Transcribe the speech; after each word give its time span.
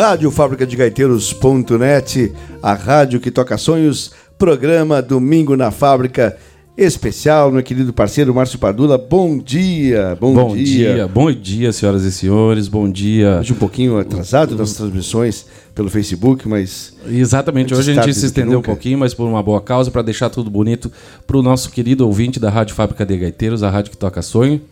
Rádio 0.00 0.30
Fábrica 0.30 0.66
de 0.66 0.76
Gaiteiros.net, 0.76 2.32
a 2.62 2.72
rádio 2.72 3.20
que 3.20 3.30
toca 3.30 3.58
sonhos, 3.58 4.12
programa 4.38 5.02
Domingo 5.02 5.54
na 5.58 5.70
Fábrica 5.70 6.38
especial, 6.74 7.52
meu 7.52 7.62
querido 7.62 7.92
parceiro 7.92 8.34
Márcio 8.34 8.58
Padula. 8.58 8.96
Bom 8.96 9.36
dia, 9.36 10.16
bom, 10.18 10.32
bom 10.32 10.56
dia. 10.56 10.94
dia. 10.94 11.06
Bom 11.06 11.30
dia, 11.30 11.70
senhoras 11.70 12.02
e 12.04 12.10
senhores. 12.10 12.66
Bom 12.66 12.90
dia. 12.90 13.40
Hoje 13.40 13.52
um 13.52 13.56
pouquinho 13.56 13.98
atrasado 13.98 14.56
nas 14.56 14.72
transmissões 14.72 15.44
pelo 15.74 15.90
Facebook, 15.90 16.48
mas 16.48 16.94
exatamente 17.06 17.74
hoje 17.74 17.90
a 17.90 17.94
gente 18.02 18.14
se 18.14 18.24
estendeu 18.24 18.60
um 18.60 18.62
pouquinho, 18.62 18.98
mas 18.98 19.12
por 19.12 19.28
uma 19.28 19.42
boa 19.42 19.60
causa 19.60 19.90
para 19.90 20.00
deixar 20.00 20.30
tudo 20.30 20.48
bonito 20.48 20.90
para 21.26 21.36
o 21.36 21.42
nosso 21.42 21.68
querido 21.70 22.06
ouvinte 22.06 22.40
da 22.40 22.48
Rádio 22.48 22.74
Fábrica 22.74 23.04
de 23.04 23.18
Gaiteiros, 23.18 23.62
a 23.62 23.68
rádio 23.68 23.90
que 23.90 23.98
toca 23.98 24.22
sonho. 24.22 24.62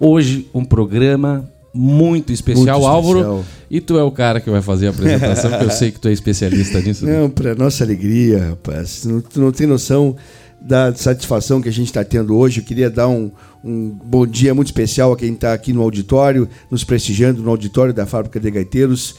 Hoje 0.00 0.48
um 0.54 0.64
programa 0.64 1.46
muito 1.72 2.32
especial, 2.32 2.78
muito 2.78 2.86
Álvaro. 2.86 3.18
Especial. 3.18 3.44
E 3.70 3.80
tu 3.80 3.98
é 3.98 4.02
o 4.02 4.10
cara 4.10 4.40
que 4.40 4.50
vai 4.50 4.62
fazer 4.62 4.88
a 4.88 4.90
apresentação, 4.90 5.50
porque 5.50 5.64
eu 5.64 5.70
sei 5.70 5.90
que 5.90 6.00
tu 6.00 6.08
é 6.08 6.12
especialista 6.12 6.80
nisso. 6.80 7.06
Não, 7.06 7.28
para 7.28 7.54
nossa 7.54 7.84
alegria, 7.84 8.50
rapaz. 8.50 9.04
Não, 9.04 9.20
tu 9.20 9.40
não 9.40 9.52
tem 9.52 9.66
noção 9.66 10.16
da 10.60 10.94
satisfação 10.94 11.60
que 11.60 11.68
a 11.68 11.72
gente 11.72 11.86
está 11.86 12.02
tendo 12.04 12.36
hoje. 12.36 12.60
Eu 12.60 12.64
queria 12.64 12.90
dar 12.90 13.08
um, 13.08 13.30
um 13.62 13.90
bom 13.90 14.26
dia 14.26 14.54
muito 14.54 14.68
especial 14.68 15.12
a 15.12 15.16
quem 15.16 15.32
está 15.32 15.52
aqui 15.52 15.72
no 15.72 15.82
auditório, 15.82 16.48
nos 16.70 16.84
prestigiando 16.84 17.42
no 17.42 17.50
auditório 17.50 17.92
da 17.92 18.06
Fábrica 18.06 18.40
de 18.40 18.50
Gaiteiros, 18.50 19.14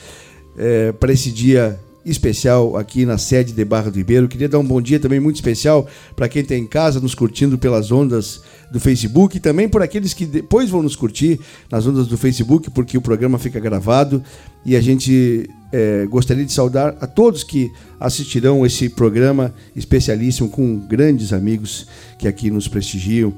é, 0.57 0.91
para 0.91 1.13
esse 1.13 1.31
dia 1.31 1.79
especial 2.11 2.75
aqui 2.77 3.05
na 3.05 3.17
sede 3.17 3.53
de 3.53 3.65
Barra 3.65 3.89
do 3.89 3.97
Ribeiro. 3.97 4.27
Queria 4.27 4.49
dar 4.49 4.59
um 4.59 4.65
bom 4.65 4.81
dia 4.81 4.99
também 4.99 5.19
muito 5.19 5.35
especial 5.35 5.87
para 6.15 6.27
quem 6.27 6.41
está 6.41 6.55
em 6.55 6.65
casa 6.65 6.99
nos 6.99 7.15
curtindo 7.15 7.57
pelas 7.57 7.91
ondas 7.91 8.41
do 8.71 8.79
Facebook 8.79 9.37
e 9.37 9.39
também 9.39 9.67
por 9.67 9.81
aqueles 9.81 10.13
que 10.13 10.25
depois 10.25 10.69
vão 10.69 10.83
nos 10.83 10.95
curtir 10.95 11.39
nas 11.71 11.85
ondas 11.85 12.07
do 12.07 12.17
Facebook, 12.17 12.69
porque 12.71 12.97
o 12.97 13.01
programa 13.01 13.37
fica 13.37 13.59
gravado 13.59 14.23
e 14.65 14.75
a 14.75 14.81
gente 14.81 15.49
é, 15.71 16.05
gostaria 16.07 16.45
de 16.45 16.51
saudar 16.51 16.97
a 16.99 17.07
todos 17.07 17.43
que 17.43 17.71
assistirão 17.99 18.65
esse 18.65 18.89
programa 18.89 19.53
especialíssimo 19.75 20.49
com 20.49 20.77
grandes 20.79 21.33
amigos 21.33 21.87
que 22.17 22.27
aqui 22.27 22.49
nos 22.49 22.67
prestigiam. 22.67 23.33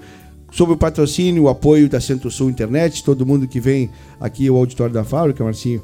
Sob 0.51 0.73
o 0.73 0.77
patrocínio, 0.77 1.43
o 1.43 1.49
apoio 1.49 1.87
da 1.87 2.01
Centro-Sul 2.01 2.49
Internet, 2.49 3.03
todo 3.05 3.25
mundo 3.25 3.47
que 3.47 3.59
vem 3.59 3.89
aqui 4.19 4.49
ao 4.49 4.57
auditório 4.57 4.93
da 4.93 5.03
fábrica, 5.03 5.43
Marcinho, 5.43 5.81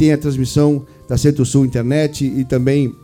tem 0.00 0.14
a 0.14 0.16
transmissão 0.16 0.86
da 1.06 1.18
Centro-Sul 1.18 1.66
Internet 1.66 2.24
e 2.24 2.42
também 2.42 2.96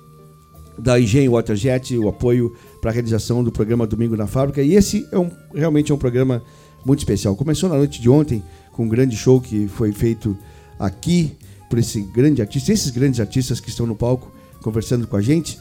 da 0.79 0.99
Engenho 0.99 1.33
Waterjet, 1.33 1.95
o 1.99 2.09
apoio 2.09 2.55
para 2.81 2.91
a 2.91 2.95
realização 2.95 3.45
do 3.45 3.53
programa 3.53 3.87
Domingo 3.87 4.17
na 4.17 4.27
Fábrica. 4.27 4.63
E 4.63 4.75
esse 4.75 5.07
é 5.13 5.19
um, 5.19 5.31
realmente 5.55 5.93
é 5.93 5.95
um 5.95 5.99
programa 5.99 6.43
muito 6.87 7.01
especial. 7.01 7.37
Começou 7.37 7.69
na 7.69 7.77
noite 7.77 8.01
de 8.01 8.09
ontem 8.09 8.43
com 8.73 8.85
um 8.85 8.89
grande 8.89 9.15
show 9.15 9.39
que 9.43 9.69
foi 9.69 9.93
feito 9.93 10.35
aqui 10.79 11.33
por 11.69 11.79
esse 11.79 12.01
grande 12.01 12.41
artista, 12.41 12.73
esses 12.73 12.91
grandes 12.91 13.21
artistas 13.21 13.61
que 13.61 13.69
estão 13.69 13.87
no 13.87 13.95
palco 13.95 14.33
conversando 14.63 15.07
com 15.07 15.19
a 15.19 15.21
gente. 15.21 15.59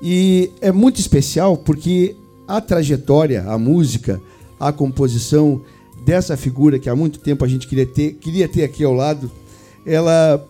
E 0.00 0.50
é 0.62 0.72
muito 0.72 0.98
especial 1.00 1.54
porque 1.54 2.16
a 2.46 2.62
trajetória, 2.62 3.42
a 3.42 3.58
música, 3.58 4.18
a 4.58 4.72
composição 4.72 5.60
dessa 6.06 6.34
figura 6.34 6.78
que 6.78 6.88
há 6.88 6.96
muito 6.96 7.18
tempo 7.18 7.44
a 7.44 7.48
gente 7.48 7.68
queria 7.68 7.84
ter, 7.84 8.14
queria 8.14 8.48
ter 8.48 8.64
aqui 8.64 8.82
ao 8.84 8.94
lado, 8.94 9.30
ela 9.84 10.48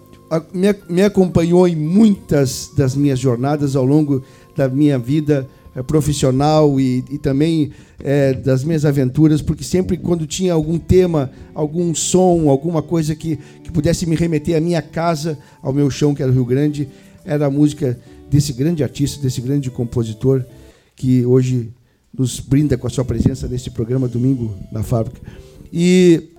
me, 0.53 0.75
me 0.89 1.03
acompanhou 1.03 1.67
em 1.67 1.77
muitas 1.77 2.71
das 2.77 2.95
minhas 2.95 3.19
jornadas 3.19 3.77
ao 3.77 3.85
longo 3.85 4.23
da 4.57 4.69
minha 4.69 4.99
vida 4.99 5.49
é, 5.75 5.83
profissional 5.83 6.81
e, 6.81 7.05
e 7.11 7.19
também 7.19 7.71
é, 8.03 8.33
das 8.33 8.65
minhas 8.65 8.85
aventuras, 8.85 9.41
porque 9.41 9.65
sempre 9.65 9.97
quando 9.97 10.27
tinha 10.27 10.53
algum 10.53 10.79
tema, 10.79 11.31
algum 11.55 11.95
som, 11.95 12.49
alguma 12.49 12.83
coisa 12.83 13.15
que, 13.15 13.39
que 13.63 13.71
pudesse 13.71 14.07
me 14.07 14.17
remeter 14.17 14.57
à 14.57 14.61
minha 14.61 14.83
casa, 14.83 15.39
ao 15.63 15.73
meu 15.73 15.91
chão, 15.91 16.15
que 16.15 16.23
era 16.23 16.31
o 16.31 16.35
Rio 16.35 16.45
Grande, 16.45 16.89
era 17.25 17.47
a 17.47 17.51
música 17.51 17.99
desse 18.31 18.53
grande 18.53 18.83
artista, 18.83 19.23
desse 19.23 19.41
grande 19.41 19.71
compositor 19.71 20.45
que 20.97 21.25
hoje 21.25 21.71
nos 22.13 22.41
brinda 22.41 22.77
com 22.77 22.87
a 22.87 22.91
sua 22.91 23.05
presença 23.05 23.47
nesse 23.47 23.71
programa 23.71 24.09
Domingo 24.09 24.55
na 24.73 24.83
Fábrica. 24.83 25.21
E, 25.73 26.31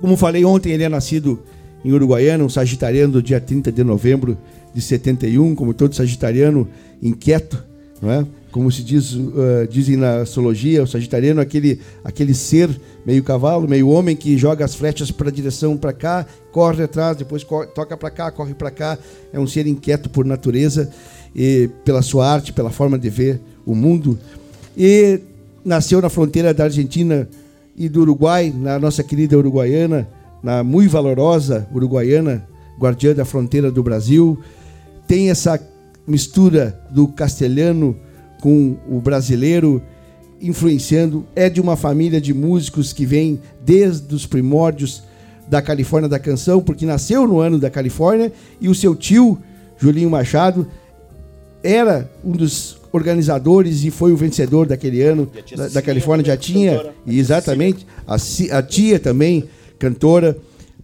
como 0.00 0.16
falei 0.16 0.44
ontem, 0.44 0.72
ele 0.72 0.82
é 0.82 0.88
nascido 0.88 1.38
em 1.84 1.92
Uruguaiana, 1.92 2.44
um 2.44 2.48
sagitariano 2.48 3.14
do 3.14 3.22
dia 3.22 3.40
30 3.40 3.70
de 3.70 3.84
novembro 3.84 4.36
de 4.74 4.80
71, 4.80 5.54
como 5.54 5.72
todo 5.72 5.94
sagitariano 5.94 6.68
inquieto, 7.02 7.62
não 8.00 8.10
é? 8.10 8.26
como 8.50 8.72
se 8.72 8.82
diz, 8.82 9.12
uh, 9.12 9.66
dizem 9.70 9.96
na 9.96 10.22
astrologia, 10.22 10.82
o 10.82 10.86
sagitariano, 10.86 11.40
aquele, 11.40 11.80
aquele 12.02 12.34
ser 12.34 12.68
meio 13.04 13.22
cavalo, 13.22 13.68
meio 13.68 13.88
homem 13.88 14.16
que 14.16 14.38
joga 14.38 14.64
as 14.64 14.74
flechas 14.74 15.10
para 15.10 15.28
a 15.28 15.32
direção 15.32 15.76
para 15.76 15.92
cá, 15.92 16.26
corre 16.50 16.82
atrás, 16.82 17.16
depois 17.16 17.44
toca 17.74 17.96
para 17.96 18.10
cá, 18.10 18.30
corre 18.30 18.54
para 18.54 18.70
cá. 18.70 18.98
É 19.32 19.38
um 19.38 19.46
ser 19.46 19.66
inquieto 19.66 20.08
por 20.08 20.24
natureza 20.24 20.90
e 21.34 21.68
pela 21.84 22.02
sua 22.02 22.26
arte, 22.26 22.52
pela 22.52 22.70
forma 22.70 22.98
de 22.98 23.10
ver 23.10 23.40
o 23.66 23.74
mundo. 23.74 24.18
E 24.76 25.20
nasceu 25.64 26.00
na 26.00 26.08
fronteira 26.08 26.54
da 26.54 26.64
Argentina 26.64 27.28
e 27.76 27.88
do 27.88 28.00
Uruguai, 28.00 28.52
na 28.54 28.78
nossa 28.78 29.04
querida 29.04 29.36
Uruguaiana, 29.36 30.08
na 30.42 30.62
muito 30.62 30.90
valorosa 30.90 31.68
Uruguaiana, 31.72 32.46
guardiã 32.78 33.14
da 33.14 33.24
fronteira 33.24 33.70
do 33.70 33.82
Brasil. 33.82 34.38
Tem 35.06 35.30
essa 35.30 35.60
mistura 36.06 36.80
do 36.90 37.08
castelhano 37.08 37.96
com 38.40 38.76
o 38.88 39.00
brasileiro 39.00 39.82
influenciando. 40.40 41.26
É 41.34 41.48
de 41.48 41.60
uma 41.60 41.76
família 41.76 42.20
de 42.20 42.32
músicos 42.32 42.92
que 42.92 43.04
vem 43.04 43.40
desde 43.64 44.14
os 44.14 44.26
primórdios 44.26 45.02
da 45.48 45.62
Califórnia 45.62 46.08
da 46.08 46.18
canção, 46.18 46.60
porque 46.60 46.84
nasceu 46.84 47.26
no 47.26 47.40
ano 47.40 47.58
da 47.58 47.70
Califórnia 47.70 48.32
e 48.60 48.68
o 48.68 48.74
seu 48.74 48.94
tio, 48.94 49.38
Julinho 49.78 50.10
Machado, 50.10 50.66
era 51.62 52.10
um 52.24 52.32
dos 52.32 52.78
organizadores 52.92 53.84
e 53.84 53.90
foi 53.90 54.12
o 54.12 54.16
vencedor 54.16 54.66
daquele 54.66 55.02
ano 55.02 55.30
da, 55.56 55.68
da, 55.68 55.82
Califórnia. 55.82 56.24
Já 56.24 56.36
tinha, 56.36 56.92
exatamente, 57.06 57.86
a, 58.06 58.16
a 58.58 58.62
tia 58.62 58.98
também, 58.98 59.44
cantora. 59.78 60.36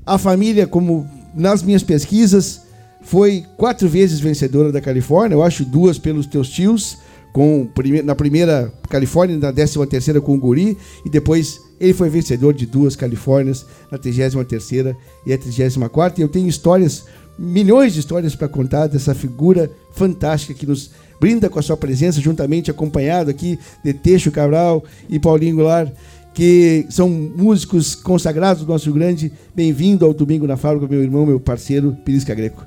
A 0.05 0.19
família, 0.19 0.67
como 0.67 1.09
nas 1.35 1.63
minhas 1.63 1.83
pesquisas, 1.83 2.63
foi 3.03 3.45
quatro 3.57 3.89
vezes 3.89 4.21
vencedora 4.21 4.73
da 4.73 4.81
Califórnia, 4.81 5.35
eu 5.35 5.43
acho 5.43 5.65
duas 5.65 5.99
pelos 5.99 6.27
teus 6.27 6.49
tios 6.49 6.99
com 7.35 7.69
na 8.05 8.15
primeira 8.15 8.73
Califórnia, 8.89 9.37
na 9.37 9.51
décima 9.51 9.85
terceira 9.87 10.21
com 10.21 10.35
o 10.37 10.39
Guri, 10.39 10.79
e 11.05 11.11
depois 11.11 11.61
ele 11.81 11.93
foi 11.93 12.09
vencedor 12.09 12.55
de 12.55 12.65
duas 12.65 12.95
Califórnias, 12.95 13.67
na 13.91 13.99
trigésima 13.99 14.45
terceira 14.45 14.97
e 15.27 15.33
a 15.33 15.39
trigésima 15.39 15.89
quarta. 15.89 16.21
E 16.21 16.25
eu 16.25 16.29
tenho 16.29 16.47
histórias, 16.47 17.05
milhões 17.37 17.93
de 17.93 17.99
histórias 17.99 18.37
para 18.37 18.47
contar 18.47 18.87
dessa 18.87 19.17
figura 19.17 19.69
fantástica 19.93 20.55
que 20.55 20.65
nos 20.65 20.93
brinda 21.21 21.51
com 21.51 21.59
a 21.59 21.63
sua 21.63 21.77
presença, 21.77 22.21
juntamente 22.21 22.71
acompanhado 22.71 23.31
aqui 23.31 23.59
de 23.85 23.93
Teixo 23.93 24.31
Cabral 24.31 24.85
e 25.09 25.19
Paulinho 25.19 25.57
Goulart, 25.57 25.93
que 26.35 26.85
são 26.91 27.09
músicos 27.09 27.95
consagrados 27.95 28.65
do 28.65 28.69
nosso 28.69 28.93
grande. 28.93 29.33
Bem-vindo 29.55 30.05
ao 30.05 30.13
Domingo 30.13 30.47
na 30.47 30.57
Fábrica, 30.57 30.87
meu 30.87 31.03
irmão, 31.03 31.25
meu 31.25 31.39
parceiro, 31.39 31.97
Pirisca 32.05 32.35
Greco. 32.35 32.67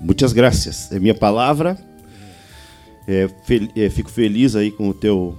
Muitas 0.00 0.32
graças. 0.32 0.92
É 0.92 1.00
minha 1.00 1.14
palavra 1.14 1.76
é, 3.08 3.26
fel 3.44 3.66
é, 3.74 3.88
fico 3.88 4.10
feliz 4.10 4.54
aí 4.54 4.70
com 4.70 4.90
o 4.90 4.94
teu, 4.94 5.34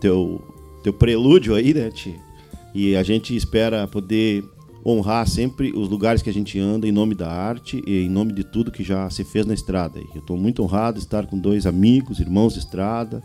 teu, 0.00 0.42
teu 0.82 0.90
prelúdio 0.90 1.54
aí, 1.54 1.74
né, 1.74 1.90
Ti? 1.90 2.18
E 2.74 2.96
a 2.96 3.02
gente 3.02 3.36
espera 3.36 3.86
poder 3.86 4.42
honrar 4.84 5.28
sempre 5.28 5.70
os 5.76 5.90
lugares 5.90 6.22
que 6.22 6.30
a 6.30 6.32
gente 6.32 6.58
anda 6.58 6.88
em 6.88 6.92
nome 6.92 7.14
da 7.14 7.30
arte 7.30 7.82
e 7.86 8.06
em 8.06 8.08
nome 8.08 8.32
de 8.32 8.42
tudo 8.42 8.72
que 8.72 8.82
já 8.82 9.10
se 9.10 9.22
fez 9.22 9.44
na 9.44 9.52
estrada. 9.52 10.00
Eu 10.14 10.20
estou 10.20 10.38
muito 10.38 10.62
honrado 10.62 10.98
de 10.98 11.04
estar 11.04 11.26
com 11.26 11.38
dois 11.38 11.66
amigos, 11.66 12.18
irmãos 12.18 12.54
de 12.54 12.60
estrada, 12.60 13.22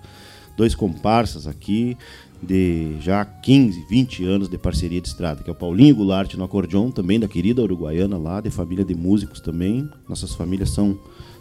dois 0.57 0.75
comparsas 0.75 1.48
aqui 1.48 1.98
de 2.41 2.97
já 3.01 3.25
15, 3.25 3.85
20 3.89 4.25
anos 4.25 4.49
de 4.49 4.57
parceria 4.57 5.01
de 5.01 5.07
estrada, 5.07 5.43
que 5.43 5.49
é 5.49 5.53
o 5.53 5.55
Paulinho 5.55 5.95
Goulart 5.95 6.33
no 6.35 6.43
acordeon, 6.43 6.91
também 6.91 7.19
da 7.19 7.27
querida 7.27 7.61
uruguaiana 7.61 8.17
lá, 8.17 8.41
de 8.41 8.49
família 8.49 8.85
de 8.85 8.93
músicos 8.93 9.39
também. 9.39 9.89
Nossas 10.07 10.33
famílias 10.33 10.69
são, 10.69 10.97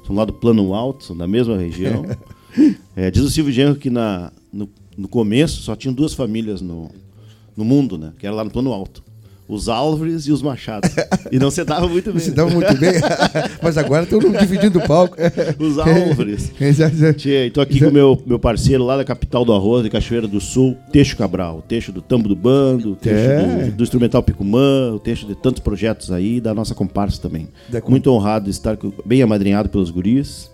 são 0.07 0.15
lá 0.15 0.25
do 0.25 0.33
Plano 0.33 0.73
Alto, 0.75 1.05
são 1.05 1.17
da 1.17 1.27
mesma 1.27 1.57
região. 1.57 2.05
É, 2.95 3.11
diz 3.11 3.25
o 3.25 3.31
Silvio 3.31 3.53
Genro 3.53 3.75
que 3.75 3.91
na, 3.91 4.31
no, 4.53 4.71
no, 4.97 5.09
começo 5.09 5.61
só 5.63 5.75
tinham 5.75 5.93
duas 5.93 6.15
famílias 6.15 6.61
no, 6.61 6.89
no 7.57 7.65
mundo, 7.65 7.99
né? 7.99 8.13
Que 8.17 8.29
era 8.29 8.37
lá 8.37 8.45
no 8.45 8.51
plano 8.51 8.73
alto. 8.73 9.03
Os 9.47 9.69
Álvares 9.69 10.27
e 10.27 10.33
os 10.33 10.41
Machados. 10.41 10.91
E 11.31 11.39
não 11.39 11.51
se 11.51 11.63
dava 11.65 11.87
muito 11.87 12.11
bem. 12.11 12.21
Se 12.21 12.31
dava 12.31 12.51
muito 12.51 12.75
bem. 12.79 12.93
Mas 13.63 13.77
agora 13.77 14.05
estão 14.05 14.19
dividindo 14.19 14.79
o 14.79 14.87
palco. 14.87 15.17
Os 15.59 15.77
Álvares. 15.81 16.51
Estou 16.59 17.63
aqui 17.63 17.79
com 17.79 17.89
o 17.89 17.93
meu, 17.93 18.23
meu 18.27 18.39
parceiro 18.39 18.85
lá 18.85 18.97
da 18.97 19.05
capital 19.05 19.45
do 19.45 19.53
arroz, 19.53 19.83
de 19.83 19.91
Cachoeira 19.91 20.27
do 20.27 20.41
Sul, 20.41 20.77
Teixo 20.91 21.17
Cabral. 21.17 21.59
O 21.59 21.63
Teixo 21.63 21.93
do 21.93 22.01
Tambo 22.01 22.29
do 22.29 22.37
Bando, 22.37 22.93
o 22.93 22.97
Teixo 22.97 23.19
é. 23.19 23.67
do, 23.67 23.73
do, 23.73 23.83
Instrumental 23.83 24.23
Picumã, 24.23 24.93
o 24.95 24.99
Teixo 24.99 25.27
de 25.27 25.35
tantos 25.35 25.61
projetos 25.61 26.11
aí, 26.11 26.41
da 26.41 26.55
nossa 26.55 26.75
comparsa 26.75 27.21
também. 27.21 27.49
Muito 27.87 28.11
honrado 28.11 28.47
de 28.47 28.51
estar 28.51 28.79
bem 29.05 29.21
amadrinhado 29.23 29.69
pelos 29.69 29.91
guris 29.91 30.51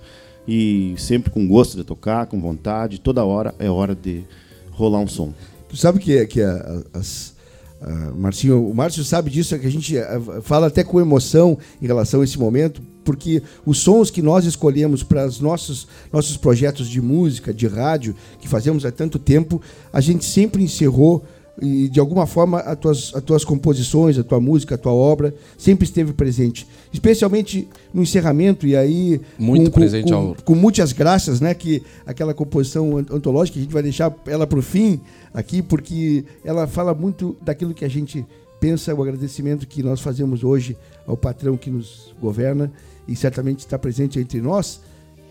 e 0.48 0.94
sempre 0.96 1.30
com 1.30 1.46
gosto 1.46 1.76
de 1.76 1.84
tocar, 1.84 2.26
com 2.26 2.40
vontade. 2.40 3.00
Toda 3.00 3.24
hora 3.24 3.54
é 3.58 3.70
hora 3.70 3.94
de 3.94 4.24
rolar 4.72 4.98
um 4.98 5.06
som. 5.06 5.32
Tu 5.68 5.76
sabe 5.76 6.00
que, 6.00 6.26
que 6.26 6.42
a, 6.42 6.82
as, 6.92 7.34
a 7.80 8.12
Marcinho, 8.14 8.68
o 8.68 8.74
Márcio 8.74 9.02
sabe 9.02 9.30
disso, 9.30 9.54
é 9.54 9.58
que 9.58 9.66
a 9.66 9.70
gente 9.70 9.94
fala 10.42 10.66
até 10.66 10.84
com 10.84 11.00
emoção 11.00 11.56
em 11.80 11.86
relação 11.86 12.20
a 12.20 12.24
esse 12.24 12.38
momento, 12.38 12.82
porque 13.02 13.42
os 13.64 13.78
sons 13.78 14.10
que 14.10 14.20
nós 14.20 14.44
escolhemos 14.44 15.02
para 15.02 15.26
os 15.26 15.40
nossos, 15.40 15.88
nossos 16.12 16.36
projetos 16.36 16.88
de 16.88 17.00
música, 17.00 17.54
de 17.54 17.66
rádio, 17.66 18.14
que 18.38 18.46
fazemos 18.46 18.84
há 18.84 18.92
tanto 18.92 19.18
tempo, 19.18 19.62
a 19.92 20.00
gente 20.00 20.24
sempre 20.24 20.62
encerrou 20.62 21.24
e 21.60 21.88
de 21.88 22.00
alguma 22.00 22.26
forma 22.26 22.60
as 22.60 22.78
tuas, 22.78 23.12
as 23.14 23.22
tuas 23.22 23.44
composições, 23.44 24.18
a 24.18 24.24
tua 24.24 24.40
música, 24.40 24.74
a 24.74 24.78
tua 24.78 24.92
obra 24.92 25.34
sempre 25.58 25.84
esteve 25.84 26.12
presente, 26.12 26.66
especialmente 26.92 27.68
no 27.92 28.02
encerramento 28.02 28.66
e 28.66 28.76
aí 28.76 29.20
muito 29.38 29.70
com, 29.70 29.80
presente 29.80 30.10
com, 30.10 30.14
ao... 30.14 30.36
com 30.44 30.54
muitas 30.54 30.92
graças, 30.92 31.40
né, 31.40 31.52
que 31.52 31.82
aquela 32.06 32.32
composição 32.32 32.96
antológica 32.96 33.58
a 33.58 33.62
gente 33.62 33.72
vai 33.72 33.82
deixar 33.82 34.14
ela 34.26 34.46
para 34.46 34.58
o 34.58 34.62
fim 34.62 35.00
aqui 35.32 35.62
porque 35.62 36.24
ela 36.44 36.66
fala 36.66 36.94
muito 36.94 37.36
daquilo 37.42 37.74
que 37.74 37.84
a 37.84 37.88
gente 37.88 38.26
pensa, 38.60 38.94
o 38.94 39.02
agradecimento 39.02 39.66
que 39.66 39.82
nós 39.82 40.00
fazemos 40.00 40.44
hoje 40.44 40.76
ao 41.06 41.16
patrão 41.16 41.56
que 41.56 41.70
nos 41.70 42.14
governa 42.20 42.70
e 43.08 43.16
certamente 43.16 43.60
está 43.60 43.78
presente 43.78 44.18
entre 44.18 44.40
nós, 44.40 44.80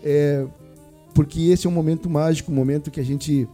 é, 0.02 0.44
porque 1.14 1.42
esse 1.42 1.66
é 1.66 1.70
um 1.70 1.72
momento 1.72 2.10
mágico, 2.10 2.50
um 2.50 2.54
momento 2.54 2.90
que 2.90 3.00
a 3.00 3.04
gente 3.04 3.48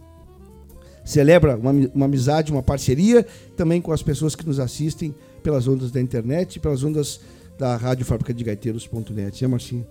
celebra 1.05 1.57
uma, 1.57 1.71
uma 1.95 2.07
amizade, 2.07 2.51
uma 2.51 2.63
parceria 2.63 3.25
também 3.57 3.81
com 3.81 3.93
as 3.93 4.03
pessoas 4.03 4.35
que 4.35 4.47
nos 4.47 4.59
assistem 4.59 5.15
pelas 5.43 5.69
ondas 5.69 5.91
da 5.91 6.01
internet, 6.01 6.59
pelas 6.59 6.83
ondas 6.83 7.21
da 7.59 7.77
rádio 7.77 8.05
fábrica 8.05 8.35
de 8.35 8.43
gaiteiros.net, 8.43 9.43
né, 9.43 9.49
Marcinho? 9.49 9.87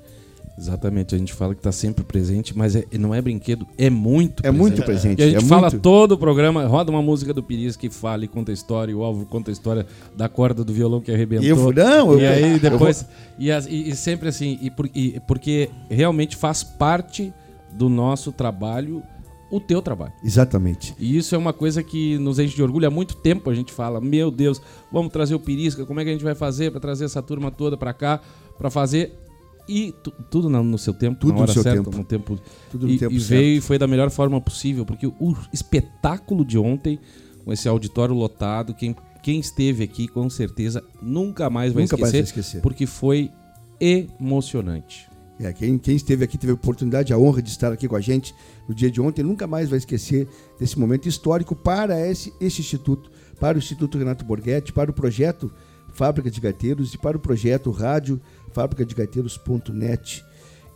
Exatamente, 0.57 1.13
a 1.13 1.18
gente 1.18 1.34
fala 1.34 1.54
que 1.54 1.60
está 1.60 1.72
sempre 1.72 2.04
presente, 2.04 2.57
mas 2.57 2.75
é, 2.75 2.86
não 2.98 3.13
é 3.13 3.22
brinquedo, 3.22 3.68
é 3.78 3.90
muito 3.90 4.40
é 4.40 4.44
presente. 4.44 4.60
muito 4.60 4.84
presente. 4.84 5.19
E 5.19 5.24
a 5.24 5.30
gente 5.31 5.44
é 5.44 5.48
fala 5.48 5.69
muito... 5.69 5.81
todo 5.81 6.13
o 6.13 6.18
programa, 6.18 6.66
roda 6.66 6.90
uma 6.90 7.02
música 7.02 7.34
do 7.34 7.44
Piris 7.44 7.75
que 7.75 7.90
fala 7.90 8.24
e 8.24 8.28
conta 8.28 8.52
a 8.52 8.54
história, 8.54 8.96
o 8.96 9.04
Álvaro 9.04 9.25
conta 9.25 9.52
a 9.52 9.54
história 9.54 9.86
da 10.16 10.30
corda 10.30 10.63
do 10.63 10.72
violão 10.72 11.02
que 11.02 11.12
arrebentou. 11.12 11.46
E 11.46 11.50
eu, 11.50 11.74
não, 11.74 12.18
e 12.18 12.24
eu, 12.24 12.31
aí 12.31 12.60
depois. 12.60 13.02
Vou... 13.02 13.12
E, 13.38 13.50
e, 13.50 13.90
e, 13.90 13.96
sempre 13.96 14.30
assim, 14.30 14.57
e, 14.62 14.72
por, 14.72 14.90
e 14.96 15.19
porque 15.28 15.69
realmente 15.90 16.38
faz 16.38 16.63
parte 16.63 17.34
do 17.74 17.90
nosso 17.90 18.31
trabalho 18.31 19.04
o 19.52 19.60
teu 19.60 19.81
trabalho. 19.81 20.13
Exatamente. 20.24 20.96
E 20.98 21.18
isso 21.18 21.36
é 21.36 21.38
uma 21.38 21.54
coisa 21.54 21.84
que 21.84 22.18
nos 22.18 22.40
enche 22.40 22.56
de 22.56 22.63
orgulho. 22.63 22.88
Há 22.88 22.92
muito 22.92 23.16
tempo 23.16 23.50
a 23.50 23.54
gente 23.54 23.72
fala, 23.72 24.02
meu 24.02 24.31
Deus, 24.31 24.62
vamos 24.92 25.12
trazer 25.12 25.36
o 25.36 25.40
Pirisca, 25.40 25.86
como 25.86 26.00
é 26.00 26.04
que 26.04 26.10
a 26.10 26.13
gente 26.13 26.24
vai 26.24 26.36
fazer 26.36 26.72
para 26.72 26.80
trazer 26.80 27.06
essa 27.06 27.22
turma 27.22 27.52
toda 27.52 27.78
para 27.78 27.94
cá, 27.94 28.19
para 28.57 28.69
fazer 28.69 29.25
e 29.67 29.94
tudo 30.29 30.50
no, 30.50 30.63
no, 30.63 30.77
seu 30.77 30.94
tempo, 30.94 31.19
tudo 31.19 31.33
na 31.33 31.39
hora 31.39 31.47
no 31.47 31.53
seu 31.53 31.63
certa, 31.63 31.83
tempo. 31.83 31.97
no 31.97 32.03
tempo. 32.03 32.39
Tudo 32.71 32.88
no 32.88 32.94
e, 32.94 32.97
tempo 32.97 33.13
e 33.13 33.19
veio 33.19 33.57
e 33.57 33.62
foi 33.62 33.77
da 33.77 33.88
melhor 33.88 34.09
forma 34.09 34.39
possível, 34.39 34.85
porque 34.85 35.07
o 35.07 35.35
espetáculo 35.51 36.45
de 36.45 36.57
ontem, 36.57 37.00
com 37.44 37.51
esse 37.51 37.67
auditório 37.67 38.13
lotado, 38.13 38.73
quem, 38.73 38.95
quem 39.23 39.39
esteve 39.39 39.83
aqui 39.83 40.07
com 40.07 40.29
certeza 40.29 40.83
nunca 41.01 41.50
mais 41.50 41.73
vai, 41.73 41.83
nunca 41.83 41.95
esquecer, 41.95 42.01
mais 42.01 42.12
vai 42.12 42.21
esquecer, 42.21 42.62
porque 42.62 42.85
foi 42.85 43.31
emocionante. 43.79 45.09
É, 45.39 45.51
quem, 45.51 45.77
quem 45.77 45.95
esteve 45.95 46.23
aqui 46.23 46.38
teve 46.38 46.51
a 46.51 46.56
oportunidade, 46.56 47.11
a 47.11 47.18
honra 47.18 47.41
de 47.41 47.50
estar 47.50 47.71
aqui 47.71 47.88
com 47.88 47.95
a 47.95 48.01
gente 48.01 48.33
no 48.69 48.73
dia 48.73 48.89
de 48.89 49.01
ontem, 49.01 49.21
nunca 49.21 49.45
mais 49.45 49.69
vai 49.69 49.77
esquecer 49.77 50.29
desse 50.57 50.79
momento 50.79 51.09
histórico 51.09 51.56
para 51.56 52.00
esse, 52.07 52.31
esse 52.39 52.61
instituto, 52.61 53.11
para 53.38 53.57
o 53.57 53.59
Instituto 53.59 53.97
Renato 53.97 54.23
Borghetti, 54.23 54.71
para 54.71 54.89
o 54.89 54.94
projeto 54.94 55.51
Fábrica 55.89 56.31
de 56.31 56.39
Gaiteiros 56.39 56.94
e 56.94 56.97
para 56.97 57.18
o 57.18 57.19
projeto 57.19 57.69
Rádio 57.71 58.19
Fábrica 58.56 58.86
de 58.86 58.96
Gaiteiros.net. 58.96 60.24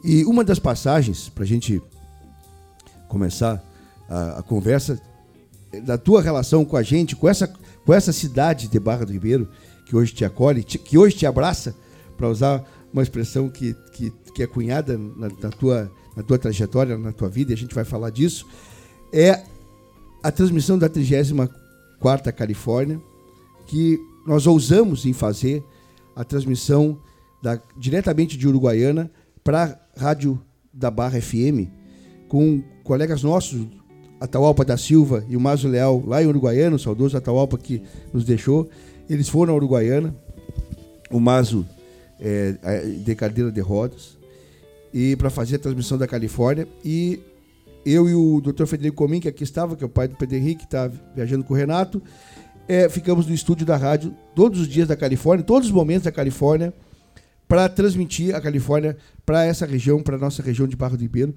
E 0.03 0.25
uma 0.25 0.43
das 0.43 0.59
passagens, 0.59 1.29
para 1.29 1.45
a 1.45 1.47
gente 1.47 1.81
começar 3.07 3.63
a, 4.09 4.39
a, 4.39 4.43
conversa, 4.43 5.01
da 5.85 5.97
tua 5.97 6.21
relação 6.21 6.65
com 6.65 6.75
a 6.75 6.83
gente, 6.83 7.15
com 7.15 7.29
essa, 7.29 7.47
com 7.47 7.93
essa 7.93 8.11
cidade 8.11 8.67
de 8.67 8.77
Barra 8.79 9.05
do 9.05 9.13
Ribeiro, 9.13 9.47
que 9.85 9.95
hoje 9.95 10.13
te 10.13 10.25
acolhe, 10.25 10.61
te, 10.61 10.77
que 10.77 10.97
hoje 10.97 11.15
te 11.15 11.25
abraça, 11.25 11.73
para 12.17 12.27
usar 12.27 12.69
uma 12.91 13.01
expressão 13.01 13.47
que, 13.47 13.73
que, 13.93 14.11
que 14.35 14.43
é 14.43 14.47
cunhada 14.47 14.97
na, 14.97 15.29
na, 15.41 15.49
tua, 15.49 15.89
na 16.17 16.21
tua 16.21 16.37
trajetória, 16.37 16.97
na 16.97 17.13
tua 17.13 17.29
vida, 17.29 17.51
e 17.51 17.53
a 17.53 17.57
gente 17.57 17.73
vai 17.73 17.85
falar 17.85 18.09
disso, 18.09 18.45
é 19.13 19.41
a 20.21 20.31
transmissão 20.31 20.77
da 20.77 20.89
34ª 20.89 21.49
Califórnia, 22.33 22.99
que 23.67 23.97
nós 24.27 24.45
ousamos 24.45 25.05
em 25.05 25.13
fazer 25.13 25.63
a 26.13 26.25
transmissão 26.25 26.99
da, 27.41 27.61
diretamente 27.77 28.37
de 28.37 28.47
Uruguaiana 28.47 29.11
para 29.43 29.79
a 29.95 29.99
Rádio 29.99 30.41
da 30.73 30.91
Barra 30.91 31.19
FM, 31.19 31.67
com 32.27 32.61
colegas 32.83 33.23
nossos, 33.23 33.67
Atahualpa 34.19 34.65
da 34.65 34.75
Silva 34.75 35.23
e 35.29 35.37
o 35.37 35.39
Mazo 35.39 35.67
Leal, 35.69 36.03
lá 36.05 36.21
em 36.21 36.27
Uruguaiana, 36.27 36.75
o 36.75 36.79
saudoso 36.79 37.15
Atahualpa 37.15 37.57
que 37.57 37.81
nos 38.13 38.25
deixou. 38.25 38.69
Eles 39.09 39.29
foram 39.29 39.53
a 39.53 39.55
Uruguaiana, 39.55 40.13
o 41.09 41.19
Mazo 41.21 41.65
é, 42.19 42.51
de 43.03 43.15
cadeira 43.15 43.49
de 43.49 43.61
rodas, 43.61 44.17
e 44.93 45.15
para 45.15 45.29
fazer 45.29 45.55
a 45.55 45.59
transmissão 45.59 45.97
da 45.97 46.05
Califórnia. 46.05 46.67
E 46.83 47.21
eu 47.85 48.09
e 48.09 48.13
o 48.13 48.41
Dr. 48.41 48.65
Federico 48.65 48.97
Comim, 48.97 49.21
que 49.21 49.29
aqui 49.29 49.43
estava, 49.43 49.75
que 49.77 49.83
é 49.83 49.87
o 49.87 49.89
pai 49.89 50.09
do 50.09 50.15
Pedro 50.15 50.35
Henrique, 50.35 50.59
que 50.59 50.65
está 50.65 50.91
viajando 51.15 51.45
com 51.45 51.53
o 51.53 51.57
Renato, 51.57 52.01
é, 52.67 52.89
ficamos 52.89 53.25
no 53.25 53.33
estúdio 53.33 53.65
da 53.65 53.77
rádio 53.77 54.13
todos 54.35 54.59
os 54.59 54.67
dias 54.67 54.87
da 54.87 54.95
Califórnia, 54.95 55.45
todos 55.45 55.69
os 55.69 55.73
momentos 55.73 56.03
da 56.03 56.11
Califórnia, 56.11 56.73
para 57.49 57.67
transmitir 57.67 58.35
a 58.35 58.39
Califórnia 58.39 58.95
para 59.25 59.43
essa 59.43 59.65
região, 59.65 60.03
para 60.03 60.15
a 60.15 60.19
nossa 60.19 60.43
região 60.43 60.67
de 60.67 60.75
Barro 60.75 60.95
do 60.95 61.01
Ribeiro, 61.01 61.33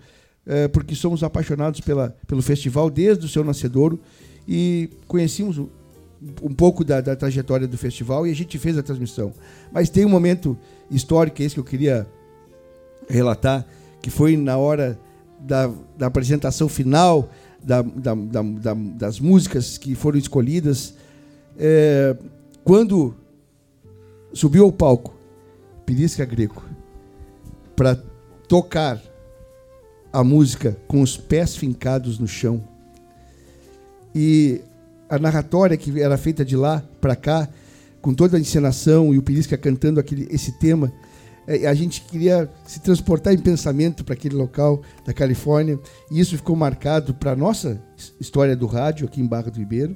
é, 0.47 0.69
porque 0.69 0.94
somos 0.94 1.23
apaixonados 1.23 1.81
pela, 1.81 2.14
pelo 2.26 2.43
festival 2.43 2.91
desde 2.91 3.25
o 3.25 3.29
seu 3.29 3.43
nascedouro 3.43 3.99
e 4.47 4.91
conhecemos 5.09 5.59
um 6.43 6.53
pouco 6.55 6.85
da, 6.85 7.00
da, 7.00 7.17
trajetória 7.17 7.67
do 7.67 7.79
festival 7.79 8.26
e 8.26 8.31
a 8.31 8.35
gente 8.35 8.59
fez 8.59 8.76
a 8.76 8.82
transmissão. 8.82 9.32
Mas 9.73 9.88
tem 9.88 10.05
um 10.05 10.09
momento 10.11 10.56
histórico, 10.91 11.43
esse 11.43 11.55
que 11.55 11.61
eu 11.61 11.64
queria 11.64 12.06
relatar, 13.08 13.67
que 14.03 14.11
foi 14.11 14.37
na 14.37 14.58
hora 14.58 14.99
da, 15.41 15.73
da 15.97 16.06
apresentação 16.08 16.69
final 16.69 17.31
da, 17.65 17.82
das 18.97 19.19
músicas 19.19 19.79
que 19.79 19.94
foram 19.94 20.19
escolhidas. 20.19 20.94
É, 21.58 22.15
quando 22.62 23.15
subiu 24.35 24.65
ao 24.65 24.73
palco 24.73 25.21
Pirisca 25.93 26.25
Greco 26.25 26.65
para 27.77 27.94
tocar 28.49 28.99
a 30.11 30.25
música 30.25 30.75
com 30.89 31.03
os 31.03 31.19
pés 31.19 31.55
fincados 31.55 32.19
no 32.19 32.27
chão. 32.27 32.65
E 34.15 34.63
a 35.06 35.19
narratória 35.19 35.77
que 35.77 36.01
era 36.01 36.17
feita 36.17 36.46
de 36.46 36.56
lá 36.56 36.82
para 36.99 37.15
cá, 37.15 37.46
com 38.01 38.15
toda 38.15 38.39
a 38.39 38.41
encenação 38.41 39.13
e 39.13 39.19
o 39.19 39.22
Pirisca 39.22 39.58
cantando 39.58 40.01
aquele, 40.01 40.27
esse 40.31 40.53
tema, 40.53 40.91
é, 41.46 41.67
a 41.67 41.75
gente 41.75 42.01
queria 42.01 42.51
se 42.67 42.81
transportar 42.81 43.34
em 43.34 43.39
pensamento 43.39 44.03
para 44.03 44.15
aquele 44.15 44.34
local 44.34 44.81
da 45.05 45.13
Califórnia. 45.13 45.79
E 46.11 46.19
isso 46.19 46.34
ficou 46.39 46.56
marcado 46.56 47.13
para 47.13 47.32
a 47.32 47.37
nossa 47.37 47.79
história 48.19 48.56
do 48.56 48.65
rádio 48.65 49.06
aqui 49.06 49.20
em 49.20 49.27
Barra 49.27 49.51
do 49.51 49.58
Ribeiro, 49.58 49.94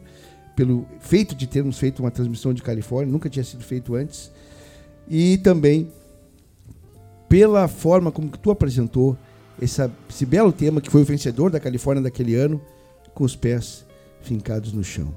pelo 0.55 0.87
feito 1.01 1.35
de 1.35 1.47
termos 1.47 1.79
feito 1.79 2.01
uma 2.01 2.11
transmissão 2.11 2.53
de 2.53 2.63
Califórnia, 2.63 3.11
nunca 3.11 3.31
tinha 3.31 3.45
sido 3.45 3.65
feito 3.65 3.95
antes, 3.95 4.31
e 5.09 5.39
também 5.39 5.89
pela 7.29 7.69
forma 7.69 8.11
como 8.11 8.31
que 8.31 8.39
tu 8.39 8.51
apresentou 8.51 9.17
essa, 9.61 9.91
esse 10.09 10.27
belo 10.27 10.53
tema 10.53 10.81
que 10.81 10.91
foi 10.91 11.03
o 11.03 11.05
vencedor 11.05 11.51
da 11.51 11.61
Califórnia 11.61 12.03
daquele 12.03 12.35
ano, 12.35 12.61
com 13.15 13.25
os 13.25 13.35
pés 13.35 13.85
fincados 14.21 14.73
no 14.73 14.85
chão. 14.85 15.13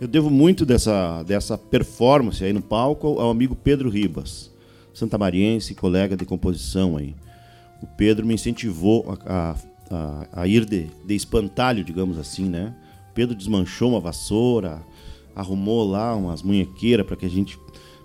Eu 0.00 0.06
devo 0.06 0.30
muito 0.30 0.64
dessa, 0.64 1.22
dessa 1.24 1.58
performance 1.58 2.42
aí 2.42 2.52
no 2.52 2.62
palco 2.62 3.18
ao 3.20 3.30
amigo 3.30 3.56
Pedro 3.56 3.90
Ribas, 3.90 4.50
santamariense, 4.94 5.74
colega 5.74 6.16
de 6.16 6.24
composição 6.24 6.96
aí. 6.96 7.14
O 7.82 7.86
Pedro 7.86 8.26
me 8.26 8.34
incentivou 8.34 9.18
a, 9.26 9.56
a, 9.90 10.26
a 10.42 10.46
ir 10.46 10.64
de, 10.64 10.88
de 11.04 11.14
espantalho, 11.14 11.84
digamos 11.84 12.16
assim, 12.16 12.48
né? 12.48 12.74
O 13.10 13.14
Pedro 13.14 13.34
desmanchou 13.34 13.90
uma 13.90 14.00
vassoura, 14.00 14.80
arrumou 15.34 15.88
lá 15.88 16.14
umas 16.14 16.42
munhequeiras 16.42 17.06
para 17.06 17.16
que 17.16 17.26
a 17.26 17.30
gente 17.30 17.58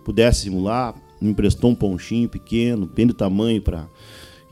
pudesse 0.03 0.41
simular, 0.41 0.95
me 1.21 1.29
emprestou 1.29 1.71
um 1.71 1.75
ponchinho 1.75 2.27
pequeno, 2.27 2.85
bem 2.85 3.07
do 3.07 3.13
tamanho 3.13 3.61
para 3.61 3.87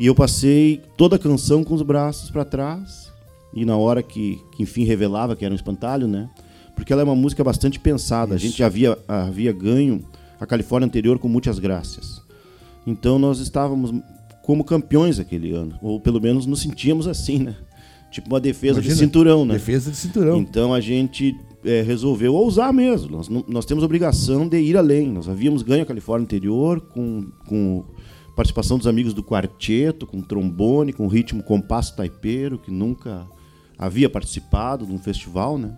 e 0.02 0.08
eu 0.08 0.16
passei 0.16 0.82
toda 0.98 1.16
a 1.16 1.20
canção 1.20 1.64
com 1.64 1.76
os 1.76 1.84
braços 1.84 2.32
para 2.32 2.44
trás 2.44 3.12
e 3.54 3.66
na 3.66 3.78
hora 3.78 4.02
que, 4.02 4.42
que, 4.52 4.64
enfim 4.64 4.84
revelava 4.84 5.36
que 5.36 5.46
era 5.46 5.54
um 5.54 5.56
espantalho, 5.56 6.08
né? 6.08 6.28
Porque 6.76 6.92
ela 6.92 7.04
é 7.04 7.06
uma 7.06 7.16
música 7.16 7.44
bastante 7.44 7.80
pensada. 7.80 8.36
Isso. 8.36 8.46
A 8.46 8.48
gente 8.48 8.58
já 8.58 8.66
havia, 8.66 8.98
havia 9.08 9.52
ganho 9.52 10.04
a 10.40 10.46
Califórnia 10.48 10.88
anterior 10.88 11.20
com 11.20 11.28
muitas 11.28 11.60
graças. 11.60 12.20
Então 12.88 13.20
nós 13.20 13.40
estávamos 13.40 13.94
como 14.42 14.64
campeões 14.64 15.20
aquele 15.20 15.52
ano, 15.52 15.78
ou 15.82 16.00
pelo 16.00 16.20
menos 16.20 16.48
nos 16.48 16.62
sentíamos 16.62 17.08
assim, 17.08 17.38
né? 17.38 17.56
Tipo 18.10 18.28
uma 18.28 18.40
defesa 18.40 18.80
Imagina, 18.80 18.96
de 18.96 19.00
cinturão, 19.00 19.46
né? 19.46 19.54
Defesa 19.54 19.92
de 19.92 19.98
cinturão. 19.98 20.40
Então 20.40 20.74
a 20.74 20.82
gente 20.82 21.38
é, 21.64 21.82
resolveu 21.82 22.34
ousar 22.34 22.74
mesmo. 22.74 23.12
Nós, 23.12 23.30
nós 23.30 23.66
temos 23.66 23.84
obrigação 23.84 24.48
de 24.48 24.60
ir 24.60 24.78
além. 24.78 25.12
Nós 25.12 25.30
havíamos 25.30 25.62
ganho 25.62 25.84
a 25.84 25.86
Califórnia 25.86 26.26
anterior 26.26 26.82
com, 26.82 27.28
com 27.48 27.86
participação 28.36 28.78
dos 28.78 28.88
amigos 28.88 29.14
do 29.14 29.24
quarteto, 29.24 30.08
com 30.08 30.22
trombone, 30.22 30.94
com 30.94 31.08
ritmo 31.08 31.44
compasso 31.44 31.96
taipeiro, 31.96 32.58
que 32.58 32.72
nunca 32.72 33.28
havia 33.78 34.10
participado 34.10 34.86
de 34.86 34.92
um 34.92 35.00
festival, 35.00 35.58
né? 35.58 35.78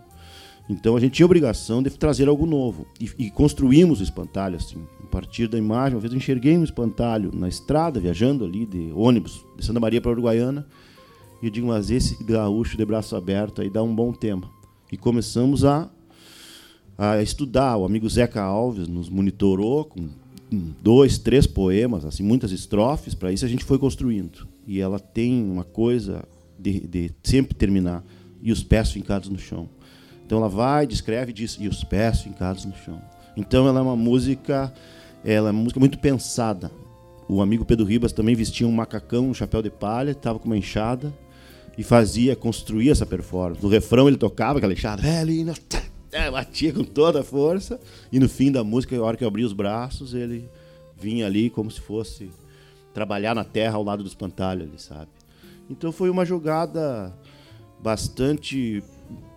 Então 0.70 0.96
a 0.96 1.00
gente 1.00 1.14
tinha 1.14 1.26
a 1.26 1.28
obrigação 1.28 1.84
de 1.84 1.90
trazer 1.90 2.28
algo 2.28 2.46
novo. 2.46 2.88
E, 3.00 3.10
e 3.18 3.30
construímos 3.30 4.00
o 4.00 4.04
espantalho, 4.04 4.56
assim. 4.56 4.78
A 5.04 5.08
partir 5.08 5.48
da 5.48 5.58
imagem, 5.58 5.96
uma 5.96 6.02
vez 6.02 6.14
eu 6.14 6.18
enxerguei 6.18 6.58
um 6.58 6.64
espantalho 6.64 7.32
na 7.34 7.50
estrada, 7.50 8.00
viajando 8.00 8.46
ali 8.46 8.66
de 8.66 8.92
ônibus, 8.96 9.46
de 9.58 9.66
Santa 9.66 9.80
Maria 9.80 10.02
para 10.02 10.12
Uruguaiana. 10.12 10.66
E 11.42 11.48
eu 11.48 11.52
digo, 11.52 11.68
mas 11.68 11.92
esse 11.92 12.24
gaúcho 12.24 12.78
de 12.78 12.86
braço 12.86 13.16
aberto 13.16 13.62
aí 13.62 13.70
dá 13.70 13.84
um 13.84 13.94
bom 13.94 14.14
tema. 14.14 14.50
E 14.94 14.98
começamos 14.98 15.66
a, 15.66 15.90
a 16.96 17.20
estudar. 17.20 17.78
O 17.78 17.84
amigo 17.84 18.08
Zeca 18.08 18.44
Alves 18.44 18.88
nos 18.88 19.10
monitorou 19.10 19.86
com 19.86 20.08
dois, 20.84 21.18
três 21.18 21.48
poemas, 21.48 22.06
assim, 22.06 22.22
muitas 22.22 22.52
estrofes. 22.52 23.16
Para 23.16 23.32
isso 23.32 23.44
a 23.44 23.48
gente 23.48 23.64
foi 23.64 23.80
construindo. 23.80 24.48
E 24.68 24.80
ela 24.80 25.00
tem 25.00 25.44
uma 25.44 25.64
coisa 25.64 26.24
de, 26.60 26.80
de 26.82 27.12
sempre 27.24 27.56
terminar 27.56 28.04
e 28.40 28.52
os 28.52 28.64
pés 28.64 28.92
fincados 28.92 29.30
no 29.30 29.40
chão. 29.40 29.68
Então 30.24 30.38
ela 30.38 30.48
vai, 30.48 30.86
descreve 30.86 31.32
e 31.32 31.34
diz 31.34 31.58
e 31.60 31.68
os 31.68 31.84
pés 31.84 32.22
fincados 32.22 32.64
no 32.64 32.76
chão. 32.76 33.02
Então 33.36 33.68
ela 33.68 33.80
é 33.80 33.82
uma 33.82 33.96
música, 33.96 34.72
ela 35.26 35.50
é 35.50 35.52
uma 35.52 35.64
música 35.64 35.80
muito 35.80 35.98
pensada. 35.98 36.70
O 37.28 37.42
amigo 37.42 37.66
Pedro 37.66 37.84
Ribas 37.84 38.14
também 38.14 38.36
vestia 38.36 38.68
um 38.68 38.72
macacão, 38.72 39.28
um 39.28 39.34
chapéu 39.34 39.64
de 39.64 39.72
palha, 39.72 40.12
estava 40.12 40.38
com 40.38 40.46
uma 40.46 40.58
enxada 40.58 41.12
e 41.78 41.84
fazia, 41.84 42.36
construía 42.36 42.92
essa 42.92 43.06
performance. 43.06 43.62
No 43.64 43.70
refrão 43.70 44.08
ele 44.08 44.18
tocava 44.18 44.58
aquela 44.58 44.74
enxada, 44.74 45.02
velho, 45.02 45.54
é, 46.12 46.30
batia 46.30 46.72
com 46.72 46.84
toda 46.84 47.22
a 47.22 47.24
força 47.24 47.80
e 48.12 48.20
no 48.20 48.30
fim 48.30 48.52
da 48.52 48.64
música, 48.64 48.96
na 48.96 49.04
hora 49.04 49.18
que 49.18 49.24
eu 49.24 49.28
abria 49.28 49.46
os 49.46 49.54
braços, 49.54 50.14
ele 50.14 50.50
vinha 50.98 51.26
ali 51.26 51.50
como 51.50 51.70
se 51.70 51.82
fosse 51.82 52.30
trabalhar 52.94 53.34
na 53.34 53.44
terra 53.44 53.76
ao 53.76 53.84
lado 53.84 54.04
do 54.04 54.08
espantalho 54.08 54.64
ali, 54.64 54.80
sabe? 54.80 55.10
Então 55.70 55.92
foi 55.92 56.10
uma 56.10 56.24
jogada 56.24 57.14
bastante 57.82 58.84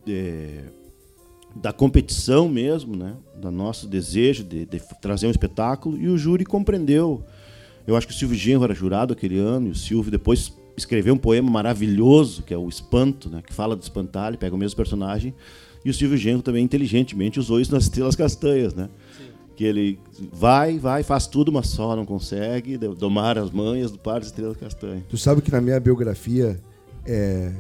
é, 0.07 0.65
da 1.55 1.73
competição 1.73 2.49
mesmo, 2.49 2.95
né? 2.95 3.17
Do 3.35 3.51
nosso 3.51 3.87
desejo 3.87 4.45
de, 4.45 4.67
de, 4.67 4.81
trazer 5.01 5.27
um 5.27 5.31
espetáculo 5.31 5.97
e 5.97 6.09
o 6.09 6.19
júri 6.19 6.45
compreendeu. 6.45 7.25
Eu 7.87 7.97
acho 7.97 8.07
que 8.07 8.13
o 8.13 8.17
Silvio 8.17 8.37
Genro 8.37 8.65
era 8.65 8.75
jurado 8.75 9.13
aquele 9.15 9.39
ano 9.39 9.69
e 9.69 9.71
o 9.71 9.75
Silvio 9.75 10.11
depois 10.11 10.53
escreveu 10.77 11.15
um 11.15 11.19
poema 11.19 11.51
maravilhoso 11.51 12.43
que 12.43 12.53
é 12.53 12.59
o 12.59 12.69
Espanto, 12.69 13.29
né? 13.29 13.43
Que 13.47 13.53
fala 13.53 13.75
do 13.75 13.83
espantalho, 13.83 14.39
pega 14.39 14.55
o 14.55 14.59
mesmo 14.59 14.77
personagem 14.77 15.35
e 15.85 15.91
o 15.91 15.95
Silvio 15.95 16.19
Genro 16.19 16.43
também 16.43 16.65
inteligentemente 16.65 17.39
usou 17.39 17.61
isso 17.61 17.73
nas 17.73 17.85
Estrelas 17.85 18.17
Castanhas, 18.17 18.75
né? 18.75 18.89
Sim. 19.17 19.25
Que 19.55 19.65
ele 19.65 19.99
vai, 20.33 20.79
vai, 20.79 21.03
faz 21.03 21.27
tudo, 21.27 21.53
mas 21.53 21.69
só 21.69 21.95
não 21.97 22.05
consegue 22.05 22.77
domar 22.77 23.39
as 23.39 23.51
manhas 23.51 23.91
do 23.91 23.99
par 23.99 24.19
das 24.19 24.27
Estrelas 24.27 24.57
Castanhas. 24.57 25.05
Tu 25.09 25.17
sabe 25.17 25.41
que 25.41 25.51
na 25.51 25.61
minha 25.61 25.79
biografia 25.81 26.61
é, 27.07 27.53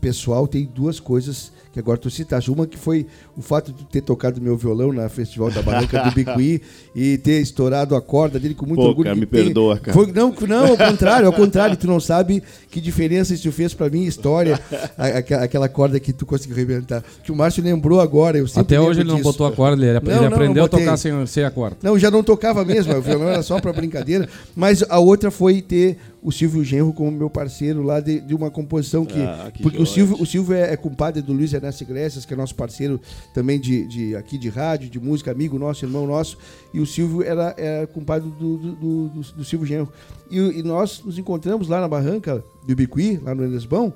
pessoal 0.00 0.46
tem 0.46 0.64
duas 0.64 1.00
coisas 1.00 1.52
que 1.76 1.80
agora 1.80 1.98
tu 1.98 2.08
citaste. 2.08 2.50
Uma 2.50 2.66
que 2.66 2.78
foi 2.78 3.06
o 3.36 3.42
fato 3.42 3.70
de 3.70 3.84
ter 3.84 4.00
tocado 4.00 4.40
meu 4.40 4.56
violão 4.56 4.92
na 4.94 5.10
Festival 5.10 5.50
da 5.50 5.60
Barranca 5.60 6.04
do 6.04 6.10
Bicuí 6.10 6.62
e 6.96 7.18
ter 7.18 7.42
estourado 7.42 7.94
a 7.94 8.00
corda 8.00 8.40
dele 8.40 8.54
com 8.54 8.64
muito 8.64 8.80
Pô, 8.80 8.88
orgulho. 8.88 9.04
Cara, 9.04 9.16
me 9.16 9.26
perdoa, 9.26 9.78
cara. 9.78 9.92
Foi, 9.92 10.10
não, 10.10 10.34
não, 10.48 10.68
ao 10.68 10.76
contrário, 10.78 11.26
ao 11.26 11.32
contrário, 11.34 11.76
tu 11.76 11.86
não 11.86 12.00
sabe 12.00 12.42
que 12.70 12.80
diferença 12.80 13.34
isso 13.34 13.52
fez 13.52 13.74
pra 13.74 13.90
minha 13.90 14.08
história, 14.08 14.58
a, 14.96 15.06
aquela 15.42 15.68
corda 15.68 16.00
que 16.00 16.14
tu 16.14 16.24
conseguiu 16.24 16.56
arrebentar. 16.56 17.04
Que 17.22 17.30
o 17.30 17.36
Márcio 17.36 17.62
lembrou 17.62 18.00
agora. 18.00 18.38
Eu 18.38 18.46
Até 18.56 18.80
hoje 18.80 19.00
ele 19.00 19.10
disso. 19.10 19.16
não 19.16 19.22
botou 19.22 19.46
a 19.46 19.52
corda, 19.52 19.84
ele, 19.84 20.00
não, 20.00 20.16
ele 20.16 20.26
aprendeu 20.26 20.64
a 20.64 20.68
tocar 20.68 20.96
sem, 20.96 21.26
sem 21.26 21.44
a 21.44 21.50
corda. 21.50 21.76
Não, 21.82 21.98
já 21.98 22.10
não 22.10 22.22
tocava 22.22 22.64
mesmo, 22.64 22.94
o 22.94 23.02
violão 23.02 23.28
era 23.28 23.42
só 23.42 23.60
pra 23.60 23.70
brincadeira. 23.70 24.26
Mas 24.54 24.82
a 24.88 24.98
outra 24.98 25.30
foi 25.30 25.60
ter 25.60 25.98
o 26.26 26.32
Silvio 26.32 26.64
Genro 26.64 26.92
como 26.92 27.08
meu 27.12 27.30
parceiro 27.30 27.84
lá 27.84 28.00
de, 28.00 28.18
de 28.18 28.34
uma 28.34 28.50
composição 28.50 29.06
que. 29.06 29.20
Ah, 29.20 29.48
que 29.54 29.62
porque 29.62 29.80
o 29.80 29.86
Silvio, 29.86 30.16
o 30.20 30.26
Silvio 30.26 30.56
é, 30.56 30.72
é 30.72 30.76
compadre 30.76 31.22
do 31.22 31.32
Luiz 31.32 31.54
Ernesto 31.66 31.82
Iglesias, 31.82 32.24
que 32.24 32.32
é 32.32 32.36
nosso 32.36 32.54
parceiro 32.54 33.00
também 33.34 33.60
de, 33.60 33.86
de, 33.86 34.16
aqui 34.16 34.38
de 34.38 34.48
rádio, 34.48 34.88
de 34.88 34.98
música, 34.98 35.30
amigo 35.30 35.58
nosso, 35.58 35.84
irmão 35.84 36.06
nosso. 36.06 36.38
E 36.72 36.80
o 36.80 36.86
Silvio 36.86 37.22
era, 37.22 37.54
era 37.56 37.86
compadre 37.86 38.30
do, 38.30 38.56
do, 38.56 38.72
do, 38.74 39.08
do, 39.08 39.20
do 39.20 39.44
Silvio 39.44 39.66
Genro. 39.66 39.92
E, 40.30 40.38
e, 40.38 40.62
nós 40.62 41.02
nos 41.04 41.18
encontramos 41.18 41.68
lá 41.68 41.80
na 41.80 41.88
barranca 41.88 42.42
do 42.66 42.74
Bicuí, 42.74 43.18
lá 43.22 43.34
no 43.34 43.44
Enesbão. 43.44 43.92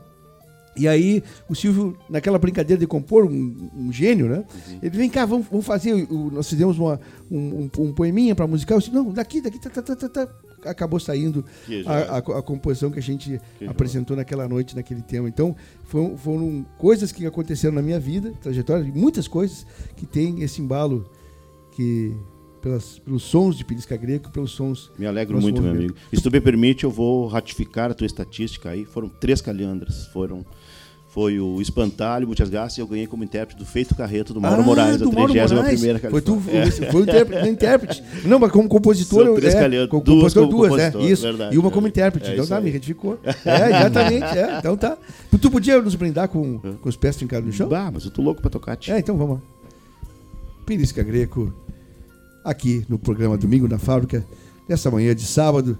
E 0.76 0.86
aí, 0.86 1.22
o 1.48 1.54
Silvio, 1.54 1.96
naquela 2.08 2.38
brincadeira 2.38 2.78
de 2.78 2.86
compor, 2.86 3.24
um, 3.24 3.70
um 3.74 3.92
gênio, 3.92 4.28
né? 4.28 4.38
Uhum. 4.38 4.78
Ele 4.82 4.96
vem 4.96 5.10
cá, 5.10 5.26
vamos, 5.26 5.46
vamos 5.50 5.66
fazer. 5.66 5.92
O, 6.10 6.30
nós 6.30 6.48
fizemos 6.48 6.78
uma, 6.78 7.00
um, 7.30 7.38
um, 7.38 7.70
um 7.78 7.92
poeminha 7.92 8.34
para 8.34 8.46
musical. 8.46 8.76
Eu 8.76 8.80
disse, 8.80 8.94
não, 8.94 9.10
daqui, 9.12 9.40
daqui, 9.40 9.60
tá, 9.60 9.68
tá, 9.68 9.82
tá, 9.82 9.96
tá, 9.96 10.08
tá 10.08 10.28
acabou 10.64 11.00
saindo 11.00 11.44
a, 11.86 12.16
a, 12.16 12.18
a, 12.18 12.42
composição 12.42 12.90
que 12.90 12.98
a 12.98 13.02
gente 13.02 13.40
que 13.58 13.66
apresentou 13.66 14.14
joia. 14.14 14.22
naquela 14.24 14.48
noite, 14.48 14.76
naquele 14.76 15.02
tema. 15.02 15.28
Então, 15.28 15.54
foram, 15.84 16.16
foram, 16.16 16.66
coisas 16.78 17.12
que 17.12 17.26
aconteceram 17.26 17.74
na 17.74 17.82
minha 17.82 18.00
vida, 18.00 18.32
trajetória, 18.40 18.84
muitas 18.94 19.26
coisas 19.28 19.66
que 19.96 20.06
tem 20.06 20.42
esse 20.42 20.60
embalo 20.60 21.08
que 21.72 22.16
pelas, 22.60 22.98
pelos 22.98 23.22
sons 23.22 23.56
de 23.56 23.64
Pirisca 23.64 23.96
Greco, 23.96 24.30
pelos 24.30 24.52
sons. 24.52 24.90
Me 24.98 25.06
alegro 25.06 25.40
muito, 25.40 25.60
meu 25.62 25.70
amigo. 25.70 25.94
Se 26.12 26.22
tu 26.22 26.30
me 26.30 26.40
permite, 26.40 26.84
eu 26.84 26.90
vou 26.90 27.26
ratificar 27.26 27.90
a 27.90 27.94
tua 27.94 28.06
estatística 28.06 28.70
aí. 28.70 28.84
Foram 28.84 29.08
três 29.08 29.40
calhandras, 29.40 30.06
foram 30.08 30.44
foi 31.10 31.40
o 31.40 31.60
Espantalho, 31.60 32.26
Muitas 32.26 32.48
Graças, 32.48 32.78
e 32.78 32.80
eu 32.80 32.86
ganhei 32.86 33.06
como 33.06 33.24
intérprete 33.24 33.58
do 33.58 33.66
Feito 33.66 33.96
Carreto 33.96 34.32
do 34.32 34.40
Mauro 34.40 34.62
ah, 34.62 34.64
Moraes, 34.64 34.96
do 34.96 35.08
a 35.08 35.10
31 35.10 36.10
Foi 36.10 36.22
tu, 36.22 36.40
é. 36.48 36.70
foi 36.70 37.00
o 37.00 37.02
intérprete, 37.02 37.48
intérprete. 37.48 38.04
Não, 38.24 38.38
mas 38.38 38.52
como 38.52 38.68
compositor. 38.68 39.24
São 39.26 39.34
três 39.34 39.54
é, 39.54 39.86
como 39.88 40.04
duas, 40.04 40.32
compositor, 40.32 40.68
duas, 40.68 40.94
é, 40.94 41.10
isso. 41.10 41.22
Verdade, 41.22 41.54
e 41.54 41.58
uma 41.58 41.70
como 41.70 41.88
intérprete. 41.88 42.30
É, 42.30 42.34
então 42.34 42.46
tá, 42.46 42.58
aí. 42.58 42.64
me 42.64 42.70
retificou. 42.70 43.18
É, 43.44 43.80
exatamente. 43.80 44.38
É, 44.38 44.58
então 44.58 44.76
tá. 44.76 44.96
Tu 45.40 45.50
podia 45.50 45.80
nos 45.80 45.94
brindar 45.94 46.28
com, 46.28 46.58
com 46.58 46.88
os 46.88 46.96
pés 46.96 47.16
fincados 47.16 47.46
no 47.46 47.52
chão? 47.52 47.68
Bah, 47.68 47.90
mas 47.92 48.04
eu 48.04 48.10
tô 48.10 48.22
louco 48.22 48.40
pra 48.40 48.50
tocar. 48.50 48.78
É, 48.88 48.98
então 48.98 49.16
vamos 49.16 49.36
lá. 49.36 49.42
Pirisca 50.64 51.02
Greco, 51.02 51.52
aqui 52.44 52.84
no 52.88 52.98
programa 52.98 53.36
Domingo 53.36 53.66
na 53.66 53.78
Fábrica, 53.78 54.24
nessa 54.68 54.90
manhã 54.90 55.14
de 55.14 55.26
sábado. 55.26 55.76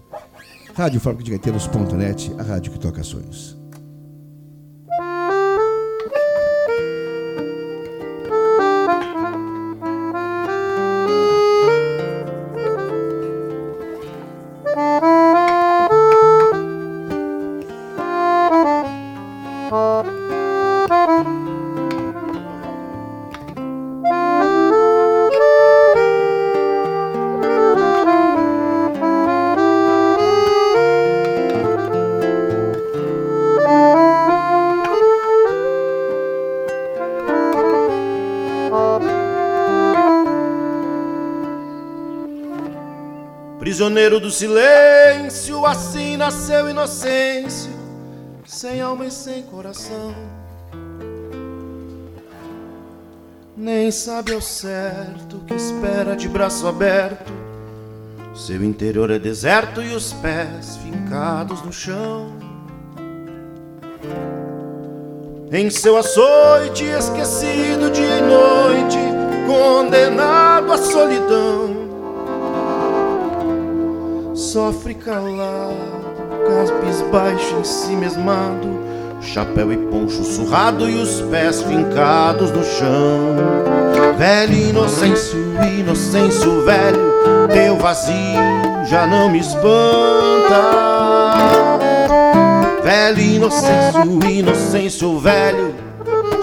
Rádio 0.74 1.00
Fábrica 1.00 1.24
de 1.24 1.30
Gaiteiros.net, 1.30 2.32
a 2.38 2.42
rádio 2.42 2.72
que 2.72 2.78
toca 2.80 3.02
sonhos. 3.04 3.59
Do 44.30 44.32
silêncio, 44.32 45.66
assim 45.66 46.16
nasceu 46.16 46.70
inocência, 46.70 47.72
sem 48.46 48.80
alma 48.80 49.06
e 49.06 49.10
sem 49.10 49.42
coração. 49.42 50.14
Nem 53.56 53.90
sabe 53.90 54.32
ao 54.32 54.40
certo 54.40 55.40
que 55.48 55.54
espera 55.54 56.14
de 56.14 56.28
braço 56.28 56.68
aberto. 56.68 57.32
Seu 58.32 58.62
interior 58.62 59.10
é 59.10 59.18
deserto 59.18 59.82
e 59.82 59.92
os 59.92 60.12
pés 60.12 60.76
fincados 60.76 61.60
no 61.62 61.72
chão. 61.72 62.32
Em 65.50 65.68
seu 65.70 65.96
açoite, 65.96 66.84
esquecido 66.84 67.90
dia 67.90 68.18
e 68.18 68.22
noite, 68.22 68.98
condenado 69.48 70.72
à 70.72 70.78
solidão 70.78 71.69
sofre 74.50 74.94
calado, 74.94 75.76
caspis 76.48 77.00
baixo 77.12 77.54
em 77.60 77.62
si 77.62 77.92
mesmado, 77.92 78.80
chapéu 79.20 79.72
e 79.72 79.76
poncho 79.76 80.24
surrado 80.24 80.90
e 80.90 81.00
os 81.00 81.20
pés 81.30 81.62
fincados 81.62 82.50
no 82.50 82.64
chão. 82.64 83.36
Velho 84.18 84.52
inocêncio, 84.52 85.38
inocêncio 85.78 86.64
velho, 86.64 86.98
teu 87.52 87.76
vazio 87.76 88.14
já 88.86 89.06
não 89.06 89.30
me 89.30 89.38
espanta. 89.38 89.68
Velho 92.82 93.20
inocêncio, 93.20 94.28
inocêncio 94.28 95.18
velho, 95.20 95.74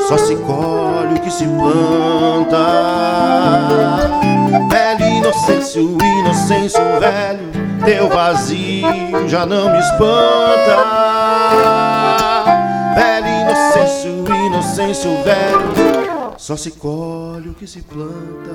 só 0.08 0.18
se 0.18 0.34
colhe 0.38 1.16
o 1.16 1.22
que 1.22 1.30
se 1.30 1.46
planta. 1.46 2.58
Velho 4.70 5.06
inocêncio, 5.18 5.98
inocêncio 6.22 6.82
velho 7.02 7.47
teu 7.88 8.10
vazio 8.10 8.86
já 9.30 9.46
não 9.46 9.72
me 9.72 9.80
espanta. 9.80 10.76
Velho 12.96 13.28
inocêncio, 13.28 14.36
inocêncio 14.46 15.24
velho, 15.24 16.34
Só 16.38 16.58
se 16.58 16.72
colhe 16.72 17.50
o 17.50 17.54
que 17.54 17.66
se 17.66 17.82
planta. 17.82 18.52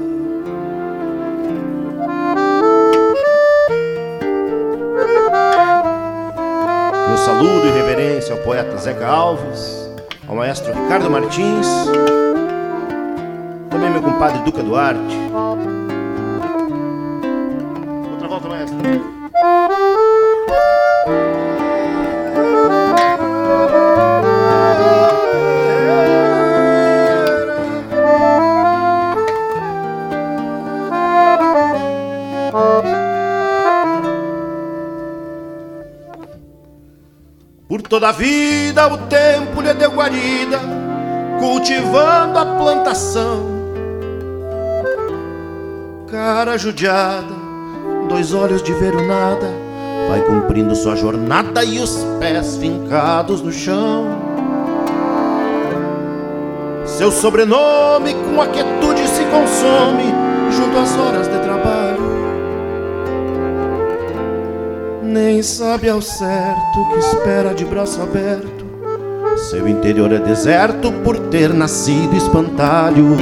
Meu 7.09 7.17
saludo 7.17 7.67
e 7.67 7.71
reverência 7.71 8.35
ao 8.35 8.41
poeta 8.43 8.77
Zeca 8.77 9.07
Alves, 9.07 9.91
ao 10.29 10.37
maestro 10.37 10.75
Ricardo 10.75 11.11
Martins, 11.11 11.67
também 13.71 13.91
meu 13.91 14.03
compadre 14.03 14.43
Duca 14.43 14.63
Duarte. 14.63 15.17
Toda 37.93 38.09
a 38.09 38.13
vida 38.13 38.87
o 38.91 38.97
tempo 38.97 39.61
lhe 39.61 39.75
deu 39.75 39.91
guarida, 39.91 40.59
cultivando 41.39 42.39
a 42.39 42.47
plantação. 42.47 43.45
Cara 46.11 46.57
judiada, 46.57 47.35
dois 48.09 48.33
olhos 48.33 48.63
de 48.63 48.73
ver 48.73 48.95
o 48.95 49.07
nada, 49.07 49.47
vai 50.09 50.23
cumprindo 50.23 50.75
sua 50.75 50.97
jornada 50.97 51.63
e 51.63 51.79
os 51.81 52.03
pés 52.19 52.57
fincados 52.57 53.43
no 53.43 53.53
chão. 53.53 54.07
Seu 56.87 57.13
sobrenome 57.13 58.15
com 58.15 58.41
a 58.41 58.47
quietude 58.47 59.07
se 59.07 59.23
consome 59.27 60.15
junto 60.51 60.79
às 60.79 60.97
horas 60.97 61.29
de 61.29 61.39
trabalho 61.41 61.92
nem 65.13 65.43
sabe 65.43 65.91
ao 65.91 66.01
certo 66.01 66.89
que 66.91 66.99
espera 66.99 67.55
de 67.55 67.67
braço 67.67 68.01
aberto. 68.01 68.65
Seu 69.37 69.69
interior 69.69 70.11
é 70.11 70.19
deserto 70.19 70.91
por 71.05 71.19
ter 71.29 71.53
nascido 71.53 72.17
espantalho. 72.17 73.17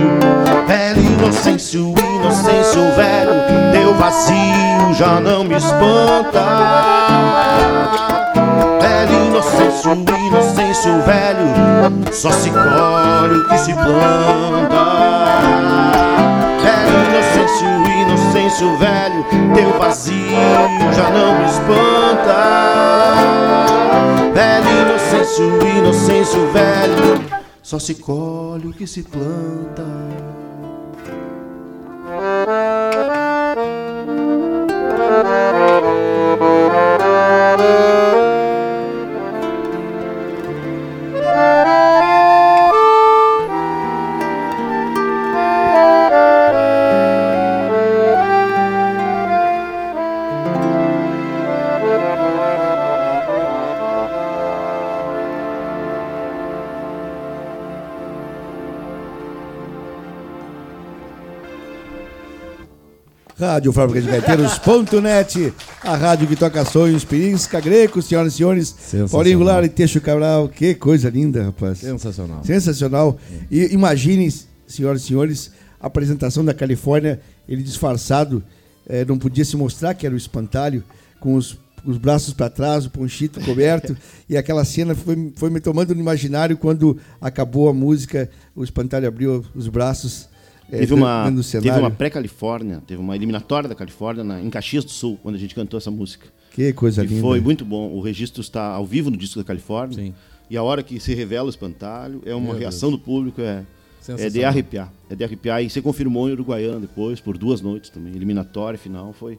Velho 0.68 1.02
inocêncio, 1.02 1.92
inocêncio 1.98 2.82
velho, 2.94 3.32
teu 3.72 3.94
vazio 3.94 4.94
já 4.94 5.18
não 5.20 5.42
me 5.42 5.56
espanta. 5.56 6.44
Velho 8.80 9.26
inocêncio, 9.26 9.92
inocêncio 10.28 10.92
velho, 11.02 12.12
só 12.12 12.30
se 12.30 12.50
colhe 12.50 13.38
o 13.38 13.48
que 13.48 13.58
se 13.58 13.74
planta. 13.74 14.80
Inocêncio, 17.10 17.68
inocêncio 18.02 18.76
velho, 18.76 19.24
teu 19.52 19.78
vazio 19.78 20.14
já 20.94 21.10
não 21.10 21.38
me 21.38 21.44
espanta. 21.44 22.36
Velho 24.32 24.70
inocêncio, 24.82 25.68
inocêncio 25.76 26.52
velho, 26.52 27.24
só 27.60 27.80
se 27.80 27.96
colhe 27.96 28.68
o 28.68 28.72
que 28.72 28.86
se 28.86 29.02
planta. 29.02 29.84
Rádio 63.60 63.72
Fábrica 63.74 64.00
de 64.00 64.08
Gaiteiros.net, 64.08 65.52
a 65.82 65.94
rádio 65.94 66.26
que 66.26 66.34
toca 66.34 66.64
sonhos, 66.64 67.04
Pirisca 67.04 67.60
Greco, 67.60 68.00
senhoras 68.00 68.32
e 68.32 68.36
senhores, 68.38 68.74
Paulinho 69.10 69.36
Goulart 69.36 69.66
e 69.66 69.68
Teixo 69.68 70.00
Cabral, 70.00 70.48
que 70.48 70.74
coisa 70.74 71.10
linda, 71.10 71.44
rapaz. 71.44 71.76
Sensacional. 71.76 72.42
Sensacional. 72.42 73.18
E 73.50 73.66
imaginem, 73.66 74.32
senhoras 74.66 75.02
e 75.02 75.08
senhores, 75.08 75.50
a 75.78 75.88
apresentação 75.88 76.42
da 76.42 76.54
Califórnia, 76.54 77.20
ele 77.46 77.62
disfarçado, 77.62 78.42
eh, 78.88 79.04
não 79.04 79.18
podia 79.18 79.44
se 79.44 79.58
mostrar 79.58 79.92
que 79.92 80.06
era 80.06 80.14
o 80.14 80.18
espantalho, 80.18 80.82
com 81.20 81.34
os, 81.34 81.58
os 81.84 81.98
braços 81.98 82.32
para 82.32 82.48
trás, 82.48 82.86
o 82.86 82.90
ponchito 82.90 83.42
coberto, 83.42 83.94
e 84.26 84.38
aquela 84.38 84.64
cena 84.64 84.94
foi, 84.94 85.34
foi 85.36 85.50
me 85.50 85.60
tomando 85.60 85.94
no 85.94 86.00
imaginário 86.00 86.56
quando 86.56 86.96
acabou 87.20 87.68
a 87.68 87.74
música, 87.74 88.30
o 88.56 88.64
espantalho 88.64 89.06
abriu 89.06 89.44
os 89.54 89.68
braços 89.68 90.29
é, 90.72 90.78
teve, 90.78 90.94
uma, 90.94 91.32
teve 91.50 91.70
uma 91.70 91.90
pré-Califórnia, 91.90 92.82
teve 92.86 93.00
uma 93.00 93.16
eliminatória 93.16 93.68
da 93.68 93.74
Califórnia 93.74 94.22
na, 94.22 94.40
em 94.40 94.48
Caxias 94.48 94.84
do 94.84 94.90
Sul, 94.90 95.18
quando 95.22 95.34
a 95.34 95.38
gente 95.38 95.54
cantou 95.54 95.78
essa 95.78 95.90
música. 95.90 96.28
Que 96.52 96.72
coisa 96.72 97.04
e 97.04 97.06
linda. 97.06 97.20
Foi 97.20 97.40
muito 97.40 97.64
bom. 97.64 97.90
O 97.92 98.00
registro 98.00 98.40
está 98.40 98.66
ao 98.66 98.84
vivo 98.84 99.10
no 99.10 99.16
disco 99.16 99.38
da 99.38 99.44
Califórnia. 99.44 99.96
Sim. 99.96 100.14
E 100.48 100.56
a 100.56 100.62
hora 100.62 100.82
que 100.82 100.98
se 100.98 101.14
revela 101.14 101.46
o 101.46 101.50
espantalho, 101.50 102.22
é 102.26 102.34
uma 102.34 102.50
Meu 102.50 102.58
reação 102.58 102.88
Deus. 102.90 103.00
do 103.00 103.04
público, 103.04 103.40
é, 103.40 103.64
é 104.18 104.28
de 104.28 104.44
arrepiar. 104.44 104.92
É 105.08 105.14
de 105.14 105.22
arrepiar. 105.22 105.62
E 105.62 105.70
você 105.70 105.80
confirmou 105.80 106.28
em 106.28 106.32
Uruguaiana 106.32 106.80
depois, 106.80 107.20
por 107.20 107.38
duas 107.38 107.60
noites 107.60 107.90
também. 107.90 108.14
Eliminatória, 108.14 108.78
final. 108.78 109.12
Foi, 109.12 109.38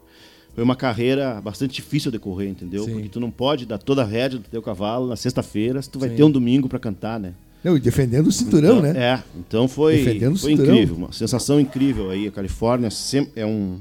foi 0.54 0.64
uma 0.64 0.74
carreira 0.74 1.38
bastante 1.40 1.74
difícil 1.74 2.10
de 2.10 2.16
decorrer, 2.16 2.48
entendeu? 2.48 2.84
Sim. 2.84 2.92
Porque 2.94 3.08
tu 3.10 3.20
não 3.20 3.30
pode 3.30 3.66
dar 3.66 3.78
toda 3.78 4.02
a 4.02 4.06
rédea 4.06 4.38
do 4.38 4.48
teu 4.48 4.62
cavalo 4.62 5.06
na 5.06 5.16
sexta-feira 5.16 5.82
se 5.82 5.90
tu 5.90 5.98
vai 5.98 6.08
Sim. 6.08 6.16
ter 6.16 6.24
um 6.24 6.30
domingo 6.30 6.66
para 6.68 6.78
cantar, 6.78 7.20
né? 7.20 7.34
Não, 7.64 7.76
e 7.76 7.80
defendendo 7.80 8.26
o 8.26 8.32
cinturão, 8.32 8.78
então, 8.78 8.92
né? 8.92 8.98
É, 8.98 9.22
então 9.38 9.68
foi, 9.68 10.02
foi 10.36 10.52
incrível, 10.52 10.96
uma 10.96 11.12
sensação 11.12 11.60
incrível 11.60 12.10
aí. 12.10 12.26
A 12.26 12.32
Califórnia 12.32 12.90
sempre 12.90 13.40
é 13.40 13.46
um, 13.46 13.80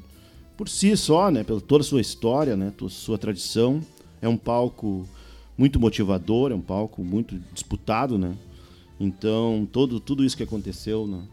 por 0.56 0.70
si 0.70 0.96
só, 0.96 1.32
né, 1.32 1.44
pela 1.44 1.60
toda 1.60 1.82
a 1.82 1.86
sua 1.86 2.00
história, 2.00 2.56
né, 2.56 2.72
toda 2.78 2.92
a 2.92 2.94
sua 2.94 3.18
tradição, 3.18 3.82
é 4.22 4.30
um 4.30 4.38
palco 4.38 5.08
muito 5.58 5.80
motivador, 5.80 6.52
é 6.52 6.56
um 6.56 6.62
palco 6.62 7.04
muito 7.04 7.40
disputado, 7.52 8.18
né? 8.18 8.36
Então, 9.00 9.68
todo, 9.72 10.00
tudo 10.00 10.24
isso 10.24 10.38
que 10.38 10.44
aconteceu 10.44 11.08
na, 11.08 11.24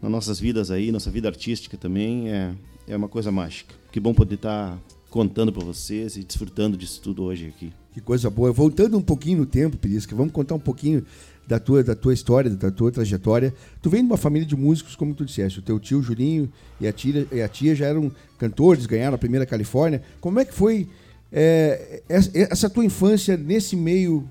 nas 0.00 0.10
nossas 0.10 0.40
vidas 0.40 0.70
aí, 0.70 0.90
nossa 0.90 1.10
vida 1.10 1.28
artística 1.28 1.76
também, 1.76 2.30
é, 2.30 2.54
é 2.88 2.96
uma 2.96 3.08
coisa 3.08 3.30
mágica. 3.30 3.74
Que 3.92 4.00
bom 4.00 4.14
poder 4.14 4.36
estar 4.36 4.72
tá 4.72 4.78
contando 5.10 5.52
para 5.52 5.64
vocês 5.64 6.16
e 6.16 6.24
desfrutando 6.24 6.76
disso 6.76 7.00
tudo 7.02 7.24
hoje 7.24 7.48
aqui. 7.48 7.72
Que 7.92 8.00
coisa 8.00 8.30
boa. 8.30 8.52
Voltando 8.52 8.96
um 8.96 9.02
pouquinho 9.02 9.38
no 9.38 9.46
tempo, 9.46 9.76
Pirisca, 9.76 10.16
vamos 10.16 10.32
contar 10.32 10.54
um 10.54 10.60
pouquinho 10.60 11.04
da 11.46 11.58
tua, 11.58 11.82
da 11.82 11.94
tua 11.94 12.12
história, 12.12 12.50
da 12.50 12.70
tua 12.70 12.90
trajetória. 12.90 13.54
Tu 13.80 13.88
vem 13.88 14.02
de 14.02 14.06
uma 14.06 14.16
família 14.16 14.46
de 14.46 14.56
músicos, 14.56 14.96
como 14.96 15.14
tu 15.14 15.24
disseste. 15.24 15.60
O 15.60 15.62
teu 15.62 15.78
tio 15.78 16.02
Julinho 16.02 16.50
e 16.80 16.86
a 16.86 16.92
tia, 16.92 17.26
e 17.30 17.40
a 17.40 17.48
tia 17.48 17.74
já 17.74 17.86
eram 17.86 18.10
cantores, 18.38 18.86
ganharam 18.86 19.14
a 19.14 19.18
primeira 19.18 19.46
Califórnia. 19.46 20.02
Como 20.20 20.40
é 20.40 20.44
que 20.44 20.52
foi 20.52 20.88
é, 21.32 22.02
essa 22.08 22.68
tua 22.68 22.84
infância 22.84 23.36
nesse 23.36 23.76
meio 23.76 24.28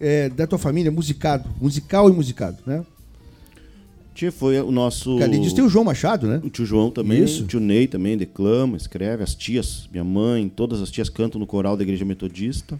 é, 0.00 0.30
da 0.30 0.46
tua 0.46 0.58
família, 0.58 0.90
musicado, 0.90 1.48
musical 1.60 2.08
e 2.08 2.12
musicado, 2.12 2.58
né? 2.66 2.84
Tia 4.14 4.32
foi 4.32 4.60
o 4.60 4.70
nosso. 4.70 5.18
Diz 5.28 5.52
tem 5.52 5.64
o 5.64 5.68
João 5.68 5.84
Machado, 5.84 6.26
né? 6.26 6.40
O 6.42 6.50
tio 6.50 6.66
João 6.66 6.90
também, 6.90 7.22
Isso. 7.22 7.44
o 7.44 7.46
tio 7.46 7.60
Ney 7.60 7.86
também 7.86 8.18
declama, 8.18 8.76
escreve, 8.76 9.22
as 9.22 9.34
tias, 9.34 9.88
minha 9.90 10.04
mãe, 10.04 10.48
todas 10.48 10.82
as 10.82 10.90
tias 10.90 11.08
cantam 11.08 11.38
no 11.38 11.46
coral 11.46 11.76
da 11.76 11.82
igreja 11.82 12.04
metodista. 12.04 12.78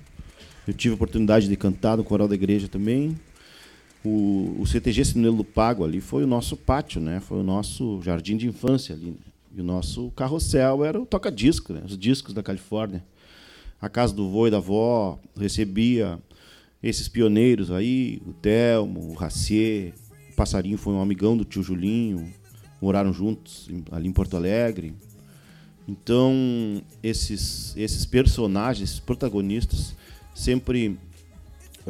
Eu 0.66 0.74
tive 0.74 0.92
a 0.92 0.96
oportunidade 0.96 1.48
de 1.48 1.56
cantar 1.56 1.96
no 1.96 2.04
coral 2.04 2.26
da 2.26 2.34
igreja 2.34 2.68
também 2.68 3.16
o, 4.04 4.56
o 4.58 4.66
CTG 4.66 5.04
Sinelo 5.04 5.44
Pago 5.44 5.84
ali 5.84 6.00
foi 6.00 6.24
o 6.24 6.26
nosso 6.26 6.56
pátio, 6.56 7.00
né? 7.00 7.20
Foi 7.20 7.40
o 7.40 7.42
nosso 7.42 8.00
jardim 8.02 8.36
de 8.36 8.46
infância 8.46 8.94
ali. 8.94 9.10
Né? 9.10 9.16
E 9.56 9.60
o 9.60 9.64
nosso 9.64 10.10
carrossel 10.12 10.84
era 10.84 11.00
o 11.00 11.04
toca-disco, 11.04 11.72
né? 11.72 11.82
Os 11.84 11.98
discos 11.98 12.32
da 12.32 12.42
Califórnia. 12.42 13.04
A 13.80 13.88
casa 13.88 14.14
do 14.14 14.28
vô 14.28 14.46
e 14.46 14.50
da 14.50 14.58
avó 14.58 15.18
recebia 15.36 16.18
esses 16.82 17.08
pioneiros 17.08 17.70
aí, 17.70 18.22
o 18.26 18.32
Telmo, 18.32 19.10
o 19.10 19.14
Racier, 19.14 19.92
o 20.30 20.34
Passarinho 20.34 20.78
foi 20.78 20.94
um 20.94 21.00
amigão 21.00 21.36
do 21.36 21.44
tio 21.44 21.62
Julinho, 21.62 22.32
moraram 22.80 23.12
juntos 23.12 23.68
ali 23.90 24.08
em 24.08 24.12
Porto 24.12 24.36
Alegre. 24.36 24.94
Então, 25.86 26.82
esses, 27.02 27.74
esses 27.76 28.06
personagens, 28.06 28.88
esses 28.88 29.00
protagonistas, 29.00 29.94
sempre 30.34 30.98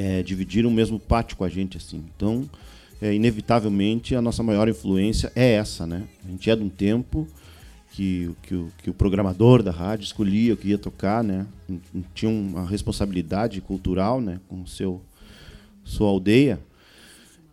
é, 0.00 0.22
dividiram 0.22 0.70
o 0.70 0.72
mesmo 0.72 0.98
pátio 0.98 1.36
com 1.36 1.44
a 1.44 1.48
gente, 1.48 1.76
assim. 1.76 2.02
Então, 2.16 2.48
é, 3.02 3.12
inevitavelmente, 3.12 4.14
a 4.14 4.22
nossa 4.22 4.42
maior 4.42 4.66
influência 4.66 5.30
é 5.36 5.52
essa, 5.52 5.86
né? 5.86 6.04
A 6.24 6.30
gente 6.30 6.48
é 6.48 6.56
de 6.56 6.62
um 6.62 6.70
tempo 6.70 7.28
que, 7.92 8.30
que, 8.42 8.54
o, 8.54 8.72
que 8.82 8.88
o 8.88 8.94
programador 8.94 9.62
da 9.62 9.70
rádio 9.70 10.04
escolhia 10.04 10.54
o 10.54 10.56
que 10.56 10.68
ia 10.68 10.78
tocar, 10.78 11.22
né? 11.22 11.46
Tinha 12.14 12.30
uma 12.30 12.64
responsabilidade 12.64 13.60
cultural, 13.60 14.22
né? 14.22 14.40
Com 14.48 14.64
seu 14.66 15.02
sua 15.84 16.08
aldeia. 16.08 16.58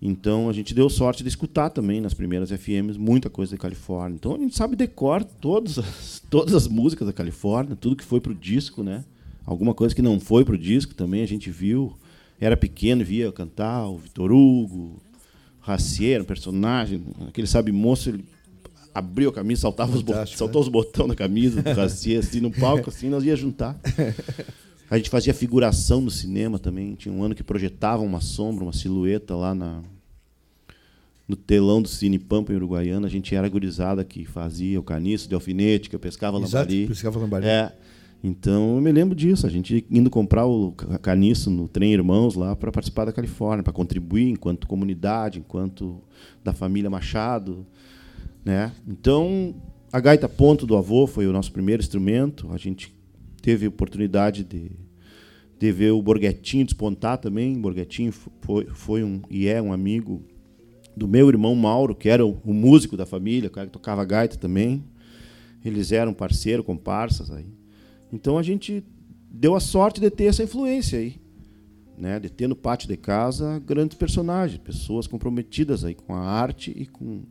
Então 0.02 0.48
a 0.48 0.54
gente 0.54 0.74
deu 0.74 0.90
sorte 0.90 1.24
de 1.24 1.30
escutar 1.30 1.70
também 1.70 2.00
nas 2.00 2.14
primeiras 2.14 2.52
FMs 2.52 2.98
muita 2.98 3.30
coisa 3.30 3.54
da 3.54 3.58
Califórnia. 3.58 4.16
Então 4.16 4.36
a 4.36 4.38
gente 4.38 4.56
sabe 4.56 4.76
decor 4.76 5.24
todas 5.24 5.80
as, 5.80 6.24
todas 6.30 6.54
as 6.54 6.68
músicas 6.68 7.08
da 7.08 7.14
Califórnia, 7.14 7.76
tudo 7.76 7.96
que 7.96 8.06
foi 8.06 8.22
pro 8.22 8.34
disco, 8.34 8.84
né? 8.84 9.04
Alguma 9.46 9.74
coisa 9.74 9.96
que 9.96 10.02
não 10.02 10.20
foi 10.20 10.46
pro 10.46 10.58
disco 10.58 10.94
também 10.94 11.24
a 11.24 11.28
gente 11.28 11.50
viu. 11.50 11.94
Era 12.40 12.56
pequeno, 12.56 13.04
via 13.04 13.32
cantar 13.32 13.88
o 13.88 13.98
Vitor 13.98 14.32
Hugo, 14.32 15.02
Racier, 15.60 16.22
um 16.22 16.26
personagem, 16.26 17.04
aquele 17.28 17.48
sabe 17.48 17.72
moço, 17.72 18.10
ele 18.10 18.24
abriu 18.94 19.30
a 19.30 19.34
camisa, 19.34 19.62
saltava 19.62 19.96
os 19.96 20.04
saltou 20.30 20.62
né? 20.62 20.66
os 20.66 20.70
botões 20.70 21.10
da 21.10 21.16
camisa 21.16 21.62
do 21.62 21.74
Racier 21.74 22.20
assim 22.20 22.40
no 22.40 22.52
palco, 22.52 22.90
assim 22.90 23.10
nós 23.10 23.24
ia 23.24 23.36
juntar. 23.36 23.80
A 24.90 24.98
gente 24.98 25.10
fazia 25.10 25.34
figuração 25.34 26.00
no 26.00 26.10
cinema 26.10 26.58
também. 26.58 26.96
Tinha 26.96 27.14
um 27.14 27.22
ano 27.22 27.36
que 27.36 27.44
projetava 27.44 28.02
uma 28.02 28.22
sombra, 28.22 28.64
uma 28.64 28.72
silhueta 28.72 29.36
lá 29.36 29.54
na, 29.54 29.82
no 31.28 31.36
telão 31.36 31.82
do 31.82 31.90
Cine 31.90 32.18
Pampa 32.18 32.54
em 32.54 32.56
Uruguaiana. 32.56 33.06
A 33.06 33.10
gente 33.10 33.36
era 33.36 33.50
gurizada 33.50 34.04
que 34.06 34.24
fazia 34.24 34.80
o 34.80 34.84
caniço 34.84 35.28
de 35.28 35.36
alfinete, 35.36 35.90
que 35.90 35.96
eu 35.96 36.00
pescava 36.00 36.38
Exato, 36.38 36.56
lambari. 36.56 36.88
pescava 36.88 37.20
lambari. 37.20 37.46
É. 37.46 37.74
Então 38.24 38.76
eu 38.76 38.82
me 38.82 38.92
lembro 38.92 39.16
disso. 39.16 39.46
A 39.46 39.50
gente 39.50 39.86
indo 39.90 40.10
comprar 40.10 40.46
o 40.46 40.72
caniço 41.02 41.50
no 41.50 41.68
Trem 41.68 41.94
Irmãos 41.94 42.36
lá 42.36 42.56
para 42.56 42.72
participar 42.72 43.06
da 43.06 43.14
Califórnia, 43.14 43.64
para 43.64 43.74
contribuir 43.74 44.30
enquanto 44.30 44.68
comunidade, 44.68 45.40
enquanto 45.40 46.02
da 46.44 46.54
família 46.54 46.90
Machado. 46.90 47.66
Né? 48.44 48.72
Então 48.88 49.56
a 49.92 50.00
gaita 50.00 50.28
ponto 50.28 50.66
do 50.66 50.76
avô 50.76 51.08
foi 51.08 51.28
o 51.28 51.34
nosso 51.34 51.52
primeiro 51.52 51.82
instrumento. 51.82 52.52
A 52.52 52.58
gente 52.58 52.94
teve 53.42 53.68
oportunidade 53.68 54.44
de, 54.44 54.72
de 55.58 55.72
ver 55.72 55.92
o 55.92 56.02
Borghetinho 56.02 56.66
despontar 56.66 57.18
também. 57.20 57.56
O 57.56 57.62
Borghetinho 57.62 58.12
foi, 58.12 58.66
foi 58.66 59.04
um, 59.04 59.22
e 59.30 59.48
é 59.48 59.62
um 59.62 59.72
amigo 59.72 60.24
do 60.96 61.08
meu 61.08 61.30
irmão 61.30 61.54
Mauro, 61.56 61.96
que 61.96 62.10
era 62.10 62.26
o, 62.26 62.42
o 62.44 62.54
músico 62.54 62.98
da 62.98 63.06
família, 63.06 63.48
o 63.48 63.52
cara 63.52 63.68
que 63.68 63.74
tocava 63.74 64.04
gaita 64.04 64.36
também. 64.38 64.84
Eles 65.64 65.92
eram 65.92 66.14
parceiro, 66.14 66.64
comparsas 66.64 67.30
aí. 67.30 67.57
Então 68.12 68.38
a 68.38 68.44
gente 68.44 68.84
deu 69.30 69.56
a 69.56 69.60
sorte 69.60 70.00
de 70.00 70.10
ter 70.10 70.26
essa 70.26 70.44
influência 70.44 71.00
aí, 71.00 71.16
né? 71.98 72.20
De 72.20 72.30
ter 72.30 72.48
no 72.48 72.56
pátio 72.56 72.88
de 72.88 72.98
casa 72.98 73.62
grandes 73.66 73.98
personagens, 73.98 74.60
pessoas 74.60 75.08
comprometidas 75.08 75.84
aí 75.84 75.94
com 75.94 76.14
a 76.14 76.20
arte 76.20 76.74
e 76.76 76.86
com 76.86 77.22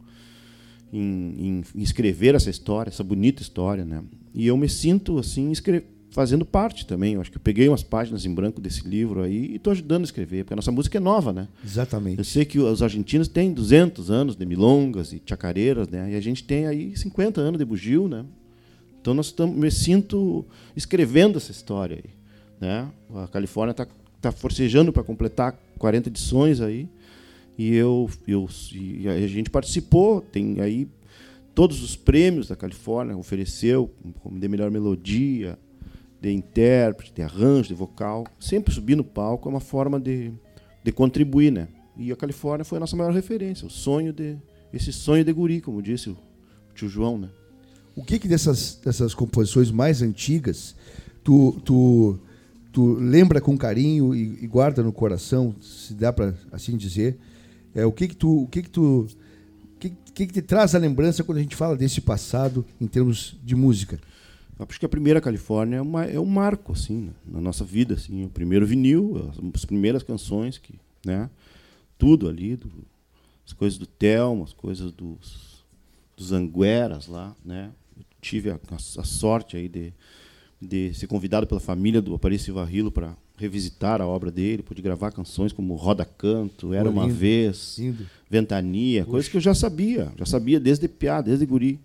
em, 0.92 1.62
em 1.74 1.82
escrever 1.82 2.34
essa 2.34 2.48
história, 2.48 2.90
essa 2.90 3.04
bonita 3.04 3.42
história, 3.42 3.84
né? 3.84 4.02
E 4.34 4.46
eu 4.46 4.56
me 4.56 4.68
sinto 4.68 5.18
assim 5.18 5.52
fazendo 6.10 6.46
parte 6.46 6.86
também. 6.86 7.14
Eu 7.14 7.20
acho 7.20 7.30
que 7.30 7.36
eu 7.36 7.42
peguei 7.42 7.68
umas 7.68 7.82
páginas 7.82 8.24
em 8.24 8.32
branco 8.32 8.60
desse 8.60 8.88
livro 8.88 9.22
aí 9.22 9.52
e 9.52 9.56
estou 9.56 9.72
ajudando 9.72 10.02
a 10.02 10.04
escrever, 10.04 10.44
porque 10.44 10.54
a 10.54 10.56
nossa 10.56 10.72
música 10.72 10.96
é 10.96 11.00
nova, 11.00 11.32
né? 11.32 11.48
Exatamente. 11.64 12.18
Eu 12.18 12.24
sei 12.24 12.44
que 12.44 12.58
os 12.58 12.82
argentinos 12.82 13.28
têm 13.28 13.52
200 13.52 14.10
anos 14.10 14.36
de 14.36 14.46
milongas 14.46 15.12
e 15.12 15.22
chacareiras, 15.24 15.88
né? 15.88 16.12
E 16.12 16.14
a 16.14 16.20
gente 16.20 16.44
tem 16.44 16.66
aí 16.66 16.96
50 16.96 17.40
anos 17.40 17.58
de 17.58 17.64
bugio, 17.64 18.08
né? 18.08 18.24
Então 19.06 19.14
nós 19.14 19.26
estamos, 19.26 19.56
me 19.56 19.70
sinto 19.70 20.44
escrevendo 20.74 21.38
essa 21.38 21.52
história 21.52 22.02
aí, 22.02 22.10
né? 22.60 22.90
A 23.14 23.28
Califórnia 23.28 23.70
está 23.70 23.86
tá 24.20 24.32
forcejando 24.32 24.92
para 24.92 25.04
completar 25.04 25.56
40 25.78 26.08
edições 26.08 26.60
aí. 26.60 26.88
E 27.56 27.72
eu, 27.72 28.10
eu 28.26 28.48
e 28.74 29.06
a 29.08 29.28
gente 29.28 29.48
participou, 29.48 30.20
tem 30.20 30.60
aí 30.60 30.88
todos 31.54 31.84
os 31.84 31.94
prêmios 31.94 32.48
da 32.48 32.56
Califórnia, 32.56 33.16
ofereceu 33.16 33.94
como 34.24 34.40
de 34.40 34.48
melhor 34.48 34.72
melodia, 34.72 35.56
de 36.20 36.32
intérprete, 36.32 37.12
de 37.14 37.22
arranjo, 37.22 37.68
de 37.68 37.74
vocal. 37.74 38.26
Sempre 38.40 38.74
subir 38.74 38.96
no 38.96 39.04
palco 39.04 39.48
é 39.48 39.52
uma 39.52 39.60
forma 39.60 40.00
de, 40.00 40.32
de 40.82 40.90
contribuir, 40.90 41.52
né? 41.52 41.68
E 41.96 42.10
a 42.10 42.16
Califórnia 42.16 42.64
foi 42.64 42.78
a 42.78 42.80
nossa 42.80 42.96
maior 42.96 43.12
referência, 43.12 43.68
o 43.68 43.70
sonho 43.70 44.12
de 44.12 44.36
esse 44.72 44.92
sonho 44.92 45.24
de 45.24 45.32
guri, 45.32 45.60
como 45.60 45.80
disse 45.80 46.10
o 46.10 46.18
tio 46.74 46.88
João, 46.88 47.16
né? 47.16 47.28
O 47.96 48.04
que 48.04 48.18
que 48.18 48.28
dessas 48.28 48.78
dessas 48.84 49.14
composições 49.14 49.70
mais 49.70 50.02
antigas 50.02 50.76
tu 51.24 51.60
tu 51.64 52.18
tu 52.70 52.92
lembra 52.94 53.40
com 53.40 53.56
carinho 53.56 54.14
e, 54.14 54.44
e 54.44 54.46
guarda 54.46 54.82
no 54.82 54.92
coração, 54.92 55.56
se 55.62 55.94
dá 55.94 56.12
para 56.12 56.34
assim 56.52 56.76
dizer? 56.76 57.18
É 57.74 57.86
o 57.86 57.90
que 57.90 58.06
que 58.06 58.14
tu 58.14 58.42
o 58.42 58.46
que 58.46 58.62
que 58.62 58.70
tu 58.70 59.08
o 59.76 59.78
que, 59.78 60.26
que, 60.26 60.26
te 60.26 60.42
traz 60.42 60.74
a 60.74 60.78
lembrança 60.78 61.22
quando 61.24 61.38
a 61.38 61.42
gente 61.42 61.56
fala 61.56 61.76
desse 61.76 62.00
passado 62.00 62.64
em 62.80 62.86
termos 62.86 63.36
de 63.42 63.54
música? 63.54 63.98
Acho 64.58 64.80
que 64.80 64.86
a 64.86 64.88
primeira 64.88 65.20
Califórnia 65.20 65.76
é, 65.76 65.82
uma, 65.82 66.04
é 66.04 66.18
um 66.18 66.24
marco 66.24 66.72
assim 66.72 66.96
né, 66.96 67.12
na 67.26 67.40
nossa 67.42 67.62
vida, 67.62 67.94
assim, 67.94 68.24
o 68.24 68.30
primeiro 68.30 68.66
vinil, 68.66 69.30
as, 69.30 69.54
as 69.54 69.64
primeiras 69.66 70.02
canções 70.02 70.56
que, 70.56 70.74
né, 71.04 71.28
tudo 71.98 72.26
ali, 72.26 72.56
do, 72.56 72.70
as 73.46 73.52
coisas 73.52 73.78
do 73.78 73.86
Telmo, 73.86 74.44
as 74.44 74.54
coisas 74.54 74.90
dos, 74.92 75.62
dos 76.16 76.32
Angueras 76.32 77.06
lá, 77.06 77.36
né. 77.44 77.70
Tive 78.26 78.50
a, 78.50 78.58
a, 78.72 79.04
sorte 79.04 79.56
aí 79.56 79.68
de, 79.68 79.92
de 80.60 80.92
ser 80.94 81.06
convidado 81.06 81.46
pela 81.46 81.60
família 81.60 82.02
do 82.02 82.12
Aparício 82.12 82.52
Varrilo 82.52 82.90
para 82.90 83.16
revisitar 83.36 84.00
a 84.00 84.06
obra 84.06 84.32
dele, 84.32 84.64
pude 84.64 84.82
gravar 84.82 85.12
canções 85.12 85.52
como 85.52 85.76
Roda 85.76 86.04
Canto, 86.04 86.74
Era 86.74 86.90
uma 86.90 87.06
vez, 87.08 87.76
lindo. 87.78 88.04
Ventania, 88.28 89.04
coisas 89.04 89.30
que 89.30 89.36
eu 89.36 89.40
já 89.40 89.54
sabia, 89.54 90.12
já 90.18 90.26
sabia 90.26 90.58
desde 90.58 90.88
piá, 90.88 91.20
desde 91.20 91.46
guri. 91.46 91.78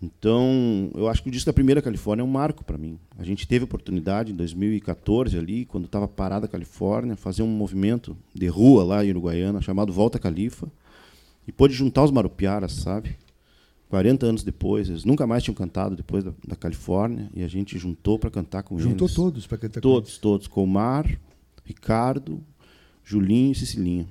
Então, 0.00 0.90
eu 0.94 1.08
acho 1.08 1.24
que 1.24 1.28
o 1.28 1.32
disco 1.32 1.46
da 1.46 1.52
primeira 1.52 1.82
Califórnia 1.82 2.22
é 2.22 2.24
um 2.24 2.30
marco 2.30 2.64
para 2.64 2.78
mim. 2.78 2.98
A 3.18 3.24
gente 3.24 3.46
teve 3.48 3.64
oportunidade 3.64 4.32
em 4.32 4.36
2014 4.36 5.36
ali, 5.36 5.64
quando 5.64 5.86
estava 5.86 6.06
parada 6.06 6.46
a 6.46 6.48
Califórnia, 6.48 7.16
fazer 7.16 7.42
um 7.42 7.48
movimento 7.48 8.16
de 8.32 8.46
rua 8.46 8.84
lá 8.84 9.04
em 9.04 9.10
Uruguaiana 9.10 9.60
chamado 9.60 9.92
Volta 9.92 10.20
Califa 10.20 10.70
e 11.46 11.52
pôde 11.52 11.74
juntar 11.74 12.04
os 12.04 12.10
marupiaras, 12.10 12.72
sabe? 12.72 13.16
40 13.92 14.24
anos 14.24 14.42
depois, 14.42 14.88
eles 14.88 15.04
nunca 15.04 15.26
mais 15.26 15.42
tinham 15.42 15.54
cantado 15.54 15.94
depois 15.94 16.24
da, 16.24 16.32
da 16.48 16.56
Califórnia 16.56 17.28
e 17.34 17.42
a 17.42 17.46
gente 17.46 17.78
juntou 17.78 18.18
para 18.18 18.30
cantar 18.30 18.62
com 18.62 18.78
juntou 18.78 19.04
eles. 19.04 19.14
Juntou 19.14 19.24
todos 19.26 19.46
para 19.46 19.58
cantar 19.58 19.82
todos, 19.82 19.92
com 19.92 19.98
eles. 20.08 20.18
Todos, 20.18 20.46
todos. 20.46 20.46
Comar, 20.46 21.20
Ricardo, 21.62 22.42
Julinho 23.04 23.52
e 23.52 23.54
Cecilinha. 23.54 24.06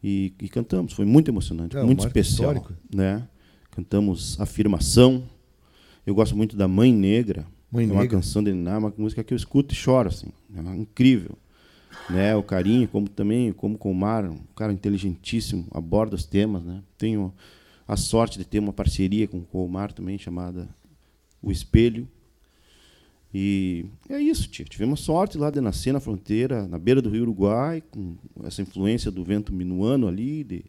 E, 0.00 0.32
e 0.40 0.48
cantamos, 0.48 0.92
foi 0.92 1.04
muito 1.04 1.28
emocionante, 1.28 1.76
é, 1.76 1.82
muito 1.82 2.06
especial, 2.06 2.52
histórico. 2.52 2.72
né? 2.94 3.26
Cantamos 3.72 4.40
Afirmação. 4.40 5.24
Eu 6.06 6.14
gosto 6.14 6.36
muito 6.36 6.56
da 6.56 6.68
Mãe 6.68 6.94
Negra. 6.94 7.48
Mãe 7.72 7.86
é 7.86 7.88
uma 7.88 8.02
Negra. 8.02 8.18
canção 8.18 8.40
de 8.40 8.52
Niná, 8.52 8.78
uma 8.78 8.94
música 8.96 9.24
que 9.24 9.34
eu 9.34 9.36
escuto 9.36 9.74
e 9.74 9.76
choro, 9.76 10.10
assim. 10.10 10.28
É 10.54 10.76
incrível. 10.76 11.36
Né? 12.08 12.36
O 12.36 12.42
carinho, 12.44 12.86
como 12.86 13.08
também, 13.08 13.52
como 13.52 13.76
com 13.76 13.90
o 13.90 13.94
Mar, 13.96 14.24
um 14.26 14.38
cara 14.54 14.72
inteligentíssimo, 14.72 15.66
aborda 15.72 16.14
os 16.14 16.24
temas. 16.24 16.62
Né? 16.62 16.80
Tenho 16.96 17.34
a 17.90 17.96
sorte 17.96 18.38
de 18.38 18.44
ter 18.44 18.60
uma 18.60 18.72
parceria 18.72 19.26
com 19.26 19.38
o 19.38 19.44
Colmar 19.44 19.92
também, 19.92 20.16
chamada 20.16 20.68
O 21.42 21.50
Espelho. 21.50 22.06
E 23.34 23.84
é 24.08 24.20
isso, 24.20 24.48
tia. 24.48 24.64
Tivemos 24.64 25.00
sorte 25.00 25.36
lá 25.36 25.50
de 25.50 25.60
nascer 25.60 25.92
na 25.92 25.98
fronteira, 25.98 26.68
na 26.68 26.78
beira 26.78 27.02
do 27.02 27.10
Rio 27.10 27.22
Uruguai, 27.22 27.82
com 27.90 28.14
essa 28.44 28.62
influência 28.62 29.10
do 29.10 29.24
vento 29.24 29.52
minuano 29.52 30.06
ali, 30.06 30.44
de 30.44 30.64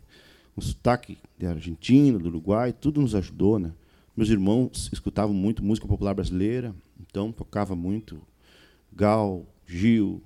um 0.57 0.61
sotaque 0.61 1.19
de 1.37 1.45
Argentina, 1.45 2.17
do 2.17 2.27
Uruguai, 2.27 2.73
tudo 2.73 2.99
nos 2.99 3.13
ajudou, 3.13 3.59
né? 3.59 3.71
Meus 4.17 4.29
irmãos 4.29 4.89
escutavam 4.91 5.35
muito 5.35 5.63
música 5.63 5.87
popular 5.87 6.15
brasileira, 6.15 6.73
então 6.99 7.31
tocava 7.31 7.75
muito 7.75 8.19
Gal, 8.91 9.45
Gil, 9.67 10.23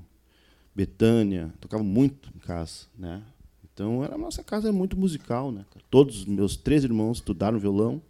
Betânia, 0.74 1.54
tocava 1.60 1.84
muito 1.84 2.32
em 2.34 2.40
casa, 2.40 2.86
né? 2.98 3.22
Então 3.76 4.02
a 4.04 4.18
nossa 4.18 4.42
casa 4.42 4.70
é 4.70 4.72
muito 4.72 4.98
musical, 4.98 5.52
né? 5.52 5.66
Todos 5.92 6.20
os 6.20 6.26
meus 6.26 6.56
três 6.56 6.86
irmãos 6.86 7.18
estudaram 7.18 7.60
violão, 7.60 8.02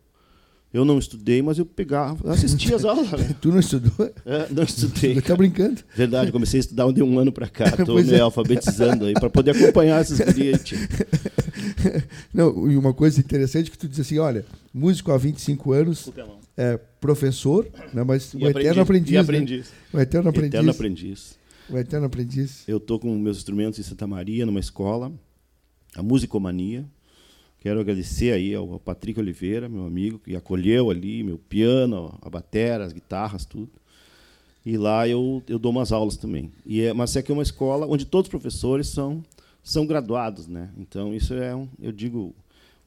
eu 0.71 0.85
não 0.85 0.99
estudei, 0.99 1.41
mas 1.41 1.57
eu 1.57 1.65
pegava, 1.65 2.31
assistia 2.31 2.75
as 2.75 2.85
aulas. 2.85 3.09
Né? 3.09 3.35
tu 3.41 3.49
não 3.49 3.59
estudou? 3.59 4.13
É, 4.25 4.47
não 4.51 4.61
estudei. 4.61 5.19
Tá 5.21 5.35
brincando? 5.35 5.81
Verdade, 5.95 6.31
comecei 6.31 6.59
a 6.59 6.61
estudar 6.61 6.91
de 6.91 7.01
um 7.01 7.17
ano 7.17 7.31
para 7.31 7.47
cá. 7.47 7.65
Estou 7.79 7.95
me 7.95 8.13
é. 8.13 8.19
alfabetizando 8.19 9.05
aí 9.05 9.13
para 9.13 9.29
poder 9.29 9.51
acompanhar 9.51 10.01
esses 10.01 10.19
gurias. 10.19 10.61
Não, 12.31 12.69
e 12.69 12.77
uma 12.77 12.93
coisa 12.93 13.19
interessante 13.19 13.71
que 13.71 13.77
tu 13.77 13.87
diz 13.87 14.01
assim, 14.01 14.19
olha, 14.19 14.45
músico 14.71 15.11
há 15.11 15.17
25 15.17 15.71
anos, 15.71 16.11
é 16.55 16.77
professor, 16.99 17.67
né, 17.91 18.03
mas 18.03 18.33
e 18.33 18.37
um 18.37 18.49
eterno 18.49 18.81
aprendiz. 18.81 19.13
E 19.13 19.17
aprendiz. 19.17 19.65
Né? 19.67 19.99
Um 19.99 19.99
eterno 20.01 20.29
aprendiz. 20.29 20.53
Eterno 20.53 20.71
aprendiz. 20.71 21.39
Um 21.69 21.77
eterno 21.77 22.05
aprendiz. 22.05 22.63
Eu 22.67 22.77
estou 22.77 22.99
com 22.99 23.17
meus 23.17 23.37
instrumentos 23.37 23.79
em 23.79 23.83
Santa 23.83 24.05
Maria, 24.05 24.45
numa 24.45 24.59
escola, 24.59 25.11
a 25.95 26.03
Musicomania, 26.03 26.85
Quero 27.65 27.79
agradecer 27.79 28.31
aí 28.31 28.53
ao 28.53 28.79
Patrick 28.79 29.19
Oliveira, 29.19 29.67
meu 29.67 29.87
amigo, 29.87 30.19
que 30.19 30.35
acolheu 30.35 30.91
ali 30.91 31.23
meu 31.23 31.39
piano, 31.39 32.15
a 32.21 32.29
bateria, 32.29 32.85
as 32.85 32.93
guitarras, 32.93 33.43
tudo. 33.43 33.71
E 34.63 34.77
lá 34.77 35.07
eu, 35.07 35.41
eu 35.49 35.57
dou 35.57 35.71
umas 35.71 35.91
aulas 35.91 36.15
também. 36.15 36.51
E 36.63 36.81
é, 36.81 36.93
mas 36.93 37.15
é 37.15 37.23
que 37.23 37.31
é 37.31 37.33
uma 37.33 37.41
escola 37.41 37.87
onde 37.87 38.05
todos 38.05 38.27
os 38.27 38.29
professores 38.29 38.89
são 38.89 39.23
são 39.63 39.83
graduados, 39.83 40.47
né? 40.47 40.69
Então 40.77 41.11
isso 41.11 41.33
é 41.33 41.55
um, 41.55 41.67
eu 41.81 41.91
digo, 41.91 42.35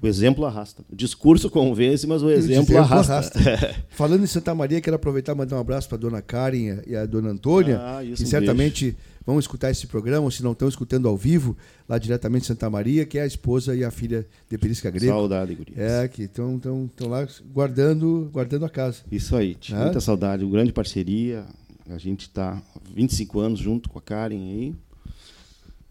o 0.01 0.07
exemplo 0.07 0.47
arrasta. 0.47 0.85
O 0.89 0.95
discurso 0.95 1.51
convence, 1.51 2.07
mas 2.07 2.23
o 2.23 2.31
exemplo, 2.31 2.73
exemplo 2.73 2.79
arrasta. 2.79 3.15
arrasta. 3.15 3.85
Falando 3.91 4.23
em 4.23 4.29
Santa 4.29 4.55
Maria, 4.55 4.81
quero 4.81 4.95
aproveitar 4.95 5.33
e 5.33 5.39
mandar 5.39 5.57
um 5.57 5.61
abraço 5.61 5.89
para 5.89 5.99
a 5.99 6.01
dona 6.01 6.23
Karen 6.23 6.83
e 6.87 6.95
a 6.95 7.05
dona 7.05 7.31
Antônia, 7.31 7.81
ah, 7.81 8.01
que 8.05 8.25
certamente 8.25 8.97
vão 9.29 9.39
escutar 9.39 9.71
esse 9.71 9.87
programa, 9.87 10.25
ou 10.25 10.31
se 10.31 10.43
não 10.43 10.53
estão 10.53 10.67
escutando 10.67 11.07
ao 11.07 11.15
vivo, 11.15 11.55
lá 11.87 11.99
diretamente 11.99 12.43
de 12.43 12.47
Santa 12.47 12.71
Maria, 12.71 13.05
que 13.05 13.19
é 13.19 13.23
a 13.23 13.27
esposa 13.27 13.77
e 13.77 13.85
a 13.85 13.91
filha 13.91 14.27
de 14.49 14.57
Perisca 14.57 14.91
Greco. 14.91 15.13
Saudade, 15.13 15.55
gurias. 15.55 15.79
É, 15.79 16.09
que 16.09 16.23
estão 16.23 16.59
lá 17.03 17.29
guardando, 17.53 18.31
guardando 18.33 18.65
a 18.65 18.71
casa. 18.71 19.03
Isso 19.13 19.37
aí, 19.37 19.55
tia. 19.55 19.77
muita 19.77 20.01
saudade, 20.01 20.43
uma 20.43 20.51
grande 20.51 20.73
parceria. 20.73 21.45
A 21.91 21.99
gente 21.99 22.23
está 22.23 22.63
25 22.95 23.39
anos 23.39 23.61
junto 23.61 23.91
com 23.91 23.99
a 23.99 24.03
Karen 24.03 24.35
aí. 24.35 24.75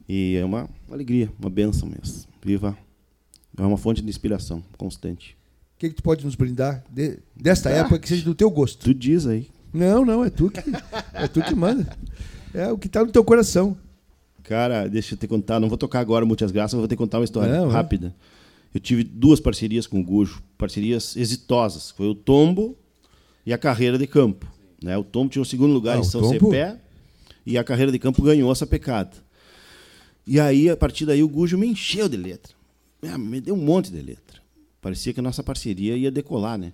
E 0.10 0.36
é 0.36 0.44
uma 0.44 0.68
alegria, 0.90 1.32
uma 1.40 1.52
benção 1.52 1.88
mesmo. 1.88 2.28
Viva! 2.44 2.76
É 3.56 3.62
uma 3.62 3.78
fonte 3.78 4.02
de 4.02 4.10
inspiração 4.10 4.64
constante. 4.80 5.38
O 5.76 5.80
que, 5.80 5.90
que 5.90 5.96
tu 5.96 6.02
pode 6.02 6.26
nos 6.26 6.34
brindar 6.34 6.84
de, 6.90 7.20
desta 7.36 7.70
ah, 7.70 7.74
época 7.74 8.00
que 8.00 8.08
seja 8.08 8.26
do 8.26 8.34
teu 8.34 8.50
gosto? 8.50 8.84
Tu 8.84 8.96
diz 8.96 9.28
aí. 9.28 9.48
Não, 9.72 10.04
não, 10.04 10.26
é 10.26 10.32
tu 10.32 10.50
que, 10.50 10.60
é 11.14 11.28
tu 11.28 11.40
que 11.44 11.54
manda. 11.54 11.96
É 12.54 12.72
o 12.72 12.78
que 12.78 12.88
está 12.88 13.04
no 13.04 13.12
teu 13.12 13.24
coração. 13.24 13.78
Cara, 14.44 14.88
deixa 14.88 15.14
eu 15.14 15.18
te 15.18 15.28
contar, 15.28 15.60
não 15.60 15.68
vou 15.68 15.78
tocar 15.78 16.00
agora 16.00 16.26
muitas 16.26 16.52
graças, 16.52 16.74
mas 16.74 16.82
vou 16.82 16.88
te 16.88 16.96
contar 16.96 17.20
uma 17.20 17.26
história 17.26 17.60
não, 17.60 17.70
rápida. 17.70 18.16
É. 18.74 18.78
Eu 18.78 18.80
tive 18.80 19.04
duas 19.04 19.40
parcerias 19.40 19.88
com 19.88 20.00
o 20.00 20.04
Gujo, 20.04 20.42
parcerias 20.58 21.16
exitosas. 21.16 21.92
Foi 21.92 22.08
o 22.08 22.16
Tombo 22.16 22.78
e 23.46 23.54
a 23.54 23.58
carreira 23.58 23.98
de 23.98 24.08
campo. 24.08 24.46
Né? 24.82 24.98
O 24.98 25.04
Tombo 25.04 25.30
tinha 25.30 25.42
o 25.42 25.46
segundo 25.46 25.74
lugar 25.74 25.98
ah, 25.98 26.00
em 26.00 26.04
São 26.04 26.22
Tombo... 26.22 26.52
Cepé 26.52 26.78
e 27.46 27.58
a 27.58 27.64
carreira 27.64 27.92
de 27.92 27.98
campo 27.98 28.22
ganhou 28.22 28.52
essa 28.52 28.68
pecada. 28.68 29.12
E 30.26 30.38
aí, 30.38 30.70
a 30.70 30.76
partir 30.76 31.06
daí, 31.06 31.24
o 31.24 31.30
Gujo 31.30 31.58
me 31.58 31.66
encheu 31.66 32.10
de 32.10 32.18
letra. 32.18 32.54
É, 33.02 33.18
me 33.18 33.40
deu 33.40 33.56
um 33.56 33.64
monte 33.64 33.90
de 33.90 34.02
letra. 34.02 34.42
Parecia 34.82 35.14
que 35.14 35.22
a 35.22 35.24
nossa 35.24 35.42
parceria 35.42 35.96
ia 35.96 36.12
decolar, 36.12 36.58
né? 36.58 36.74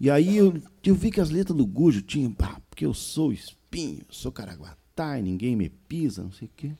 E 0.00 0.10
aí 0.10 0.38
eu, 0.38 0.54
eu 0.82 0.94
vi 0.94 1.10
que 1.10 1.20
as 1.20 1.28
letras 1.28 1.56
do 1.56 1.66
Gujo 1.66 2.00
tinham, 2.00 2.34
ah, 2.38 2.58
porque 2.70 2.86
eu 2.86 2.94
sou 2.94 3.30
espinho, 3.30 4.00
sou 4.08 4.32
caraguatá 5.00 5.18
e 5.18 5.22
ninguém 5.22 5.56
me 5.56 5.68
pisa, 5.68 6.22
não 6.22 6.32
sei 6.32 6.46
o 6.46 6.50
quê. 6.56 6.72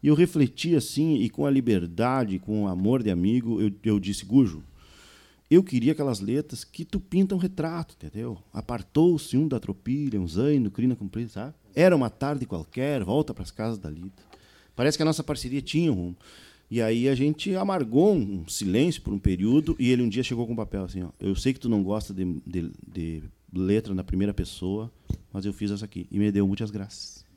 E 0.00 0.06
eu 0.06 0.14
refleti 0.14 0.76
assim, 0.76 1.16
e 1.16 1.28
com 1.28 1.44
a 1.44 1.50
liberdade, 1.50 2.38
com 2.38 2.64
o 2.64 2.68
amor 2.68 3.02
de 3.02 3.10
amigo, 3.10 3.60
eu, 3.60 3.72
eu 3.82 3.98
disse, 3.98 4.24
Gujo, 4.24 4.62
eu 5.50 5.62
queria 5.62 5.92
aquelas 5.92 6.20
letras 6.20 6.62
que 6.62 6.84
tu 6.84 7.00
pinta 7.00 7.34
um 7.34 7.38
retrato, 7.38 7.96
entendeu? 7.96 8.38
Apartou-se 8.52 9.36
um 9.36 9.48
da 9.48 9.58
tropilha, 9.58 10.20
um 10.20 10.28
zaino, 10.28 10.70
crina 10.70 10.94
comprida, 10.94 11.30
sabe? 11.30 11.54
Era 11.74 11.96
uma 11.96 12.10
tarde 12.10 12.46
qualquer, 12.46 13.02
volta 13.02 13.34
para 13.34 13.42
as 13.42 13.50
casas 13.50 13.78
da 13.78 13.90
lida. 13.90 14.12
Parece 14.76 14.96
que 14.96 15.02
a 15.02 15.06
nossa 15.06 15.24
parceria 15.24 15.60
tinha 15.60 15.90
um 15.90 15.94
rumo. 15.94 16.16
E 16.70 16.82
aí 16.82 17.08
a 17.08 17.14
gente 17.14 17.54
amargou 17.56 18.14
um 18.14 18.46
silêncio 18.46 19.00
por 19.00 19.12
um 19.12 19.18
período 19.18 19.74
e 19.78 19.90
ele 19.90 20.02
um 20.02 20.08
dia 20.08 20.22
chegou 20.22 20.46
com 20.46 20.52
um 20.52 20.56
papel 20.56 20.84
assim, 20.84 21.02
ó, 21.02 21.08
eu 21.18 21.34
sei 21.34 21.54
que 21.54 21.58
tu 21.58 21.68
não 21.68 21.82
gosta 21.82 22.12
de, 22.12 22.24
de, 22.46 22.70
de 22.86 23.22
letra 23.50 23.94
na 23.94 24.04
primeira 24.04 24.34
pessoa, 24.34 24.92
mas 25.32 25.46
eu 25.46 25.52
fiz 25.52 25.70
essa 25.70 25.86
aqui. 25.86 26.06
E 26.10 26.18
me 26.18 26.30
deu 26.30 26.46
muitas 26.46 26.70
graças. 26.70 27.27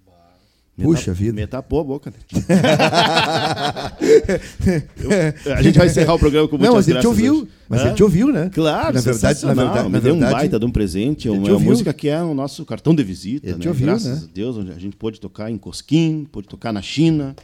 Puxa 0.82 1.14
vida. 1.14 1.34
Me 1.34 1.48
tapou 1.48 1.82
a 1.82 1.84
boca. 1.84 2.12
Né? 2.12 2.18
eu, 5.46 5.56
a 5.56 5.62
gente 5.62 5.78
vai 5.78 5.88
encerrar 5.88 6.14
o 6.14 6.20
programa 6.20 6.48
com 6.48 6.58
muitas 6.58 6.70
Não, 6.70 6.76
mas 6.76 6.88
ele 6.88 7.00
te 7.00 7.08
ouviu. 7.08 7.48
Mas 7.70 7.82
ele 7.82 7.94
te 7.94 8.04
ouviu, 8.04 8.32
né? 8.32 8.50
Claro, 8.54 8.96
na 8.96 9.02
verdade, 9.02 9.46
na 9.46 9.54
verdade, 9.54 9.90
me 9.90 10.00
deu 10.00 10.14
um 10.14 10.20
baita 10.20 10.60
de 10.60 10.66
um 10.66 10.72
presente, 10.72 11.30
uma, 11.30 11.50
uma 11.50 11.60
música 11.60 11.94
que 11.94 12.10
é 12.10 12.22
o 12.22 12.34
nosso 12.34 12.66
cartão 12.66 12.94
de 12.94 13.04
visita. 13.04 13.48
Ele 13.48 13.56
né? 13.56 13.62
te 13.62 13.68
ouviu, 13.68 13.88
Graças 13.88 14.22
né? 14.22 14.28
a 14.30 14.34
Deus, 14.34 14.58
a 14.58 14.80
gente 14.80 14.96
pôde 14.96 15.20
tocar 15.20 15.50
em 15.50 15.58
Cosquim, 15.58 16.28
pôde 16.32 16.48
tocar 16.48 16.74
na 16.74 16.82
China 16.82 17.36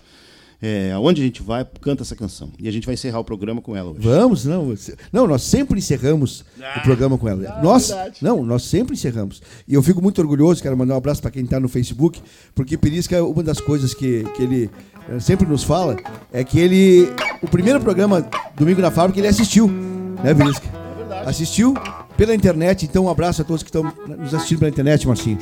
é, 0.62 0.91
aonde 0.91 1.22
a 1.22 1.26
gente 1.26 1.41
vai, 1.41 1.65
canta 1.82 2.04
essa 2.04 2.15
canção. 2.15 2.50
E 2.58 2.67
a 2.67 2.72
gente 2.72 2.86
vai 2.86 2.96
encerrar 2.96 3.20
o 3.20 3.24
programa 3.24 3.62
com 3.62 3.76
ela 3.76 3.91
hoje. 3.91 4.00
Vamos, 4.02 4.46
não. 4.46 4.74
Não, 5.13 5.28
nós 5.28 5.43
sempre 5.43 5.78
encerramos 5.78 6.43
ah, 6.60 6.80
o 6.80 6.84
programa 6.84 7.17
com 7.17 7.28
ela. 7.28 7.43
Ah, 7.48 7.62
nós, 7.62 7.89
verdade. 7.89 8.17
não, 8.22 8.43
nós 8.43 8.63
sempre 8.63 8.96
encerramos. 8.96 9.41
E 9.67 9.74
eu 9.74 9.84
fico 9.84 10.02
muito 10.02 10.20
orgulhoso, 10.20 10.62
quero 10.62 10.76
mandar 10.76 10.96
um 10.96 10.98
abraço 10.98 11.22
para 11.22 11.32
quem 11.32 11.43
está 11.43 11.60
no 11.60 11.70
Facebook, 11.70 12.22
porque 12.56 12.78
Perisca, 12.78 13.24
uma 13.24 13.43
das 13.43 13.60
coisas 13.60 13.93
que, 13.93 14.24
que 14.36 14.41
ele 14.41 14.70
eh, 15.10 15.20
sempre 15.20 15.48
nos 15.48 15.63
fala 15.63 15.96
é 16.34 16.43
que 16.43 16.60
ele. 16.60 17.08
O 17.41 17.48
primeiro 17.48 17.80
programa, 17.80 18.28
Domingo 18.56 18.82
na 18.82 18.89
Fábrica, 18.89 19.20
ele 19.20 19.28
assistiu, 19.28 19.67
né, 19.67 20.34
Perisca? 20.34 20.67
É 20.67 20.96
verdade. 20.98 21.30
Assistiu 21.30 21.76
pela 22.17 22.34
internet, 22.34 22.84
então 22.86 23.06
um 23.06 23.10
abraço 23.10 23.43
a 23.43 23.46
todos 23.46 23.62
que 23.62 23.70
estão 23.70 23.84
nos 24.08 24.34
assistindo 24.34 24.60
pela 24.60 24.72
internet, 24.72 25.08
Marcinho. 25.08 25.38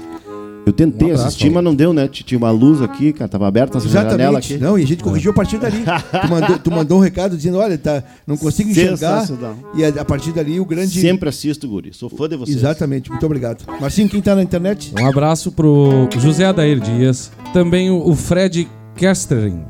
Eu 0.65 0.73
tentei 0.73 1.09
um 1.09 1.11
abraço, 1.11 1.27
assistir, 1.27 1.49
mas 1.51 1.63
não 1.63 1.75
deu, 1.75 1.93
né? 1.93 2.07
Tinha 2.07 2.37
uma 2.37 2.49
luz 2.49 2.81
aqui, 2.81 3.13
cara, 3.13 3.29
tava 3.29 3.47
aberta 3.47 3.77
essa 3.77 3.87
Exatamente. 3.87 4.11
janela 4.11 4.39
aqui. 4.39 4.57
Não, 4.57 4.79
e 4.79 4.83
a 4.83 4.87
gente 4.87 5.03
corrigiu 5.03 5.31
a 5.31 5.33
partir 5.33 5.59
dali. 5.59 5.83
tu, 5.83 6.27
mandou, 6.27 6.59
tu 6.59 6.71
mandou 6.71 6.97
um 6.97 7.01
recado 7.01 7.37
dizendo, 7.37 7.59
olha, 7.59 7.77
tá, 7.77 8.03
não 8.25 8.35
consigo 8.35 8.71
enxergar. 8.71 9.27
E 9.75 9.85
a, 9.85 9.89
a, 9.89 10.05
partir 10.05 10.31
dali 10.31 10.59
o 10.59 10.65
grande... 10.65 10.99
Sempre 10.99 11.29
assisto, 11.29 11.67
Guri. 11.67 11.93
Sou 11.93 12.09
fã 12.09 12.27
de 12.27 12.35
vocês. 12.35 12.57
Exatamente, 12.57 13.11
muito 13.11 13.25
obrigado. 13.25 13.63
Marcinho, 13.79 14.09
quem 14.09 14.21
tá 14.21 14.35
na 14.35 14.41
internet? 14.41 14.91
Um 14.99 15.07
abraço 15.07 15.51
pro 15.51 16.09
José 16.17 16.45
Adair 16.45 16.79
Dias. 16.79 17.31
Também 17.53 17.91
o, 17.91 18.09
o 18.09 18.15
Fred 18.15 18.67
Kestering. 18.95 19.63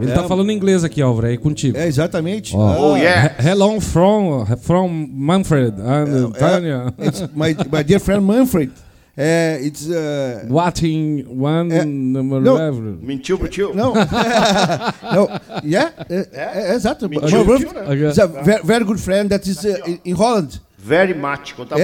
Ele 0.00 0.10
tá 0.10 0.18
é, 0.18 0.22
tá 0.22 0.28
falando 0.28 0.50
inglês 0.50 0.82
aqui, 0.82 1.00
Álvaro, 1.00 1.28
é 1.28 1.36
contigo. 1.36 1.78
É, 1.78 1.86
exatamente. 1.86 2.56
Oh, 2.56 2.92
oh 2.92 2.96
yeah. 2.96 3.32
Hello 3.38 3.80
from, 3.80 4.44
from 4.60 5.08
Manfred 5.12 5.74
and 5.80 6.26
uh, 6.26 6.32
Tanya. 6.32 6.92
Uh, 6.98 7.28
my, 7.32 7.54
my 7.70 7.84
dear 7.84 8.00
friend 8.00 8.26
Manfred. 8.26 8.72
É, 9.16 9.60
it's 9.62 9.86
uh, 9.88 10.46
What 10.48 10.86
in 10.86 11.26
one 11.28 11.70
é, 11.70 11.84
number 11.84 12.40
no, 12.40 12.54
level. 12.54 12.98
Mentiu 13.02 13.38
pro 13.38 13.46
tio? 13.46 13.74
Não. 13.74 13.92
no, 13.94 15.28
yeah, 15.64 15.92
é, 16.08 16.28
é, 16.32 16.70
é 16.70 16.74
exato. 16.74 17.10
Mentiu 17.10 17.44
pro 17.44 17.58
tio, 17.58 17.74
né? 17.74 18.08
It's 18.08 18.18
a 18.18 18.26
very, 18.26 18.62
very 18.64 18.84
good 18.84 18.98
friend 18.98 19.28
that 19.28 19.48
is 19.48 19.64
uh, 19.64 19.76
in 20.04 20.14
Holland. 20.14 20.62
Very 20.78 21.14
much, 21.14 21.54
quando 21.54 21.68
tá 21.68 21.76
bom. 21.76 21.82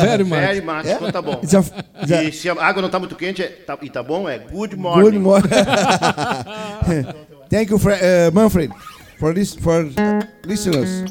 Very 0.00 0.24
much. 0.24 0.40
Very 0.40 0.60
much, 0.62 0.84
yeah. 0.84 0.98
quando 0.98 1.12
tá 1.12 1.22
bom. 1.22 1.40
It's 1.42 1.54
a, 1.54 1.60
it's 2.02 2.12
a, 2.12 2.24
e 2.24 2.32
se 2.32 2.48
a 2.48 2.54
água 2.54 2.82
não 2.82 2.88
tá 2.88 2.98
muito 2.98 3.14
quente 3.16 3.42
é, 3.42 3.48
tá, 3.48 3.78
e 3.80 3.90
tá 3.90 4.02
bom, 4.02 4.28
é 4.28 4.38
good 4.38 4.76
morning. 4.76 5.02
Good 5.02 5.18
morning. 5.18 5.48
Thank 7.50 7.70
you, 7.70 7.76
uh, 7.76 8.32
Manfred, 8.32 8.72
for, 9.18 9.34
this, 9.34 9.54
for 9.54 9.86
listeners. 10.44 11.04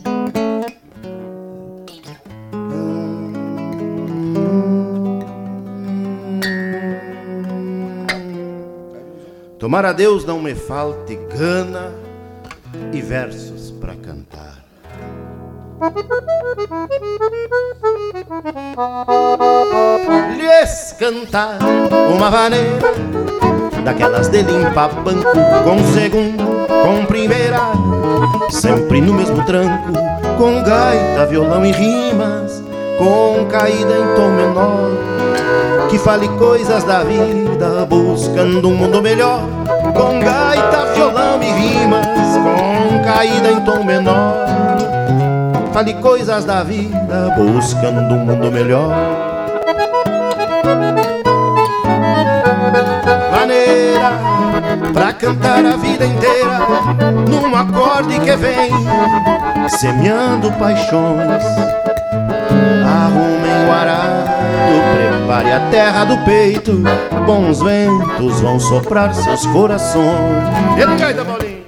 Tomara 9.62 9.94
Deus 9.94 10.26
não 10.26 10.42
me 10.42 10.56
falte 10.56 11.16
gana 11.38 11.92
e 12.92 13.00
versos 13.00 13.70
para 13.70 13.94
cantar. 13.94 14.58
Lhes 20.36 20.96
cantar 20.98 21.60
uma 22.12 22.32
vaneira 22.32 22.92
daquelas 23.86 24.30
de 24.30 24.42
limpa 24.42 24.88
banco 24.88 25.32
com 25.64 25.94
segundo, 25.94 26.44
com 26.82 27.06
primeira, 27.06 27.60
sempre 28.50 29.00
no 29.00 29.14
mesmo 29.14 29.46
tranco, 29.46 29.94
com 30.40 30.64
gaita, 30.64 31.28
violão 31.28 31.64
e 31.64 31.72
rimas, 31.72 32.64
com 32.98 33.46
caída 33.46 33.94
em 33.94 34.16
tom 34.16 34.32
menor 34.32 35.21
que 35.90 35.98
fale 35.98 36.28
coisas 36.30 36.84
da 36.84 37.04
vida, 37.04 37.86
buscando 37.88 38.70
um 38.70 38.76
mundo 38.76 39.02
melhor, 39.02 39.42
com 39.94 40.20
gaita, 40.20 40.94
violão 40.94 41.42
e 41.42 41.52
rimas, 41.52 42.06
com 42.08 43.04
caída 43.04 43.52
em 43.52 43.62
tom 43.62 43.84
menor. 43.84 44.46
Fale 45.74 45.94
coisas 45.96 46.46
da 46.46 46.64
vida, 46.64 47.36
buscando 47.38 48.14
um 48.14 48.26
mundo 48.26 48.52
melhor. 48.52 48.92
Maneira 53.32 54.20
pra 54.94 55.14
cantar 55.14 55.66
a 55.66 55.76
vida 55.78 56.06
inteira, 56.06 56.60
num 57.30 57.56
acorde 57.56 58.20
que 58.20 58.36
vem, 58.36 58.72
semeando 59.70 60.52
paixões. 60.54 61.44
Arrumem 62.86 63.68
o 63.68 63.72
arado, 63.72 64.41
prepare 65.32 65.52
a 65.54 65.60
terra 65.70 66.06
do 66.06 66.18
peito, 66.26 66.84
bons 67.26 67.62
ventos 67.62 68.42
vão 68.42 68.60
soprar 68.60 69.14
seus 69.14 69.46
corações. 69.48 70.06
Ele 70.78 70.96
canta, 70.98 71.26
Paulinho. 71.26 71.62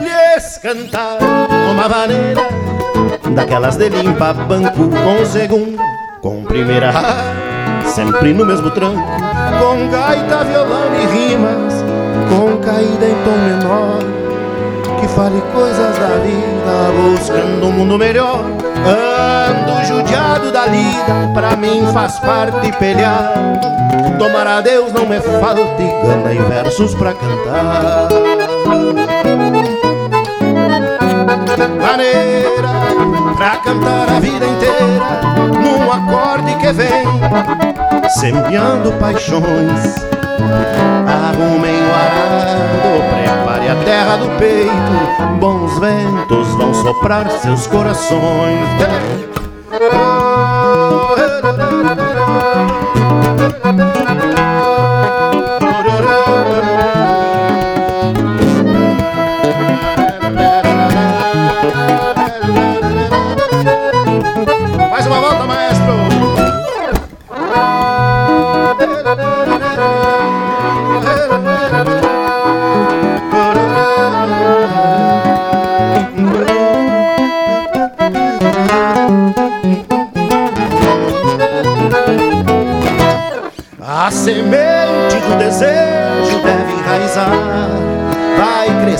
Lhes 0.00 0.58
cantar 0.58 1.18
uma 1.70 1.88
maneira 1.88 2.42
daquelas 3.34 3.76
de 3.76 3.88
limpa 3.88 4.32
banco 4.32 4.88
com 4.88 5.26
segunda 5.26 5.99
com 6.20 6.44
primeira 6.44 6.92
sempre 7.86 8.32
no 8.32 8.44
mesmo 8.44 8.70
tranco, 8.70 9.02
com 9.58 9.88
gaita, 9.88 10.44
violão 10.44 10.94
e 10.94 11.06
rimas, 11.06 11.74
com 12.28 12.58
caída 12.58 13.06
em 13.06 13.14
tom 13.24 13.38
menor, 13.38 13.98
que 15.00 15.08
fale 15.08 15.42
coisas 15.52 15.98
da 15.98 16.18
vida, 16.18 16.92
buscando 16.94 17.66
um 17.66 17.72
mundo 17.72 17.98
melhor. 17.98 18.44
Ando 18.80 19.86
judiado 19.86 20.50
da 20.50 20.66
lida, 20.66 21.30
pra 21.34 21.56
mim 21.56 21.86
faz 21.92 22.18
parte 22.20 22.72
pelear. 22.78 23.34
A 24.40 24.60
Deus 24.62 24.92
não 24.92 25.06
me 25.06 25.20
falte 25.20 25.82
gana 26.02 26.32
e 26.32 26.38
versos 26.38 26.94
pra 26.94 27.12
cantar. 27.14 28.08
Maneira 31.78 32.68
pra 33.36 33.56
cantar 33.58 34.10
a 34.16 34.20
vida 34.20 34.44
inteira, 34.44 35.39
vem, 36.72 37.04
semeando 38.08 38.92
paixões. 38.92 39.96
Arrumem 41.06 41.74
o 41.74 41.94
arado, 41.94 43.02
prepare 43.14 43.68
a 43.68 43.84
terra 43.84 44.16
do 44.16 44.28
peito, 44.38 45.38
bons 45.38 45.78
ventos 45.78 46.48
vão 46.54 46.72
soprar 46.74 47.30
seus 47.30 47.66
corações. 47.66 49.39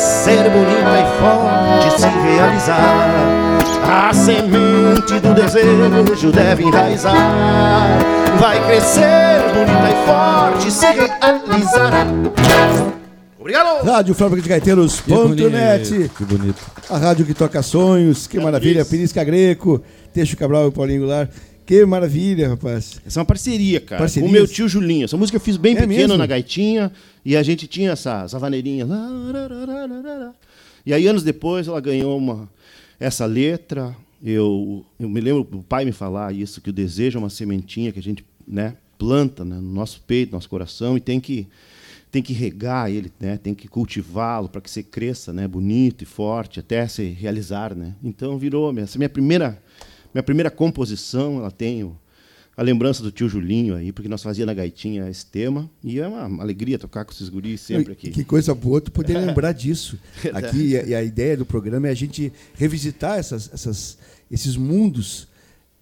Vai 0.00 0.24
crescer 0.24 0.50
bonita 0.50 0.98
e 0.98 1.04
forte 1.20 2.00
se 2.00 2.08
realizar. 2.08 3.58
A 3.82 4.14
semente 4.14 5.20
do 5.20 5.34
desejo 5.34 6.32
deve 6.32 6.64
enraizar, 6.64 7.98
vai 8.38 8.64
crescer 8.66 9.42
bonita 9.52 9.90
e 9.90 10.06
forte 10.06 10.70
se 10.70 10.86
realizar. 10.86 12.06
Obrigado! 13.38 13.84
Rádio 13.84 14.14
Fábrica 14.14 14.42
de 14.42 14.48
Gaiteiros.net. 14.48 16.10
Que 16.16 16.24
bonito. 16.24 16.62
A 16.88 16.98
rádio 16.98 17.26
que 17.26 17.34
toca 17.34 17.62
sonhos. 17.62 18.26
Que 18.26 18.38
maravilha. 18.38 18.84
Pirisca 18.84 19.24
Greco, 19.24 19.82
Teixo 20.12 20.36
Cabral 20.36 20.68
e 20.68 20.70
Paulinho 20.70 21.00
Goulart. 21.00 21.30
Que 21.70 21.86
maravilha, 21.86 22.48
rapaz. 22.48 23.00
Essa 23.06 23.20
é 23.20 23.20
uma 23.20 23.24
parceria, 23.24 23.80
cara. 23.80 24.00
Parcerias? 24.00 24.28
Com 24.28 24.28
o 24.28 24.32
meu 24.32 24.44
tio 24.44 24.68
Julinho. 24.68 25.04
Essa 25.04 25.16
música 25.16 25.36
eu 25.36 25.40
fiz 25.40 25.56
bem 25.56 25.76
É 25.76 25.82
pequeno 25.82 25.98
mesmo? 25.98 26.16
na 26.16 26.26
gaitinha 26.26 26.90
e 27.24 27.36
a 27.36 27.44
gente 27.44 27.68
tinha 27.68 27.92
essa, 27.92 28.24
essa 28.24 28.40
vaneirinha. 28.40 28.84
E 30.84 30.92
aí, 30.92 31.06
anos 31.06 31.22
depois, 31.22 31.68
ela 31.68 31.80
ganhou 31.80 32.18
uma, 32.18 32.50
essa 32.98 33.24
letra. 33.24 33.94
Eu, 34.20 34.84
eu 34.98 35.08
me 35.08 35.20
lembro 35.20 35.44
do 35.44 35.62
pai 35.62 35.84
me 35.84 35.92
falar 35.92 36.34
isso, 36.34 36.60
que 36.60 36.70
o 36.70 36.72
desejo 36.72 37.18
é 37.18 37.20
uma 37.20 37.30
sementinha 37.30 37.92
que 37.92 38.00
a 38.00 38.02
gente 38.02 38.24
né, 38.48 38.74
planta 38.98 39.44
né, 39.44 39.54
no 39.54 39.72
nosso 39.72 40.02
peito, 40.04 40.32
no 40.32 40.38
nosso 40.38 40.48
coração, 40.48 40.96
e 40.96 41.00
tem 41.00 41.20
que, 41.20 41.46
tem 42.10 42.20
que 42.20 42.32
regar 42.32 42.90
ele, 42.90 43.12
né, 43.20 43.36
tem 43.36 43.54
que 43.54 43.68
cultivá-lo 43.68 44.48
para 44.48 44.60
que 44.60 44.68
você 44.68 44.82
cresça 44.82 45.32
né, 45.32 45.46
bonito 45.46 46.02
e 46.02 46.04
forte, 46.04 46.58
até 46.58 46.88
se 46.88 47.04
realizar. 47.04 47.76
Né? 47.76 47.94
Então, 48.02 48.36
virou 48.36 48.76
essa 48.76 48.98
minha 48.98 49.08
primeira, 49.08 49.62
minha 50.12 50.22
primeira 50.22 50.50
composição, 50.50 51.38
ela 51.38 51.50
tem 51.50 51.92
a 52.56 52.62
lembrança 52.62 53.02
do 53.02 53.10
tio 53.10 53.28
Julinho 53.28 53.74
aí, 53.74 53.90
porque 53.90 54.08
nós 54.08 54.22
fazia 54.22 54.44
na 54.44 54.52
gaitinha 54.52 55.08
esse 55.08 55.24
tema, 55.24 55.70
e 55.82 55.98
é 55.98 56.06
uma, 56.06 56.42
alegria 56.42 56.78
tocar 56.78 57.04
com 57.04 57.12
esses 57.12 57.28
guris 57.28 57.60
sempre 57.60 57.92
aqui. 57.92 58.10
Que 58.10 58.22
coisa 58.22 58.54
boa 58.54 58.80
tu 58.80 58.92
poder 58.92 59.14
lembrar 59.18 59.52
disso. 59.52 59.98
Aqui, 60.34 60.74
e 60.74 60.94
a, 60.94 61.02
ideia 61.02 61.36
do 61.36 61.46
programa 61.46 61.88
é 61.88 61.90
a 61.90 61.94
gente 61.94 62.32
revisitar 62.54 63.18
essas, 63.18 63.48
essas, 63.52 63.98
esses 64.30 64.56
mundos 64.56 65.26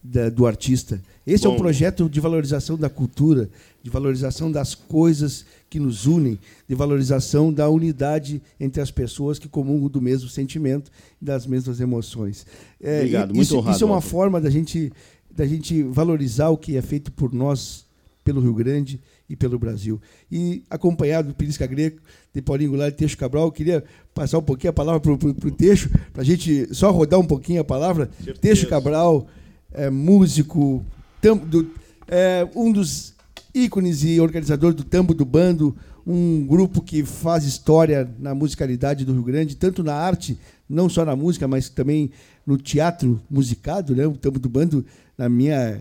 da- 0.02 0.28
do 0.28 0.46
artista. 0.46 1.02
Esse 1.26 1.46
é 1.46 1.48
um 1.48 1.52
Bom. 1.52 1.58
projeto 1.58 2.08
de 2.08 2.20
valorização 2.20 2.76
da 2.76 2.88
cultura, 2.88 3.50
de 3.82 3.90
valorização 3.90 4.50
das 4.50 4.74
coisas 4.74 5.44
que 5.70 5.78
nos 5.78 6.06
unem, 6.06 6.38
de 6.66 6.74
valorização 6.74 7.52
da 7.52 7.68
unidade 7.68 8.40
entre 8.58 8.80
as 8.80 8.90
pessoas 8.90 9.38
que 9.38 9.48
comungam 9.48 9.88
do 9.88 10.00
mesmo 10.00 10.28
sentimento 10.28 10.90
e 11.20 11.24
das 11.24 11.46
mesmas 11.46 11.78
emoções. 11.80 12.46
É, 12.80 12.98
Obrigado, 13.00 13.34
muito 13.34 13.42
isso, 13.42 13.56
honrado, 13.58 13.76
Isso 13.76 13.84
é 13.84 13.86
uma 13.86 13.94
Walter. 13.96 14.08
forma 14.08 14.40
da 14.40 14.48
gente, 14.50 14.92
da 15.30 15.46
gente 15.46 15.82
valorizar 15.82 16.48
o 16.48 16.56
que 16.56 16.76
é 16.76 16.82
feito 16.82 17.12
por 17.12 17.32
nós, 17.34 17.84
pelo 18.24 18.40
Rio 18.40 18.54
Grande 18.54 19.00
e 19.28 19.36
pelo 19.36 19.58
Brasil. 19.58 20.00
E 20.32 20.62
acompanhado 20.70 21.28
do 21.28 21.34
Pirisca 21.34 21.66
Greco, 21.66 22.00
de 22.32 22.40
Paulinho 22.42 22.70
Goulart 22.70 22.92
e 22.94 22.96
Teixo 22.96 23.16
Cabral, 23.18 23.44
eu 23.44 23.52
queria 23.52 23.84
passar 24.14 24.38
um 24.38 24.42
pouquinho 24.42 24.70
a 24.70 24.72
palavra 24.74 25.00
para 25.00 25.12
o 25.12 25.50
Teixo, 25.50 25.90
para 26.12 26.22
a 26.22 26.24
gente 26.24 26.72
só 26.74 26.90
rodar 26.90 27.18
um 27.20 27.24
pouquinho 27.26 27.60
a 27.60 27.64
palavra. 27.64 28.08
Certeza. 28.16 28.38
Teixo 28.40 28.66
Cabral, 28.68 29.26
é, 29.72 29.90
músico, 29.90 30.82
tam- 31.20 31.36
do- 31.36 31.70
é, 32.06 32.46
um 32.54 32.72
dos 32.72 33.14
ícones 33.54 34.04
e 34.04 34.20
organizador 34.20 34.72
do 34.74 34.84
Tambo 34.84 35.14
do 35.14 35.24
Bando, 35.24 35.76
um 36.06 36.46
grupo 36.46 36.80
que 36.82 37.04
faz 37.04 37.44
história 37.44 38.10
na 38.18 38.34
musicalidade 38.34 39.04
do 39.04 39.12
Rio 39.12 39.22
Grande, 39.22 39.56
tanto 39.56 39.82
na 39.82 39.94
arte, 39.94 40.38
não 40.68 40.88
só 40.88 41.04
na 41.04 41.14
música, 41.16 41.46
mas 41.48 41.68
também 41.68 42.10
no 42.46 42.56
teatro 42.56 43.20
musicado, 43.30 43.94
né? 43.94 44.06
O 44.06 44.16
Tambo 44.16 44.38
do 44.38 44.48
Bando, 44.48 44.84
na 45.16 45.28
minha 45.28 45.80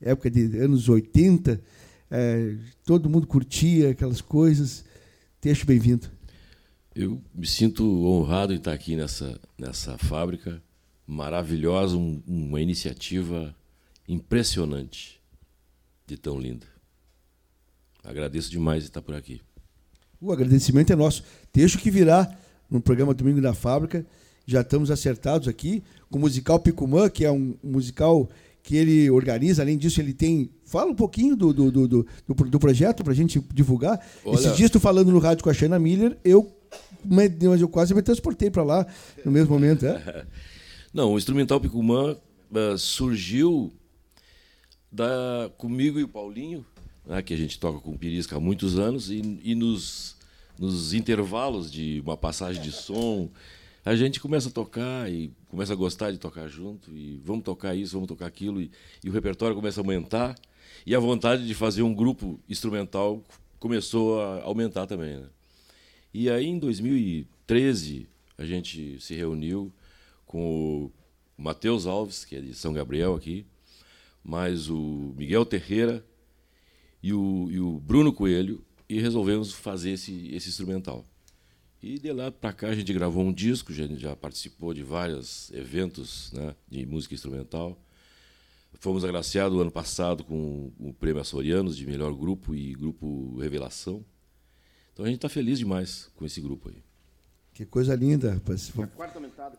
época 0.00 0.30
de 0.30 0.58
anos 0.58 0.88
80, 0.88 1.60
é, 2.10 2.54
todo 2.84 3.10
mundo 3.10 3.26
curtia 3.26 3.90
aquelas 3.90 4.20
coisas. 4.20 4.84
Teixo, 5.40 5.66
bem-vindo. 5.66 6.08
Eu 6.94 7.20
me 7.34 7.46
sinto 7.46 7.84
honrado 8.06 8.52
em 8.54 8.56
estar 8.56 8.72
aqui 8.72 8.96
nessa, 8.96 9.38
nessa 9.58 9.98
fábrica 9.98 10.62
maravilhosa, 11.06 11.96
um- 11.96 12.22
uma 12.26 12.60
iniciativa 12.60 13.54
impressionante 14.08 15.20
de 16.06 16.16
tão 16.16 16.38
linda. 16.40 16.66
Agradeço 18.06 18.50
demais 18.50 18.82
de 18.84 18.88
estar 18.90 19.02
por 19.02 19.14
aqui. 19.14 19.40
O 20.20 20.32
agradecimento 20.32 20.92
é 20.92 20.96
nosso. 20.96 21.22
Teixo 21.52 21.78
que 21.78 21.90
virá 21.90 22.30
no 22.70 22.80
programa 22.80 23.12
Domingo 23.12 23.40
da 23.40 23.52
Fábrica. 23.52 24.06
Já 24.46 24.60
estamos 24.60 24.90
acertados 24.90 25.48
aqui 25.48 25.82
com 26.10 26.18
o 26.18 26.20
musical 26.20 26.58
Picumã, 26.60 27.08
que 27.10 27.24
é 27.24 27.30
um 27.32 27.54
musical 27.62 28.28
que 28.62 28.76
ele 28.76 29.10
organiza. 29.10 29.62
Além 29.62 29.76
disso, 29.76 30.00
ele 30.00 30.12
tem. 30.14 30.50
Fala 30.64 30.90
um 30.90 30.94
pouquinho 30.94 31.36
do, 31.36 31.52
do, 31.52 31.70
do, 31.70 31.88
do, 31.88 32.06
do, 32.26 32.34
pro- 32.34 32.48
do 32.48 32.58
projeto 32.58 33.02
para 33.02 33.12
a 33.12 33.16
gente 33.16 33.40
divulgar. 33.52 34.00
Olha- 34.24 34.36
Esses 34.36 34.56
dias, 34.56 34.70
tu 34.70 34.78
falando 34.80 35.10
no 35.10 35.18
rádio 35.18 35.42
com 35.44 35.50
a 35.50 35.54
Shana 35.54 35.78
Miller, 35.78 36.16
eu, 36.24 36.50
mas 37.04 37.60
eu 37.60 37.68
quase 37.68 37.92
me 37.94 38.02
transportei 38.02 38.50
para 38.50 38.62
lá 38.62 38.86
no 39.24 39.30
mesmo 39.32 39.52
momento. 39.52 39.84
É? 39.86 40.24
Não, 40.94 41.12
o 41.12 41.18
instrumental 41.18 41.60
Picumã 41.60 42.16
eh, 42.54 42.74
surgiu 42.78 43.72
da, 44.90 45.50
comigo 45.58 45.98
e 45.98 46.04
o 46.04 46.08
Paulinho, 46.08 46.64
né, 47.06 47.22
que 47.22 47.32
a 47.32 47.36
gente 47.36 47.58
toca 47.58 47.78
com 47.78 47.96
Pirisca 47.96 48.36
há 48.36 48.40
muitos 48.40 48.78
anos, 48.78 49.10
e, 49.10 49.40
e 49.42 49.54
nos, 49.54 50.16
nos 50.58 50.92
intervalos 50.92 51.70
de 51.70 52.02
uma 52.04 52.16
passagem 52.16 52.60
de 52.62 52.72
som, 52.72 53.30
a 53.84 53.94
gente 53.94 54.18
começa 54.18 54.48
a 54.48 54.52
tocar 54.52 55.10
e 55.10 55.32
começa 55.48 55.72
a 55.72 55.76
gostar 55.76 56.10
de 56.10 56.18
tocar 56.18 56.48
junto, 56.48 56.90
e 56.96 57.20
vamos 57.24 57.44
tocar 57.44 57.74
isso, 57.74 57.92
vamos 57.92 58.08
tocar 58.08 58.26
aquilo, 58.26 58.60
e, 58.60 58.70
e 59.04 59.08
o 59.08 59.12
repertório 59.12 59.54
começa 59.54 59.80
a 59.80 59.82
aumentar, 59.82 60.34
e 60.84 60.94
a 60.94 60.98
vontade 60.98 61.46
de 61.46 61.54
fazer 61.54 61.82
um 61.82 61.94
grupo 61.94 62.40
instrumental 62.48 63.22
começou 63.60 64.20
a 64.20 64.42
aumentar 64.42 64.86
também. 64.86 65.16
Né? 65.16 65.26
E 66.12 66.28
aí, 66.28 66.46
em 66.46 66.58
2013, 66.58 68.08
a 68.36 68.44
gente 68.44 69.00
se 69.00 69.14
reuniu 69.14 69.72
com 70.26 70.84
o 70.84 70.92
Matheus 71.36 71.86
Alves, 71.86 72.24
que 72.24 72.36
é 72.36 72.40
de 72.40 72.54
São 72.54 72.72
Gabriel 72.72 73.14
aqui, 73.14 73.46
mais 74.24 74.68
o 74.68 75.14
Miguel 75.16 75.46
Terreira 75.46 76.04
e 77.02 77.12
o, 77.12 77.48
e 77.50 77.60
o 77.60 77.78
Bruno 77.80 78.12
Coelho, 78.12 78.64
e 78.88 79.00
resolvemos 79.00 79.52
fazer 79.52 79.90
esse, 79.90 80.28
esse 80.34 80.48
instrumental. 80.48 81.04
E 81.82 81.98
de 81.98 82.12
lá 82.12 82.30
para 82.30 82.52
cá 82.52 82.68
a 82.68 82.74
gente 82.74 82.92
gravou 82.92 83.24
um 83.24 83.32
disco, 83.32 83.70
a 83.70 83.74
gente 83.74 83.98
já 83.98 84.16
participou 84.16 84.72
de 84.72 84.82
vários 84.82 85.52
eventos 85.52 86.32
né, 86.32 86.54
de 86.68 86.86
música 86.86 87.14
instrumental. 87.14 87.78
Fomos 88.78 89.04
agraciados 89.04 89.58
ano 89.58 89.70
passado 89.70 90.24
com 90.24 90.70
o 90.78 90.92
Prêmio 90.92 91.20
Açorianos 91.20 91.76
de 91.76 91.86
melhor 91.86 92.12
grupo 92.14 92.54
e 92.54 92.74
grupo 92.74 93.38
Revelação. 93.38 94.04
Então 94.92 95.04
a 95.04 95.08
gente 95.08 95.18
está 95.18 95.28
feliz 95.28 95.58
demais 95.58 96.10
com 96.16 96.24
esse 96.24 96.40
grupo 96.40 96.68
aí. 96.68 96.82
Que 97.52 97.64
coisa 97.64 97.94
linda, 97.94 98.34
rapaz. 98.34 98.70
Quarta 98.94 99.18
aumentada. 99.18 99.58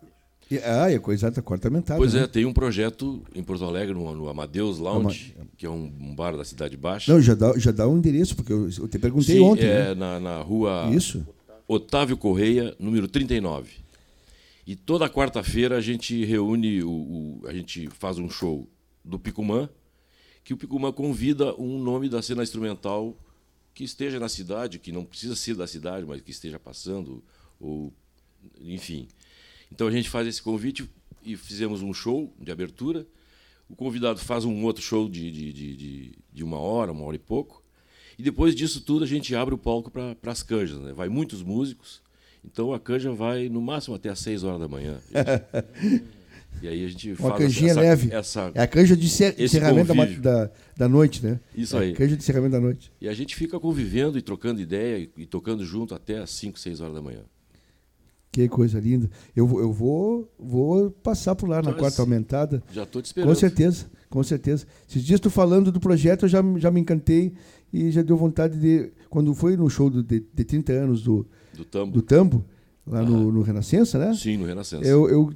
E- 0.49 0.59
Ah, 0.59 0.91
é 0.91 0.97
coisa 0.99 1.29
da 1.29 1.41
quarta 1.41 1.69
mentada. 1.69 1.99
Pois 1.99 2.13
né? 2.13 2.23
é, 2.23 2.27
tem 2.27 2.45
um 2.45 2.53
projeto 2.53 3.21
em 3.35 3.43
Porto 3.43 3.65
Alegre, 3.65 3.93
no, 3.93 4.13
no 4.15 4.29
Amadeus 4.29 4.77
Lounge, 4.77 5.35
que 5.57 5.65
é 5.65 5.69
um, 5.69 5.91
um 5.99 6.15
bar 6.15 6.37
da 6.37 6.45
Cidade 6.45 6.77
Baixa. 6.77 7.11
Não, 7.13 7.21
já 7.21 7.33
dá, 7.35 7.57
já 7.57 7.71
dá 7.71 7.87
um 7.87 7.97
endereço, 7.97 8.35
porque 8.35 8.53
eu, 8.53 8.69
eu 8.69 8.87
te 8.87 8.97
perguntei 8.97 9.35
Sim, 9.35 9.41
ontem. 9.41 9.65
é 9.65 9.89
né? 9.89 9.95
na, 9.95 10.19
na 10.19 10.41
rua 10.41 10.89
Isso. 10.93 11.25
Otávio 11.67 12.15
Correia, 12.17 12.73
número 12.79 13.07
39. 13.07 13.71
E 14.65 14.75
toda 14.75 15.09
quarta-feira 15.09 15.77
a 15.77 15.81
gente 15.81 16.23
reúne, 16.25 16.81
o, 16.83 16.89
o, 16.89 17.41
a 17.47 17.53
gente 17.53 17.89
faz 17.99 18.17
um 18.17 18.29
show 18.29 18.67
do 19.03 19.17
Picumã, 19.19 19.69
que 20.43 20.53
o 20.53 20.57
Picumã 20.57 20.91
convida 20.91 21.53
um 21.55 21.77
nome 21.77 22.07
da 22.07 22.21
cena 22.21 22.43
instrumental 22.43 23.17
que 23.73 23.83
esteja 23.83 24.19
na 24.19 24.27
cidade, 24.27 24.79
que 24.79 24.91
não 24.91 25.05
precisa 25.05 25.35
ser 25.35 25.55
da 25.55 25.67
cidade, 25.67 26.05
mas 26.05 26.21
que 26.21 26.31
esteja 26.31 26.57
passando, 26.57 27.23
ou 27.59 27.93
enfim. 28.61 29.07
Então 29.71 29.87
a 29.87 29.91
gente 29.91 30.09
faz 30.09 30.27
esse 30.27 30.41
convite 30.41 30.89
e 31.23 31.35
fizemos 31.35 31.81
um 31.81 31.93
show 31.93 32.33
de 32.39 32.51
abertura. 32.51 33.05
O 33.69 33.75
convidado 33.75 34.19
faz 34.19 34.45
um 34.45 34.63
outro 34.63 34.81
show 34.81 35.09
de, 35.09 35.29
de, 35.29 35.53
de, 35.53 36.11
de 36.33 36.43
uma 36.43 36.57
hora, 36.57 36.91
uma 36.91 37.03
hora 37.03 37.15
e 37.15 37.19
pouco. 37.19 37.61
E 38.17 38.23
depois 38.23 38.55
disso 38.55 38.81
tudo 38.81 39.03
a 39.03 39.07
gente 39.07 39.35
abre 39.35 39.53
o 39.53 39.57
palco 39.57 39.91
para 39.91 40.31
as 40.31 40.41
canjas. 40.41 40.79
Né? 40.79 40.93
Vai 40.93 41.09
muitos 41.09 41.43
músicos. 41.43 42.01
Então 42.43 42.73
a 42.73 42.79
canja 42.79 43.11
vai 43.11 43.49
no 43.49 43.61
máximo 43.61 43.95
até 43.95 44.09
às 44.09 44.19
6 44.19 44.43
horas 44.43 44.59
da 44.59 44.67
manhã. 44.67 44.99
e 46.61 46.67
aí 46.67 46.85
a 46.85 46.87
gente 46.87 47.13
Uma 47.19 47.35
canjinha 47.35 47.71
essa, 47.71 47.81
leve. 47.81 48.13
Essa, 48.13 48.51
é 48.55 48.61
a 48.61 48.67
canja 48.67 48.95
de 48.95 49.05
encerramento 49.05 49.93
da, 49.93 50.05
da, 50.45 50.51
da, 50.77 50.89
noite, 50.89 51.23
né? 51.23 51.39
Isso 51.53 51.75
é 51.75 51.81
aí. 51.81 51.93
canja 51.93 52.15
de 52.15 52.23
encerramento 52.23 52.53
da 52.53 52.61
noite. 52.61 52.91
E 53.01 53.09
a 53.09 53.13
gente 53.13 53.35
fica 53.35 53.59
convivendo 53.59 54.17
e 54.17 54.21
trocando 54.21 54.61
ideia 54.61 54.97
e, 54.97 55.09
e 55.23 55.25
tocando 55.25 55.65
junto 55.65 55.93
até 55.93 56.19
às 56.19 56.29
5, 56.31 56.57
6 56.57 56.79
horas 56.79 56.95
da 56.95 57.01
manhã. 57.01 57.23
Que 58.31 58.47
coisa 58.47 58.79
linda. 58.79 59.09
Eu, 59.35 59.59
eu 59.59 59.71
vou, 59.71 60.31
vou 60.37 60.91
passar 60.91 61.35
por 61.35 61.49
lá 61.49 61.61
na 61.61 61.73
quarta 61.73 62.01
aumentada. 62.01 62.61
Já 62.71 62.83
estou 62.83 63.01
te 63.01 63.05
esperando. 63.05 63.29
Com 63.29 63.35
certeza, 63.35 63.85
com 64.09 64.23
certeza. 64.23 64.65
Esses 64.87 65.03
dias 65.03 65.19
tu 65.19 65.29
falando 65.29 65.71
do 65.71 65.79
projeto, 65.79 66.25
eu 66.25 66.29
já, 66.29 66.41
já 66.57 66.69
me 66.69 66.79
encantei 66.79 67.33
e 67.73 67.89
já 67.91 68.01
deu 68.01 68.15
vontade 68.15 68.59
de. 68.59 68.91
Quando 69.09 69.33
foi 69.33 69.57
no 69.57 69.69
show 69.69 69.89
do, 69.89 70.03
de, 70.03 70.19
de 70.19 70.43
30 70.43 70.73
anos 70.73 71.01
do, 71.01 71.25
do 71.53 71.65
Tambo, 71.65 71.91
do 71.91 72.01
tambo 72.01 72.45
lá 72.85 73.03
no, 73.03 73.31
no, 73.31 73.41
Renascença, 73.41 73.97
né? 73.97 74.13
Sim, 74.13 74.37
no 74.37 74.45
Renascença. 74.45 74.87
Eu, 74.87 75.09
eu 75.09 75.33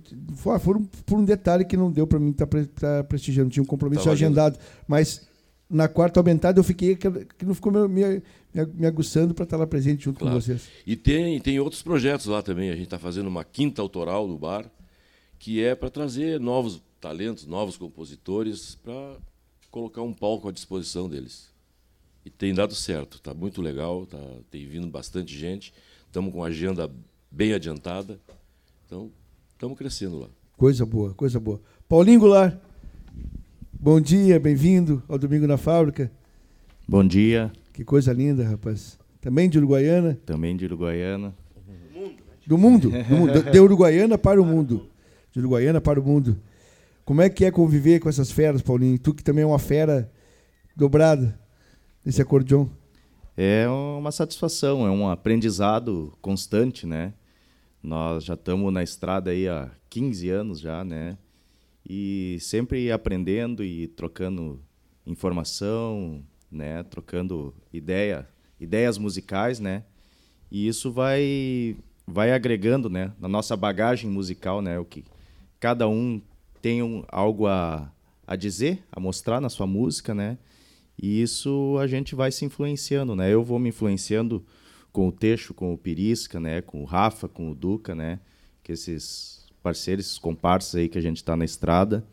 foram 0.60 0.84
por 1.06 1.20
um 1.20 1.26
detalhe 1.26 1.66
que 1.66 1.76
não 1.76 1.92
deu 1.92 2.08
para 2.08 2.20
mim 2.20 2.30
estar 2.30 2.46
tá, 2.46 2.60
tá 2.80 3.04
prestigiando, 3.04 3.50
tinha 3.50 3.62
um 3.64 3.66
compromisso 3.66 4.04
Tava 4.04 4.14
agendado, 4.14 4.58
mas 4.88 5.28
na 5.70 5.88
quarta 5.88 6.20
aumentada 6.20 6.60
eu 6.60 6.64
fiquei 6.64 6.96
que 6.96 7.46
não 7.46 7.54
ficou 7.54 7.72
me, 7.72 7.88
me, 7.88 8.24
me 8.54 8.86
aguçando 8.86 9.34
para 9.34 9.43
estar 9.43 9.58
lá 9.58 9.66
presente 9.66 10.06
junto 10.06 10.20
claro. 10.20 10.36
com 10.36 10.41
vocês. 10.41 10.68
E 10.86 10.95
tem 10.95 11.39
tem 11.39 11.60
outros 11.60 11.82
projetos 11.82 12.26
lá 12.26 12.41
também. 12.41 12.70
A 12.70 12.74
gente 12.74 12.86
está 12.86 12.99
fazendo 12.99 13.28
uma 13.28 13.43
quinta 13.43 13.82
autoral 13.82 14.28
no 14.28 14.38
bar, 14.38 14.70
que 15.39 15.64
é 15.64 15.74
para 15.74 15.89
trazer 15.89 16.39
novos 16.39 16.82
talentos, 16.99 17.45
novos 17.47 17.78
compositores 17.78 18.76
para 18.76 19.18
colocar 19.72 20.02
um 20.02 20.14
palco 20.14 20.49
à 20.49 20.52
disposição 20.52 21.10
deles. 21.10 21.49
E 22.24 22.30
tem 22.30 22.54
dado 22.54 22.76
certo, 22.76 23.18
está 23.18 23.34
muito 23.34 23.62
legal, 23.62 24.06
tá, 24.06 24.20
tem 24.52 24.68
vindo 24.68 24.86
bastante 24.88 25.36
gente, 25.36 25.74
estamos 26.06 26.32
com 26.32 26.43
a 26.43 26.47
agenda 26.47 26.91
bem 27.32 27.54
adiantada, 27.54 28.20
então 28.86 29.10
estamos 29.54 29.76
crescendo 29.78 30.20
lá. 30.20 30.28
Coisa 30.56 30.86
boa, 30.86 31.16
coisa 31.16 31.39
boa. 31.39 31.60
Paulinho 31.89 32.20
Goulart, 32.20 32.56
bom 33.74 33.99
dia, 33.99 34.39
bem-vindo 34.39 35.02
ao 35.08 35.18
Domingo 35.18 35.47
na 35.47 35.58
Fábrica. 35.58 36.12
Bom 36.88 37.08
dia. 37.08 37.52
Que 37.82 37.86
coisa 37.86 38.14
linda, 38.14 38.44
rapaz. 38.44 39.00
Também 39.20 39.50
de 39.50 39.58
Uruguaiana? 39.58 40.16
Também 40.24 40.56
de 40.56 40.66
Uruguaiana. 40.66 41.34
Do 42.46 42.56
mundo, 42.56 42.92
do 42.92 43.16
mundo. 43.16 43.52
De 43.52 43.60
Uruguaiana 43.60 44.20
para 44.20 44.40
o 44.40 44.46
mundo. 44.46 44.88
De 45.32 45.40
Uruguaiana 45.40 45.82
para 45.82 46.00
o 46.00 46.04
mundo. 46.04 46.40
Como 47.04 47.24
é 47.24 47.30
que 47.30 47.44
é 47.44 47.50
conviver 47.50 48.00
com 48.00 48.08
essas 48.08 48.30
feras, 48.30 48.62
Paulinho? 48.62 49.00
Tu 49.00 49.16
que 49.16 49.24
também 49.24 49.42
é 49.42 49.48
uma 49.48 49.58
fera 49.58 50.12
dobrada 50.76 51.40
desse 52.06 52.22
acordeon? 52.22 52.68
É 53.36 53.68
uma 53.68 54.12
satisfação, 54.12 54.86
é 54.86 54.92
um 54.92 55.10
aprendizado 55.10 56.16
constante, 56.22 56.86
né? 56.86 57.16
Nós 57.82 58.26
já 58.26 58.36
estamos 58.36 58.72
na 58.72 58.84
estrada 58.84 59.32
aí 59.32 59.48
há 59.48 59.72
15 59.90 60.30
anos 60.30 60.60
já, 60.60 60.86
né? 60.86 61.18
E 61.84 62.38
sempre 62.42 62.92
aprendendo 62.92 63.64
e 63.64 63.88
trocando 63.88 64.62
informação, 65.04 66.24
né? 66.52 66.84
Trocando 66.84 67.54
ideia, 67.72 68.28
ideias 68.60 68.97
musicais, 68.97 69.60
né? 69.60 69.84
E 70.52 70.68
isso 70.68 70.91
vai 70.91 71.78
vai 72.06 72.32
agregando, 72.34 72.89
né, 72.89 73.14
na 73.20 73.28
nossa 73.28 73.56
bagagem 73.56 74.10
musical, 74.10 74.62
né, 74.62 74.78
o 74.78 74.84
que 74.84 75.06
cada 75.62 75.88
um 75.88 76.22
tem 76.62 76.84
um, 76.84 77.04
algo 77.08 77.47
a, 77.47 77.89
a 78.28 78.36
dizer, 78.36 78.84
a 78.91 78.99
mostrar 78.99 79.39
na 79.39 79.49
sua 79.49 79.66
música, 79.66 80.14
né? 80.14 80.38
E 81.02 81.22
isso 81.22 81.78
a 81.80 81.88
gente 81.88 82.14
vai 82.14 82.32
se 82.32 82.45
influenciando, 82.45 83.16
né? 83.16 83.34
Eu 83.34 83.43
vou 83.43 83.58
me 83.58 83.70
influenciando 83.70 84.45
com 84.91 85.08
o 85.08 85.12
Teixo, 85.12 85.54
com 85.54 85.74
o 85.74 85.78
Pirisca, 85.78 86.39
né? 86.39 86.62
Com 86.62 86.82
o 86.82 86.86
Rafa, 86.86 87.28
com 87.28 87.49
o 87.49 87.56
Duca, 87.56 87.95
né? 87.95 88.20
Que 88.62 88.74
esses 88.74 89.47
parceiros, 89.64 90.06
esses 90.06 90.20
comparsas 90.20 90.76
aí 90.76 90.88
que 90.88 90.97
a 90.97 91.02
gente 91.02 91.18
está 91.18 91.36
na 91.36 91.45
estrada. 91.45 92.06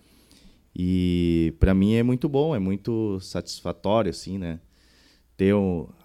E 0.81 1.53
para 1.59 1.75
mim 1.75 1.95
é 1.95 2.05
muito 2.05 2.29
bom, 2.29 2.55
é 2.55 2.59
muito 2.61 3.19
satisfatório, 3.19 4.11
assim, 4.11 4.39
né? 4.39 4.61
Ter, 5.37 5.53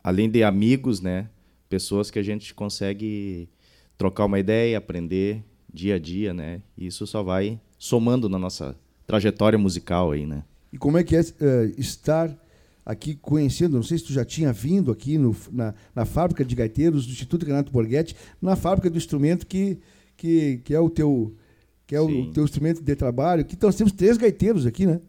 além 0.03 0.27
de 0.27 0.43
amigos, 0.43 0.99
né? 0.99 1.29
Pessoas 1.69 2.09
que 2.09 2.17
a 2.17 2.23
gente 2.23 2.55
consegue 2.55 3.47
trocar 3.95 4.25
uma 4.25 4.39
ideia, 4.39 4.79
aprender 4.79 5.43
dia 5.71 5.95
a 5.95 5.99
dia, 5.99 6.33
né? 6.33 6.63
E 6.75 6.87
isso 6.87 7.05
só 7.05 7.21
vai 7.21 7.59
somando 7.77 8.27
na 8.27 8.39
nossa 8.39 8.75
trajetória 9.05 9.59
musical 9.59 10.11
aí, 10.11 10.25
né? 10.25 10.43
E 10.71 10.77
como 10.77 10.97
é 10.97 11.03
que 11.03 11.15
é 11.15 11.21
uh, 11.21 11.73
estar 11.77 12.35
aqui 12.83 13.13
conhecendo, 13.15 13.75
não 13.75 13.83
sei 13.83 13.99
se 13.99 14.05
tu 14.05 14.13
já 14.13 14.25
tinha 14.25 14.51
vindo 14.51 14.91
aqui 14.91 15.19
no, 15.19 15.35
na, 15.51 15.75
na 15.93 16.03
fábrica 16.03 16.43
de 16.43 16.55
gaiteiros 16.55 17.05
do 17.05 17.11
Instituto 17.11 17.45
Renato 17.45 17.71
Borghetti, 17.71 18.15
na 18.41 18.55
fábrica 18.55 18.89
do 18.89 18.97
instrumento 18.97 19.45
que, 19.45 19.79
que, 20.17 20.61
que 20.63 20.73
é 20.73 20.79
o 20.79 20.89
teu 20.89 21.35
que 21.93 21.97
é 21.97 22.01
o 22.01 22.31
teu 22.31 22.43
instrumento 22.43 22.81
de 22.81 22.95
trabalho, 22.95 23.45
que 23.45 23.55
nós 23.61 23.75
temos 23.75 23.93
três 23.93 24.17
gaiteiros 24.17 24.65
aqui, 24.65 24.87
né? 24.87 24.99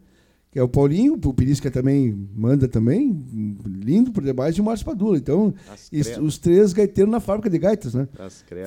Que 0.51 0.59
é 0.59 0.63
o 0.63 0.69
Paulinho, 0.69 1.19
o 1.25 1.33
Pirisca 1.33 1.71
também 1.71 2.29
manda 2.35 2.67
também, 2.67 3.25
lindo 3.65 4.11
por 4.11 4.23
debaixo, 4.23 4.59
e 4.59 4.61
o 4.61 4.63
Márcio 4.63 4.85
Padula. 4.85 5.17
Então, 5.17 5.51
isso, 5.91 6.21
os 6.21 6.37
três 6.37 6.73
gaiteiros 6.73 7.11
na 7.11 7.19
fábrica 7.19 7.49
de 7.49 7.57
gaitas, 7.57 7.95
né? 7.95 8.07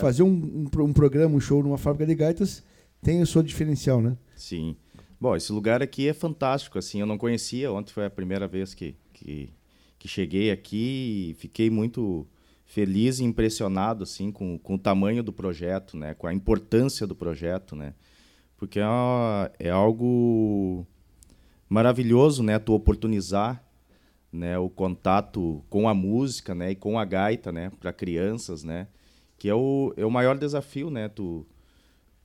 Fazer 0.01 0.25
um, 0.25 0.29
um, 0.29 0.83
um 0.83 0.93
programa, 0.93 1.37
um 1.37 1.41
show 1.41 1.63
numa 1.63 1.79
fábrica 1.79 2.05
de 2.07 2.17
gaitas 2.17 2.65
tem 3.01 3.23
o 3.23 3.27
seu 3.27 3.41
diferencial, 3.41 4.03
né? 4.03 4.17
Sim. 4.35 4.75
Bom, 5.21 5.37
esse 5.37 5.53
lugar 5.53 5.81
aqui 5.81 6.09
é 6.09 6.13
fantástico, 6.13 6.77
assim, 6.77 6.99
eu 6.99 7.07
não 7.07 7.17
conhecia, 7.17 7.71
ontem 7.71 7.93
foi 7.93 8.05
a 8.05 8.11
primeira 8.11 8.49
vez 8.49 8.75
que, 8.75 8.97
que, 9.13 9.51
que 9.97 10.09
cheguei 10.09 10.51
aqui 10.51 11.31
e 11.31 11.35
fiquei 11.35 11.71
muito 11.71 12.27
feliz 12.69 13.19
e 13.19 13.25
impressionado, 13.25 14.03
assim, 14.03 14.31
com, 14.31 14.59
com 14.59 14.75
o 14.75 14.79
tamanho 14.79 15.23
do 15.23 15.33
projeto, 15.33 15.97
né, 15.97 16.13
com 16.13 16.27
a 16.27 16.35
importância 16.35 17.07
do 17.07 17.17
projeto, 17.17 17.75
né, 17.75 17.95
porque 18.59 18.81
é, 18.81 18.85
é 19.59 19.71
algo 19.71 20.87
maravilhoso, 21.69 22.43
né, 22.43 22.59
tu 22.59 22.75
oportunizar, 22.75 23.65
né, 24.31 24.59
o 24.59 24.69
contato 24.69 25.65
com 25.71 25.89
a 25.89 25.95
música, 25.95 26.55
né, 26.55 26.73
e 26.73 26.75
com 26.75 26.99
a 26.99 27.05
gaita, 27.05 27.51
né, 27.51 27.71
para 27.81 27.93
crianças, 27.93 28.63
né, 28.63 28.89
que 29.39 29.49
é 29.49 29.55
o, 29.55 29.95
é 29.97 30.05
o 30.05 30.11
maior 30.11 30.37
desafio, 30.37 30.91
né, 30.91 31.09
tu 31.09 31.47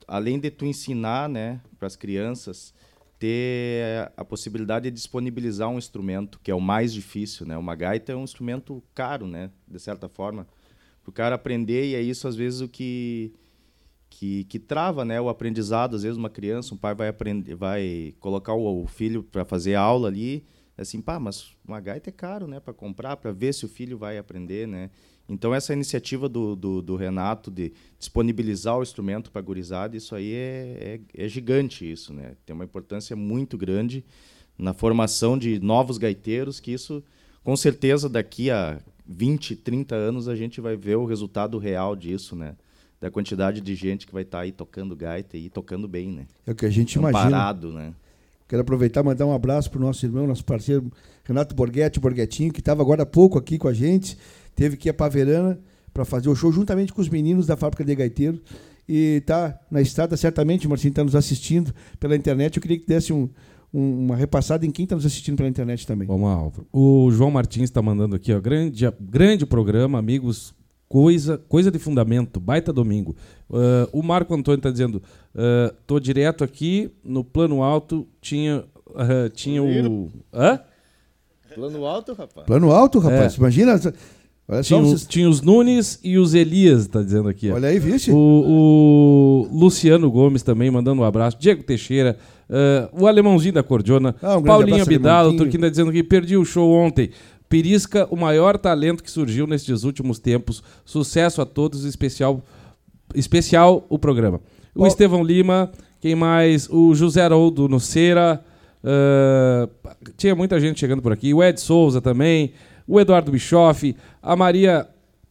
além 0.07 0.39
de 0.39 0.51
tu 0.51 0.65
ensinar, 0.65 1.29
né, 1.29 1.61
para 1.77 1.87
as 1.87 1.95
crianças 1.95 2.73
ter 3.19 4.11
a 4.17 4.25
possibilidade 4.25 4.89
de 4.89 4.91
disponibilizar 4.91 5.69
um 5.69 5.77
instrumento, 5.77 6.39
que 6.43 6.51
é 6.51 6.55
o 6.55 6.59
mais 6.59 6.93
difícil, 6.93 7.45
né? 7.45 7.55
Uma 7.57 7.73
gaita 7.73 8.11
é 8.11 8.15
um 8.17 8.23
instrumento 8.25 8.83
caro, 8.93 9.25
né, 9.25 9.49
de 9.65 9.79
certa 9.79 10.09
forma, 10.09 10.45
para 11.01 11.09
o 11.09 11.13
cara 11.13 11.35
aprender 11.35 11.85
e 11.85 11.95
é 11.95 12.01
isso 12.01 12.27
às 12.27 12.35
vezes 12.35 12.59
o 12.59 12.67
que 12.67 13.33
que, 14.13 14.43
que 14.43 14.59
trava, 14.59 15.03
né, 15.03 15.19
o 15.19 15.27
aprendizado. 15.27 15.95
Às 15.95 16.03
vezes 16.03 16.17
uma 16.17 16.29
criança, 16.29 16.73
um 16.73 16.77
pai 16.77 16.93
vai 16.93 17.07
aprender, 17.07 17.55
vai 17.55 18.13
colocar 18.19 18.53
o, 18.53 18.83
o 18.83 18.87
filho 18.87 19.23
para 19.23 19.43
fazer 19.43 19.75
aula 19.75 20.07
ali, 20.07 20.45
assim, 20.77 21.01
pá, 21.01 21.19
mas 21.19 21.55
uma 21.67 21.79
gaita 21.79 22.09
é 22.09 22.13
caro, 22.13 22.47
né, 22.47 22.59
para 22.59 22.73
comprar, 22.73 23.17
para 23.17 23.31
ver 23.31 23.53
se 23.53 23.65
o 23.65 23.69
filho 23.69 23.97
vai 23.97 24.17
aprender, 24.17 24.67
né? 24.67 24.89
Então, 25.27 25.55
essa 25.55 25.71
iniciativa 25.71 26.27
do, 26.27 26.53
do, 26.55 26.81
do 26.81 26.95
Renato 26.97 27.49
de 27.49 27.71
disponibilizar 27.97 28.77
o 28.77 28.83
instrumento 28.83 29.31
para 29.31 29.39
a 29.39 29.43
gurizada, 29.43 29.95
isso 29.95 30.13
aí 30.15 30.33
é, 30.33 30.99
é, 31.15 31.23
é, 31.25 31.27
gigante, 31.29 31.89
isso, 31.89 32.13
né? 32.13 32.35
Tem 32.45 32.53
uma 32.53 32.65
importância 32.65 33.15
muito 33.15 33.57
grande 33.57 34.03
na 34.57 34.73
formação 34.73 35.37
de 35.37 35.59
novos 35.59 35.97
gaiteiros, 35.97 36.59
que 36.59 36.71
isso, 36.71 37.01
com 37.41 37.55
certeza, 37.55 38.09
daqui 38.09 38.51
a 38.51 38.81
20, 39.07 39.55
30 39.55 39.95
anos, 39.95 40.27
a 40.27 40.35
gente 40.35 40.59
vai 40.59 40.75
ver 40.75 40.97
o 40.97 41.05
resultado 41.05 41.57
real 41.57 41.95
disso, 41.95 42.35
né? 42.35 42.55
Da 43.03 43.11
quantidade 43.11 43.59
de 43.59 43.75
gente 43.75 44.07
que 44.07 44.13
vai 44.13 44.23
estar 44.23 44.37
tá 44.37 44.43
aí 44.43 44.51
tocando 44.51 44.95
gaita 44.95 45.35
e 45.35 45.49
tocando 45.49 45.87
bem, 45.87 46.11
né? 46.11 46.25
É 46.47 46.51
o 46.51 46.55
que 46.55 46.65
a 46.65 46.69
gente 46.69 46.93
imagina. 46.93 47.23
Parado, 47.23 47.73
né? 47.73 47.93
Quero 48.47 48.61
aproveitar 48.61 49.01
e 49.01 49.03
mandar 49.03 49.25
um 49.25 49.33
abraço 49.33 49.69
para 49.69 49.79
o 49.79 49.81
nosso 49.81 50.05
irmão, 50.05 50.25
nosso 50.27 50.45
parceiro 50.45 50.91
Renato 51.23 51.53
Borghetti, 51.55 51.99
Borghetinho, 51.99 52.53
que 52.53 52.59
estava 52.59 52.81
agora 52.81 53.03
há 53.03 53.05
pouco 53.05 53.37
aqui 53.37 53.57
com 53.57 53.67
a 53.67 53.73
gente 53.73 54.17
teve 54.55 54.77
que 54.77 54.87
ir 54.87 54.91
a 54.91 54.93
Paverana 54.93 55.59
para 55.93 56.05
fazer 56.05 56.29
o 56.29 56.35
show 56.35 56.51
juntamente 56.51 56.93
com 56.93 57.01
os 57.01 57.09
meninos 57.09 57.45
da 57.45 57.55
fábrica 57.55 57.83
de 57.83 57.95
gaiteiro. 57.95 58.41
E 58.87 59.17
está 59.17 59.57
na 59.71 59.81
estrada, 59.81 60.17
certamente, 60.17 60.67
o 60.67 60.69
Marcinho 60.69 60.91
está 60.91 61.03
nos 61.03 61.15
assistindo 61.15 61.73
pela 61.99 62.15
internet. 62.15 62.57
Eu 62.57 62.61
queria 62.61 62.79
que 62.79 62.85
desse 62.85 63.13
um, 63.13 63.29
um, 63.73 64.05
uma 64.05 64.15
repassada 64.15 64.65
em 64.65 64.71
quem 64.71 64.83
está 64.83 64.95
nos 64.95 65.05
assistindo 65.05 65.37
pela 65.37 65.47
internet 65.47 65.87
também. 65.87 66.07
Vamos, 66.07 66.27
Álvaro. 66.27 66.67
O 66.71 67.09
João 67.11 67.31
Martins 67.31 67.65
está 67.65 67.81
mandando 67.81 68.15
aqui, 68.15 68.33
ó, 68.33 68.41
grande, 68.41 68.85
grande 68.99 69.45
programa, 69.45 69.97
amigos 69.97 70.53
Coisa, 70.93 71.39
coisa 71.49 71.71
de 71.71 71.79
fundamento, 71.79 72.39
baita 72.39 72.71
domingo. 72.71 73.15
Uh, 73.49 73.89
o 73.91 74.03
Marco 74.03 74.31
Antônio 74.35 74.59
está 74.59 74.69
dizendo: 74.69 75.01
uh, 75.33 75.73
tô 75.87 75.99
direto 75.99 76.43
aqui, 76.43 76.91
no 77.03 77.23
plano 77.23 77.63
alto 77.63 78.07
tinha, 78.21 78.63
uh, 78.89 79.27
tinha 79.33 79.63
o. 79.63 80.11
Hã? 80.31 80.59
Plano 81.55 81.83
alto, 81.87 82.13
rapaz. 82.13 82.45
Plano 82.45 82.71
alto, 82.71 82.99
rapaz. 82.99 83.33
É. 83.33 83.37
Imagina. 83.39 83.71
Olha 84.47 84.61
tinha, 84.61 84.79
só, 84.79 84.85
vocês... 84.85 85.07
tinha 85.07 85.27
os 85.27 85.41
Nunes 85.41 85.99
e 86.03 86.17
os 86.17 86.35
Elias, 86.35 86.81
está 86.81 87.01
dizendo 87.01 87.27
aqui. 87.27 87.49
Olha 87.49 87.69
aí, 87.69 87.79
vixe. 87.79 88.11
O, 88.11 88.15
o, 88.15 89.49
Luciano 89.51 90.11
Gomes 90.11 90.43
também 90.43 90.69
mandando 90.69 91.01
um 91.01 91.05
abraço. 91.05 91.37
Diego 91.39 91.63
Teixeira, 91.63 92.17
uh, 92.47 93.01
o 93.01 93.07
alemãozinho 93.07 93.53
da 93.53 93.63
Cordiona. 93.63 94.15
Ah, 94.21 94.37
um 94.37 94.43
Paulinho 94.43 94.83
Abidal, 94.83 95.29
o 95.29 95.37
Turquinho 95.37 95.61
está 95.61 95.69
dizendo 95.69 95.91
que 95.91 96.03
perdi 96.03 96.37
o 96.37 96.45
show 96.45 96.71
ontem. 96.71 97.09
Perisca, 97.53 98.07
o 98.09 98.15
maior 98.15 98.57
talento 98.57 99.03
que 99.03 99.11
surgiu 99.11 99.45
nestes 99.45 99.83
últimos 99.83 100.17
tempos. 100.17 100.63
Sucesso 100.83 101.39
a 101.39 101.45
todos, 101.45 101.83
especial, 101.85 102.43
especial 103.13 103.85
o 103.89 103.99
programa. 103.99 104.41
O 104.73 104.79
Bom, 104.79 104.87
Estevão 104.87 105.23
Lima, 105.23 105.71
quem 106.01 106.15
mais? 106.15 106.67
O 106.67 106.95
José 106.95 107.21
Haroldo 107.21 107.69
Noceira. 107.69 108.43
Uh, 108.83 109.69
tinha 110.17 110.33
muita 110.33 110.59
gente 110.59 110.79
chegando 110.79 111.03
por 111.03 111.13
aqui. 111.13 111.31
O 111.31 111.43
Ed 111.43 111.61
Souza 111.61 112.01
também. 112.01 112.53
O 112.87 112.99
Eduardo 112.99 113.31
Bischoff. 113.31 113.95
A 114.19 114.35
Maria. 114.35 114.87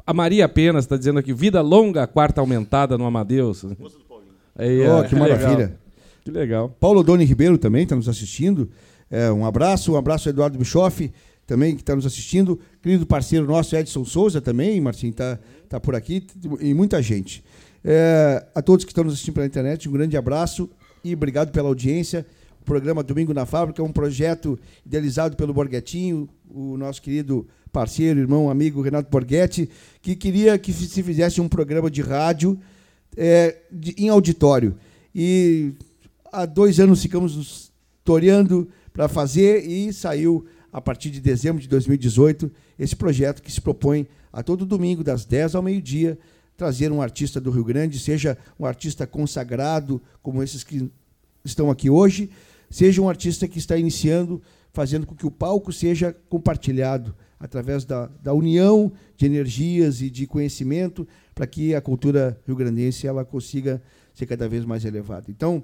A 0.07 0.15
Maria 0.15 0.45
apenas 0.45 0.85
está 0.85 0.97
dizendo 0.97 1.19
aqui: 1.19 1.35
vida 1.35 1.61
longa, 1.61 2.07
quarta 2.07 2.41
aumentada 2.41 2.97
no 2.97 3.05
Amadeus. 3.05 3.65
Aí, 4.55 4.79
oh, 4.87 5.03
que 5.09 5.17
maravilha. 5.17 5.57
Legal. 5.57 5.71
Que 6.25 6.31
legal. 6.31 6.77
Paulo 6.79 7.03
Doni 7.03 7.25
Ribeiro 7.25 7.59
também 7.59 7.83
está 7.83 7.97
nos 7.97 8.09
assistindo. 8.09 8.71
É, 9.11 9.31
um 9.33 9.45
abraço, 9.45 9.95
um 9.95 9.97
abraço 9.97 10.29
ao 10.29 10.33
Eduardo 10.33 10.57
Bischoff 10.57 11.13
também 11.47 11.75
que 11.75 11.83
está 11.83 11.95
nos 11.95 12.07
assistindo, 12.07 12.59
querido 12.81 13.07
parceiro 13.07 13.47
nosso 13.47 13.77
Edson 13.77 14.05
Souza 14.05 14.41
também, 14.41 14.81
Marcinho 14.81 15.11
está 15.11 15.39
tá 15.69 15.81
por 15.81 15.95
aqui, 15.95 16.27
e 16.61 16.73
muita 16.73 17.03
gente. 17.03 17.43
É, 17.85 18.47
a 18.55 18.63
todos 18.63 18.85
que 18.85 18.91
estão 18.91 19.05
nos 19.05 19.15
assistindo 19.15 19.35
pela 19.35 19.47
internet, 19.47 19.89
um 19.89 19.93
grande 19.93 20.17
abraço 20.17 20.71
e 21.05 21.13
obrigado 21.13 21.51
pela 21.51 21.69
audiência. 21.69 22.25
O 22.61 22.65
programa 22.65 23.03
Domingo 23.03 23.35
na 23.35 23.45
Fábrica 23.45 23.83
é 23.83 23.85
um 23.85 23.93
projeto 23.93 24.59
idealizado 24.87 25.37
pelo 25.37 25.53
Borghetinho, 25.53 26.29
o 26.49 26.77
nosso 26.77 27.03
querido 27.03 27.47
parceiro, 27.73 28.21
irmão, 28.21 28.49
amigo 28.49 28.81
Renato 28.83 29.11
Borghetti, 29.11 29.69
que 30.01 30.15
queria 30.15 30.57
que 30.59 30.73
se 30.73 31.03
fizesse 31.03 31.41
um 31.41 31.49
programa 31.49 31.91
de 31.91 32.03
rádio 32.03 32.59
é, 33.17 33.57
de, 33.71 33.95
em 33.99 34.09
auditório. 34.11 34.77
E 35.15 35.73
há 36.31 36.47
dois 36.47 36.79
anos 36.79 37.03
ficamos 37.03 37.37
nos 37.37 37.73
toreando 38.05 38.69
para 38.93 39.09
fazer 39.09 39.67
e 39.67 39.93
saiu 39.93 40.45
a 40.73 40.81
partir 40.81 41.11
de 41.11 41.21
dezembro 41.21 41.61
de 41.61 41.69
2018, 41.69 42.51
esse 42.79 42.97
projeto 42.97 43.43
que 43.43 43.53
se 43.53 43.61
propõe 43.61 44.09
a 44.33 44.43
todo 44.43 44.65
domingo, 44.65 45.05
das 45.05 45.27
10 45.27 45.55
ao 45.55 45.63
meio-dia, 45.63 46.19
trazer 46.57 46.91
um 46.91 47.03
artista 47.03 47.41
do 47.41 47.51
Rio 47.51 47.65
Grande, 47.65 47.99
seja 47.99 48.39
um 48.59 48.65
artista 48.65 49.07
consagrado, 49.07 50.01
como 50.23 50.43
esses 50.43 50.65
que 50.65 50.91
estão 51.45 51.71
aqui 51.71 51.91
hoje, 51.91 52.31
seja 52.71 53.03
um 53.03 53.09
artista 53.09 53.47
que 53.47 53.59
está 53.59 53.77
iniciando, 53.77 54.41
fazendo 54.73 55.07
com 55.07 55.15
que 55.15 55.27
o 55.27 55.31
palco 55.31 55.73
seja 55.73 56.17
compartilhado 56.31 57.15
através 57.39 57.85
da, 57.85 58.07
da 58.23 58.33
união 58.33 58.93
de 59.17 59.27
energias 59.27 60.01
e 60.01 60.09
de 60.09 60.27
conhecimento, 60.27 61.07
para 61.35 61.47
que 61.47 61.75
a 61.75 61.81
cultura 61.81 62.41
rio-grandense 62.47 63.07
ela 63.07 63.25
consiga 63.25 63.83
ser 64.15 64.27
cada 64.27 64.49
vez 64.49 64.65
mais 64.65 64.85
elevada. 64.85 65.27
Então, 65.29 65.63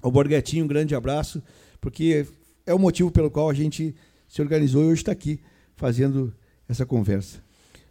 ao 0.00 0.12
Borghetinho, 0.12 0.64
um 0.64 0.68
grande 0.68 0.94
abraço, 0.94 1.42
porque 1.80 2.26
é 2.66 2.74
o 2.74 2.78
motivo 2.78 3.10
pelo 3.10 3.30
qual 3.30 3.48
a 3.48 3.54
gente 3.54 3.94
se 4.28 4.42
organizou 4.42 4.84
e 4.84 4.86
hoje 4.86 5.00
está 5.00 5.12
aqui 5.12 5.40
fazendo 5.74 6.32
essa 6.68 6.84
conversa. 6.84 7.38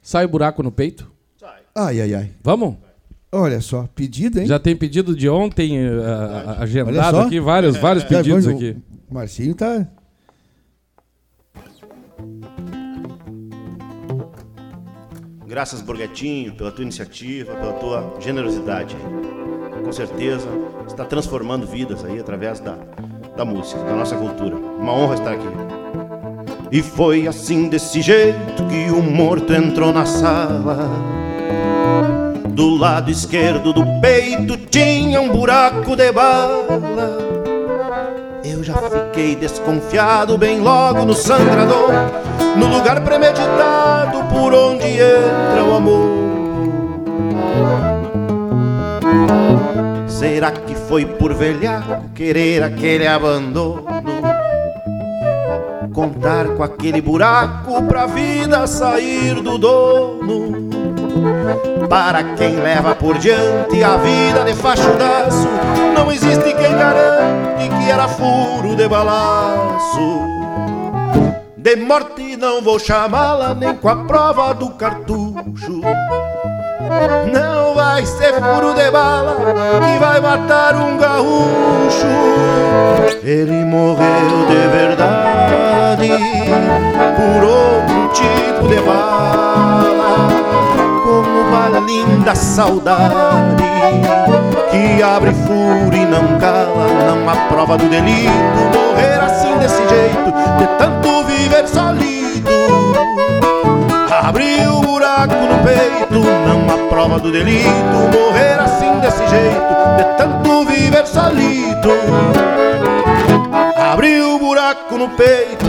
Sai 0.02 0.26
o 0.26 0.30
buraco 0.30 0.62
no 0.62 0.72
peito? 0.72 1.12
Sai. 1.38 1.62
Ai, 1.76 2.02
ai, 2.02 2.14
ai. 2.14 2.32
Vamos? 2.44 2.78
Olha 3.32 3.60
só, 3.60 3.90
pedido, 3.94 4.40
hein? 4.40 4.46
Já 4.46 4.58
tem 4.58 4.76
pedido 4.76 5.16
de 5.16 5.28
ontem 5.28 5.78
uh, 5.86 6.62
agendado 6.62 7.20
aqui, 7.20 7.40
vários, 7.42 7.76
é. 7.76 7.80
vários 7.80 8.06
pedidos 8.06 8.48
é, 8.48 8.52
aqui. 8.52 8.78
O 9.10 9.14
Marcinho 9.14 9.54
tá. 9.54 9.86
Graças, 15.46 15.82
Borghetinho, 15.82 16.56
pela 16.56 16.72
tua 16.72 16.84
iniciativa, 16.84 17.54
pela 17.56 17.74
tua 17.74 18.18
generosidade. 18.20 18.96
Com 19.84 19.92
certeza 19.92 20.48
está 20.88 21.04
transformando 21.06 21.66
vidas 21.66 22.04
aí 22.06 22.20
através 22.20 22.60
da, 22.60 22.76
da 23.36 23.46
música, 23.46 23.84
da 23.84 23.96
nossa 23.96 24.16
cultura. 24.16 24.56
Uma 24.56 24.94
honra 24.94 25.16
estar 25.16 25.34
aqui. 25.34 25.77
E 26.70 26.82
foi 26.82 27.28
assim 27.28 27.70
desse 27.70 28.02
jeito 28.02 28.66
que 28.66 28.92
o 28.92 29.02
morto 29.02 29.54
entrou 29.54 29.94
na 29.94 30.06
sala. 30.06 30.90
Do 32.50 32.76
lado 32.76 33.10
esquerdo 33.10 33.72
do 33.72 33.86
peito 34.02 34.58
tinha 34.58 35.22
um 35.22 35.30
buraco 35.30 35.96
de 35.96 36.12
bala. 36.12 37.18
Eu 38.44 38.64
já 38.64 38.76
fiquei 38.76 39.36
desconfiado 39.36 40.38
bem 40.38 40.60
logo 40.60 41.06
no 41.06 41.14
sangrador, 41.14 41.92
no 42.58 42.68
lugar 42.68 43.02
premeditado 43.02 44.24
por 44.34 44.54
onde 44.54 44.86
entra 44.86 45.64
o 45.64 45.76
amor. 45.76 46.18
Será 50.08 50.52
que 50.52 50.76
foi 50.76 51.06
por 51.06 51.34
velhaco 51.34 52.10
querer 52.14 52.64
aquele 52.64 53.08
abandono? 53.08 53.87
Contar 55.98 56.46
com 56.50 56.62
aquele 56.62 57.02
buraco 57.02 57.82
pra 57.88 58.06
vida 58.06 58.68
sair 58.68 59.42
do 59.42 59.58
dono. 59.58 60.70
Para 61.90 62.24
quem 62.36 62.58
leva 62.58 62.94
por 62.94 63.18
diante 63.18 63.84
a 63.84 63.98
vida 63.98 64.44
de 64.46 64.54
fachudaço, 64.54 65.48
não 65.96 66.12
existe 66.12 66.54
quem 66.54 66.72
garante 66.78 67.68
que 67.68 67.90
era 67.90 68.08
furo 68.08 68.76
de 68.76 68.88
balaço. 68.88 70.22
De 71.58 71.76
morte 71.78 72.38
não 72.38 72.62
vou 72.62 72.78
chamá-la 72.78 73.56
nem 73.56 73.74
com 73.74 73.90
a 73.90 73.96
prova 73.96 74.54
do 74.54 74.70
cartucho. 74.70 75.82
Não 77.34 77.74
vai 77.74 78.06
ser 78.06 78.34
furo 78.34 78.76
de 78.76 78.92
bala 78.92 79.36
que 79.36 80.00
vai 80.00 80.22
matar 80.22 80.76
um 80.76 80.96
gaúcho. 80.96 82.06
Ele 83.28 83.66
morreu 83.66 84.48
de 84.48 84.68
verdade 84.70 86.12
por 87.18 87.44
outro 87.44 88.08
tipo 88.14 88.70
de 88.70 88.80
bala, 88.80 90.30
como 91.04 91.52
bala 91.52 91.80
linda 91.86 92.34
saudade 92.34 93.66
que 94.72 95.04
abre 95.04 95.34
furo 95.34 95.94
e 95.94 96.06
não 96.06 96.40
cala. 96.40 96.88
Não 97.06 97.30
há 97.30 97.36
prova 97.50 97.78
do 97.78 97.90
delito 97.90 98.32
morrer 98.32 99.20
assim 99.22 99.58
desse 99.58 99.86
jeito, 99.90 100.32
de 100.58 100.68
tanto 100.78 101.26
viver 101.26 101.68
solido. 101.68 102.94
Abriu 104.24 104.80
buraco 104.80 105.36
no 105.36 105.62
peito, 105.66 106.24
não 106.48 106.74
há 106.74 106.90
prova 106.90 107.20
do 107.20 107.30
delito. 107.30 107.68
Morrer 107.68 108.58
assim 108.58 109.02
desse 109.02 109.28
jeito, 109.28 109.76
de 109.98 110.18
tanto 110.18 110.64
viver 110.64 111.06
solito. 111.06 112.67
Abriu 113.76 114.40
buraco 114.40 114.98
no 114.98 115.10
peito. 115.10 115.66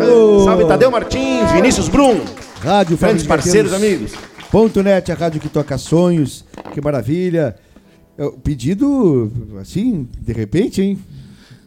Oh. 0.00 0.44
Salve 0.44 0.66
Tadeu 0.66 0.90
Martins, 0.90 1.50
Vinícius 1.52 1.88
Brum. 1.88 2.20
Rádio 2.60 2.96
Grandes 2.96 3.26
parceiros, 3.26 3.72
amigos. 3.72 4.12
Ponto 4.50 4.82
net, 4.82 5.10
a 5.10 5.14
rádio 5.14 5.40
que 5.40 5.48
toca 5.48 5.78
sonhos. 5.78 6.44
Que 6.72 6.80
maravilha. 6.80 7.56
É, 8.18 8.24
o 8.24 8.32
pedido, 8.32 9.32
assim, 9.60 10.08
de 10.20 10.32
repente, 10.32 10.82
hein? 10.82 10.98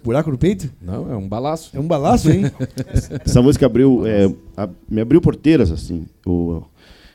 buraco 0.05 0.29
no 0.29 0.37
peito? 0.37 0.69
Não, 0.79 1.11
é 1.11 1.17
um 1.17 1.27
balaço. 1.27 1.75
É 1.75 1.79
um 1.79 1.87
balaço, 1.87 2.31
hein? 2.31 2.43
Essa 3.25 3.41
música 3.41 3.65
abriu, 3.65 4.05
é, 4.05 4.31
a, 4.55 4.69
me 4.87 5.01
abriu 5.01 5.19
porteiras, 5.19 5.71
assim. 5.71 6.05
O, 6.25 6.61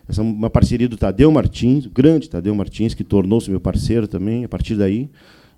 essa 0.08 0.20
é 0.20 0.24
uma 0.24 0.50
parceria 0.50 0.88
do 0.88 0.96
Tadeu 0.96 1.30
Martins, 1.30 1.86
o 1.86 1.90
grande 1.90 2.28
Tadeu 2.28 2.52
Martins, 2.54 2.92
que 2.92 3.04
tornou-se 3.04 3.48
meu 3.48 3.60
parceiro 3.60 4.08
também, 4.08 4.44
a 4.44 4.48
partir 4.48 4.74
daí. 4.74 5.08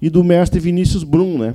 E 0.02 0.10
do 0.10 0.24
mestre 0.24 0.58
Vinícius 0.58 1.04
Brum, 1.04 1.38
né? 1.38 1.54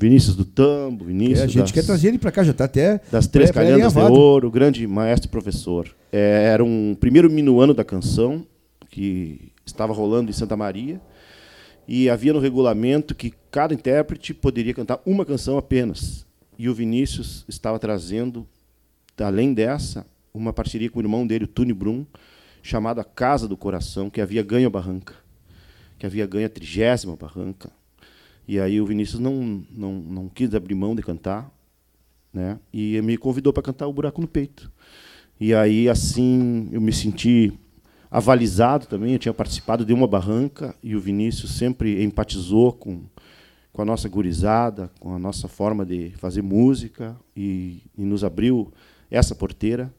Vinícius 0.00 0.34
do 0.34 0.44
Tambo, 0.44 1.04
Vinícius. 1.04 1.40
É, 1.40 1.42
a 1.42 1.46
gente 1.46 1.58
das, 1.58 1.72
quer 1.72 1.84
trazer 1.84 2.08
ele 2.08 2.18
para 2.18 2.32
cá, 2.32 2.42
já 2.42 2.52
está 2.52 2.64
até. 2.64 2.98
Das 3.12 3.26
Três 3.26 3.50
Calhandas 3.50 3.92
de 3.92 4.00
Ouro, 4.00 4.50
grande 4.50 4.86
maestro 4.86 5.28
e 5.28 5.30
professor. 5.30 5.94
É, 6.10 6.48
era 6.50 6.64
um 6.64 6.96
primeiro 6.98 7.30
minuano 7.30 7.74
da 7.74 7.84
canção, 7.84 8.42
que 8.88 9.52
estava 9.66 9.92
rolando 9.92 10.30
em 10.30 10.32
Santa 10.32 10.56
Maria. 10.56 10.98
E 11.86 12.08
havia 12.08 12.32
no 12.32 12.38
regulamento 12.38 13.14
que 13.14 13.34
cada 13.50 13.74
intérprete 13.74 14.32
poderia 14.32 14.72
cantar 14.72 15.00
uma 15.04 15.26
canção 15.26 15.58
apenas. 15.58 16.26
E 16.58 16.68
o 16.70 16.74
Vinícius 16.74 17.44
estava 17.48 17.78
trazendo, 17.78 18.46
além 19.18 19.52
dessa, 19.52 20.06
uma 20.32 20.54
parceria 20.54 20.88
com 20.88 21.00
o 21.00 21.02
irmão 21.02 21.26
dele, 21.26 21.44
o 21.44 21.48
Tony 21.48 21.72
Brum, 21.74 22.06
chamada 22.62 23.04
Casa 23.04 23.46
do 23.46 23.56
Coração, 23.56 24.08
que 24.08 24.20
havia 24.20 24.42
ganho 24.42 24.66
a 24.68 24.70
barranca, 24.70 25.14
que 25.98 26.06
havia 26.06 26.26
ganho 26.26 26.46
a 26.46 26.50
trigésima 26.50 27.16
barranca. 27.16 27.70
E 28.46 28.58
aí 28.58 28.80
o 28.80 28.86
Vinícius 28.86 29.20
não, 29.20 29.62
não, 29.70 29.92
não 29.94 30.28
quis 30.28 30.54
abrir 30.54 30.74
mão 30.74 30.94
de 30.94 31.02
cantar, 31.02 31.50
né? 32.32 32.58
e 32.72 33.00
me 33.02 33.16
convidou 33.16 33.52
para 33.52 33.62
cantar 33.62 33.86
O 33.86 33.92
Buraco 33.92 34.20
no 34.20 34.28
Peito. 34.28 34.70
E 35.40 35.54
aí, 35.54 35.88
assim, 35.88 36.68
eu 36.72 36.80
me 36.80 36.92
senti 36.92 37.52
avalizado 38.10 38.86
também. 38.86 39.12
Eu 39.12 39.18
tinha 39.18 39.34
participado 39.34 39.84
de 39.84 39.92
uma 39.92 40.06
barranca 40.06 40.74
e 40.82 40.96
o 40.96 41.00
Vinícius 41.00 41.52
sempre 41.52 42.02
empatizou 42.02 42.72
com, 42.72 43.04
com 43.72 43.82
a 43.82 43.84
nossa 43.84 44.08
gurizada, 44.08 44.90
com 44.98 45.14
a 45.14 45.18
nossa 45.18 45.46
forma 45.46 45.84
de 45.84 46.10
fazer 46.16 46.42
música 46.42 47.16
e, 47.36 47.82
e 47.96 48.02
nos 48.02 48.24
abriu 48.24 48.72
essa 49.10 49.34
porteira. 49.34 49.92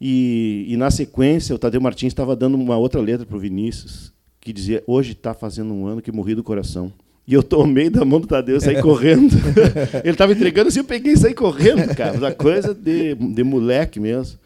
E, 0.00 0.66
e, 0.68 0.76
na 0.76 0.90
sequência, 0.90 1.54
o 1.54 1.58
Tadeu 1.58 1.80
Martins 1.80 2.12
estava 2.12 2.34
dando 2.34 2.54
uma 2.54 2.76
outra 2.76 3.00
letra 3.00 3.26
para 3.26 3.36
o 3.36 3.40
Vinícius, 3.40 4.12
que 4.40 4.52
dizia: 4.52 4.82
Hoje 4.86 5.12
está 5.12 5.34
fazendo 5.34 5.72
um 5.72 5.86
ano 5.86 6.00
que 6.00 6.10
morri 6.10 6.34
do 6.34 6.42
coração. 6.42 6.92
E 7.26 7.34
eu 7.34 7.44
tomei 7.44 7.88
da 7.88 8.04
mão 8.04 8.20
do 8.20 8.26
Tadeu 8.26 8.56
e 8.56 8.60
saí 8.60 8.82
correndo. 8.82 9.36
Ele 10.02 10.10
estava 10.10 10.32
entregando 10.32 10.68
assim, 10.68 10.80
eu 10.80 10.84
peguei 10.84 11.12
e 11.12 11.16
saí 11.16 11.32
correndo, 11.32 11.94
cara. 11.94 12.18
Uma 12.18 12.32
coisa 12.32 12.74
de, 12.74 13.14
de 13.14 13.44
moleque 13.44 14.00
mesmo. 14.00 14.36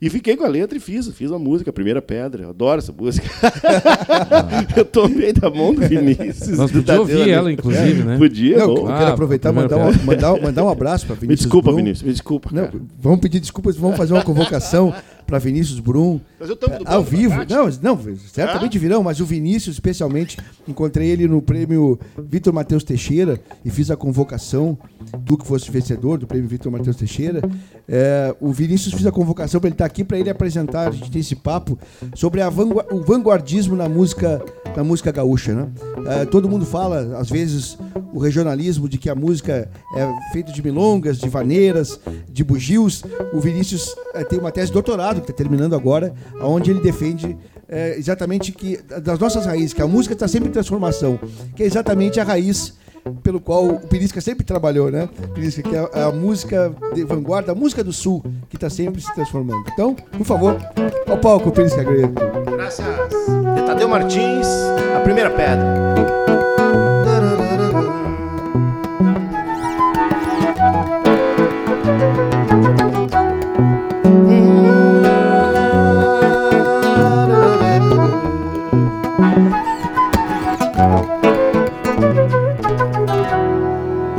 E 0.00 0.08
fiquei 0.08 0.36
com 0.36 0.44
a 0.44 0.48
letra 0.48 0.78
e 0.78 0.80
fiz, 0.80 1.08
fiz 1.08 1.32
a 1.32 1.38
música, 1.40 1.70
a 1.70 1.72
primeira 1.72 2.00
pedra. 2.00 2.44
Eu 2.44 2.50
adoro 2.50 2.78
essa 2.78 2.92
música. 2.92 3.28
eu 4.76 4.84
tomei 4.84 5.32
da 5.32 5.50
mão 5.50 5.74
do 5.74 5.80
Vinícius. 5.80 6.56
Nós 6.56 6.70
podíamos 6.70 7.00
ouvir 7.00 7.22
ali. 7.22 7.30
ela, 7.32 7.52
inclusive, 7.52 8.04
né? 8.04 8.16
Podia, 8.16 8.58
Não, 8.58 8.76
eu 8.76 8.86
quero 8.86 9.10
aproveitar 9.10 9.50
e 9.50 9.56
mandar, 9.56 9.76
um, 9.76 10.04
mandar, 10.04 10.40
mandar 10.40 10.64
um 10.64 10.68
abraço 10.68 11.04
para 11.04 11.16
Vinícius. 11.16 11.40
Me 11.40 11.44
desculpa, 11.44 11.70
Brum. 11.70 11.76
Vinícius, 11.78 12.06
me 12.06 12.12
desculpa. 12.12 12.50
Não, 12.52 12.70
vamos 12.96 13.18
pedir 13.18 13.40
desculpas, 13.40 13.76
vamos 13.76 13.96
fazer 13.96 14.12
uma 14.12 14.22
convocação 14.22 14.94
para 15.28 15.38
Vinícius 15.38 15.78
Brum. 15.78 16.18
Do 16.40 16.56
ao 16.86 17.02
vivo. 17.04 17.34
Não, 17.48 17.68
não, 17.82 18.16
certamente 18.26 18.78
virão, 18.78 19.02
mas 19.02 19.20
o 19.20 19.26
Vinícius, 19.26 19.76
especialmente, 19.76 20.38
encontrei 20.66 21.10
ele 21.10 21.28
no 21.28 21.42
prêmio 21.42 22.00
Vitor 22.18 22.50
Matheus 22.52 22.82
Teixeira 22.82 23.38
e 23.62 23.68
fiz 23.68 23.90
a 23.90 23.96
convocação. 23.96 24.76
Tu 25.26 25.36
que 25.36 25.46
fosse 25.46 25.70
vencedor 25.70 26.16
do 26.16 26.26
prêmio 26.26 26.48
Vitor 26.48 26.72
Matheus 26.72 26.96
Teixeira. 26.96 27.42
É, 27.86 28.34
o 28.40 28.50
Vinícius 28.52 28.94
fiz 28.94 29.04
a 29.04 29.12
convocação 29.12 29.60
para 29.60 29.68
ele 29.68 29.74
estar 29.74 29.84
aqui 29.84 30.02
para 30.02 30.18
ele 30.18 30.30
apresentar, 30.30 30.88
a 30.88 30.90
gente 30.90 31.10
tem 31.10 31.20
esse 31.20 31.36
papo 31.36 31.78
sobre 32.14 32.40
a 32.40 32.48
vangua- 32.48 32.86
o 32.90 33.02
vanguardismo 33.02 33.76
na 33.76 33.88
música, 33.88 34.42
na 34.74 34.82
música 34.82 35.12
gaúcha. 35.12 35.54
Né? 35.54 35.68
É, 36.06 36.24
todo 36.24 36.48
mundo 36.48 36.64
fala, 36.64 37.18
às 37.18 37.28
vezes, 37.28 37.76
o 38.14 38.18
regionalismo 38.18 38.88
de 38.88 38.96
que 38.96 39.10
a 39.10 39.14
música 39.14 39.70
é 39.94 40.32
feita 40.32 40.50
de 40.52 40.62
milongas, 40.62 41.18
de 41.18 41.28
vaneiras, 41.28 42.00
de 42.30 42.42
bugios. 42.42 43.02
O 43.32 43.40
Vinícius 43.40 43.94
eh, 44.14 44.24
tem 44.24 44.38
uma 44.38 44.50
tese 44.50 44.68
de 44.68 44.72
doutorado 44.72 45.17
que 45.20 45.30
está 45.30 45.42
terminando 45.42 45.74
agora, 45.74 46.12
onde 46.40 46.70
ele 46.70 46.80
defende 46.80 47.36
eh, 47.68 47.94
exatamente 47.98 48.52
que 48.52 48.78
das 49.02 49.18
nossas 49.18 49.46
raízes, 49.46 49.72
que 49.72 49.82
a 49.82 49.86
música 49.86 50.14
está 50.14 50.26
sempre 50.26 50.48
em 50.48 50.52
transformação, 50.52 51.18
que 51.54 51.62
é 51.62 51.66
exatamente 51.66 52.18
a 52.18 52.24
raiz 52.24 52.74
pelo 53.22 53.40
qual 53.40 53.66
o 53.66 53.80
Pirisca 53.80 54.20
sempre 54.20 54.44
trabalhou, 54.44 54.90
né? 54.90 55.08
Pirisca, 55.34 55.62
que 55.62 55.74
é 55.74 56.02
a 56.02 56.10
música 56.10 56.72
de 56.94 57.04
vanguarda, 57.04 57.52
a 57.52 57.54
música 57.54 57.82
do 57.82 57.92
sul, 57.92 58.22
que 58.48 58.56
está 58.56 58.68
sempre 58.68 59.00
se 59.00 59.12
transformando. 59.14 59.64
Então, 59.72 59.94
por 59.94 60.26
favor, 60.26 60.56
ao 61.06 61.18
palco, 61.18 61.50
Pirisca 61.50 61.82
Greco. 61.82 62.12
Graças. 62.50 62.84
De 63.54 63.62
Tadeu 63.66 63.88
Martins, 63.88 64.46
a 64.96 65.00
primeira 65.00 65.30
pedra. 65.30 66.27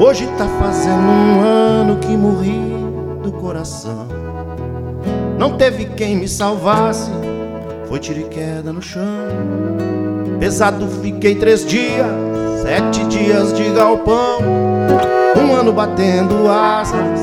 Hoje 0.09 0.25
tá 0.39 0.47
fazendo 0.59 1.03
um 1.03 1.39
ano 1.39 1.97
que 1.97 2.17
morri 2.17 2.73
do 3.21 3.31
coração. 3.31 4.07
Não 5.37 5.55
teve 5.55 5.85
quem 5.85 6.15
me 6.15 6.27
salvasse, 6.27 7.11
foi 7.87 7.99
tiro 7.99 8.21
e 8.21 8.23
queda 8.23 8.73
no 8.73 8.81
chão. 8.81 9.03
Pesado 10.39 10.87
fiquei 10.87 11.35
três 11.35 11.63
dias, 11.63 12.07
sete 12.63 13.05
dias 13.05 13.53
de 13.53 13.69
galpão. 13.69 14.39
Um 15.37 15.53
ano 15.53 15.71
batendo 15.71 16.49
asas, 16.49 17.21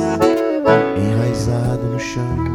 enraizado 0.96 1.82
no 1.92 1.98
chão. 1.98 2.45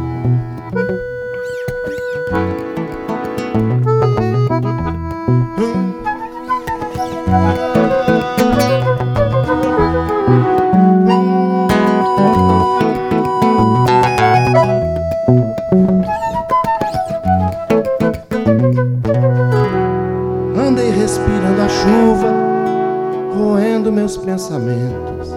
Meus 24.12 24.16
pensamentos. 24.16 25.30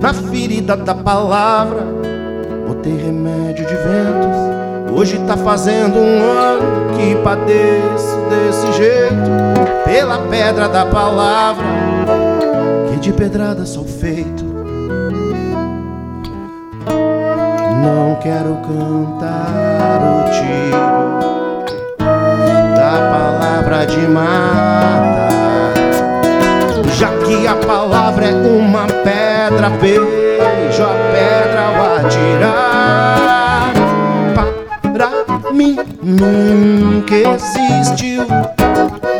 Na 0.00 0.12
ferida 0.14 0.76
da 0.76 0.94
palavra, 0.94 1.84
botei 2.66 2.96
remédio 2.96 3.66
de 3.66 3.74
ventos. 3.74 4.96
Hoje 4.96 5.18
tá 5.26 5.36
fazendo 5.36 5.98
um 5.98 6.22
ano 6.22 6.96
que 6.96 7.16
padeço 7.22 8.16
desse 8.28 8.72
jeito. 8.72 9.30
Pela 9.84 10.18
pedra 10.28 10.68
da 10.68 10.86
palavra, 10.86 11.64
que 12.90 12.96
de 13.00 13.12
pedrada 13.12 13.64
sou 13.66 13.84
feito. 13.84 14.44
Não 17.82 18.16
quero 18.20 18.56
cantar 18.56 20.00
o 20.02 20.30
tiro 20.30 21.60
da 22.74 23.10
palavra 23.10 23.86
de 23.86 24.06
mata. 24.08 25.19
Que 27.30 27.46
a 27.46 27.54
palavra 27.54 28.26
é 28.26 28.34
uma 28.34 28.88
pedra, 28.88 29.70
beijo 29.80 30.82
a 30.82 30.94
pedra 31.12 31.60
ao 31.68 31.74
atirar. 31.98 33.72
Para 34.82 35.52
mim 35.52 35.78
nunca 36.02 37.14
existiu 37.14 38.26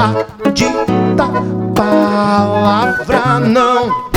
a 0.00 0.24
dita 0.50 1.28
palavra, 1.72 3.38
não. 3.38 4.10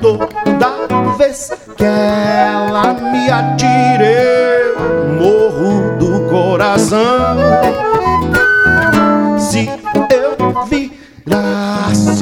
Toda 0.00 0.70
vez 1.16 1.52
que 1.76 1.84
ela 1.84 2.92
me 2.94 3.30
atira, 3.30 4.04
eu 4.04 4.76
morro 5.14 5.96
do 5.96 6.28
coração. 6.28 7.36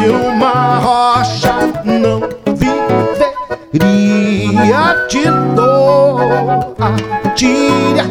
Uma 0.08 0.78
rocha, 0.78 1.54
não 1.84 2.20
viveria 3.72 5.06
de 5.08 5.24
dor. 5.54 6.20
Atire 6.78 8.00
a 8.00 8.04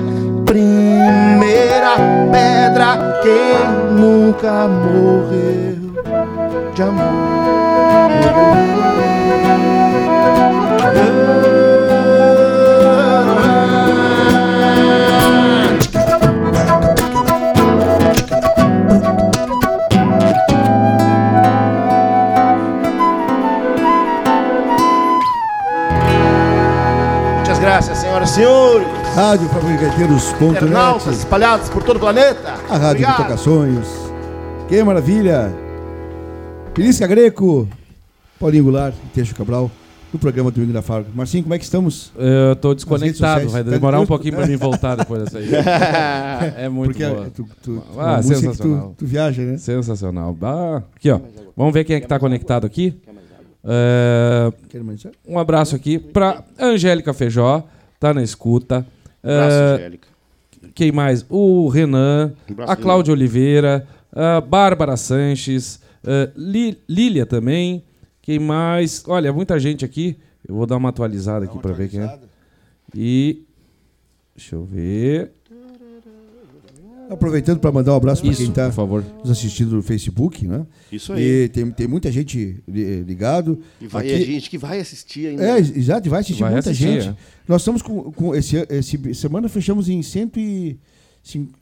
primeira 0.46 1.96
pedra, 2.32 3.20
quem 3.22 3.68
nunca 3.92 4.68
morreu 4.68 5.76
de 6.74 6.82
amor. 6.84 8.95
Senhores. 28.36 28.88
Rádio 29.16 29.48
Fabricaeteiros.net, 29.50 30.56
Internautas 30.58 31.18
espalhados 31.20 31.70
por 31.70 31.82
todo 31.84 31.96
o 31.98 32.00
planeta. 32.00 32.54
a 32.70 32.78
rádio 32.78 33.06
que 33.06 33.12
Obrigado. 33.12 33.18
toca 33.18 33.38
sonhos. 33.38 33.88
Que 34.68 34.84
maravilha! 34.84 35.54
Pirisca 36.74 37.08
Greco, 37.08 37.68
Paulinho 38.38 38.66
Goulart 38.66 38.94
e 38.94 39.08
Teixo 39.14 39.34
Cabral, 39.34 39.72
no 40.12 40.20
programa 40.20 40.52
Domingo 40.52 40.74
da 40.74 40.82
Fábrica. 40.82 41.12
Marcinho, 41.16 41.44
como 41.44 41.54
é 41.54 41.58
que 41.58 41.64
estamos? 41.64 42.12
Eu 42.18 42.56
tô 42.58 42.70
redes 42.70 42.84
desconectado, 42.84 43.48
vai 43.48 43.64
Tá 43.64 43.70
demorar 43.70 44.02
um 44.02 44.06
pouquinho 44.06 44.36
pra 44.36 44.46
mim 44.46 44.58
voltar 44.58 44.96
depois 44.96 45.24
dessa 45.24 45.38
aí. 45.38 45.50
É 46.58 46.68
muito 46.68 46.92
Porque 46.92 47.08
boa. 47.08 47.28
tu, 47.34 47.48
tu, 47.64 47.84
Ah, 47.98 48.22
sensacional. 48.22 48.90
tu, 48.90 48.96
tu 48.98 49.06
viaja, 49.06 49.42
né? 49.42 49.58
Sensacional. 49.58 50.36
Ah, 50.42 50.82
aqui, 50.94 51.10
ó. 51.10 51.20
Vamos 51.56 51.74
ver 51.74 51.86
quem 51.86 51.96
é 51.96 52.02
que 52.02 52.08
tá 52.08 52.20
conectado 52.20 52.66
aqui. 52.68 52.94
É, 53.64 54.52
um 55.28 55.40
abraço 55.40 55.76
aqui 55.76 55.98
pra 55.98 56.44
Angélica 56.60 57.14
Feijó, 57.14 57.64
tá 58.10 58.14
na 58.14 58.24
escuta. 58.24 58.86
Abraço, 59.24 59.56
Angélica. 59.76 60.08
quem 60.76 60.92
mais? 60.92 61.26
O 61.30 61.68
Renan, 61.70 62.34
Um 62.50 62.62
a 62.64 62.76
Cláudia 62.76 63.12
Oliveira, 63.14 63.88
a 64.12 64.40
Bárbara 64.42 64.96
Sanches, 64.96 65.80
a 66.06 66.30
Li- 66.36 66.78
Lília 66.88 67.26
também. 67.26 67.84
Quem 68.22 68.38
mais? 68.40 69.04
Olha, 69.08 69.32
muita 69.34 69.60
gente 69.60 69.84
aqui. 69.84 70.18
Eu 70.48 70.54
vou 70.56 70.66
dar 70.68 70.78
uma 70.78 70.90
atualizada 70.90 71.46
aqui 71.46 71.58
para 71.60 71.74
ver 71.74 71.90
quem 71.90 72.02
é. 72.02 72.20
E. 72.94 73.44
Deixa 74.36 74.56
eu 74.56 74.64
ver. 74.66 75.32
Aproveitando 77.10 77.60
para 77.60 77.72
mandar 77.72 77.94
um 77.94 77.96
abraço 77.98 78.22
para 78.24 78.34
quem 78.34 78.48
está 78.48 78.72
nos 79.24 79.30
assistindo 79.30 79.76
no 79.76 79.82
Facebook, 79.84 80.48
né? 80.48 80.66
Isso 80.92 81.14
aí. 81.14 81.44
E 81.44 81.50
tem, 81.50 81.70
tem 81.72 81.88
muita 81.88 82.12
gente 82.12 82.64
li- 82.68 83.02
ligado. 83.04 83.60
E 83.80 83.88
vai 83.88 84.04
Aqui- 84.06 84.14
a 84.24 84.26
gente 84.26 84.50
que 84.50 84.58
vai 84.58 84.80
assistir 84.80 85.28
ainda. 85.28 85.44
É, 85.44 85.60
exato, 85.60 86.08
e 86.08 86.10
vai 86.10 86.22
assistir 86.22 86.42
Vai 86.42 86.52
muita 86.54 86.70
assistir, 86.72 87.02
gente. 87.02 87.10
é. 87.10 87.16
Nós 87.48 87.62
estamos 87.62 87.82
com, 87.82 88.12
com 88.12 88.34
esse, 88.36 88.56
esse 88.70 89.14
semana 89.14 89.48
fechamos 89.48 89.88
em 89.88 90.02
cento 90.02 90.40
e, 90.40 90.80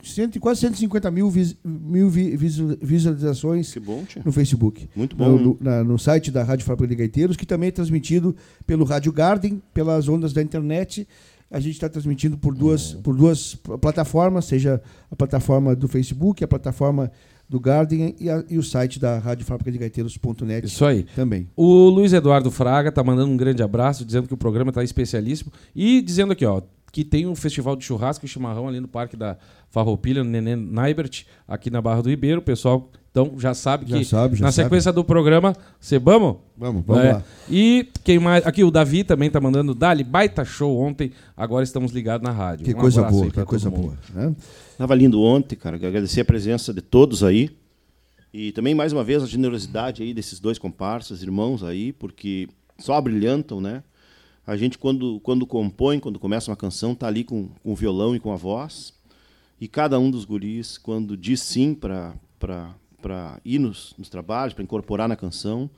cento, 0.03 0.35
e 0.35 0.39
quase 0.39 0.61
150 0.61 1.09
mil, 1.11 1.29
vis, 1.29 1.55
mil 1.63 2.09
vi- 2.09 2.35
visu- 2.37 2.77
visualizações 2.81 3.71
Que 3.73 3.79
bom, 3.79 4.03
tia. 4.05 4.21
no 4.25 4.31
Facebook. 4.31 4.87
Muito 4.95 5.15
bom. 5.15 5.29
No, 5.29 5.39
no- 5.39 5.57
na- 5.59 5.83
no 5.83 5.99
site 5.99 6.31
da 6.31 6.43
Rádio 6.43 6.65
Fábrica 6.65 6.87
de 6.87 6.95
Gaiteiros, 6.95 7.35
que 7.35 7.45
também 7.45 7.67
é 7.69 7.71
transmitido 7.71 8.35
pelo 8.65 8.85
Rádio 8.85 9.11
Garden, 9.11 9.61
pelas 9.73 10.07
ondas 10.07 10.31
da 10.33 10.41
internet. 10.41 11.07
A 11.53 11.59
gente 11.59 11.75
está 11.75 11.87
transmitindo 11.87 12.37
por 12.37 12.53
duas, 12.55 12.93
por 12.95 13.15
duas 13.15 13.55
pl- 13.55 13.77
plataformas, 13.77 14.45
seja 14.45 14.81
a 15.11 15.15
plataforma 15.15 15.75
do 15.75 15.87
Facebook, 15.87 16.43
a 16.43 16.47
plataforma 16.47 17.11
do 17.47 17.59
Garden 17.59 18.15
e, 18.19 18.29
a- 18.29 18.43
e 18.49 18.57
o 18.57 18.63
site 18.63 18.99
da 18.99 19.19
Rádio 19.19 19.45
Fábrica 19.45 19.71
de 19.71 19.77
Gaiteiros.net 19.77 20.65
Isso 20.65 20.83
aí. 20.83 21.03
também. 21.15 21.47
O 21.55 21.89
Luiz 21.89 22.11
Eduardo 22.11 22.49
Fraga 22.49 22.91
tá 22.91 23.03
mandando 23.03 23.31
um 23.31 23.37
grande 23.37 23.61
abraço, 23.61 24.03
dizendo 24.03 24.27
que 24.27 24.33
o 24.33 24.37
programa 24.37 24.71
tá 24.71 24.83
especialíssimo. 24.83 25.51
E 25.75 26.01
dizendo 26.01 26.33
aqui, 26.33 26.45
ó, 26.45 26.61
que 26.91 27.03
tem 27.03 27.27
um 27.27 27.35
festival 27.35 27.75
de 27.75 27.83
churrasco 27.85 28.25
e 28.25 28.27
chimarrão 28.27 28.67
ali 28.67 28.79
no 28.79 28.87
Parque 28.87 29.15
da 29.17 29.37
Farroupilha, 29.69 30.23
no 30.23 30.29
Nenê 30.29 30.55
Naibert, 30.55 31.23
aqui 31.47 31.69
na 31.69 31.81
Barra 31.81 32.01
do 32.01 32.09
Ribeiro. 32.09 32.39
O 32.39 32.43
pessoal, 32.43 32.89
então, 33.13 33.33
já 33.37 33.53
sabe 33.53 33.85
Já 33.87 33.97
que 33.99 34.05
sabe, 34.05 34.35
já 34.37 34.45
na 34.45 34.51
sabe. 34.51 34.65
sequência 34.65 34.91
do 34.91 35.03
programa, 35.03 35.55
Sebamo? 35.79 36.41
Vamos, 36.57 36.83
vamos 36.83 37.03
É. 37.03 37.13
lá. 37.13 37.23
E 37.47 37.87
quem 38.03 38.17
mais? 38.17 38.43
Aqui 38.43 38.63
o 38.63 38.71
Davi 38.71 39.03
também 39.03 39.29
tá 39.29 39.39
mandando, 39.39 39.75
Dali, 39.75 40.03
baita 40.03 40.43
show 40.43 40.79
ontem, 40.79 41.11
agora 41.37 41.63
estamos 41.63 41.91
ligados 41.91 42.23
na 42.27 42.31
rádio. 42.33 42.65
Que 42.65 42.73
Um 42.73 42.79
coisa 42.79 43.03
boa, 43.03 43.29
que 43.29 43.45
coisa 43.45 43.69
mundo. 43.69 43.81
boa. 43.81 43.97
Né? 44.15 44.35
Tava 44.79 44.95
lindo 44.95 45.21
ontem, 45.21 45.55
cara. 45.55 45.75
Agradecer 45.75 46.21
a 46.21 46.25
presença 46.25 46.73
de 46.73 46.81
todos 46.81 47.23
aí. 47.23 47.51
E 48.33 48.51
também, 48.51 48.73
mais 48.73 48.91
uma 48.91 49.03
vez, 49.03 49.21
a 49.21 49.27
generosidade 49.27 50.01
aí 50.01 50.11
desses 50.11 50.39
dois 50.39 50.57
comparsas, 50.57 51.21
irmãos 51.21 51.63
aí, 51.63 51.93
porque 51.93 52.49
só 52.79 52.99
brilhantam, 52.99 53.61
né? 53.61 53.83
A 54.47 54.57
gente, 54.57 54.75
quando, 54.79 55.19
quando 55.19 55.45
compõe, 55.45 55.99
quando 55.99 56.17
começa 56.17 56.49
uma 56.49 56.57
canção, 56.57 56.95
tá 56.95 57.05
ali 57.05 57.23
com, 57.23 57.49
com 57.61 57.71
o 57.71 57.75
violão 57.75 58.15
e 58.15 58.19
com 58.19 58.33
a 58.33 58.35
voz. 58.35 58.91
E 59.61 59.67
cada 59.67 59.99
um 59.99 60.09
dos 60.09 60.25
guris, 60.25 60.79
quando 60.79 61.15
diz 61.15 61.41
sim 61.41 61.75
para 61.75 62.15
ir 63.43 63.59
nos, 63.59 63.93
nos 63.97 64.09
trabalhos, 64.09 64.53
para 64.53 64.63
incorporar 64.63 65.07
na 65.07 65.15
canção, 65.15 65.69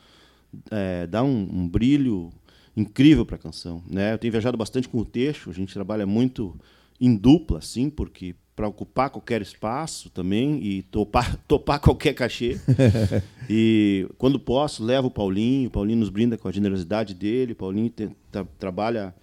é, 0.71 1.07
dá 1.07 1.23
um, 1.23 1.47
um 1.51 1.67
brilho 1.67 2.31
incrível 2.75 3.25
para 3.25 3.35
a 3.35 3.39
canção. 3.39 3.81
Né? 3.89 4.13
Eu 4.13 4.17
tenho 4.17 4.31
viajado 4.31 4.57
bastante 4.57 4.87
com 4.89 4.99
o 4.99 5.05
Teixo, 5.05 5.49
a 5.49 5.53
gente 5.53 5.73
trabalha 5.73 6.05
muito 6.05 6.55
em 6.99 7.15
dupla, 7.15 7.59
assim, 7.59 7.89
porque 7.89 8.35
para 8.55 8.67
ocupar 8.69 9.09
qualquer 9.09 9.41
espaço 9.41 10.09
também 10.09 10.63
e 10.63 10.81
topar, 10.83 11.35
topar 11.47 11.79
qualquer 11.79 12.13
cachê. 12.13 12.57
e 13.49 14.07
quando 14.17 14.39
posso, 14.39 14.83
levo 14.83 15.07
o 15.07 15.11
Paulinho, 15.11 15.67
o 15.67 15.71
Paulinho 15.71 15.99
nos 15.99 16.09
brinda 16.09 16.37
com 16.37 16.47
a 16.47 16.51
generosidade 16.51 17.13
dele, 17.13 17.51
o 17.51 17.55
Paulinho 17.55 17.89
tem- 17.89 18.15
tra- 18.31 18.47
trabalha 18.57 19.13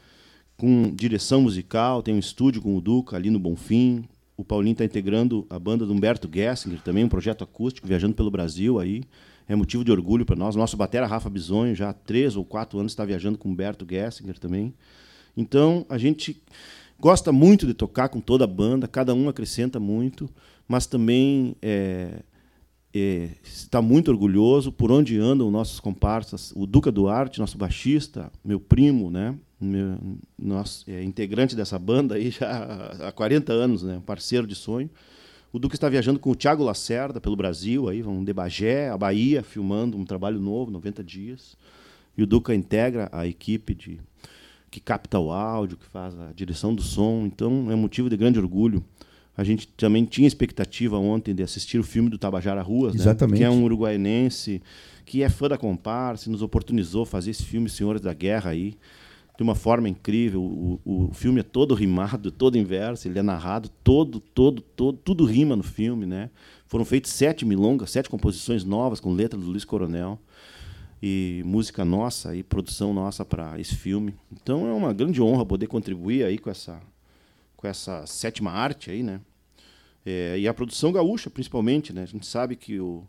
com 0.57 0.95
direção 0.95 1.41
musical, 1.41 2.03
tem 2.03 2.15
um 2.15 2.19
estúdio 2.19 2.61
com 2.61 2.77
o 2.77 2.81
Duca 2.81 3.17
ali 3.17 3.31
no 3.31 3.39
Bonfim. 3.39 4.05
O 4.43 4.45
Paulinho 4.45 4.73
está 4.73 4.85
integrando 4.85 5.47
a 5.49 5.57
banda 5.57 5.87
do 5.87 5.93
Humberto 5.93 6.29
Gessinger, 6.29 6.81
também 6.83 7.05
um 7.05 7.09
projeto 7.09 7.45
acústico, 7.45 7.87
viajando 7.87 8.17
pelo 8.17 8.29
Brasil 8.29 8.81
aí. 8.81 9.05
É 9.49 9.55
motivo 9.55 9.85
de 9.85 9.93
orgulho 9.93 10.27
para 10.27 10.35
nós. 10.35 10.57
Nosso 10.57 10.77
batera 10.77 11.07
Rafa 11.07 11.31
Bisonho, 11.31 11.77
já 11.77 11.91
há 11.91 11.93
três 11.93 12.35
ou 12.35 12.45
quatro 12.45 12.77
anos, 12.81 12.91
está 12.91 13.05
viajando 13.05 13.39
com 13.39 13.49
o 13.49 13.53
Humberto 13.53 13.87
Gessinger 13.89 14.37
também. 14.41 14.75
Então, 15.37 15.87
a 15.89 15.97
gente 15.97 16.43
gosta 16.99 17.31
muito 17.31 17.69
de 17.69 17.73
tocar 17.73 18.09
com 18.09 18.21
toda 18.21 18.43
a 18.43 18.49
banda, 18.49 18.89
cada 18.89 19.15
um 19.15 19.29
acrescenta 19.29 19.79
muito, 19.79 20.29
mas 20.67 20.87
também 20.87 21.55
é, 21.63 22.25
é, 22.93 23.29
está 23.45 23.81
muito 23.81 24.11
orgulhoso 24.11 24.73
por 24.73 24.91
onde 24.91 25.21
andam 25.21 25.53
nossos 25.53 25.79
comparsas. 25.79 26.53
O 26.57 26.67
Duca 26.67 26.91
Duarte, 26.91 27.39
nosso 27.39 27.57
baixista, 27.57 28.29
meu 28.45 28.59
primo, 28.59 29.09
né? 29.09 29.37
Meu, 29.63 29.97
nosso, 30.39 30.85
é, 30.91 31.03
integrante 31.03 31.55
dessa 31.55 31.79
banda 31.79 32.17
aí 32.17 32.31
já 32.31 32.89
há 33.09 33.13
40 33.13 33.53
anos, 33.53 33.83
né? 33.83 34.03
parceiro 34.05 34.47
de 34.47 34.55
sonho. 34.55 34.91
O 35.53 35.59
Duca 35.59 35.77
está 35.77 35.89
viajando 35.89 36.19
com 36.19 36.31
o 36.31 36.35
Thiago 36.35 36.65
Lacerda 36.65 37.21
pelo 37.21 37.37
Brasil, 37.37 37.89
aí 37.89 38.01
vão 38.01 38.25
de 38.25 38.33
Bagé, 38.33 38.89
a 38.89 38.97
Bahia, 38.97 39.43
filmando 39.43 39.99
um 39.99 40.05
trabalho 40.05 40.41
novo, 40.41 40.71
90 40.71 41.05
dias. 41.05 41.57
E 42.17 42.23
o 42.23 42.27
Duca 42.27 42.55
integra 42.55 43.09
a 43.13 43.27
equipe 43.27 43.75
de 43.75 44.01
que 44.71 44.81
capta 44.81 45.19
o 45.19 45.31
áudio, 45.31 45.77
que 45.77 45.85
faz 45.85 46.19
a 46.19 46.33
direção 46.33 46.75
do 46.75 46.83
som. 46.83 47.25
Então 47.27 47.71
é 47.71 47.77
motivo 47.77 48.09
de 48.09 48.17
grande 48.17 48.39
orgulho. 48.39 48.83
A 49.37 49.45
gente 49.45 49.69
também 49.69 50.07
tinha 50.07 50.27
expectativa 50.27 50.97
ontem 50.99 51.35
de 51.35 51.43
assistir 51.43 51.79
o 51.79 51.85
filme 51.85 52.09
do 52.09 52.19
Tabajara 52.19 52.63
Ruas, 52.63 52.95
né? 52.95 53.01
Exatamente. 53.01 53.39
que 53.39 53.45
é 53.45 53.51
um 53.51 53.63
uruguaiense 53.65 54.63
que 55.05 55.23
é 55.23 55.29
fã 55.29 55.49
da 55.49 55.59
comparsa, 55.59 56.31
nos 56.31 56.43
oportunizou 56.43 57.05
fazer 57.05 57.31
esse 57.31 57.45
filme 57.45 57.69
Senhores 57.69 58.01
da 58.01 58.15
Guerra 58.15 58.51
aí 58.51 58.77
de 59.37 59.43
uma 59.43 59.55
forma 59.55 59.89
incrível. 59.89 60.43
O, 60.43 60.81
o, 60.85 61.15
filme 61.15 61.41
é 61.41 61.43
todo 61.43 61.75
rimado, 61.75 62.31
todo 62.33 62.57
em 62.57 62.65
verso, 62.65 63.09
ele 63.09 63.19
é 63.19 63.23
narrado, 63.23 63.69
todo, 63.83 64.21
todo, 64.21 64.61
todo, 64.61 64.99
tudo 64.99 65.25
rima 65.25 65.57
no 65.57 65.63
filme, 65.63 66.07
né? 66.07 66.31
Foram 66.67 66.85
feitas 66.85 67.11
sete 67.13 67.45
milongas, 67.45 67.91
sete 67.91 68.09
composições 68.09 68.65
novas 68.65 69.01
com 69.01 69.13
letra 69.13 69.39
do 69.39 69.47
Luiz 69.47 69.65
Coronel 69.65 70.19
e 71.03 71.43
música 71.45 71.85
nossa 71.85 72.35
e 72.37 72.43
produção 72.43 72.95
nossa 72.95 73.25
para 73.25 73.59
esse 73.61 73.75
filme. 73.75 74.15
Então 74.33 74.67
é 74.67 74.73
uma 74.73 74.93
grande 74.93 75.21
honra 75.21 75.45
poder 75.45 75.67
contribuir 75.67 76.25
aí 76.25 76.39
com 76.39 76.51
essa 76.51 76.81
com 77.57 77.69
essa 77.69 78.05
sétima 78.07 78.51
arte 78.51 78.91
aí, 78.91 79.03
né? 79.03 79.21
É, 80.05 80.37
e 80.37 80.49
a 80.49 80.55
produção 80.55 80.91
gaúcha, 80.91 81.31
principalmente, 81.31 81.93
né? 81.93 82.03
A 82.03 82.07
gente 82.07 82.27
sabe 82.27 82.57
que 82.57 82.81
o 82.81 83.07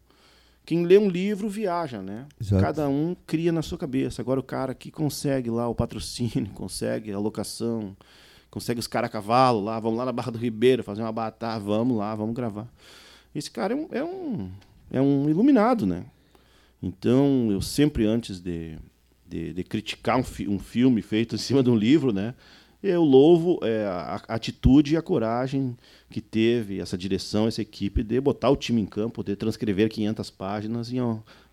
quem 0.65 0.85
lê 0.85 0.97
um 0.97 1.09
livro 1.09 1.49
viaja, 1.49 2.01
né? 2.01 2.25
Exato. 2.39 2.61
Cada 2.63 2.87
um 2.89 3.15
cria 3.27 3.51
na 3.51 3.61
sua 3.61 3.77
cabeça. 3.77 4.21
Agora 4.21 4.39
o 4.39 4.43
cara 4.43 4.73
que 4.73 4.89
consegue 4.91 5.49
lá 5.49 5.67
o 5.67 5.75
patrocínio, 5.75 6.47
consegue 6.55 7.11
a 7.11 7.19
locação, 7.19 7.95
consegue 8.49 8.79
os 8.79 8.87
caras 8.87 9.09
a 9.09 9.11
cavalo 9.11 9.61
lá, 9.61 9.79
vamos 9.79 9.97
lá 9.97 10.05
na 10.05 10.11
Barra 10.11 10.31
do 10.31 10.37
Ribeiro 10.37 10.83
fazer 10.83 11.01
uma 11.01 11.11
batalha, 11.11 11.59
vamos 11.59 11.97
lá, 11.97 12.15
vamos 12.15 12.33
gravar. 12.35 12.67
Esse 13.35 13.49
cara 13.51 13.73
é 13.73 13.75
um, 13.75 13.87
é 13.91 14.03
um, 14.03 14.51
é 14.91 15.01
um 15.01 15.29
iluminado, 15.29 15.85
né? 15.85 16.05
Então, 16.81 17.47
eu 17.51 17.61
sempre, 17.61 18.05
antes 18.05 18.39
de, 18.39 18.77
de, 19.27 19.53
de 19.53 19.63
criticar 19.63 20.17
um, 20.17 20.23
fi- 20.23 20.47
um 20.47 20.59
filme 20.59 21.01
feito 21.01 21.35
em 21.35 21.37
cima 21.37 21.63
de 21.63 21.69
um 21.69 21.75
livro, 21.75 22.11
né, 22.11 22.35
eu 22.83 23.01
louvo 23.01 23.59
é, 23.63 23.85
a, 23.85 24.21
a 24.27 24.35
atitude 24.35 24.93
e 24.93 24.97
a 24.97 25.01
coragem 25.01 25.75
que 26.09 26.19
teve 26.19 26.79
essa 26.79 26.97
direção, 26.97 27.47
essa 27.47 27.61
equipe, 27.61 28.03
de 28.03 28.19
botar 28.19 28.49
o 28.49 28.57
time 28.57 28.81
em 28.81 28.85
campo, 28.85 29.23
de 29.23 29.35
transcrever 29.35 29.89
500 29.89 30.29
páginas 30.29 30.91
em, 30.91 30.97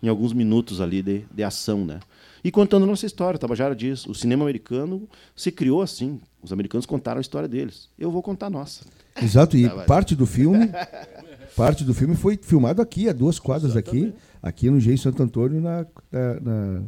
em 0.03 0.07
alguns 0.09 0.33
minutos 0.33 0.81
ali 0.81 1.01
de, 1.01 1.23
de 1.33 1.43
ação. 1.43 1.85
Né? 1.85 1.99
E 2.43 2.51
contando 2.51 2.85
nossa 2.85 3.05
história, 3.05 3.39
Tabajara 3.39 3.75
diz, 3.75 4.05
o 4.05 4.13
cinema 4.13 4.43
americano 4.43 5.07
se 5.35 5.51
criou 5.51 5.81
assim, 5.81 6.19
os 6.43 6.51
americanos 6.51 6.85
contaram 6.85 7.19
a 7.19 7.21
história 7.21 7.47
deles. 7.47 7.89
Eu 7.97 8.11
vou 8.11 8.21
contar 8.21 8.47
a 8.47 8.49
nossa. 8.49 8.85
Exato, 9.21 9.55
e 9.57 9.67
Tá, 9.69 9.83
parte 9.83 10.15
do 10.15 10.25
filme, 10.25 10.69
parte 11.55 11.83
do 11.83 11.93
filme 11.93 12.15
foi 12.15 12.37
filmado 12.41 12.81
aqui, 12.81 13.07
a 13.07 13.13
duas 13.13 13.39
quadras 13.39 13.75
aqui, 13.75 14.13
aqui 14.41 14.69
no 14.69 14.77
Engenho 14.77 14.97
Santo 14.97 15.23
Antônio, 15.23 15.61
na, 15.61 15.85
na, 16.11 16.39
na, 16.39 16.83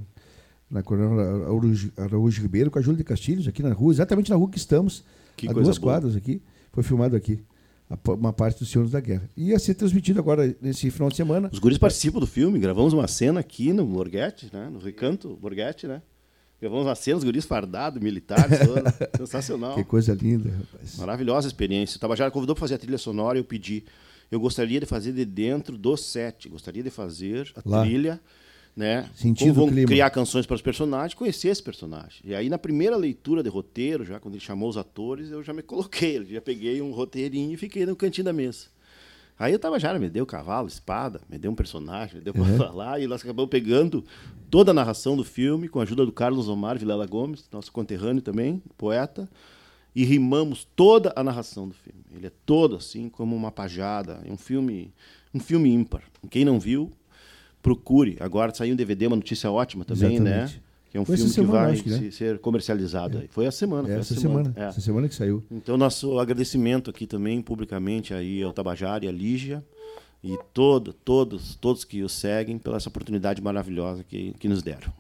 na 0.74 0.82
Coronel 0.84 1.44
Araújo, 1.46 1.92
Araújo 1.96 2.42
Ribeiro, 2.42 2.72
com 2.72 2.80
a 2.80 2.82
Júlia 2.82 2.98
de 2.98 3.04
Castilhos, 3.04 3.48
aqui 3.48 3.62
na 3.62 3.72
rua, 3.74 3.94
exatamente 3.94 4.30
na 4.30 4.36
rua 4.36 4.50
que 4.50 4.58
estamos, 4.58 5.04
Que 5.38 5.48
a 5.48 5.54
duas 5.54 5.78
boa. 5.78 5.94
quadras 5.94 6.16
aqui, 6.16 6.42
foi 6.72 6.84
filmado 6.84 7.16
aqui, 7.16 7.40
uma 8.08 8.34
parte 8.34 8.60
dos 8.60 8.70
Senhores 8.70 8.92
da 8.92 9.00
Guerra. 9.00 9.30
E 9.38 9.50
ia 9.50 9.60
ser 9.60 9.76
transmitido 9.76 10.20
agora, 10.20 10.56
nesse 10.62 10.90
final 10.90 11.10
de 11.10 11.16
semana, 11.16 11.50
Os 11.54 11.60
guris 11.60 11.78
participam 11.78 12.20
do 12.20 12.26
filme, 12.28 12.58
gravamos 12.60 12.92
uma 12.94 13.08
cena 13.08 13.40
aqui 13.40 13.72
no 13.72 13.86
Borghetti, 13.86 14.50
né? 14.52 14.70
no 14.72 14.80
Recanto 14.80 15.38
Borghetti, 15.40 15.86
né? 15.88 16.02
Gravamos 16.60 16.86
uma 16.88 16.96
cena, 16.96 17.18
os 17.18 17.24
guris 17.24 17.46
fardados, 17.46 18.02
militares, 18.02 18.58
sensacional. 19.18 19.76
que 19.76 19.84
coisa 19.84 20.14
linda, 20.14 20.50
rapaz. 20.50 20.96
Maravilhosa 20.98 21.46
experiência. 21.48 21.98
O 21.98 22.00
Tabajara 22.00 22.32
convidou 22.32 22.56
para 22.56 22.62
fazer 22.62 22.76
a 22.76 22.78
trilha 22.80 22.98
sonora 22.98 23.38
e 23.38 23.42
eu 23.42 23.46
pedi. 23.46 23.84
Eu 24.32 24.40
gostaria 24.40 24.80
de 24.80 24.86
fazer 24.86 25.12
de 25.12 25.26
dentro 25.26 25.78
do 25.78 25.96
set, 25.98 26.48
gostaria 26.50 26.82
de 26.82 26.90
fazer 26.90 27.52
a 27.56 27.62
Lá. 27.70 27.84
trilha, 27.84 28.20
né? 28.76 29.10
Sentindo 29.16 29.54
Como 29.54 29.72
vão 29.72 29.86
criar 29.86 30.10
canções 30.10 30.46
para 30.46 30.56
os 30.56 30.62
personagens, 30.62 31.14
conhecer 31.14 31.50
esse 31.50 31.62
personagem. 31.62 32.22
E 32.24 32.34
aí 32.34 32.50
na 32.50 32.58
primeira 32.58 32.96
leitura 32.96 33.44
de 33.44 33.50
roteiro, 33.50 34.04
já 34.04 34.20
quando 34.20 34.36
ele 34.36 34.44
chamou 34.44 34.70
os 34.70 34.78
atores, 34.78 35.32
eu 35.32 35.44
já 35.44 35.54
me 35.54 35.62
coloquei, 35.62 36.18
eu 36.18 36.26
já 36.34 36.42
peguei 36.42 36.82
um 36.82 36.92
roteirinho 36.92 37.54
e 37.54 37.58
fiquei 37.58 37.86
no 37.86 37.96
cantinho 37.96 38.26
da 38.26 38.34
mesa. 38.34 38.74
Aí 39.38 39.54
o 39.54 39.60
Tabajara 39.60 39.98
me 39.98 40.10
deu 40.10 40.26
cavalo, 40.26 40.68
espada, 40.68 41.22
me 41.28 41.38
deu 41.38 41.52
um 41.52 41.56
personagem, 41.56 42.18
me 42.18 42.22
deu 42.22 42.34
para 42.34 42.46
falar, 42.46 43.02
e 43.02 43.08
nós 43.08 43.22
acabamos 43.22 43.50
pegando 43.50 44.04
toda 44.50 44.72
a 44.72 44.74
narração 44.74 45.18
do 45.18 45.24
filme, 45.24 45.68
com 45.68 45.80
a 45.80 45.84
ajuda 45.84 46.06
do 46.06 46.12
Carlos 46.12 46.48
Omar 46.48 46.78
Vilela 46.78 47.06
Gomes, 47.08 47.46
nosso 47.52 47.72
conterrâneo 47.72 48.22
também, 48.22 48.62
poeta, 48.78 49.28
e 49.96 50.04
rimamos 50.04 50.68
toda 50.76 51.14
a 51.16 51.24
narração 51.24 51.68
do 51.68 51.74
filme. 51.74 52.00
Ele 52.16 52.28
é 52.28 52.32
todo 52.46 52.76
assim, 52.76 53.10
como 53.10 53.36
uma 53.36 53.52
pajada, 53.52 54.22
é 54.26 54.32
um 54.32 54.38
filme, 54.38 54.94
um 55.34 55.40
filme 55.40 55.72
ímpar. 55.72 56.04
Quem 56.30 56.46
não 56.46 56.60
viu, 56.60 56.92
procure. 57.64 58.18
Agora 58.20 58.54
saiu 58.54 58.74
um 58.74 58.76
DVD, 58.76 59.08
uma 59.08 59.16
notícia 59.16 59.50
ótima 59.50 59.84
também, 59.84 60.18
Exatamente. 60.18 60.56
né? 60.56 60.62
que 60.92 60.98
é 60.98 61.02
um 61.02 61.06
foi 61.06 61.18
filme 61.18 61.32
semana, 61.32 61.76
que 61.76 61.90
vai 61.90 62.00
que, 62.00 62.06
né? 62.06 62.12
ser 62.12 62.38
comercializado. 62.38 63.18
É. 63.18 63.28
Foi 63.28 63.48
a 63.48 63.52
semana. 63.52 63.90
É, 63.90 63.98
essa 63.98 64.14
semana, 64.14 64.44
semana. 64.44 64.54
É. 64.56 64.70
essa 64.70 64.82
semana 64.82 65.10
que 65.10 65.16
saiu. 65.16 65.44
Então, 65.50 65.76
nosso 65.76 66.20
agradecimento 66.20 66.92
aqui 66.92 67.08
também, 67.08 67.42
publicamente, 67.42 68.14
aí 68.14 68.44
ao 68.44 68.54
Tabajara 68.54 69.04
e 69.04 69.08
à 69.08 69.12
Lígia, 69.12 69.66
e 70.24 70.38
todo, 70.54 70.94
todos, 70.94 71.56
todos 71.56 71.84
que 71.84 72.04
o 72.04 72.10
seguem, 72.10 72.60
pela 72.60 72.78
essa 72.78 72.90
oportunidade 72.90 73.42
maravilhosa 73.42 74.04
que, 74.04 74.36
que 74.38 74.48
nos 74.48 74.62
deram. 74.62 74.94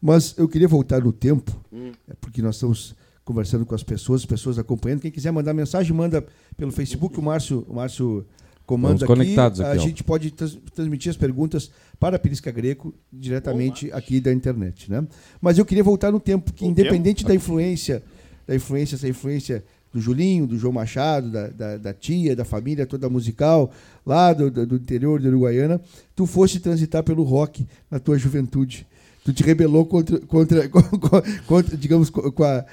Mas 0.00 0.38
eu 0.38 0.46
queria 0.46 0.68
voltar 0.68 1.02
no 1.02 1.12
tempo, 1.12 1.50
hum. 1.72 1.90
É 2.06 2.14
porque 2.20 2.40
nós 2.40 2.54
estamos 2.54 2.94
conversando 3.24 3.66
com 3.66 3.74
as 3.74 3.82
pessoas, 3.82 4.20
as 4.20 4.26
pessoas 4.26 4.56
acompanhando. 4.56 5.00
Quem 5.00 5.10
quiser 5.10 5.32
mandar 5.32 5.52
mensagem, 5.52 5.92
manda 5.96 6.24
pelo 6.56 6.70
Facebook, 6.70 7.18
o 7.18 7.22
Márcio, 7.22 7.66
o 7.68 7.74
Márcio 7.74 8.24
comanda 8.66 8.96
aqui. 8.96 9.06
Conectados 9.06 9.60
aqui. 9.60 9.78
A 9.78 9.80
ó. 9.80 9.84
gente 9.84 10.04
pode 10.04 10.30
trans 10.30 10.58
transmitir 10.74 11.10
as 11.10 11.16
perguntas 11.16 11.70
para 11.98 12.16
a 12.16 12.18
Perisca 12.18 12.50
Greco 12.50 12.94
diretamente 13.12 13.90
aqui 13.92 14.20
da 14.20 14.32
internet, 14.32 14.90
né? 14.90 15.06
Mas 15.40 15.58
eu 15.58 15.64
queria 15.64 15.84
voltar 15.84 16.10
no 16.10 16.20
tempo, 16.20 16.52
que 16.52 16.64
o 16.64 16.68
independente 16.68 17.18
tempo? 17.18 17.28
da 17.28 17.34
influência, 17.34 18.02
da 18.46 18.54
influência, 18.54 18.96
essa 18.96 19.08
influência 19.08 19.64
do 19.92 20.00
Julinho, 20.00 20.46
do 20.46 20.58
João 20.58 20.72
Machado, 20.72 21.30
da, 21.30 21.48
da, 21.48 21.76
da 21.76 21.94
tia, 21.94 22.34
da 22.34 22.44
família 22.44 22.84
toda 22.84 23.08
musical, 23.08 23.70
lá 24.04 24.32
do, 24.32 24.50
do 24.50 24.74
interior 24.74 25.20
de 25.20 25.28
Uruguaiana, 25.28 25.80
tu 26.16 26.26
foste 26.26 26.58
transitar 26.58 27.04
pelo 27.04 27.22
rock 27.22 27.64
na 27.88 28.00
tua 28.00 28.18
juventude. 28.18 28.86
Tu 29.24 29.32
te 29.32 29.42
rebelou 29.44 29.86
contra, 29.86 30.18
contra, 30.20 30.68
contra 31.46 31.76
digamos, 31.76 32.10
com 32.10 32.44
a, 32.44 32.64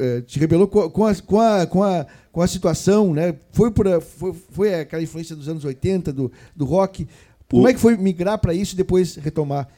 é, 0.00 0.20
te 0.22 0.38
rebelou 0.38 0.66
com 0.66 0.80
a, 0.80 1.14
com 1.14 1.40
a, 1.40 1.66
com 1.66 1.82
a, 1.82 2.06
com 2.32 2.40
a, 2.42 2.46
situação, 2.46 3.12
né? 3.12 3.36
Foi, 3.52 3.70
por, 3.70 3.86
foi, 4.00 4.32
foi 4.32 4.74
aquela 4.74 5.02
influência 5.02 5.36
dos 5.36 5.48
anos 5.48 5.64
80, 5.64 6.12
do, 6.12 6.32
do 6.56 6.64
rock. 6.64 7.06
Como 7.48 7.68
é 7.68 7.74
que 7.74 7.80
foi 7.80 7.96
migrar 7.96 8.38
para 8.38 8.54
isso 8.54 8.74
e 8.74 8.76
depois 8.76 9.16
retomar? 9.16 9.68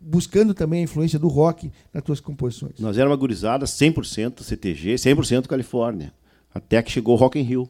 Buscando 0.00 0.52
também 0.52 0.80
a 0.80 0.82
influência 0.82 1.18
do 1.18 1.28
rock 1.28 1.70
nas 1.92 2.02
tuas 2.02 2.20
composições. 2.20 2.78
Nós 2.78 2.98
éramos 2.98 3.12
uma 3.12 3.20
gurizada 3.20 3.64
100% 3.64 4.42
CTG, 4.42 4.94
100% 4.96 5.46
Califórnia. 5.46 6.12
Até 6.54 6.82
que 6.82 6.90
chegou 6.90 7.14
o 7.14 7.18
Rock 7.18 7.38
in 7.38 7.42
Rio. 7.42 7.68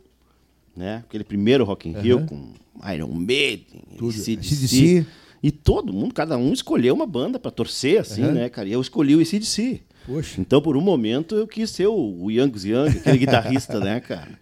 Né? 0.76 1.04
Aquele 1.06 1.24
primeiro 1.24 1.64
Rock 1.64 1.88
in 1.88 1.94
uhum. 1.94 2.00
Rio 2.00 2.26
com 2.26 2.52
Iron 2.92 3.08
Maiden, 3.08 3.82
CDC. 4.10 4.42
CDC. 4.42 5.06
E 5.42 5.50
todo 5.50 5.92
mundo, 5.92 6.14
cada 6.14 6.36
um 6.36 6.52
escolheu 6.52 6.94
uma 6.94 7.06
banda 7.06 7.38
para 7.38 7.50
torcer, 7.50 8.00
assim, 8.00 8.24
uhum. 8.24 8.32
né, 8.32 8.48
cara? 8.48 8.66
E 8.66 8.72
eu 8.72 8.80
escolhi 8.80 9.14
o 9.14 9.24
CDC. 9.24 9.82
Poxa. 10.06 10.40
Então, 10.40 10.60
por 10.60 10.76
um 10.76 10.80
momento, 10.80 11.34
eu 11.34 11.46
quis 11.46 11.70
ser 11.70 11.86
o, 11.86 12.30
Young 12.30 12.52
Young, 12.62 12.88
aquele 12.88 13.18
guitarrista, 13.18 13.80
né, 13.80 14.00
cara? 14.00 14.38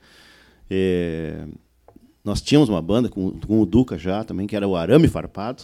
É, 0.69 1.45
nós 2.25 2.41
tínhamos 2.41 2.69
uma 2.69 2.83
banda 2.83 3.09
com, 3.09 3.31
com 3.33 3.61
o 3.61 3.67
Duca 3.67 3.99
já 3.99 4.25
também, 4.25 4.47
que 4.47 4.57
era 4.57 4.67
o 4.67 4.75
Arame 4.75 5.09
Farpado, 5.09 5.63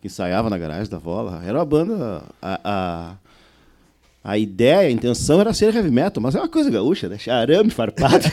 que 0.00 0.06
ensaiava 0.06 0.48
na 0.48 0.56
garagem 0.56 0.90
da 0.90 0.98
Vola. 0.98 1.42
Era 1.44 1.58
uma 1.58 1.64
banda. 1.64 2.22
A, 2.40 2.60
a, 2.64 3.16
a 4.22 4.38
ideia, 4.38 4.88
a 4.88 4.90
intenção 4.90 5.40
era 5.40 5.52
ser 5.52 5.74
heavy 5.74 5.90
metal, 5.90 6.22
mas 6.22 6.34
é 6.34 6.38
uma 6.38 6.48
coisa 6.48 6.70
gaúcha, 6.70 7.08
né? 7.08 7.18
Arame 7.28 7.70
Farpado. 7.70 8.24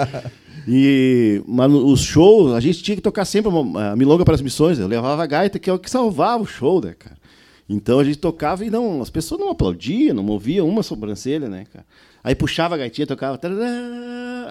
e, 0.68 1.42
mas 1.46 1.72
os 1.72 2.00
shows, 2.00 2.52
a 2.54 2.60
gente 2.60 2.82
tinha 2.82 2.96
que 2.96 3.02
tocar 3.02 3.24
sempre 3.24 3.50
a 3.78 3.96
milonga 3.96 4.24
para 4.24 4.34
as 4.34 4.42
missões. 4.42 4.78
Eu 4.78 4.86
levava 4.86 5.22
a 5.22 5.26
gaita, 5.26 5.58
que 5.58 5.70
é 5.70 5.72
o 5.72 5.78
que 5.78 5.90
salvava 5.90 6.42
o 6.42 6.46
show, 6.46 6.82
né, 6.82 6.94
cara? 6.98 7.21
Então 7.68 7.98
a 7.98 8.04
gente 8.04 8.18
tocava 8.18 8.64
e 8.64 8.70
não, 8.70 9.00
as 9.00 9.10
pessoas 9.10 9.40
não 9.40 9.50
aplaudiam, 9.50 10.14
não 10.14 10.22
moviam 10.22 10.68
uma 10.68 10.82
sobrancelha, 10.82 11.48
né, 11.48 11.64
cara? 11.72 11.86
Aí 12.22 12.34
puxava 12.34 12.74
a 12.74 12.78
gaitinha, 12.78 13.06
tocava, 13.06 13.40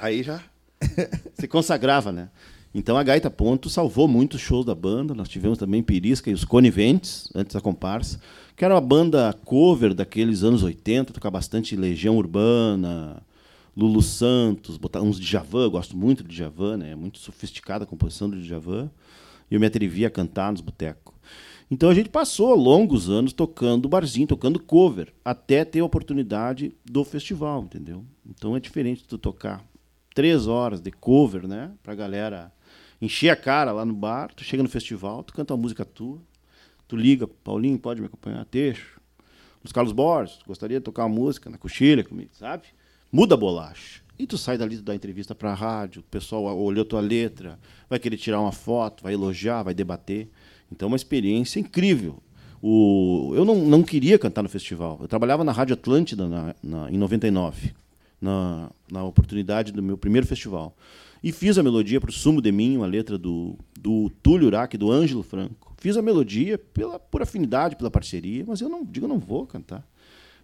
aí 0.02 0.24
já 0.24 0.42
se 1.36 1.48
consagrava, 1.48 2.12
né? 2.12 2.30
Então 2.74 2.98
a 2.98 3.04
Gaita 3.04 3.30
Ponto 3.30 3.70
salvou 3.70 4.08
muitos 4.08 4.40
shows 4.40 4.66
da 4.66 4.74
banda. 4.74 5.14
Nós 5.14 5.28
tivemos 5.28 5.58
também 5.58 5.84
Pirisca 5.84 6.30
e 6.30 6.34
os 6.34 6.46
Coniventes, 6.46 7.30
antes 7.36 7.54
da 7.54 7.62
comparsa, 7.62 8.20
que 8.56 8.64
era 8.64 8.74
uma 8.74 8.82
banda 8.82 9.34
cover 9.44 9.94
daqueles 9.94 10.44
anos 10.44 10.64
80, 10.64 11.14
tocava 11.14 11.34
bastante 11.34 11.76
Legião 11.76 12.18
Urbana, 12.18 13.22
Lulu 13.76 14.02
Santos, 14.02 14.78
botar 14.78 15.02
uns 15.02 15.20
Djavan, 15.20 15.64
eu 15.64 15.72
gosto 15.72 15.98
muito 15.98 16.24
de 16.24 16.30
Djavan, 16.36 16.78
né? 16.78 16.92
É 16.92 16.96
muito 16.96 17.20
sofisticada 17.20 17.84
a 17.84 17.88
composição 17.88 18.30
do 18.30 18.42
Djavan. 18.42 18.90
E 19.50 19.56
eu 19.56 19.60
me 19.60 19.66
atrevia 19.66 20.08
a 20.08 20.12
cantar 20.12 20.52
nos 20.52 20.62
botecos. 20.62 21.01
Então 21.74 21.90
a 21.90 21.94
gente 21.94 22.10
passou 22.10 22.54
longos 22.54 23.10
anos 23.10 23.32
tocando 23.32 23.88
barzinho, 23.88 24.28
tocando 24.28 24.60
cover, 24.60 25.14
até 25.24 25.64
ter 25.64 25.80
a 25.80 25.86
oportunidade 25.86 26.76
do 26.84 27.06
festival, 27.06 27.64
entendeu? 27.64 28.04
Então 28.30 28.58
é 28.58 28.60
diferente 28.60 29.06
tu 29.06 29.18
tocar 29.18 29.64
três 30.14 30.48
horas 30.48 30.82
de 30.82 30.92
cover, 30.92 31.48
né? 31.48 31.72
Pra 31.82 31.96
galera 31.96 32.52
encher 33.02 33.30
a 33.30 33.38
cara 33.38 33.72
lá 33.72 33.86
no 33.86 33.94
bar, 33.94 34.34
tu 34.36 34.44
chega 34.44 34.62
no 34.62 34.68
festival, 34.68 35.24
tu 35.24 35.34
canta 35.34 35.54
uma 35.54 35.62
música 35.62 35.86
tua, 35.86 36.22
tu 36.90 36.98
liga, 36.98 37.26
Paulinho, 37.26 37.80
pode 37.80 38.02
me 38.02 38.08
acompanhar? 38.08 38.44
Texto. 38.44 39.00
Os 39.64 39.72
Carlos 39.72 39.94
Borges, 39.94 40.40
gostaria 40.46 40.78
de 40.78 40.84
tocar 40.84 41.06
uma 41.06 41.16
música 41.16 41.50
na 41.50 41.58
coxilha 41.58 42.04
comigo, 42.04 42.32
sabe? 42.34 42.68
Muda 43.10 43.36
a 43.36 43.38
bolacha. 43.38 44.02
E 44.20 44.28
tu 44.28 44.38
sai 44.38 44.58
dali, 44.58 44.76
da 44.78 44.94
entrevista 44.94 45.34
para 45.34 45.52
a 45.52 45.56
rádio, 45.56 46.02
o 46.02 46.04
pessoal 46.04 46.44
olhou 46.60 46.84
tua 46.84 47.00
letra, 47.00 47.58
vai 47.90 47.98
querer 47.98 48.18
tirar 48.18 48.42
uma 48.42 48.52
foto, 48.52 49.04
vai 49.04 49.14
elogiar, 49.14 49.64
vai 49.64 49.74
debater. 49.74 50.30
Então, 50.72 50.88
é 50.88 50.92
uma 50.92 50.96
experiência 50.96 51.60
incrível. 51.60 52.18
O, 52.62 53.34
eu 53.36 53.44
não, 53.44 53.56
não 53.66 53.84
queria 53.84 54.20
cantar 54.20 54.44
no 54.44 54.50
festival. 54.50 55.00
Eu 55.02 55.08
trabalhava 55.08 55.44
na 55.44 55.52
Rádio 55.52 55.74
Atlântida 55.74 56.28
na, 56.28 56.56
na, 56.62 56.92
em 56.92 56.98
99, 56.98 57.74
na, 58.22 58.70
na 58.92 59.04
oportunidade 59.04 59.72
do 59.72 59.82
meu 59.82 59.98
primeiro 59.98 60.28
festival. 60.28 60.76
E 61.24 61.32
fiz 61.32 61.58
a 61.58 61.64
melodia 61.64 62.00
para 62.00 62.10
o 62.10 62.14
Sumo 62.14 62.42
de 62.42 62.52
Mim, 62.52 62.78
uma 62.78 62.88
letra 62.88 63.18
do, 63.18 63.56
do 63.80 64.12
Túlio 64.24 64.48
Urac, 64.48 64.78
do 64.78 64.92
Ângelo 64.92 65.24
Franco. 65.24 65.74
Fiz 65.78 65.98
a 65.98 66.02
melodia 66.02 66.58
pela, 66.58 67.00
por 67.00 67.22
afinidade, 67.22 67.76
pela 67.76 67.90
parceria, 67.90 68.44
mas 68.48 68.62
eu 68.62 68.70
não 68.70 68.84
digo, 68.84 69.08
não 69.08 69.20
vou 69.20 69.46
cantar. 69.46 69.86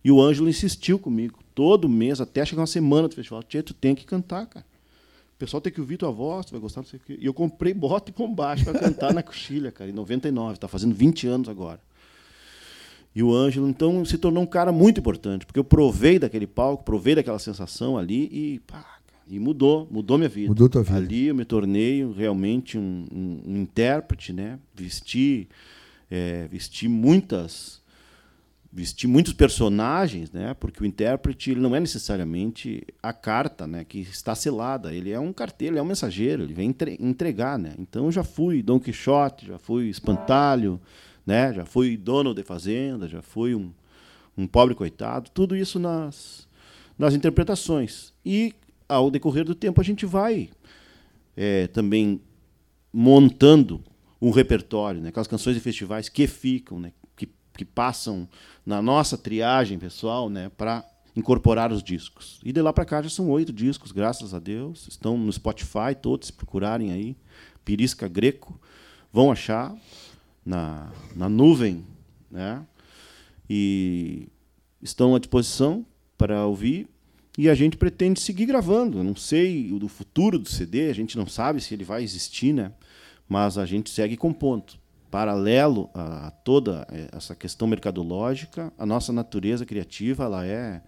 E 0.03 0.11
o 0.11 0.21
Ângelo 0.21 0.49
insistiu 0.49 0.97
comigo, 0.97 1.39
todo 1.53 1.89
mês, 1.89 2.21
até 2.21 2.45
chegar 2.45 2.61
uma 2.61 2.67
semana 2.67 3.07
do 3.07 3.15
festival. 3.15 3.43
Tia, 3.43 3.61
tu 3.61 3.73
tem 3.73 3.93
que 3.93 4.05
cantar, 4.05 4.45
cara. 4.47 4.65
O 5.37 5.39
pessoal 5.39 5.61
tem 5.61 5.71
que 5.71 5.79
ouvir 5.79 5.97
tua 5.97 6.09
voz, 6.09 6.47
tu 6.47 6.51
vai 6.53 6.59
gostar, 6.59 6.81
não 6.81 6.87
sei 6.87 6.97
o 6.97 7.01
quê. 7.05 7.15
E 7.21 7.27
eu 7.27 7.31
comprei 7.31 7.71
bota 7.71 8.09
e 8.09 8.13
bombacho 8.13 8.63
para 8.65 8.79
cantar 8.79 9.13
na 9.13 9.21
coxilha, 9.21 9.71
cara, 9.71 9.87
em 9.87 9.93
99, 9.93 10.55
está 10.55 10.67
fazendo 10.67 10.95
20 10.95 11.27
anos 11.27 11.47
agora. 11.47 11.79
E 13.13 13.21
o 13.21 13.31
Ângelo, 13.31 13.69
então, 13.69 14.03
se 14.03 14.17
tornou 14.17 14.41
um 14.41 14.47
cara 14.47 14.71
muito 14.71 14.99
importante, 14.99 15.45
porque 15.45 15.59
eu 15.59 15.63
provei 15.63 16.17
daquele 16.17 16.47
palco, 16.47 16.83
provei 16.83 17.13
daquela 17.13 17.37
sensação 17.37 17.99
ali 17.99 18.29
e, 18.31 18.59
pá, 18.65 18.97
e 19.27 19.37
mudou, 19.37 19.87
mudou 19.91 20.17
minha 20.17 20.27
vida. 20.27 20.47
Mudou 20.47 20.67
tua 20.67 20.81
vida. 20.81 20.97
Ali 20.97 21.27
eu 21.27 21.35
me 21.35 21.45
tornei 21.45 22.03
realmente 22.13 22.75
um, 22.75 23.05
um, 23.13 23.41
um 23.45 23.57
intérprete, 23.57 24.33
né? 24.33 24.57
Vesti, 24.73 25.47
é, 26.09 26.47
vesti 26.47 26.87
muitas 26.87 27.79
vestir 28.77 29.07
muitos 29.07 29.33
personagens, 29.33 30.31
né? 30.31 30.53
Porque 30.53 30.83
o 30.83 30.85
intérprete 30.85 31.49
ele 31.49 31.59
não 31.59 31.75
é 31.75 31.79
necessariamente 31.79 32.85
a 33.01 33.11
carta, 33.11 33.65
né? 33.65 33.83
Que 33.83 34.01
está 34.01 34.35
selada. 34.35 34.93
Ele 34.93 35.09
é 35.09 35.19
um 35.19 35.33
carteiro, 35.33 35.79
é 35.79 35.81
um 35.81 35.85
mensageiro. 35.85 36.43
Ele 36.43 36.53
vem 36.53 36.75
entregar, 36.99 37.57
né? 37.57 37.73
Então 37.79 38.11
já 38.11 38.23
fui 38.23 38.61
Dom 38.61 38.79
Quixote, 38.79 39.47
já 39.47 39.57
fui 39.57 39.89
espantalho, 39.89 40.79
né? 41.25 41.51
Já 41.53 41.65
fui 41.65 41.97
dono 41.97 42.35
de 42.35 42.43
fazenda, 42.43 43.07
já 43.07 43.19
fui 43.19 43.55
um, 43.55 43.71
um 44.37 44.45
pobre 44.45 44.75
coitado. 44.75 45.31
Tudo 45.31 45.55
isso 45.55 45.79
nas 45.79 46.47
nas 46.99 47.15
interpretações. 47.15 48.13
E 48.23 48.53
ao 48.87 49.09
decorrer 49.09 49.43
do 49.43 49.55
tempo 49.55 49.81
a 49.81 49.83
gente 49.83 50.05
vai 50.05 50.51
é, 51.35 51.65
também 51.65 52.21
montando 52.93 53.83
um 54.21 54.29
repertório, 54.29 55.01
né? 55.01 55.09
Aquelas 55.09 55.27
canções 55.27 55.55
de 55.55 55.61
festivais 55.63 56.09
que 56.09 56.27
ficam, 56.27 56.79
né? 56.79 56.91
que 57.57 57.65
passam 57.65 58.29
na 58.67 58.81
nossa 58.81 59.17
triagem 59.17 59.79
pessoal, 59.79 60.29
né, 60.29 60.51
para 60.57 60.83
incorporar 61.15 61.71
os 61.71 61.81
discos. 61.81 62.41
E 62.43 62.51
de 62.51 62.61
lá 62.61 62.73
para 62.73 62.83
cá 62.83 63.01
já 63.01 63.09
são 63.09 63.29
oito 63.29 63.53
discos, 63.53 63.93
graças 63.93 64.33
a 64.33 64.39
Deus. 64.39 64.89
Estão 64.89 65.17
no 65.17 65.31
Spotify, 65.31 65.95
todos, 65.99 66.27
se 66.27 66.33
procurarem 66.33 66.91
aí. 66.91 67.15
Pirisca 67.63 68.09
Greco, 68.09 68.59
vão 69.11 69.31
achar 69.31 69.73
na, 70.45 70.91
na 71.15 71.29
nuvem, 71.29 71.85
né? 72.29 72.61
E 73.49 74.27
estão 74.81 75.15
à 75.15 75.19
disposição 75.19 75.85
para 76.17 76.45
ouvir. 76.45 76.89
E 77.37 77.47
a 77.47 77.55
gente 77.55 77.77
pretende 77.77 78.19
seguir 78.19 78.47
gravando. 78.47 79.01
Não 79.01 79.15
sei 79.15 79.71
o 79.71 79.79
do 79.79 79.87
futuro 79.87 80.37
do 80.37 80.49
CD, 80.49 80.89
a 80.89 80.93
gente 80.93 81.17
não 81.17 81.25
sabe 81.25 81.61
se 81.61 81.73
ele 81.73 81.85
vai 81.85 82.03
existir, 82.03 82.51
né? 82.51 82.73
Mas 83.29 83.57
a 83.57 83.65
gente 83.65 83.89
segue 83.89 84.17
compondo 84.17 84.73
paralelo 85.09 85.89
a, 85.93 86.31
toda 86.43 86.87
eh, 86.91 87.09
essa 87.11 87.35
questão 87.35 87.67
mercadológica, 87.67 88.71
a 88.77 88.85
nossa 88.85 89.11
natureza 89.13 89.65
criativa 89.65 90.25
ela 90.25 90.45
é 90.45 90.81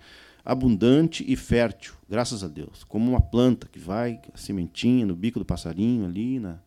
abundante 0.43 1.23
e 1.27 1.35
fértil, 1.35 1.93
graças 2.09 2.43
a 2.43 2.47
Deus, 2.47 2.83
como 2.83 3.11
uma 3.11 3.21
planta 3.21 3.67
que 3.71 3.79
vai 3.79 4.19
a 4.33 4.37
sementinha 4.37 5.05
no 5.05 5.15
bico 5.15 5.39
do 5.39 5.45
passarinho 5.45 6.05
ali, 6.05 6.39
na, 6.39 6.57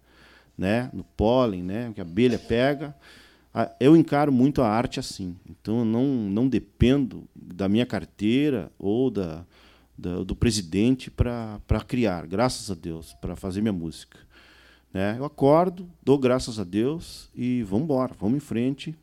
né, 0.57 0.91
no 0.93 1.05
pólen, 1.05 1.63
né, 1.63 1.91
que 1.95 2.01
a 2.01 2.05
abelha 2.05 2.39
pega. 2.39 2.95
Eu 3.79 3.95
encaro 3.95 4.33
muito 4.33 4.63
a 4.63 4.69
arte 4.69 4.99
assim. 4.99 5.37
Então 5.47 5.81
eu 5.81 5.85
não 5.85 6.07
não 6.07 6.49
dependo 6.49 7.29
da 7.35 7.69
minha 7.69 7.85
carteira 7.85 8.73
ou 8.79 9.11
da, 9.11 9.45
da 9.97 10.23
do 10.23 10.35
presidente 10.35 11.11
para 11.11 11.61
criar, 11.87 12.27
graças 12.27 12.71
a 12.71 12.75
Deus, 12.75 13.13
para 13.21 13.37
fazer 13.37 13.61
minha 13.61 13.73
música. 13.73 14.19
Né? 14.93 15.17
Eu 15.19 15.25
acordo, 15.25 15.89
dou 16.03 16.19
graças 16.19 16.59
a 16.59 16.65
Deus 16.65 17.29
e 17.35 17.63
vamos 17.63 17.85
embora, 17.85 18.13
vamos 18.21 18.37
em 18.37 18.41
frente, 18.41 18.95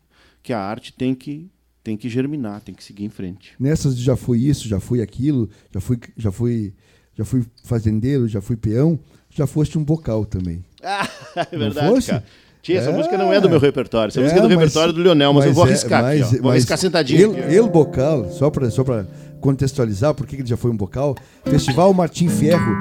que 0.43 0.53
a 0.53 0.59
arte 0.59 0.93
tem 0.93 1.15
que, 1.15 1.49
tem 1.83 1.97
que 1.97 2.07
germinar, 2.09 2.61
tem 2.61 2.75
que 2.75 2.83
seguir 2.83 3.05
em 3.05 3.09
frente. 3.09 3.53
Nessas 3.59 3.97
já 3.97 4.15
fui 4.15 4.39
isso, 4.47 4.67
já 4.67 4.79
fui 4.79 5.01
aquilo, 5.01 5.49
já 5.73 5.79
fui, 5.81 5.99
já 6.15 6.31
fui, 6.31 6.73
já 7.15 7.25
fui 7.25 7.43
fazendeiro, 7.63 8.27
já 8.27 8.39
fui 8.39 8.55
peão, 8.55 8.99
já 9.31 9.47
foste 9.47 9.77
um 9.79 9.83
bocal 9.83 10.25
também. 10.25 10.63
Ah, 10.83 11.07
é 11.51 11.57
verdade, 11.57 12.05
cara. 12.05 12.23
Tia, 12.61 12.77
essa 12.79 12.89
É. 12.89 12.93
música 12.95 13.17
não 13.17 13.31
é 13.33 13.39
do 13.39 13.49
meu 13.49 13.59
repertório. 13.59 14.09
Essa 14.09 14.19
É, 14.19 14.23
música 14.23 14.39
é 14.39 14.43
do 14.43 14.49
mas- 14.49 14.57
repertório 14.59 14.93
do 14.93 15.01
Lionel, 15.01 15.33
mas, 15.33 15.45
eu 15.45 15.53
vou 15.53 15.65
é- 15.65 15.69
arriscar 15.69 16.05
aqui, 16.05 16.19
mas- 16.19 16.27
ó. 16.27 16.31
Vou 16.31 16.41
mas 16.43 16.51
arriscar 16.51 16.77
sentadinho. 16.77 17.21
El, 17.21 17.31
aqui, 17.31 17.41
ó. 17.41 17.45
El 17.51 17.67
Bocal, 17.69 18.29
só 18.31 18.49
para 18.49 18.69
só 18.69 18.83
pra 18.83 19.07
contextualizar 19.39 20.13
por 20.13 20.27
que 20.27 20.35
ele 20.35 20.45
já 20.45 20.57
foi 20.57 20.69
um 20.69 20.75
bocal, 20.77 21.15
Festival 21.45 21.93
Martim 21.93 22.27
Ferro, 22.27 22.75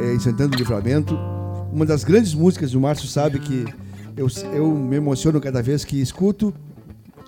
eh, 0.00 0.14
em 0.14 0.18
Santana 0.18 0.48
do 0.50 0.56
Livramento. 0.56 1.16
Uma 1.72 1.86
das 1.86 2.04
grandes 2.04 2.34
músicas, 2.34 2.74
o 2.74 2.80
Márcio 2.80 3.08
sabe 3.08 3.38
que 3.38 3.64
eu, 4.14 4.28
eu 4.52 4.68
me 4.74 4.96
emociono 4.96 5.40
cada 5.40 5.62
vez 5.62 5.84
que 5.84 6.00
escuto 6.00 6.52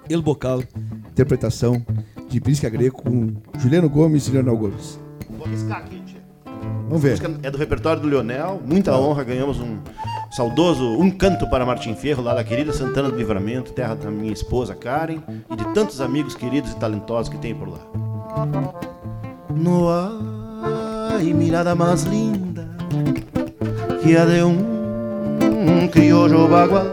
El 0.09 0.20
Bocal, 0.20 0.62
interpretação 1.11 1.84
de 2.28 2.40
Prisca 2.40 2.68
Greco 2.68 3.03
com 3.03 3.32
Juliano 3.59 3.88
Gomes 3.88 4.28
e 4.28 4.32
Leonel 4.32 4.57
Gomes. 4.57 5.01
Vou 5.30 5.47
arriscar 5.47 5.78
aqui, 5.78 5.99
tia. 6.01 6.22
Vamos 6.88 7.03
ver. 7.03 7.11
música 7.12 7.40
é 7.42 7.51
do 7.51 7.57
repertório 7.57 8.03
do 8.03 8.09
Lionel. 8.09 8.61
Muita 8.64 8.95
honra, 8.97 9.24
ganhamos 9.24 9.59
um 9.61 9.78
saudoso 10.30 10.84
Um 11.01 11.11
Canto 11.11 11.49
para 11.49 11.64
Martim 11.64 11.95
Ferro, 11.95 12.22
lá 12.22 12.34
da 12.34 12.45
querida 12.45 12.72
Santana 12.72 13.11
do 13.11 13.16
Livramento, 13.16 13.72
terra 13.72 13.95
da 13.95 14.11
minha 14.11 14.32
esposa 14.32 14.74
Karen 14.74 15.22
e 15.51 15.57
de 15.57 15.64
tantos 15.72 16.03
amigos 16.03 16.34
queridos 16.34 16.72
e 16.72 16.76
talentosos 16.76 17.30
que 17.30 17.38
tem 17.38 17.55
por 17.55 17.68
lá. 17.68 17.80
No 19.57 19.88
hay 19.88 21.32
mirada 21.32 21.74
más 21.74 22.05
linda 22.05 22.68
de 24.05 24.44
un 24.44 25.88
criollo 25.90 26.46
bagual 26.46 26.90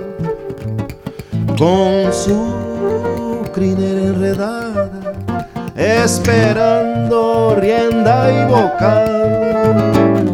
con 1.58 2.14
su 2.14 3.44
crinera 3.54 4.02
enredada, 4.02 4.90
esperando 5.76 7.58
rienda 7.60 8.32
y 8.32 8.46
bocal. 8.50 10.32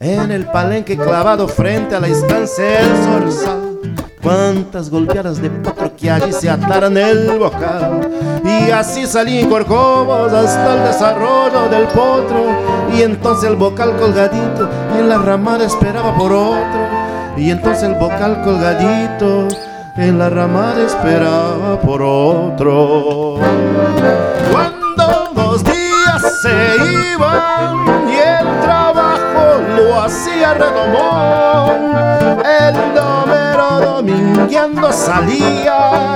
En 0.00 0.30
el 0.30 0.44
palenque 0.44 0.98
clavado 0.98 1.48
frente 1.48 1.94
a 1.94 2.00
la 2.00 2.08
estancia 2.08 2.62
del 2.62 2.96
zorzal, 3.04 3.78
cuántas 4.22 4.90
golpeadas 4.90 5.40
de 5.40 5.48
potro 5.48 5.96
que 5.96 6.10
allí 6.10 6.34
se 6.34 6.50
ataran 6.50 6.94
el 6.98 7.38
bocal. 7.38 8.10
Y 8.44 8.70
así 8.70 9.06
salí 9.06 9.38
en 9.38 9.48
corcovos 9.48 10.30
hasta 10.30 10.76
el 10.76 10.82
desarrollo 10.92 11.70
del 11.70 11.86
potro. 11.86 12.71
Y 12.94 13.02
entonces 13.02 13.50
el 13.50 13.56
bocal 13.56 13.96
colgadito 13.96 14.68
en 14.98 15.08
la 15.08 15.18
ramada 15.18 15.64
esperaba 15.64 16.14
por 16.14 16.32
otro. 16.32 16.80
Y 17.36 17.50
entonces 17.50 17.84
el 17.84 17.94
bocal 17.94 18.42
colgadito 18.42 19.48
en 19.96 20.18
la 20.18 20.28
ramada 20.28 20.82
esperaba 20.84 21.80
por 21.80 22.02
otro. 22.02 23.36
Cuando 24.50 25.32
los 25.34 25.64
días 25.64 26.40
se 26.42 27.12
iban 27.14 28.08
y 28.08 28.16
el 28.16 28.60
trabajo 28.60 29.62
lo 29.76 30.02
hacía 30.02 30.54
redomón, 30.54 31.96
el 32.44 32.94
domero 32.94 33.94
domingueando 33.94 34.92
salía 34.92 36.14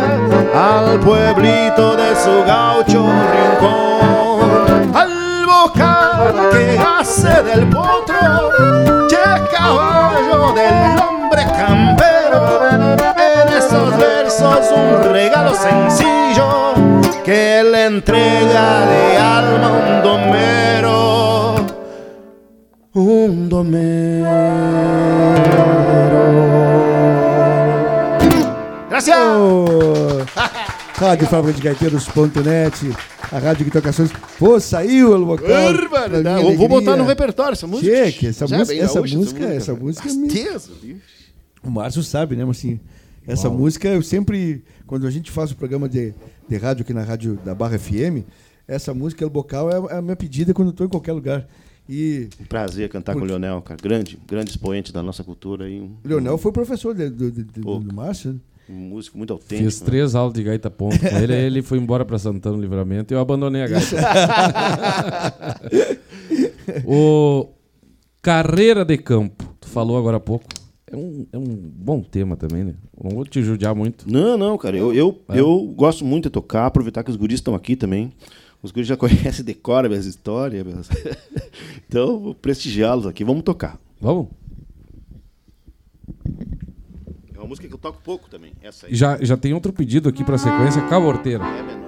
al 0.55 1.01
pueblito 1.01 1.97
de 1.97 2.14
su 2.16 2.45
gaucho 2.47 3.07
rincón. 3.33 4.15
Que 6.50 6.78
hace 6.78 7.42
del 7.42 7.68
potro, 7.68 8.50
che 9.08 9.56
caballo 9.56 10.52
del 10.54 10.98
hombre 10.98 11.44
campero, 11.56 12.70
en 12.70 13.48
esos 13.52 13.96
versos 13.98 14.72
un 14.74 15.12
regalo 15.12 15.54
sencillo 15.54 16.74
que 17.24 17.62
le 17.64 17.86
entrega 17.86 18.86
de 18.86 19.18
alma 19.18 19.68
un 19.68 20.02
domero, 20.02 21.56
un 22.94 23.48
domero. 23.48 24.66
Gracias. 28.88 29.18
Ô, 29.18 30.24
Rádio 30.99 31.26
Fábrica 31.28 31.57
de 31.59 31.62
Gaiteiros.net, 31.62 32.86
a 33.30 33.38
rádio 33.38 33.64
que 33.66 33.70
toca 33.70 33.90
ações. 33.90 34.11
Pô, 34.38 34.59
saiu 34.59 35.12
minha 36.32 36.51
Eu 36.53 36.57
vou 36.57 36.68
botar 36.68 36.97
no 36.97 37.05
repertório 37.05 37.53
essa 37.53 37.66
música. 37.66 37.94
Cheque, 37.94 38.26
essa 38.28 38.44
é 38.44 38.49
música- 38.49 38.64
bem 38.74 38.80
essa 38.82 38.94
gaúcha 38.94 39.16
música- 39.16 39.44
essa 39.44 39.74
música 39.74 40.12
me- 40.14 40.28
Deus, 40.28 40.70
O 41.62 41.70
Márcio 41.70 42.03
sabe, 42.03 42.34
né? 42.36 42.44
Mas 42.44 42.59
assim, 42.59 42.80
essa 43.26 43.51
música 43.51 43.88
eu 43.88 44.03
sempre, 44.03 44.64
quando 44.86 45.07
a 45.07 45.11
gente 45.11 45.30
faz 45.30 45.51
o 45.51 45.57
programa 45.57 45.88
de, 45.88 46.14
de 46.49 46.57
rádio 46.57 46.82
aqui 46.82 46.94
na 46.94 47.03
rádio 47.03 47.38
da 47.44 47.55
Barra 47.55 47.78
FM, 47.78 48.24
essa 48.66 48.94
música 48.94 49.22
El 49.24 49.30
Bocal 49.30 49.70
é, 49.70 49.94
é 49.94 49.99
a 49.99 50.03
minha 50.03 50.16
pedida 50.16 50.55
quando 50.55 50.68
eu 50.68 50.72
estou 50.72 50.86
em 50.86 50.90
qualquer 50.90 51.12
lugar. 51.12 51.47
E 51.88 52.28
Um 52.40 52.44
prazer 52.47 52.88
cantar 52.88 53.14
com 53.14 53.20
o 53.20 53.24
Leonel, 53.24 53.61
cara. 53.62 53.78
Grande, 53.80 54.18
grande 54.26 54.51
expoente 54.51 54.92
da 54.92 55.03
nossa 55.03 55.22
cultura 55.22 55.68
e 55.68 55.80
um, 55.80 55.94
o 56.05 56.09
Leonel 56.09 56.38
foi 56.38 56.51
professor 56.53 56.94
de- 56.94 57.11
do, 57.11 57.30
do, 57.30 57.44
do- 57.80 57.94
Márcio. 57.94 58.40
Né? 58.68 58.74
um 58.76 58.88
músico 58.88 59.16
muito 59.18 59.32
autêntico. 59.32 59.64
Fiz 59.70 59.80
três 59.80 60.14
aulas 60.14 60.34
de 60.34 60.42
gaita 60.42 60.70
ponto 60.70 60.98
com 60.98 61.06
ele, 61.18 61.34
ele 61.34 61.62
foi 61.62 61.78
embora 61.78 62.04
para 62.04 62.18
Santana 62.18 62.56
Livramento 62.56 63.12
e 63.12 63.14
eu 63.14 63.20
abandonei 63.20 63.62
a 63.62 63.68
gaita. 63.68 63.96
o 66.84 67.48
Carreira 68.22 68.84
de 68.84 68.96
Campo, 68.98 69.44
tu 69.60 69.68
falou 69.68 69.96
agora 69.96 70.16
há 70.16 70.20
pouco. 70.20 70.44
É 70.90 70.96
um, 70.96 71.26
é 71.32 71.38
um 71.38 71.44
bom 71.46 72.00
tema 72.00 72.36
também, 72.36 72.62
né? 72.64 72.74
Não 73.02 73.10
vou 73.10 73.24
te 73.24 73.42
judiar 73.42 73.74
muito. 73.74 74.10
Não, 74.10 74.38
não, 74.38 74.56
cara. 74.56 74.76
Eu, 74.76 74.94
eu, 74.94 75.20
É. 75.28 75.40
eu 75.40 75.60
gosto 75.76 76.04
muito 76.04 76.24
de 76.24 76.30
tocar, 76.30 76.66
aproveitar 76.66 77.02
que 77.02 77.10
os 77.10 77.16
guris 77.16 77.38
estão 77.40 77.56
aqui 77.56 77.74
também. 77.74 78.12
Os 78.62 78.70
guris 78.70 78.86
já 78.86 78.94
conhecem, 78.98 79.44
decoram 79.44 79.88
minhas 79.88 80.06
histórias. 80.06 80.64
minhas- 80.64 80.88
então, 81.88 82.20
vou 82.20 82.34
prestigiá-los 82.36 83.04
aqui. 83.06 83.24
Vamos 83.24 83.42
tocar. 83.42 83.80
Vamos? 84.00 84.28
É 87.34 87.36
uma 87.36 87.36
música 87.47 87.66
que 87.68 87.74
eu 87.74 87.78
toco 87.78 88.01
pouco 88.03 88.28
também. 88.28 88.53
Essa 88.62 88.86
aí. 88.86 88.94
Já, 88.94 89.18
já 89.20 89.36
tem 89.36 89.55
outro 89.55 89.72
pedido 89.72 90.09
aqui 90.09 90.24
para 90.24 90.38
sequência, 90.38 90.82
Caborteira. 90.88 91.44
É 91.44 91.62
menor. 91.62 91.86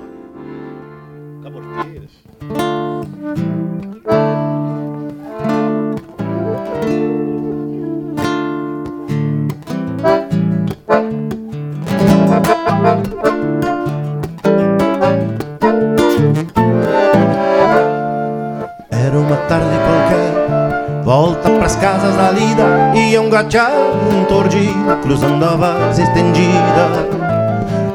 Pras 21.68 21.76
casas 21.76 22.16
da 22.16 22.30
lida, 22.30 22.64
ia 22.94 23.20
um 23.20 23.28
gachado, 23.28 23.74
um 24.10 24.24
tordilho, 24.24 24.96
cruzando 25.02 25.44
a 25.44 25.56
vaza 25.56 26.02
estendida. 26.02 26.88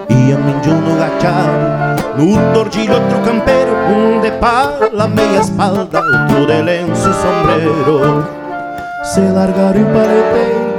Ia 0.09 0.37
um 0.37 0.49
índio 0.49 0.73
no 0.73 0.95
gachado, 0.95 2.13
no 2.17 2.53
tordilho 2.53 2.93
outro 2.93 3.19
campeiro, 3.21 3.71
um 3.89 4.21
de 4.21 4.31
pala, 4.33 5.07
meia 5.07 5.39
espalda, 5.39 6.01
outro 6.01 6.45
de 6.45 6.61
lenço 6.61 7.09
e 7.09 7.13
sombreiro. 7.13 8.27
Se 9.03 9.21
largaram 9.21 9.79
em 9.79 9.85
pareteiro, 9.85 10.73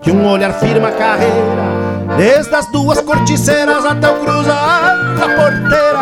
que 0.00 0.10
um 0.10 0.26
olhar 0.26 0.54
firma 0.54 0.88
a 0.88 0.92
carreira, 0.92 1.71
desde 2.16 2.54
as 2.54 2.66
duas 2.66 3.00
corticeiras 3.00 3.84
até 3.84 4.10
o 4.10 4.20
cruzar 4.20 5.14
da 5.14 5.28
porteira. 5.28 5.92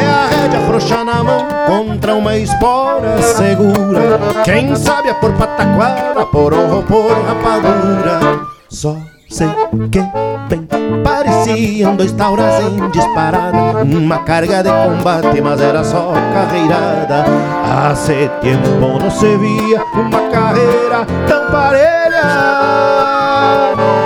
É 0.00 0.06
a 0.06 0.26
rédea 0.28 0.60
frouxa 0.66 1.04
na 1.04 1.22
mão 1.22 1.46
contra 1.66 2.14
uma 2.14 2.36
espora 2.36 3.20
segura. 3.22 4.18
Quem 4.44 4.74
sabe 4.74 5.08
é 5.08 5.14
por 5.14 5.32
pataquara, 5.32 6.26
por 6.26 6.54
honra 6.54 6.76
ou 6.76 6.82
por 6.82 7.12
rapadura. 7.12 8.40
Só 8.68 8.96
sei 9.28 9.48
que 9.90 10.00
bem 10.48 10.68
pareciam 11.02 11.96
dois 11.96 12.12
tauras 12.12 12.62
em 12.64 12.90
disparada. 12.90 13.82
Uma 13.84 14.18
carga 14.18 14.62
de 14.62 14.70
combate, 14.70 15.40
mas 15.40 15.60
era 15.60 15.84
só 15.84 16.12
carreirada. 16.32 17.24
Há 17.64 17.94
tempo 18.40 18.68
não 19.00 19.10
se 19.10 19.36
via 19.36 19.82
uma 19.94 20.30
carreira 20.30 21.06
tão 21.26 21.50
parelha. 21.50 21.92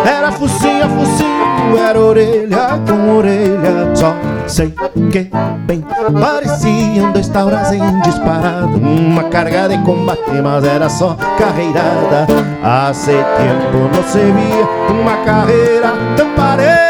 Era 0.07 0.33
focinho 0.33 0.85
a 0.85 0.89
focinho, 0.89 1.46
era 1.79 2.01
orelha 2.01 2.81
com 2.87 3.17
orelha. 3.17 3.95
Só 3.95 4.15
sei 4.47 4.75
que 5.11 5.31
bem 5.67 5.85
pareciam 6.21 7.13
dois 7.13 7.29
tauras 7.29 7.73
em 7.73 8.01
disparada. 8.01 8.67
Uma 8.67 9.25
carga 9.25 9.69
de 9.69 9.79
combate, 9.79 10.31
mas 10.43 10.65
era 10.65 10.89
só 10.89 11.17
carreirada. 11.39 12.27
Há 12.63 12.93
tempo 12.93 13.95
não 13.95 14.03
se 14.03 14.19
via 14.19 14.67
uma 14.91 15.17
carreira 15.25 15.93
tão 16.17 16.31
parelha. 16.35 16.87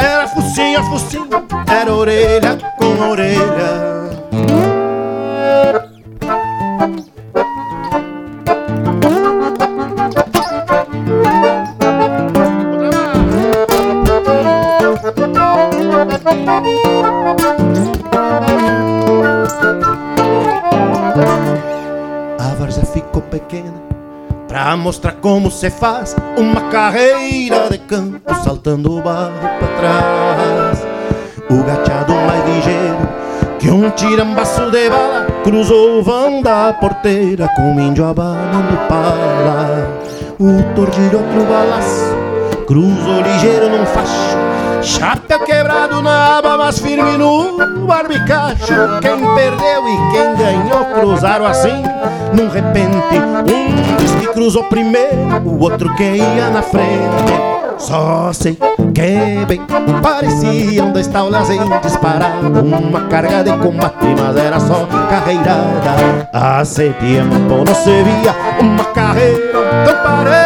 Era 0.00 0.28
focinho 0.28 0.80
a 0.80 0.82
focinho, 0.84 1.28
era 1.68 1.92
orelha 1.92 2.58
com 2.78 3.10
orelha. 3.10 4.05
A 16.48 16.52
árvore 22.38 22.70
já 22.70 22.82
ficou 22.82 23.20
pequena 23.20 23.74
pra 24.46 24.76
mostrar 24.76 25.14
como 25.14 25.50
se 25.50 25.68
faz 25.70 26.14
uma 26.36 26.70
carreira 26.70 27.68
de 27.68 27.78
campo 27.78 28.32
saltando 28.44 28.96
o 28.96 29.02
barro 29.02 29.32
pra 29.40 29.68
trás. 29.76 30.86
O 31.50 31.64
gateado 31.64 32.14
mais 32.14 32.44
ligeiro 32.46 33.08
que 33.58 33.68
um 33.68 33.90
tirambaço 33.90 34.70
de 34.70 34.88
bala 34.88 35.26
cruzou 35.42 35.98
o 35.98 36.02
vão 36.04 36.42
da 36.42 36.72
porteira 36.74 37.48
com 37.56 37.72
um 37.72 37.80
índio 37.80 38.04
abanando 38.04 38.76
pala. 38.88 40.00
O 40.38 40.62
tordilho 40.76 41.18
outro 41.18 41.44
balaço 41.44 42.14
cruzou 42.68 43.20
ligeiro 43.20 43.68
num 43.68 43.84
facho 43.84 44.45
Chapéu 44.86 45.40
quebrado 45.40 46.00
na 46.00 46.38
aba, 46.38 46.56
mas 46.56 46.78
firme 46.78 47.18
no 47.18 47.58
barbicacho 47.88 49.00
Quem 49.02 49.18
perdeu 49.34 49.88
e 49.88 49.96
quem 50.12 50.36
ganhou 50.36 50.84
cruzaram 50.94 51.44
assim. 51.44 51.82
Num 52.32 52.48
repente, 52.48 53.18
um 53.18 53.96
diz 53.96 54.14
que 54.14 54.28
cruzou 54.28 54.62
primeiro 54.64 55.42
O 55.44 55.58
outro 55.58 55.92
que 55.96 56.04
ia 56.04 56.50
na 56.50 56.62
frente. 56.62 57.56
Só 57.78 58.32
sei 58.32 58.54
que 58.94 59.44
bem 59.46 59.60
pareciam 60.00 60.92
dois 60.92 61.08
taulas 61.08 61.50
em 61.50 61.58
disparada 61.82 62.46
Uma 62.46 63.08
carga 63.08 63.42
de 63.42 63.56
combate, 63.58 64.06
mas 64.16 64.36
era 64.36 64.60
só 64.60 64.86
carreirada. 65.10 66.28
Hace 66.32 66.90
tempo 67.00 67.64
não 67.66 67.74
se 67.74 68.04
via 68.04 68.34
uma 68.60 68.84
carreira 68.84 69.52
tão 69.84 69.96
parelha 70.04 70.45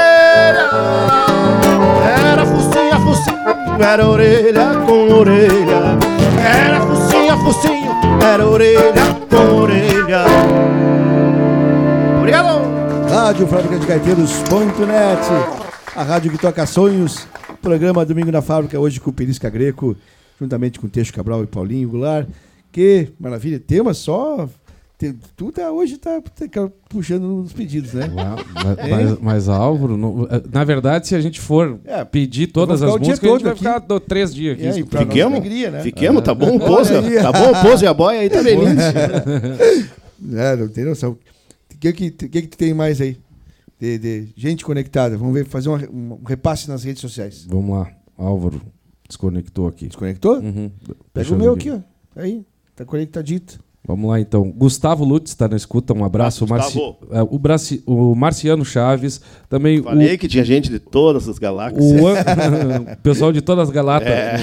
era 3.82 4.06
orelha 4.08 4.74
com 4.86 5.12
orelha 5.12 5.98
Era 6.38 6.80
focinho 6.80 7.32
a 7.32 7.36
focinho, 7.38 7.90
era 8.22 8.46
orelha 8.46 8.92
com 9.28 9.56
orelha 9.62 10.24
Obrigado! 12.18 12.60
Rádio 13.10 13.46
Fábrica 13.46 13.78
de 13.78 13.86
Gaiteiros.net 13.86 15.60
a 15.94 16.02
rádio 16.02 16.30
que 16.30 16.38
toca 16.38 16.64
sonhos. 16.66 17.26
Programa 17.60 18.04
Domingo 18.04 18.30
na 18.30 18.40
Fábrica, 18.40 18.78
hoje 18.78 19.00
com 19.00 19.10
o 19.10 19.12
Perisca 19.12 19.50
Greco, 19.50 19.96
juntamente 20.40 20.78
com 20.78 20.86
o 20.86 20.90
Teixo 20.90 21.12
Cabral 21.12 21.42
e 21.42 21.46
Paulinho 21.46 21.88
Goulart. 21.88 22.28
Que 22.72 23.12
maravilha, 23.18 23.58
tema 23.58 23.92
só. 23.92 24.48
Tu 25.34 25.50
tá, 25.52 25.72
hoje 25.72 25.96
tá, 25.96 26.20
tá 26.20 26.70
puxando 26.88 27.22
nos 27.22 27.52
pedidos, 27.52 27.94
né? 27.94 28.06
Mas, 28.12 28.78
é. 28.78 28.88
mas, 28.88 29.18
mas 29.18 29.48
Álvaro, 29.48 29.96
no, 29.96 30.26
é, 30.26 30.42
na 30.52 30.62
verdade, 30.62 31.08
se 31.08 31.14
a 31.14 31.20
gente 31.20 31.40
for 31.40 31.80
é, 31.84 32.04
pedir 32.04 32.48
todas 32.48 32.82
as 32.82 32.90
músicas, 32.96 33.24
a 33.24 33.32
gente 33.32 33.44
vai 33.44 33.56
ficar 33.56 33.78
do, 33.78 33.98
três 33.98 34.34
dias 34.34 34.58
aqui. 34.58 34.66
É, 34.66 34.72
fiquemos, 34.72 35.38
alegria, 35.38 35.70
né? 35.70 35.82
fiquemos, 35.82 36.22
tá 36.22 36.34
bom 36.34 36.56
o 36.56 36.60
pose, 36.60 36.92
tá 36.92 37.32
bom 37.32 37.50
o 37.50 37.62
pose 37.62 37.84
e 37.84 37.88
a 37.88 37.94
boia 37.94 38.20
aí 38.20 38.28
tá 38.28 38.42
belíssimo. 38.44 40.36
é, 40.36 40.56
não 40.56 40.68
tem 40.68 40.84
noção. 40.84 41.12
O 41.12 41.78
que, 41.78 41.92
que, 41.92 42.10
que, 42.10 42.42
que 42.42 42.56
tem 42.56 42.74
mais 42.74 43.00
aí? 43.00 43.16
de, 43.80 43.98
de 43.98 44.28
gente 44.36 44.64
conectada. 44.64 45.16
Vamos 45.16 45.32
ver, 45.32 45.46
fazer 45.46 45.70
um, 45.70 45.74
um, 45.74 46.20
repasse 46.24 46.68
nas 46.68 46.84
redes 46.84 47.00
sociais. 47.00 47.46
Vamos 47.48 47.78
lá. 47.78 47.90
Álvaro 48.16 48.60
desconectou 49.08 49.66
aqui. 49.66 49.86
Desconectou? 49.86 50.38
Uhum. 50.38 50.70
Pega 51.12 51.34
o 51.34 51.38
meu 51.38 51.54
aqui, 51.54 51.70
aqui 51.70 51.82
ó. 52.16 52.20
Aí, 52.20 52.44
tá 52.76 52.84
conectadito. 52.84 53.58
Vamos 53.86 54.10
lá 54.10 54.20
então. 54.20 54.50
Gustavo 54.50 55.04
Lutz 55.04 55.30
está 55.30 55.48
na 55.48 55.56
escuta, 55.56 55.94
um 55.94 56.04
abraço. 56.04 56.46
Marci... 56.46 56.78
É, 57.10 57.22
o, 57.22 57.38
Braci... 57.38 57.82
o 57.86 58.14
Marciano 58.14 58.64
Chaves, 58.64 59.20
também. 59.48 59.82
Falei 59.82 60.14
o... 60.14 60.18
que 60.18 60.28
tinha 60.28 60.44
gente 60.44 60.70
de 60.70 60.78
todas 60.78 61.28
as 61.28 61.38
galáxias. 61.38 61.84
O 61.84 62.96
pessoal 63.02 63.32
de 63.32 63.40
todas 63.40 63.68
as 63.68 63.74
galáxias. 63.74 64.12
É. 64.12 64.40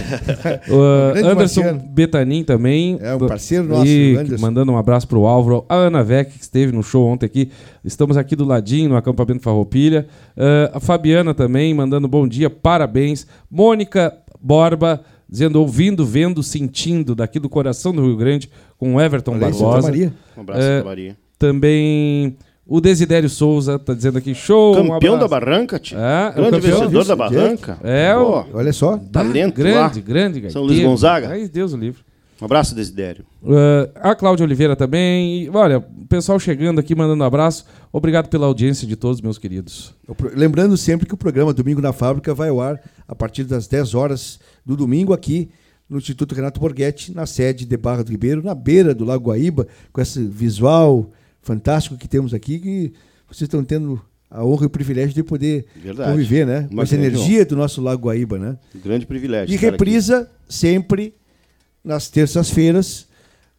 O 0.69 1.17
Anderson 1.17 1.61
Marciano. 1.61 1.79
Betanin 1.79 2.43
também. 2.43 2.97
É 2.99 3.15
um 3.15 3.19
parceiro 3.19 3.63
nosso. 3.65 3.85
E 3.85 4.17
mandando 4.39 4.71
um 4.71 4.77
abraço 4.77 5.07
para 5.07 5.17
o 5.17 5.25
Álvaro. 5.25 5.65
A 5.69 5.75
Ana 5.75 6.03
Vec, 6.03 6.31
que 6.31 6.41
esteve 6.41 6.71
no 6.71 6.81
show 6.83 7.07
ontem 7.07 7.25
aqui. 7.25 7.51
Estamos 7.85 8.17
aqui 8.17 8.35
do 8.35 8.43
ladinho, 8.43 8.89
no 8.89 8.97
acampamento 8.97 9.43
Farroupilha. 9.43 10.07
Uh, 10.35 10.77
a 10.77 10.79
Fabiana 10.79 11.33
também, 11.33 11.73
mandando 11.73 12.07
bom 12.07 12.27
dia, 12.27 12.49
parabéns. 12.49 13.27
Mônica 13.49 14.13
Borba 14.41 15.01
dizendo 15.29 15.59
ouvindo, 15.59 16.05
vendo, 16.05 16.41
sentindo 16.41 17.13
daqui 17.13 17.39
do 17.39 17.49
coração 17.49 17.93
do 17.93 18.05
Rio 18.05 18.15
Grande 18.15 18.49
com 18.77 18.95
o 18.95 19.01
Everton 19.01 19.31
Olha 19.31 19.39
Barbosa. 19.41 19.87
Maria. 19.87 20.13
Um 20.35 20.41
abraço 20.41 20.61
é, 20.61 20.83
Maria. 20.83 21.17
Também 21.37 22.37
o 22.65 22.81
Desidério 22.81 23.29
Souza 23.29 23.75
está 23.75 23.93
dizendo 23.93 24.17
aqui, 24.17 24.35
show! 24.35 24.75
Campeão 24.75 25.15
um 25.15 25.19
da 25.19 25.27
Barranca, 25.27 25.79
tio. 25.79 25.97
É, 25.97 26.33
grande 26.35 26.59
vencedor 26.59 27.05
da 27.05 27.15
Barranca. 27.15 27.77
É, 27.81 28.15
o... 28.15 28.45
olha 28.53 28.73
só. 28.73 28.97
Talento 28.97 29.55
grande, 29.55 29.99
lá. 29.99 30.05
grande. 30.05 30.51
São 30.51 30.63
Luís 30.63 30.83
Gonzaga. 30.83 31.29
Ai, 31.29 31.47
Deus 31.47 31.73
o 31.73 31.77
livre. 31.77 32.01
Um 32.41 32.45
abraço, 32.45 32.75
Desidério. 32.75 33.25
Uh, 33.41 33.89
a 33.95 34.13
Cláudia 34.13 34.45
Oliveira 34.45 34.75
também. 34.75 35.43
E, 35.43 35.49
olha, 35.49 35.79
o 35.79 36.05
pessoal 36.07 36.39
chegando 36.39 36.79
aqui, 36.79 36.93
mandando 36.93 37.23
um 37.23 37.25
abraço. 37.25 37.65
Obrigado 37.91 38.29
pela 38.29 38.45
audiência 38.45 38.87
de 38.87 38.95
todos, 38.95 39.21
meus 39.21 39.37
queridos. 39.37 39.93
Lembrando 40.35 40.77
sempre 40.77 41.07
que 41.07 41.13
o 41.13 41.17
programa 41.17 41.53
Domingo 41.53 41.81
na 41.81 41.91
Fábrica 41.91 42.33
vai 42.33 42.49
ao 42.49 42.61
ar 42.61 42.79
a 43.07 43.15
partir 43.15 43.43
das 43.43 43.67
10 43.67 43.95
horas 43.95 44.39
do 44.65 44.75
domingo 44.75 45.13
aqui 45.13 45.49
no 45.89 45.97
Instituto 45.97 46.35
Renato 46.35 46.59
Borghetti, 46.59 47.13
na 47.13 47.25
sede 47.25 47.65
de 47.65 47.77
Barra 47.77 48.03
do 48.03 48.11
Ribeiro, 48.11 48.43
na 48.43 48.53
beira 48.53 48.93
do 48.93 49.05
Lago 49.05 49.29
Guaíba, 49.29 49.67
com 49.91 50.01
esse 50.01 50.23
visual 50.25 51.09
fantástico 51.41 51.97
que 51.97 52.07
temos 52.07 52.33
aqui, 52.33 52.59
que 52.59 52.93
vocês 53.27 53.47
estão 53.47 53.63
tendo 53.63 54.01
a 54.29 54.43
honra 54.43 54.63
e 54.63 54.65
o 54.67 54.69
privilégio 54.69 55.15
de 55.15 55.23
poder 55.23 55.65
Verdade. 55.75 56.11
conviver, 56.11 56.45
né? 56.45 56.67
Com 56.69 56.81
essa 56.81 56.95
energia 56.95 57.45
do 57.45 57.55
nosso 57.55 57.81
Lago 57.81 58.07
Guaíba, 58.07 58.37
né? 58.37 58.57
grande 58.83 59.05
privilégio. 59.05 59.53
E 59.53 59.57
reprisa 59.57 60.21
aqui. 60.21 60.29
sempre 60.49 61.13
nas 61.87 62.09
terças-feiras, 62.09 63.07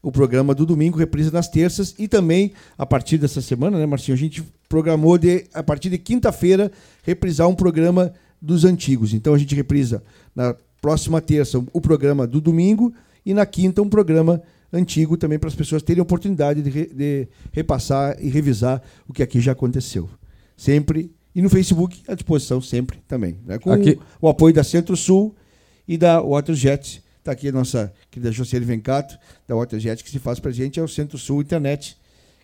o 0.03 0.12
programa 0.12 0.55
do 0.55 0.66
domingo 0.66 0.99
reprisa 0.99 1.31
nas 1.31 1.49
terças 1.49 1.95
e 1.99 2.07
também 2.07 2.53
a 2.76 2.85
partir 2.85 3.16
dessa 3.16 3.41
semana, 3.41 3.79
né, 3.79 3.87
Marcinho? 3.87 4.14
A 4.14 4.18
gente 4.18 4.45
programou 4.68 5.16
de 5.16 5.47
a 5.55 5.62
partir 5.62 5.89
de 5.89 5.97
quinta-feira 5.97 6.70
reprisar 7.03 7.49
um 7.49 7.55
programa 7.55 8.12
dos 8.41 8.64
antigos. 8.64 9.14
Então 9.14 9.33
a 9.33 9.39
gente 9.39 9.55
reprisa 9.55 10.03
na 10.37 10.55
próxima 10.81 11.20
terça 11.20 11.59
o 11.72 11.81
programa 11.81 12.26
do 12.26 12.41
domingo 12.41 12.93
e 13.24 13.33
na 13.33 13.47
quinta 13.47 13.81
um 13.83 13.89
programa 13.89 14.43
antigo 14.70 15.16
também 15.16 15.39
para 15.39 15.49
as 15.49 15.55
pessoas 15.55 15.83
terem 15.83 16.01
a 16.01 16.03
oportunidade 16.03 16.62
de, 16.62 16.68
re, 16.68 16.87
de, 16.87 17.29
repassar 17.51 18.14
e 18.20 18.29
revisar 18.29 18.83
o 19.09 19.12
que 19.12 19.22
aqui 19.22 19.41
já 19.41 19.53
aconteceu. 19.53 20.09
Sempre. 20.55 21.11
E 21.35 21.41
no 21.41 21.49
Facebook, 21.49 22.03
à 22.07 22.14
disposição 22.14 22.61
sempre 22.61 22.99
também. 23.09 23.39
Né? 23.47 23.59
Com 23.59 23.72
aqui. 23.72 23.99
o 24.20 24.29
apoio 24.29 24.55
da 24.55 24.62
Centro-Sul 24.62 25.35
e 25.87 25.97
da 25.97 26.20
Waterjet. 26.20 27.03
Está 27.29 27.35
aqui 27.35 27.49
a 27.49 27.53
nossa 27.53 27.93
querida 28.11 28.33
Josiane 28.33 28.64
Vencato, 28.64 29.18
da 29.47 29.55
Waterjet, 29.55 30.03
que 30.03 30.09
se 30.09 30.18
faz 30.18 30.41
para 30.41 30.51
a 30.51 30.55
gente, 30.55 30.81
é 30.81 30.83
o 30.83 30.89
Centro-Sul 30.89 31.43
Internet 31.43 31.95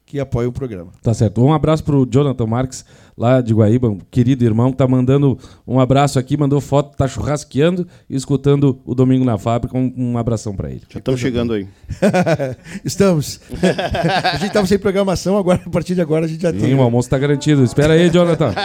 que 0.05 0.21
apoia 0.21 0.47
o 0.47 0.53
programa. 0.53 0.93
Tá 1.03 1.15
certo. 1.15 1.43
Um 1.43 1.55
abraço 1.55 1.83
para 1.83 1.97
o 1.97 2.05
Jonathan 2.05 2.47
Marques, 2.47 2.85
lá 3.17 3.41
de 3.41 3.55
Guaíba, 3.55 3.89
um 3.89 3.99
querido 4.11 4.45
irmão, 4.45 4.71
tá 4.71 4.87
mandando 4.87 5.39
um 5.67 5.81
abraço 5.81 6.19
aqui, 6.19 6.37
mandou 6.37 6.61
foto, 6.61 6.95
tá 6.99 7.09
churrasqueando 7.09 7.89
e 8.11 8.15
escutando 8.15 8.79
o 8.85 8.95
Domingo 8.95 9.25
na 9.25 9.39
Fábrica. 9.39 9.75
Um, 9.75 9.91
um 9.97 10.19
abração 10.19 10.55
para 10.55 10.71
ele. 10.71 10.83
Já 10.91 10.99
estão 10.99 11.17
chegando 11.17 11.55
aí. 11.55 11.67
Estamos. 12.85 13.41
a 14.23 14.37
gente 14.37 14.49
estava 14.49 14.67
sem 14.67 14.79
programação, 14.79 15.39
agora 15.39 15.63
a 15.65 15.71
partir 15.71 15.95
de 15.95 16.03
agora 16.03 16.27
a 16.27 16.29
gente 16.29 16.43
já 16.43 16.53
Sim, 16.53 16.59
tem. 16.59 16.75
o 16.75 16.83
almoço 16.83 17.07
está 17.07 17.17
garantido. 17.17 17.65
Espera 17.65 17.95
aí, 17.95 18.11
Jonathan. 18.11 18.53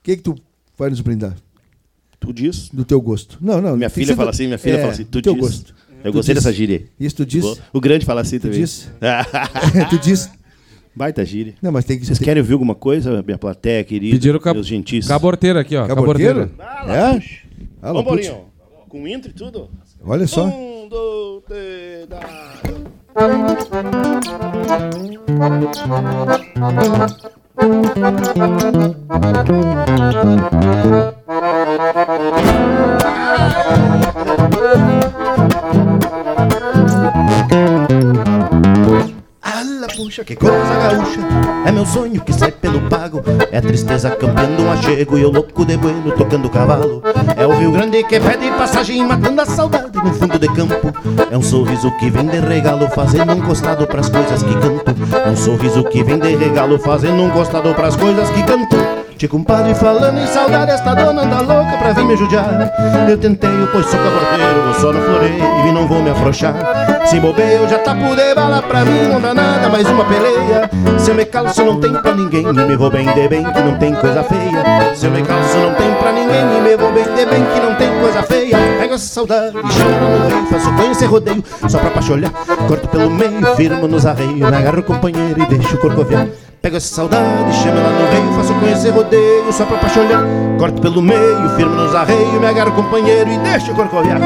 O 0.00 0.10
que, 0.10 0.16
que 0.16 0.22
tu 0.22 0.34
vai 0.78 0.88
nos 0.88 1.02
brindar? 1.02 1.36
Tu 2.20 2.32
diz. 2.32 2.68
Do 2.70 2.84
teu 2.84 3.00
gosto. 3.00 3.38
Não, 3.40 3.60
não. 3.60 3.76
Minha 3.76 3.90
filha 3.90 4.14
fala 4.14 4.30
do... 4.30 4.34
assim, 4.34 4.46
minha 4.46 4.58
filha 4.58 4.76
é, 4.76 4.80
fala 4.80 4.92
assim, 4.92 5.04
tu 5.04 5.22
teu 5.22 5.34
diz. 5.34 5.42
gosto. 5.42 5.74
Eu 6.04 6.12
tu 6.12 6.16
gostei 6.16 6.34
disse. 6.34 6.46
dessa 6.46 6.56
gíria. 6.56 6.84
Isso 6.98 7.16
tu 7.16 7.26
diz. 7.26 7.44
O 7.72 7.80
grande 7.80 8.04
fala 8.04 8.20
assim 8.20 8.38
também. 8.38 8.58
Tu 8.58 8.60
diz. 8.60 8.90
tu 9.90 9.98
diz. 9.98 10.30
Baita 10.94 11.24
gíria. 11.24 11.54
Não, 11.62 11.70
mas 11.70 11.84
tem 11.84 11.98
que 11.98 12.04
Vocês 12.04 12.18
querem 12.18 12.40
ouvir 12.40 12.54
alguma 12.54 12.74
coisa, 12.74 13.22
minha 13.22 13.38
plateia 13.38 13.84
querida? 13.84 14.16
Pediram 14.16 14.40
cab... 14.40 14.54
meus 14.54 14.66
gentis. 14.66 15.06
Caborteira 15.06 15.60
aqui, 15.60 15.76
ó. 15.76 15.86
Caborteira? 15.86 16.50
Ah, 16.58 16.84
é? 16.88 17.22
Ah, 17.80 17.92
Vamos, 17.92 18.04
Bolinho. 18.04 18.46
Com 18.88 19.06
intro 19.06 19.30
e 19.30 19.34
tudo? 19.34 19.70
Olha 20.04 20.26
só. 20.26 20.46
Um, 20.46 20.88
dois, 20.88 21.44
três, 21.46 22.08
puxa, 39.98 40.24
que 40.24 40.36
coisa 40.36 40.56
gaúcha. 40.56 41.20
É 41.66 41.72
meu 41.72 41.84
sonho 41.84 42.20
que 42.20 42.32
sai 42.32 42.52
pelo 42.52 42.80
pago. 42.88 43.22
É 43.50 43.60
tristeza 43.60 44.10
campeando 44.10 44.62
um 44.62 44.70
achego 44.70 45.18
E 45.18 45.24
o 45.24 45.30
louco 45.30 45.64
de 45.64 45.76
bueno 45.76 46.12
tocando 46.12 46.48
cavalo. 46.48 47.02
É 47.36 47.46
o 47.46 47.52
Rio 47.52 47.72
Grande 47.72 48.04
que 48.04 48.20
pede 48.20 48.50
passagem 48.52 49.04
Matando 49.04 49.42
a 49.42 49.46
saudade 49.46 49.96
no 49.96 50.12
fundo 50.14 50.38
de 50.38 50.48
campo. 50.48 50.92
É 51.30 51.36
um 51.36 51.42
sorriso 51.42 51.90
que 51.98 52.10
vem 52.10 52.26
de 52.26 52.38
regalo 52.38 52.88
Fazendo 52.88 53.32
um 53.32 53.40
costado 53.40 53.86
pras 53.86 54.08
coisas 54.08 54.42
que 54.42 54.54
canto. 54.54 54.94
É 55.26 55.30
um 55.30 55.36
sorriso 55.36 55.84
que 55.84 56.02
vem 56.02 56.18
de 56.18 56.36
regalo 56.36 56.78
Fazendo 56.78 57.22
um 57.22 57.30
costado 57.30 57.74
pras 57.74 57.96
coisas 57.96 58.30
que 58.30 58.42
canto 58.44 58.97
Te 59.18 59.26
compadre 59.26 59.74
falando 59.74 60.16
em 60.16 60.26
saudade, 60.28 60.70
esta 60.70 60.94
dona 60.94 61.22
anda 61.22 61.40
louca 61.40 61.76
pra 61.76 61.92
vir 61.92 62.04
me 62.04 62.16
judiar. 62.16 62.72
Eu 63.10 63.18
tentei, 63.18 63.50
pois 63.72 63.84
sou 63.86 63.98
cabordeiro, 63.98 64.62
vou 64.62 64.74
só 64.74 64.92
no 64.92 65.02
floreio 65.02 65.66
e 65.66 65.72
não 65.72 65.88
vou 65.88 66.00
me 66.00 66.10
afrouxar. 66.10 66.54
Se 67.04 67.18
bobeio, 67.18 67.68
já 67.68 67.80
tá 67.80 67.96
por 67.96 68.14
bala 68.36 68.62
pra 68.62 68.84
mim, 68.84 69.08
não 69.08 69.20
dá 69.20 69.34
nada, 69.34 69.68
mais 69.70 69.88
uma 69.88 70.04
peleia. 70.04 70.70
Se 71.00 71.10
eu 71.10 71.16
me 71.16 71.24
calço, 71.24 71.64
não 71.64 71.80
tem 71.80 71.92
pra 71.94 72.14
ninguém, 72.14 72.46
e 72.46 72.52
me 72.52 72.76
vou 72.76 72.90
bem 72.92 73.12
de 73.12 73.28
bem, 73.28 73.42
que 73.42 73.60
não 73.60 73.76
tem 73.76 73.92
coisa 73.96 74.22
feia. 74.22 74.94
Se 74.94 75.06
eu 75.06 75.10
me 75.10 75.22
calço, 75.22 75.56
não 75.56 75.74
tem 75.74 75.92
pra 75.94 76.12
ninguém, 76.12 76.56
e 76.56 76.60
me 76.60 76.76
vou 76.76 76.92
bem 76.92 77.02
de 77.02 77.26
bem, 77.26 77.44
que 77.44 77.60
não 77.60 77.74
tem 77.74 78.00
coisa 78.00 78.22
feia. 78.22 78.56
Pego 78.78 78.94
essa 78.94 79.06
saudade, 79.06 79.52
chama 79.52 80.16
no 80.16 80.28
rei, 80.28 80.46
faço 80.48 80.72
conhecer 80.76 81.06
rodeio, 81.06 81.44
só 81.68 81.78
pra 81.80 81.90
pacholhar. 81.90 82.30
Corto 82.68 82.86
pelo 82.86 83.10
meio, 83.10 83.56
firmo 83.56 83.88
nos 83.88 84.06
arreios, 84.06 84.44
agarro 84.44 84.78
o 84.78 84.82
companheiro 84.84 85.42
e 85.42 85.46
deixo 85.46 85.74
o 85.74 85.78
corcoviar. 85.78 86.28
Pego 86.60 86.76
essa 86.76 86.92
saudade, 86.92 87.54
chama 87.62 87.78
ela 87.78 87.90
no 87.90 88.10
rei, 88.10 88.36
faço 88.36 88.52
conhecer 88.58 88.90
rodeio, 88.90 89.52
só 89.52 89.64
pra 89.64 89.78
pacholhar. 89.78 90.24
Corto 90.58 90.82
pelo 90.82 91.00
meio, 91.00 91.56
firmo 91.56 91.74
nos 91.76 91.94
arreios, 91.94 92.32
me 92.32 92.46
agarro 92.46 92.72
companheiro 92.72 93.30
e 93.30 93.38
deixo 93.38 93.70
o 93.70 93.74
corcoviar. 93.76 94.18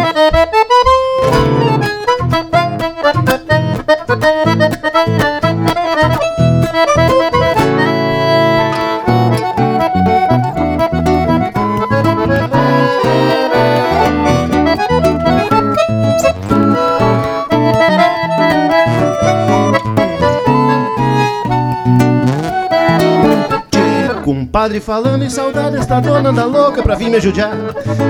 Compadre 24.62 24.78
falando 24.78 25.24
em 25.24 25.28
saudade, 25.28 25.76
esta 25.76 25.98
dona 25.98 26.30
anda 26.30 26.44
louca 26.44 26.84
pra 26.84 26.94
vir 26.94 27.10
me 27.10 27.16
ajudar. 27.16 27.50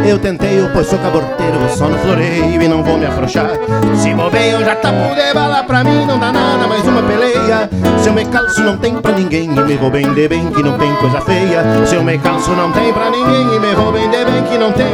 Eu 0.06 0.18
tentei, 0.18 0.58
pois 0.74 0.86
sou 0.86 0.98
caborteiro, 0.98 1.56
só 1.74 1.88
no 1.88 1.96
floreio 1.96 2.60
e 2.60 2.68
não 2.68 2.84
vou 2.84 2.98
me 2.98 3.06
afrouxar. 3.06 3.52
Se 3.96 4.12
bobeio, 4.12 4.62
já 4.62 4.76
tá 4.76 4.92
por 4.92 5.14
de 5.14 5.32
bala 5.32 5.64
pra 5.64 5.82
mim, 5.82 6.04
não 6.04 6.18
dá 6.18 6.30
nada, 6.30 6.68
mais 6.68 6.86
uma 6.86 7.02
peleia. 7.04 7.70
Se 8.02 8.10
eu 8.10 8.12
me 8.12 8.26
calço, 8.26 8.62
não 8.62 8.76
tem 8.76 8.94
pra 8.96 9.12
ninguém, 9.12 9.44
e 9.44 9.60
me 9.62 9.76
vou 9.78 9.90
bem 9.90 10.12
de 10.12 10.28
bem, 10.28 10.50
que 10.50 10.62
não 10.62 10.76
tem 10.76 10.94
coisa 10.96 11.22
feia. 11.22 11.86
Se 11.86 11.94
eu 11.94 12.04
me 12.04 12.18
calço, 12.18 12.50
não 12.50 12.70
tem 12.70 12.92
pra 12.92 13.08
ninguém, 13.08 13.56
e 13.56 13.58
me 13.58 13.74
vou 13.74 13.90
bem 13.90 14.10
de 14.10 14.22
bem, 14.22 14.42
que 14.42 14.58
não 14.58 14.72
tem 14.72 14.92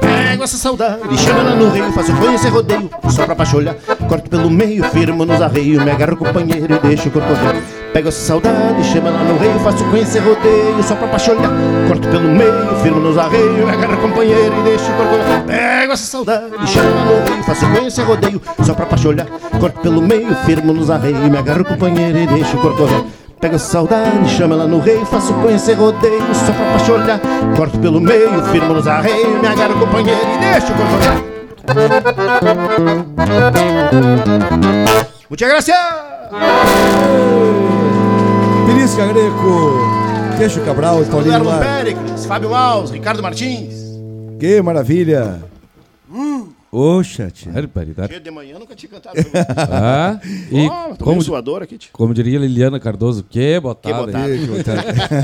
pego 0.00 0.42
essa 0.42 0.56
saudade, 0.56 1.18
chama 1.18 1.42
no 1.50 1.68
rio, 1.68 1.92
faço 1.92 2.16
conhecer 2.16 2.48
rodeio, 2.48 2.88
só 3.10 3.26
pra 3.26 3.36
pacholhar. 3.36 3.74
Corto 4.08 4.30
pelo 4.30 4.48
meio, 4.48 4.82
firmo 4.84 5.26
nos 5.26 5.42
arreios, 5.42 5.84
me 5.84 5.90
agarro 5.90 6.16
companheiro 6.16 6.76
e 6.76 6.78
deixo 6.78 7.10
o 7.10 7.12
corpo 7.12 7.34
ver. 7.34 7.83
Pego 7.94 8.08
essa 8.08 8.26
saudade, 8.26 8.82
chama 8.92 9.08
ela 9.08 9.22
no 9.22 9.38
rio, 9.38 9.56
faço 9.60 9.84
conhecer 9.84 10.18
rodeio, 10.18 10.82
só 10.82 10.96
pra 10.96 11.06
pacholhar. 11.06 11.52
Corto 11.86 12.08
pelo 12.08 12.28
meio, 12.28 12.74
firmo 12.82 12.98
nos 12.98 13.16
arreios, 13.16 13.68
agarro 13.68 13.96
companheiro 13.98 14.52
e 14.58 14.62
deixo 14.64 14.90
o 14.90 14.96
corpo. 14.96 15.14
Pego 15.46 15.92
essa 15.92 16.04
saudade, 16.04 16.50
chama 16.66 16.90
ela 16.90 17.04
no 17.04 17.24
rio, 17.24 17.44
faço 17.44 17.64
conhecer 17.70 18.02
rodeio, 18.02 18.42
só 18.64 18.74
pra 18.74 18.86
pacholhar. 18.86 19.28
Corto 19.60 19.78
pelo 19.78 20.02
meio, 20.02 20.34
firmo 20.44 20.72
nos 20.72 20.90
arreios, 20.90 21.20
me 21.20 21.38
agarro 21.38 21.64
companheiro 21.64 22.18
e 22.18 22.26
deixo 22.26 22.56
o 22.56 22.60
corpo 22.60 22.84
ver. 22.84 23.04
Pega 23.40 23.60
saudade, 23.60 24.28
chama 24.28 24.56
ela 24.56 24.66
no 24.66 24.80
rei, 24.80 25.04
faço 25.04 25.32
conhecer 25.34 25.74
rodeio, 25.74 26.34
só 26.34 26.52
pra 26.52 26.72
pacholhar. 26.72 27.20
Corto 27.56 27.78
pelo 27.78 28.00
meio, 28.00 28.42
firmo 28.50 28.74
nos 28.74 28.88
arreios, 28.88 29.40
me 29.40 29.46
agarro 29.46 29.78
companheiro 29.78 30.20
e 30.34 30.38
deixo 30.38 30.72
o 30.72 30.74
corpo. 30.74 30.96
Muchas 35.30 35.48
gracias! 35.48 35.78
Pirisca 38.84 39.06
Greco, 39.06 40.36
Queixo 40.36 40.60
Cabral 40.62 41.02
e 41.02 41.06
Paulinho 41.06 41.42
Lar. 41.42 41.58
Péricles, 41.58 42.26
Fábio 42.26 42.50
Maus, 42.50 42.90
Ricardo 42.90 43.22
Martins. 43.22 43.72
Que 44.38 44.60
maravilha! 44.60 45.42
Oxa, 46.70 47.30
tia. 47.30 47.50
Barbaridade. 47.50 48.10
Dia 48.10 48.20
de 48.20 48.30
manhã 48.30 48.58
nunca 48.58 48.76
tinha 48.76 48.90
cantado. 48.90 49.16
Ah, 49.72 50.20
e 50.52 50.68
tô 50.98 51.04
como, 51.06 51.22
suador 51.22 51.62
aqui, 51.62 51.78
tio. 51.78 51.88
como 51.94 52.12
diria 52.12 52.38
Liliana 52.38 52.78
Cardoso, 52.78 53.24
que 53.24 53.58
botada. 53.58 54.04
botada. 54.06 54.34
hein? 54.36 54.48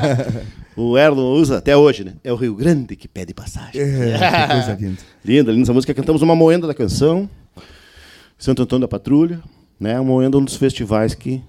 O 0.75 0.97
Erlon 0.97 1.35
usa 1.35 1.59
até 1.59 1.77
hoje, 1.77 2.03
né? 2.03 2.15
É 2.25 2.33
o 2.33 2.37
Rio 2.37 2.55
Grande 2.55 2.97
que 2.97 3.07
pede 3.07 3.35
passagem. 3.35 3.79
É, 3.79 4.47
que 4.47 4.53
coisa 4.55 4.79
linda. 4.81 4.99
Linda, 5.23 5.53
linda 5.53 5.63
essa 5.65 5.75
música. 5.75 5.93
Cantamos 5.93 6.23
uma 6.23 6.35
moenda 6.35 6.67
da 6.67 6.73
canção. 6.73 7.29
Santo 8.39 8.63
Antônio 8.63 8.87
da 8.87 8.89
Patrulha. 8.89 9.39
Né? 9.79 10.01
Uma 10.01 10.13
moenda 10.13 10.39
é 10.39 10.41
um 10.41 10.45
dos 10.45 10.57
festivais 10.57 11.15
que 11.15 11.43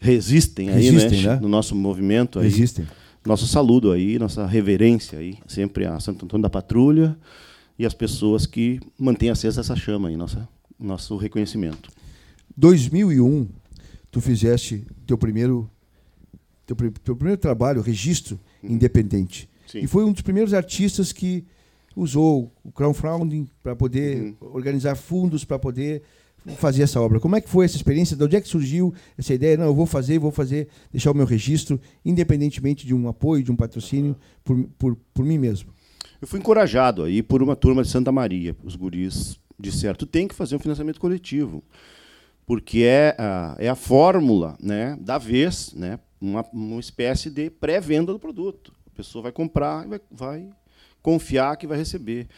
resistem 0.00 0.70
aí, 0.70 0.90
Resistem, 0.90 1.22
né? 1.22 1.34
né? 1.34 1.40
No 1.40 1.48
nosso 1.48 1.76
movimento 1.76 2.40
aí. 2.40 2.46
Existem. 2.46 2.86
Nosso 3.24 3.46
saludo 3.46 3.92
aí, 3.92 4.18
nossa 4.18 4.46
reverência 4.46 5.18
aí, 5.18 5.38
sempre 5.46 5.84
a 5.84 6.00
Santo 6.00 6.24
Antônio 6.24 6.42
da 6.42 6.48
Patrulha 6.48 7.16
e 7.78 7.84
as 7.84 7.92
pessoas 7.92 8.46
que 8.46 8.80
mantêm 8.98 9.28
acesa 9.28 9.60
essa 9.60 9.76
chama 9.76 10.08
aí, 10.08 10.16
nossa, 10.16 10.48
nosso 10.78 11.18
reconhecimento. 11.18 11.90
2001, 12.56 13.46
tu 14.10 14.22
fizeste 14.22 14.86
teu 15.06 15.18
primeiro 15.18 15.70
teu, 16.66 16.76
teu 17.04 17.14
primeiro 17.14 17.40
trabalho, 17.40 17.82
registro 17.82 18.40
independente. 18.62 19.48
Sim. 19.66 19.80
E 19.80 19.86
foi 19.86 20.04
um 20.04 20.12
dos 20.12 20.22
primeiros 20.22 20.54
artistas 20.54 21.12
que 21.12 21.44
usou 21.94 22.52
o 22.64 22.72
crowdfunding 22.72 23.48
para 23.62 23.76
poder 23.76 24.34
organizar 24.40 24.94
fundos 24.94 25.44
para 25.44 25.58
poder 25.58 26.02
fazer 26.56 26.82
essa 26.82 27.00
obra. 27.00 27.20
Como 27.20 27.36
é 27.36 27.40
que 27.40 27.48
foi 27.48 27.64
essa 27.64 27.76
experiência? 27.76 28.16
De 28.16 28.24
onde 28.24 28.36
é 28.36 28.40
que 28.40 28.48
surgiu 28.48 28.94
essa 29.16 29.34
ideia? 29.34 29.56
Não, 29.56 29.66
eu 29.66 29.74
vou 29.74 29.86
fazer, 29.86 30.18
vou 30.18 30.30
fazer, 30.30 30.68
deixar 30.90 31.10
o 31.10 31.14
meu 31.14 31.26
registro, 31.26 31.80
independentemente 32.04 32.86
de 32.86 32.94
um 32.94 33.08
apoio, 33.08 33.42
de 33.42 33.52
um 33.52 33.56
patrocínio, 33.56 34.16
por, 34.44 34.64
por, 34.78 34.96
por 35.12 35.24
mim 35.24 35.38
mesmo. 35.38 35.72
Eu 36.20 36.28
fui 36.28 36.38
encorajado 36.38 37.02
aí 37.02 37.22
por 37.22 37.42
uma 37.42 37.56
turma 37.56 37.82
de 37.82 37.88
Santa 37.88 38.12
Maria. 38.12 38.56
Os 38.62 38.76
guris 38.76 39.38
disseram, 39.58 39.94
tu 39.94 40.06
tem 40.06 40.26
que 40.26 40.34
fazer 40.34 40.56
um 40.56 40.58
financiamento 40.58 41.00
coletivo, 41.00 41.62
porque 42.46 42.82
é 42.82 43.14
a, 43.18 43.56
é 43.58 43.68
a 43.68 43.74
fórmula 43.74 44.56
né, 44.60 44.96
da 45.00 45.18
vez, 45.18 45.72
né, 45.74 45.98
uma, 46.20 46.44
uma 46.52 46.80
espécie 46.80 47.30
de 47.30 47.50
pré-venda 47.50 48.12
do 48.12 48.18
produto. 48.18 48.72
A 48.86 48.96
pessoa 48.96 49.22
vai 49.22 49.32
comprar 49.32 49.86
e 49.86 49.88
vai, 49.88 50.00
vai 50.10 50.50
confiar 51.02 51.56
que 51.56 51.66
vai 51.66 51.78
receber. 51.78 52.28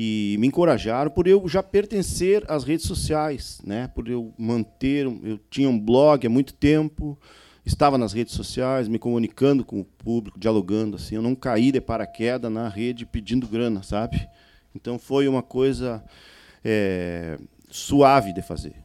E 0.00 0.36
me 0.38 0.46
encorajaram 0.46 1.10
por 1.10 1.26
eu 1.26 1.48
já 1.48 1.60
pertencer 1.60 2.44
às 2.46 2.62
redes 2.62 2.86
sociais, 2.86 3.60
né, 3.64 3.88
por 3.88 4.08
eu 4.08 4.32
manter, 4.38 5.06
eu 5.06 5.40
tinha 5.50 5.68
um 5.68 5.76
blog 5.76 6.24
há 6.24 6.30
muito 6.30 6.54
tempo, 6.54 7.18
estava 7.66 7.98
nas 7.98 8.12
redes 8.12 8.32
sociais, 8.32 8.86
me 8.86 8.96
comunicando 8.96 9.64
com 9.64 9.80
o 9.80 9.84
público, 9.84 10.38
dialogando 10.38 10.94
assim. 10.94 11.16
Eu 11.16 11.22
não 11.22 11.34
caí 11.34 11.72
de 11.72 11.80
paraquedas 11.80 12.48
na 12.48 12.68
rede 12.68 13.04
pedindo 13.04 13.48
grana, 13.48 13.82
sabe? 13.82 14.28
Então 14.72 15.00
foi 15.00 15.26
uma 15.26 15.42
coisa 15.42 16.04
é, 16.64 17.36
suave 17.68 18.32
de 18.32 18.40
fazer, 18.40 18.76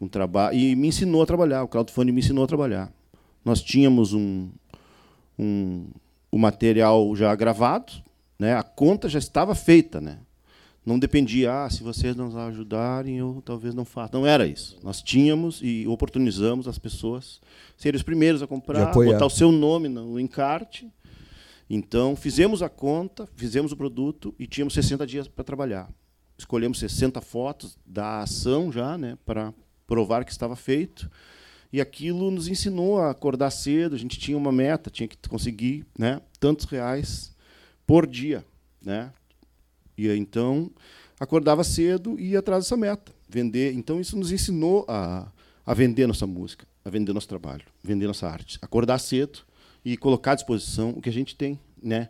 um 0.00 0.06
trabalho 0.06 0.56
e 0.56 0.76
me 0.76 0.86
ensinou 0.86 1.22
a 1.22 1.26
trabalhar. 1.26 1.64
O 1.64 1.68
crowdfunding 1.68 2.12
me 2.12 2.20
ensinou 2.20 2.44
a 2.44 2.46
trabalhar. 2.46 2.92
Nós 3.44 3.60
tínhamos 3.60 4.12
um, 4.12 4.48
um 5.36 5.88
o 6.30 6.38
material 6.38 7.16
já 7.16 7.34
gravado, 7.34 7.92
né? 8.38 8.54
A 8.54 8.62
conta 8.62 9.08
já 9.08 9.18
estava 9.18 9.56
feita, 9.56 10.00
né? 10.00 10.18
Não 10.84 10.98
dependia, 10.98 11.64
ah, 11.64 11.70
se 11.70 11.82
vocês 11.82 12.16
nos 12.16 12.34
ajudarem, 12.34 13.16
eu 13.16 13.40
talvez 13.44 13.72
não 13.72 13.84
faça. 13.84 14.10
Não 14.12 14.26
era 14.26 14.46
isso. 14.46 14.76
Nós 14.82 15.00
tínhamos 15.00 15.60
e 15.62 15.86
oportunizamos 15.86 16.66
as 16.66 16.76
pessoas 16.76 17.40
serem 17.76 17.96
os 17.96 18.02
primeiros 18.02 18.42
a 18.42 18.48
comprar, 18.48 18.92
botar 18.92 19.26
o 19.26 19.30
seu 19.30 19.52
nome 19.52 19.88
no 19.88 20.18
encarte. 20.18 20.90
Então, 21.70 22.16
fizemos 22.16 22.62
a 22.62 22.68
conta, 22.68 23.28
fizemos 23.36 23.70
o 23.70 23.76
produto 23.76 24.34
e 24.38 24.46
tínhamos 24.46 24.74
60 24.74 25.06
dias 25.06 25.28
para 25.28 25.44
trabalhar. 25.44 25.88
Escolhemos 26.36 26.80
60 26.80 27.20
fotos 27.20 27.78
da 27.86 28.20
ação 28.20 28.72
já, 28.72 28.98
né, 28.98 29.16
para 29.24 29.54
provar 29.86 30.24
que 30.24 30.32
estava 30.32 30.56
feito. 30.56 31.08
E 31.72 31.80
aquilo 31.80 32.30
nos 32.30 32.48
ensinou 32.48 32.98
a 32.98 33.10
acordar 33.10 33.50
cedo. 33.50 33.94
A 33.94 33.98
gente 33.98 34.18
tinha 34.18 34.36
uma 34.36 34.50
meta, 34.52 34.90
tinha 34.90 35.08
que 35.08 35.16
conseguir, 35.28 35.86
né, 35.96 36.20
tantos 36.40 36.66
reais 36.66 37.34
por 37.86 38.06
dia, 38.06 38.44
né? 38.84 39.12
E 40.08 40.16
então 40.16 40.70
acordava 41.18 41.62
cedo 41.64 42.18
e 42.18 42.30
ia 42.30 42.38
atrás 42.40 42.64
dessa 42.64 42.76
meta, 42.76 43.12
vender. 43.28 43.72
Então 43.74 44.00
isso 44.00 44.16
nos 44.16 44.32
ensinou 44.32 44.84
a, 44.88 45.30
a 45.64 45.74
vender 45.74 46.06
nossa 46.06 46.26
música, 46.26 46.66
a 46.84 46.90
vender 46.90 47.12
nosso 47.12 47.28
trabalho, 47.28 47.64
vender 47.82 48.06
nossa 48.06 48.28
arte, 48.28 48.58
acordar 48.62 48.98
cedo 48.98 49.40
e 49.84 49.96
colocar 49.96 50.32
à 50.32 50.34
disposição 50.34 50.90
o 50.90 51.00
que 51.00 51.08
a 51.08 51.12
gente 51.12 51.34
tem, 51.36 51.58
né? 51.82 52.08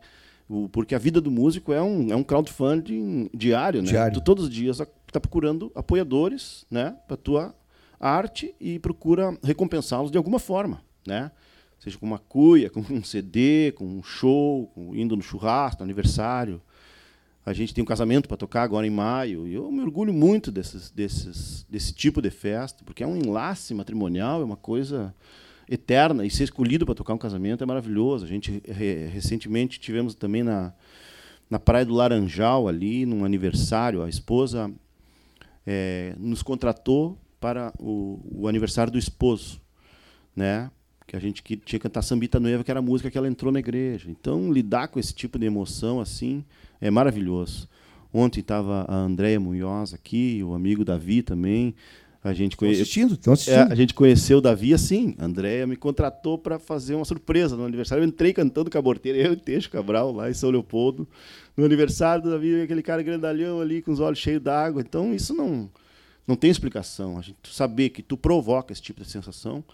O- 0.48 0.68
porque 0.68 0.94
a 0.94 0.98
vida 0.98 1.20
do 1.20 1.30
músico 1.30 1.72
é 1.72 1.82
um, 1.82 2.10
é 2.10 2.16
um 2.16 2.22
crowdfunding 2.22 3.28
diário, 3.34 3.82
né? 3.82 3.88
Diário. 3.88 4.14
Tu 4.14 4.24
todos 4.24 4.44
os 4.44 4.50
dias 4.50 4.78
está 4.80 5.20
procurando 5.20 5.70
apoiadores, 5.74 6.64
né, 6.70 6.96
para 7.06 7.16
tua 7.16 7.54
arte 8.00 8.54
e 8.60 8.78
procura 8.78 9.36
recompensá-los 9.42 10.10
de 10.10 10.16
alguma 10.18 10.38
forma, 10.38 10.82
né? 11.06 11.30
Seja 11.78 11.98
com 11.98 12.06
uma 12.06 12.18
cuia, 12.18 12.70
com 12.70 12.80
um 12.80 13.02
CD, 13.04 13.72
com 13.76 13.84
um 13.84 14.02
show, 14.02 14.68
com, 14.68 14.94
indo 14.94 15.16
no 15.16 15.22
churrasco, 15.22 15.80
no 15.80 15.84
aniversário. 15.84 16.60
A 17.44 17.52
gente 17.52 17.74
tem 17.74 17.82
um 17.82 17.86
casamento 17.86 18.28
para 18.28 18.36
tocar 18.36 18.62
agora 18.62 18.86
em 18.86 18.90
maio 18.90 19.48
e 19.48 19.54
eu 19.54 19.70
me 19.70 19.80
orgulho 19.80 20.12
muito 20.12 20.52
desses, 20.52 20.90
desses, 20.90 21.66
desse 21.68 21.92
tipo 21.92 22.22
de 22.22 22.30
festa, 22.30 22.84
porque 22.84 23.02
é 23.02 23.06
um 23.06 23.16
enlace 23.16 23.74
matrimonial, 23.74 24.40
é 24.40 24.44
uma 24.44 24.56
coisa 24.56 25.12
eterna 25.68 26.24
e 26.24 26.30
ser 26.30 26.44
escolhido 26.44 26.84
para 26.86 26.94
tocar 26.94 27.14
um 27.14 27.18
casamento 27.18 27.64
é 27.64 27.66
maravilhoso. 27.66 28.24
A 28.24 28.28
gente 28.28 28.62
re, 28.66 29.06
recentemente 29.06 29.80
tivemos 29.80 30.14
também 30.14 30.42
na, 30.42 30.72
na 31.50 31.58
Praia 31.58 31.84
do 31.84 31.94
Laranjal, 31.94 32.68
ali, 32.68 33.04
num 33.04 33.24
aniversário, 33.24 34.02
a 34.02 34.08
esposa 34.08 34.72
é, 35.66 36.14
nos 36.18 36.42
contratou 36.42 37.18
para 37.40 37.72
o, 37.78 38.20
o, 38.24 38.48
aniversário 38.48 38.92
do 38.92 38.98
esposo, 38.98 39.60
né? 40.34 40.70
Que 41.06 41.16
a 41.16 41.20
gente 41.20 41.42
que 41.42 41.56
tinha 41.56 41.78
que 41.78 41.82
cantar 41.82 42.02
Sambita 42.02 42.38
Noiva, 42.38 42.62
que 42.62 42.70
era 42.70 42.80
a 42.80 42.82
música 42.82 43.10
que 43.10 43.18
ela 43.18 43.28
entrou 43.28 43.52
na 43.52 43.58
igreja. 43.58 44.10
Então, 44.10 44.52
lidar 44.52 44.88
com 44.88 44.98
esse 44.98 45.14
tipo 45.14 45.38
de 45.38 45.46
emoção 45.46 46.00
assim 46.00 46.44
é 46.80 46.90
maravilhoso. 46.90 47.68
Ontem 48.12 48.40
estava 48.40 48.84
a 48.88 48.94
Andréia 48.94 49.40
Munhoz 49.40 49.94
aqui, 49.94 50.42
o 50.44 50.54
amigo 50.54 50.84
Davi 50.84 51.22
também. 51.22 51.74
A 52.24 52.32
gente 52.32 52.56
conhe... 52.56 52.72
assistindo? 52.72 53.18
Assistindo. 53.26 53.54
É, 53.54 53.72
a 53.72 53.74
gente 53.74 53.94
conheceu 53.94 54.38
o 54.38 54.40
Davi 54.40 54.72
assim. 54.72 55.16
A 55.18 55.24
Andréia 55.24 55.66
me 55.66 55.74
contratou 55.74 56.38
para 56.38 56.58
fazer 56.58 56.94
uma 56.94 57.04
surpresa 57.04 57.56
no 57.56 57.64
aniversário. 57.64 58.04
Eu 58.04 58.06
entrei 58.06 58.32
cantando 58.32 58.70
caborteira, 58.70 59.18
eu 59.18 59.32
e 59.32 59.36
Teixo 59.36 59.68
Cabral, 59.68 60.12
lá 60.12 60.30
em 60.30 60.34
São 60.34 60.50
Leopoldo. 60.50 61.08
No 61.56 61.64
aniversário 61.64 62.22
do 62.22 62.30
Davi, 62.30 62.62
aquele 62.62 62.82
cara 62.82 63.02
grandalhão 63.02 63.60
ali, 63.60 63.82
com 63.82 63.90
os 63.90 63.98
olhos 63.98 64.20
cheios 64.20 64.40
d'água. 64.40 64.80
Então, 64.82 65.12
isso 65.12 65.34
não, 65.34 65.68
não 66.26 66.36
tem 66.36 66.48
explicação. 66.48 67.18
A 67.18 67.22
gente 67.22 67.38
saber 67.52 67.88
que 67.88 68.02
tu 68.02 68.16
provoca 68.16 68.72
esse 68.72 68.82
tipo 68.82 69.02
de 69.02 69.10
sensação, 69.10 69.64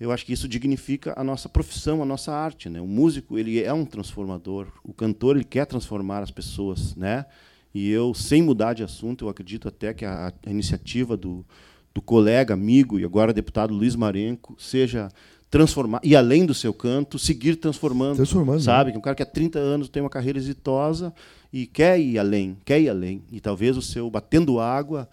eu 0.00 0.10
acho 0.10 0.24
que 0.24 0.32
isso 0.32 0.48
dignifica 0.48 1.12
a 1.16 1.22
nossa 1.22 1.48
profissão, 1.48 2.02
a 2.02 2.06
nossa 2.06 2.32
arte. 2.32 2.68
Né? 2.68 2.80
O 2.80 2.86
músico 2.86 3.38
ele 3.38 3.62
é 3.62 3.72
um 3.72 3.84
transformador. 3.84 4.66
O 4.82 4.94
cantor 4.94 5.36
ele 5.36 5.44
quer 5.44 5.66
transformar 5.66 6.22
as 6.22 6.30
pessoas. 6.30 6.96
Né? 6.96 7.26
E 7.74 7.90
eu, 7.90 8.14
sem 8.14 8.42
mudar 8.42 8.72
de 8.72 8.82
assunto, 8.82 9.26
eu 9.26 9.28
acredito 9.28 9.68
até 9.68 9.92
que 9.92 10.04
a, 10.04 10.32
a 10.44 10.50
iniciativa 10.50 11.16
do 11.16 11.44
do 11.92 12.00
colega, 12.00 12.54
amigo 12.54 12.98
e 12.98 13.04
agora 13.04 13.32
deputado 13.32 13.74
Luiz 13.74 13.96
Marenco 13.96 14.54
seja 14.58 15.08
transformar 15.50 16.00
e 16.04 16.14
além 16.14 16.46
do 16.46 16.54
seu 16.54 16.72
canto 16.72 17.18
seguir 17.18 17.56
transformando, 17.56 18.16
transformando 18.16 18.60
sabe 18.60 18.88
né? 18.88 18.92
que 18.92 18.98
um 18.98 19.02
cara 19.02 19.16
que 19.16 19.22
há 19.22 19.26
30 19.26 19.58
anos 19.58 19.88
tem 19.88 20.00
uma 20.00 20.10
carreira 20.10 20.38
exitosa 20.38 21.12
e 21.52 21.66
quer 21.66 21.98
ir 21.98 22.18
além 22.18 22.56
quer 22.64 22.80
ir 22.80 22.88
além 22.88 23.24
e 23.32 23.40
talvez 23.40 23.76
o 23.76 23.82
seu 23.82 24.08
batendo 24.08 24.60
água 24.60 25.08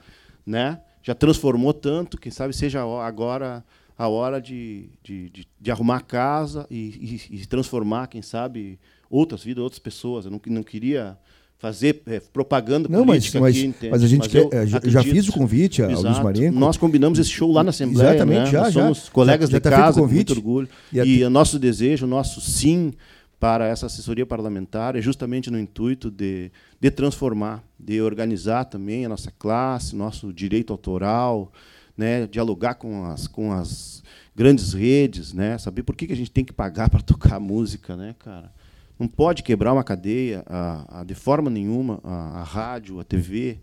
né 0.45 0.79
já 1.01 1.15
transformou 1.15 1.73
tanto 1.73 2.19
quem 2.19 2.31
sabe 2.31 2.55
seja 2.55 2.83
agora 3.03 3.65
a 3.97 4.07
hora 4.07 4.39
de, 4.39 4.89
de, 5.03 5.29
de, 5.29 5.47
de 5.59 5.71
arrumar 5.71 5.97
a 5.97 6.01
casa 6.01 6.67
e, 6.69 7.19
e, 7.31 7.41
e, 7.41 7.45
transformar 7.47 8.07
quem 8.07 8.21
sabe 8.21 8.79
outras 9.09 9.43
vidas 9.43 9.63
outras 9.63 9.79
pessoas 9.79 10.25
eu 10.25 10.31
não, 10.31 10.39
não 10.47 10.63
queria 10.63 11.17
fazer 11.57 12.03
é, 12.05 12.19
propaganda 12.19 12.87
não, 12.87 13.05
política 13.05 13.39
mas, 13.39 13.57
aqui, 13.57 13.73
mas, 13.81 13.91
mas 13.91 14.03
a 14.03 14.07
gente 14.07 14.19
mas 14.19 14.27
quer, 14.27 14.47
é, 14.53 14.67
já, 14.67 14.79
já, 14.83 15.03
fiz 15.03 15.27
o 15.27 15.33
convite 15.33 15.81
ao 15.81 15.89
Luiz 15.89 16.19
Marenco. 16.19 16.59
Nós 16.59 16.77
combinamos 16.77 17.17
esse 17.17 17.31
show 17.31 17.51
lá 17.51 17.63
na 17.63 17.71
Assembleia. 17.71 18.09
Exatamente, 18.09 18.39
né? 18.39 18.51
já, 18.51 18.61
Nós 18.61 18.73
já. 18.73 18.81
somos 18.81 19.09
colegas 19.09 19.49
já, 19.49 19.53
já 19.53 19.57
de 19.57 19.63
tá 19.63 19.69
casa, 19.71 19.99
com 19.99 20.07
muito 20.07 20.33
orgulho. 20.33 20.69
E, 20.93 20.99
e 20.99 21.23
o 21.23 21.29
nosso 21.31 21.57
desejo, 21.57 22.05
o 22.05 22.09
nosso 22.09 22.39
sim 22.41 22.93
para 23.39 23.67
essa 23.67 23.85
assessoria 23.85 24.25
parlamentar 24.25 24.95
é 24.95 25.01
justamente 25.01 25.49
no 25.49 25.59
intuito 25.59 26.09
de, 26.09 26.51
de 26.79 26.91
transformar, 26.91 27.63
de 27.79 28.01
organizar 28.01 28.65
também 28.65 29.05
a 29.05 29.09
nossa 29.09 29.31
classe, 29.31 29.95
nosso 29.95 30.31
direito 30.33 30.71
autoral, 30.73 31.51
né, 31.97 32.27
dialogar 32.27 32.75
com 32.75 33.05
as, 33.05 33.27
com 33.27 33.51
as 33.51 34.03
grandes 34.35 34.73
redes, 34.73 35.33
né, 35.33 35.57
saber 35.57 35.83
por 35.83 35.95
que, 35.95 36.07
que 36.07 36.13
a 36.13 36.17
gente 36.17 36.31
tem 36.31 36.45
que 36.45 36.53
pagar 36.53 36.89
para 36.91 37.01
tocar 37.01 37.39
música, 37.39 37.95
né, 37.95 38.15
cara? 38.19 38.53
não 38.99 39.07
pode 39.07 39.43
quebrar 39.43 39.73
uma 39.73 39.83
cadeia 39.83 40.43
a, 40.47 41.01
a, 41.01 41.03
de 41.03 41.13
forma 41.13 41.49
nenhuma, 41.49 41.99
a, 42.03 42.39
a, 42.39 42.43
rádio, 42.43 42.99
a 42.99 43.03
TV, 43.03 43.59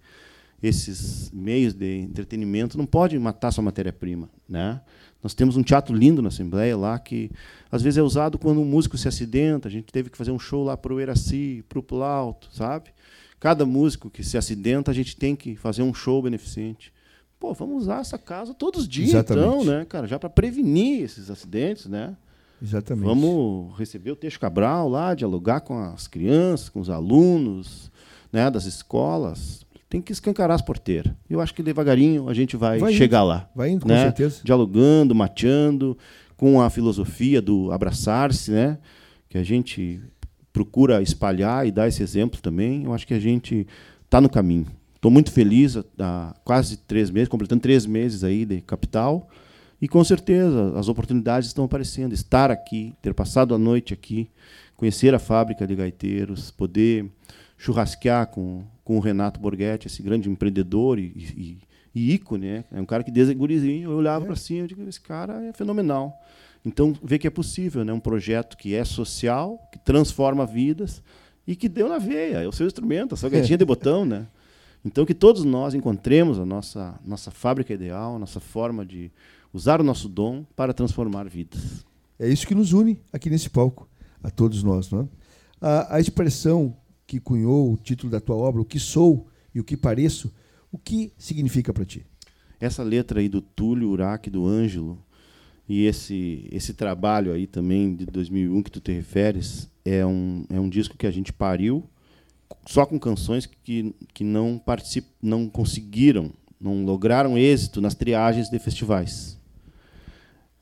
esses 0.62 1.30
meios 1.32 1.74
de 1.74 1.98
entretenimento, 1.98 2.78
não 2.78 2.86
pode 2.86 3.18
matar 3.18 3.50
sua 3.50 3.64
matéria-prima. 3.64 4.30
Né? 4.48 4.80
Nós 5.22 5.34
temos 5.34 5.56
um 5.56 5.62
teatro 5.62 5.94
lindo 5.94 6.22
na 6.22 6.28
Assembleia 6.28 6.76
lá, 6.76 6.98
que 6.98 7.30
às 7.70 7.82
vezes 7.82 7.98
é 7.98 8.02
usado 8.02 8.38
quando 8.38 8.60
um 8.60 8.64
músico 8.64 8.96
se 8.96 9.08
acidenta, 9.08 9.68
a 9.68 9.70
gente 9.70 9.92
teve 9.92 10.08
que 10.08 10.16
fazer 10.16 10.30
um 10.30 10.38
show 10.38 10.64
lá 10.64 10.76
para 10.76 10.94
o 10.94 11.00
Eraci, 11.00 11.64
para 11.68 11.78
o 11.78 11.82
Plauto, 11.82 12.48
sabe? 12.52 12.90
Cada 13.40 13.66
músico 13.66 14.08
que 14.08 14.22
se 14.22 14.38
acidenta, 14.38 14.90
a 14.90 14.94
gente 14.94 15.16
tem 15.16 15.36
que 15.36 15.56
fazer 15.56 15.82
um 15.82 15.92
show 15.92 16.22
beneficente. 16.22 16.92
Pô, 17.44 17.52
vamos 17.52 17.82
usar 17.82 18.00
essa 18.00 18.16
casa 18.16 18.54
todos 18.54 18.80
os 18.80 18.88
dias, 18.88 19.10
Exatamente. 19.10 19.46
então, 19.46 19.64
né, 19.66 19.84
cara? 19.84 20.06
Já 20.06 20.18
para 20.18 20.30
prevenir 20.30 21.02
esses 21.02 21.28
acidentes, 21.28 21.84
né? 21.84 22.16
Exatamente. 22.62 23.04
Vamos 23.04 23.78
receber 23.78 24.12
o 24.12 24.16
Teixo 24.16 24.40
Cabral 24.40 24.88
lá, 24.88 25.14
dialogar 25.14 25.60
com 25.60 25.78
as 25.78 26.06
crianças, 26.08 26.70
com 26.70 26.80
os 26.80 26.88
alunos 26.88 27.92
né, 28.32 28.50
das 28.50 28.64
escolas. 28.64 29.66
Tem 29.90 30.00
que 30.00 30.10
escancarar 30.10 30.54
as 30.54 30.62
porteiras. 30.62 31.12
Eu 31.28 31.38
acho 31.38 31.52
que 31.52 31.62
devagarinho 31.62 32.30
a 32.30 32.32
gente 32.32 32.56
vai, 32.56 32.78
vai 32.78 32.94
chegar 32.94 33.18
indo. 33.18 33.28
lá. 33.28 33.50
Vai 33.54 33.68
indo, 33.68 33.86
né? 33.86 33.94
com 33.94 34.02
certeza. 34.04 34.40
Dialogando, 34.42 35.14
mateando, 35.14 35.98
com 36.38 36.62
a 36.62 36.70
filosofia 36.70 37.42
do 37.42 37.70
abraçar-se, 37.70 38.52
né? 38.52 38.78
que 39.28 39.36
a 39.36 39.44
gente 39.44 40.00
procura 40.50 41.02
espalhar 41.02 41.66
e 41.66 41.70
dar 41.70 41.88
esse 41.88 42.02
exemplo 42.02 42.40
também. 42.40 42.84
Eu 42.84 42.94
acho 42.94 43.06
que 43.06 43.12
a 43.12 43.20
gente 43.20 43.66
está 44.06 44.18
no 44.18 44.30
caminho. 44.30 44.66
Estou 45.04 45.12
muito 45.12 45.32
feliz 45.32 45.76
há 45.98 46.34
quase 46.46 46.78
três 46.78 47.10
meses, 47.10 47.28
completando 47.28 47.60
três 47.60 47.84
meses 47.84 48.24
aí 48.24 48.46
de 48.46 48.62
capital. 48.62 49.28
E 49.78 49.86
com 49.86 50.02
certeza 50.02 50.72
as 50.78 50.88
oportunidades 50.88 51.46
estão 51.46 51.66
aparecendo. 51.66 52.14
Estar 52.14 52.50
aqui, 52.50 52.94
ter 53.02 53.12
passado 53.12 53.54
a 53.54 53.58
noite 53.58 53.92
aqui, 53.92 54.30
conhecer 54.74 55.14
a 55.14 55.18
fábrica 55.18 55.66
de 55.66 55.76
gaiteiros, 55.76 56.50
poder 56.50 57.04
churrasquear 57.58 58.28
com, 58.28 58.64
com 58.82 58.96
o 58.96 58.98
Renato 58.98 59.38
Borghetti, 59.38 59.88
esse 59.88 60.02
grande 60.02 60.30
empreendedor 60.30 60.98
e, 60.98 61.02
e, 61.04 61.58
e 61.94 62.14
ícone. 62.14 62.46
Né? 62.46 62.64
É 62.72 62.80
um 62.80 62.86
cara 62.86 63.04
que 63.04 63.10
desde 63.10 63.34
gurizinho 63.34 63.90
eu 63.90 63.98
olhava 63.98 64.24
é. 64.24 64.26
para 64.28 64.36
cima 64.36 64.64
e 64.64 64.68
digo, 64.68 64.88
esse 64.88 65.02
cara 65.02 65.44
é 65.44 65.52
fenomenal. 65.52 66.18
Então, 66.64 66.94
ver 67.02 67.18
que 67.18 67.26
é 67.26 67.30
possível, 67.30 67.84
né? 67.84 67.92
um 67.92 68.00
projeto 68.00 68.56
que 68.56 68.74
é 68.74 68.82
social, 68.86 69.68
que 69.70 69.78
transforma 69.78 70.46
vidas 70.46 71.02
e 71.46 71.54
que 71.54 71.68
deu 71.68 71.90
na 71.90 71.98
veia. 71.98 72.38
É 72.38 72.48
o 72.48 72.52
seu 72.52 72.66
instrumento, 72.66 73.12
a 73.12 73.18
sua 73.18 73.28
gaitinha 73.28 73.56
é. 73.56 73.58
de 73.58 73.66
botão. 73.66 74.06
Né? 74.06 74.26
Então, 74.84 75.06
que 75.06 75.14
todos 75.14 75.44
nós 75.44 75.74
encontremos 75.74 76.38
a 76.38 76.44
nossa, 76.44 77.00
nossa 77.04 77.30
fábrica 77.30 77.72
ideal, 77.72 78.16
a 78.16 78.18
nossa 78.18 78.38
forma 78.38 78.84
de 78.84 79.10
usar 79.52 79.80
o 79.80 79.84
nosso 79.84 80.08
dom 80.08 80.44
para 80.54 80.74
transformar 80.74 81.28
vidas. 81.28 81.86
É 82.18 82.28
isso 82.28 82.46
que 82.46 82.54
nos 82.54 82.72
une 82.72 83.00
aqui 83.12 83.30
nesse 83.30 83.48
palco, 83.48 83.88
a 84.22 84.30
todos 84.30 84.62
nós. 84.62 84.90
Não 84.90 85.00
é? 85.00 85.08
a, 85.60 85.96
a 85.96 86.00
expressão 86.00 86.76
que 87.06 87.18
cunhou 87.18 87.72
o 87.72 87.76
título 87.76 88.10
da 88.10 88.20
tua 88.20 88.36
obra, 88.36 88.60
o 88.60 88.64
que 88.64 88.78
sou 88.78 89.26
e 89.54 89.60
o 89.60 89.64
que 89.64 89.76
pareço, 89.76 90.32
o 90.70 90.76
que 90.76 91.12
significa 91.16 91.72
para 91.72 91.86
ti? 91.86 92.04
Essa 92.60 92.82
letra 92.82 93.20
aí 93.20 93.28
do 93.28 93.40
Túlio 93.40 93.88
Uraque, 93.88 94.28
do 94.28 94.46
Ângelo, 94.46 95.02
e 95.66 95.86
esse, 95.86 96.46
esse 96.52 96.74
trabalho 96.74 97.32
aí 97.32 97.46
também 97.46 97.94
de 97.96 98.04
2001 98.04 98.62
que 98.62 98.70
tu 98.70 98.80
te 98.80 98.92
referes, 98.92 99.70
é 99.84 100.04
um, 100.04 100.44
é 100.50 100.60
um 100.60 100.68
disco 100.68 100.96
que 100.98 101.06
a 101.06 101.10
gente 101.10 101.32
pariu 101.32 101.88
só 102.66 102.86
com 102.86 102.98
canções 102.98 103.46
que, 103.46 103.94
que 104.12 104.24
não, 104.24 104.58
particip, 104.58 105.06
não 105.22 105.48
conseguiram, 105.48 106.30
não 106.60 106.84
lograram 106.84 107.36
êxito 107.36 107.80
nas 107.80 107.94
triagens 107.94 108.48
de 108.48 108.58
festivais. 108.58 109.38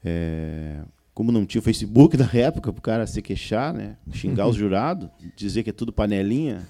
É, 0.05 0.82
como 1.14 1.31
não 1.31 1.47
tinha 1.47 1.60
o 1.60 1.64
Facebook 1.64 2.16
na 2.19 2.28
época 2.32 2.73
para 2.73 2.78
o 2.78 2.82
cara 2.82 3.06
se 3.06 3.20
queixar, 3.23 3.73
né, 3.73 3.97
xingar 4.12 4.48
os 4.48 4.56
jurados, 4.56 5.09
dizer 5.36 5.62
que 5.62 5.70
é 5.70 5.73
tudo 5.73 5.93
panelinha, 5.93 6.66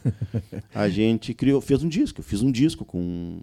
a 0.74 0.88
gente 0.90 1.32
criou, 1.34 1.60
fez 1.60 1.82
um 1.82 1.88
disco. 1.88 2.20
Eu 2.20 2.24
fiz 2.24 2.42
um 2.42 2.50
disco 2.50 2.84
com 2.84 3.40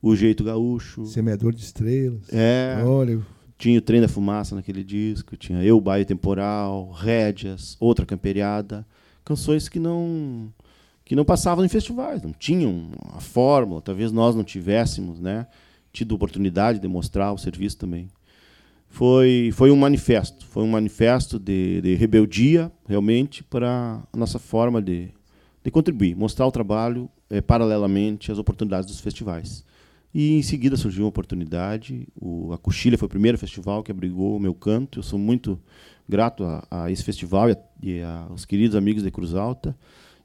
o 0.00 0.14
jeito 0.14 0.44
gaúcho, 0.44 1.06
semeador 1.06 1.52
de 1.52 1.62
estrelas. 1.62 2.32
É. 2.32 2.82
Olha. 2.84 3.20
Tinha 3.56 3.78
o 3.78 3.82
Trem 3.82 4.00
da 4.00 4.08
Fumaça 4.08 4.54
naquele 4.54 4.82
disco, 4.82 5.36
tinha 5.36 5.62
Eu 5.62 5.80
Baio 5.80 6.04
Temporal, 6.04 6.90
Rédias, 6.90 7.76
Outra 7.78 8.04
Camperiada, 8.04 8.84
canções 9.24 9.68
que 9.68 9.78
não 9.78 10.52
que 11.04 11.14
não 11.14 11.24
passavam 11.24 11.64
em 11.64 11.68
festivais, 11.68 12.22
não 12.22 12.32
tinham 12.32 12.88
a 13.12 13.20
fórmula, 13.20 13.82
talvez 13.82 14.10
nós 14.10 14.34
não 14.34 14.42
tivéssemos, 14.42 15.20
né? 15.20 15.46
tido 15.94 16.14
oportunidade 16.14 16.80
de 16.80 16.88
mostrar 16.88 17.32
o 17.32 17.38
serviço 17.38 17.78
também. 17.78 18.08
Foi, 18.88 19.50
foi 19.54 19.70
um 19.70 19.76
manifesto, 19.76 20.44
foi 20.46 20.62
um 20.62 20.70
manifesto 20.70 21.38
de, 21.38 21.80
de 21.80 21.94
rebeldia, 21.94 22.70
realmente, 22.86 23.44
para 23.44 24.02
a 24.12 24.16
nossa 24.16 24.38
forma 24.38 24.82
de, 24.82 25.10
de 25.62 25.70
contribuir, 25.70 26.16
mostrar 26.16 26.46
o 26.46 26.52
trabalho 26.52 27.08
é, 27.30 27.40
paralelamente 27.40 28.32
às 28.32 28.38
oportunidades 28.38 28.88
dos 28.88 29.00
festivais. 29.00 29.64
E 30.12 30.36
em 30.38 30.42
seguida 30.42 30.76
surgiu 30.76 31.04
uma 31.04 31.08
oportunidade. 31.08 32.06
O, 32.20 32.52
a 32.52 32.58
Coxilha 32.58 32.96
foi 32.96 33.06
o 33.06 33.08
primeiro 33.08 33.36
festival 33.36 33.82
que 33.82 33.90
abrigou 33.90 34.36
o 34.36 34.40
meu 34.40 34.54
canto. 34.54 35.00
Eu 35.00 35.02
sou 35.02 35.18
muito 35.18 35.58
grato 36.08 36.44
a, 36.44 36.66
a 36.70 36.90
esse 36.90 37.02
festival 37.02 37.50
e, 37.50 37.52
a, 37.52 37.58
e 37.82 38.02
aos 38.02 38.44
queridos 38.44 38.76
amigos 38.76 39.02
de 39.02 39.10
Cruz 39.10 39.34
Alta. 39.34 39.76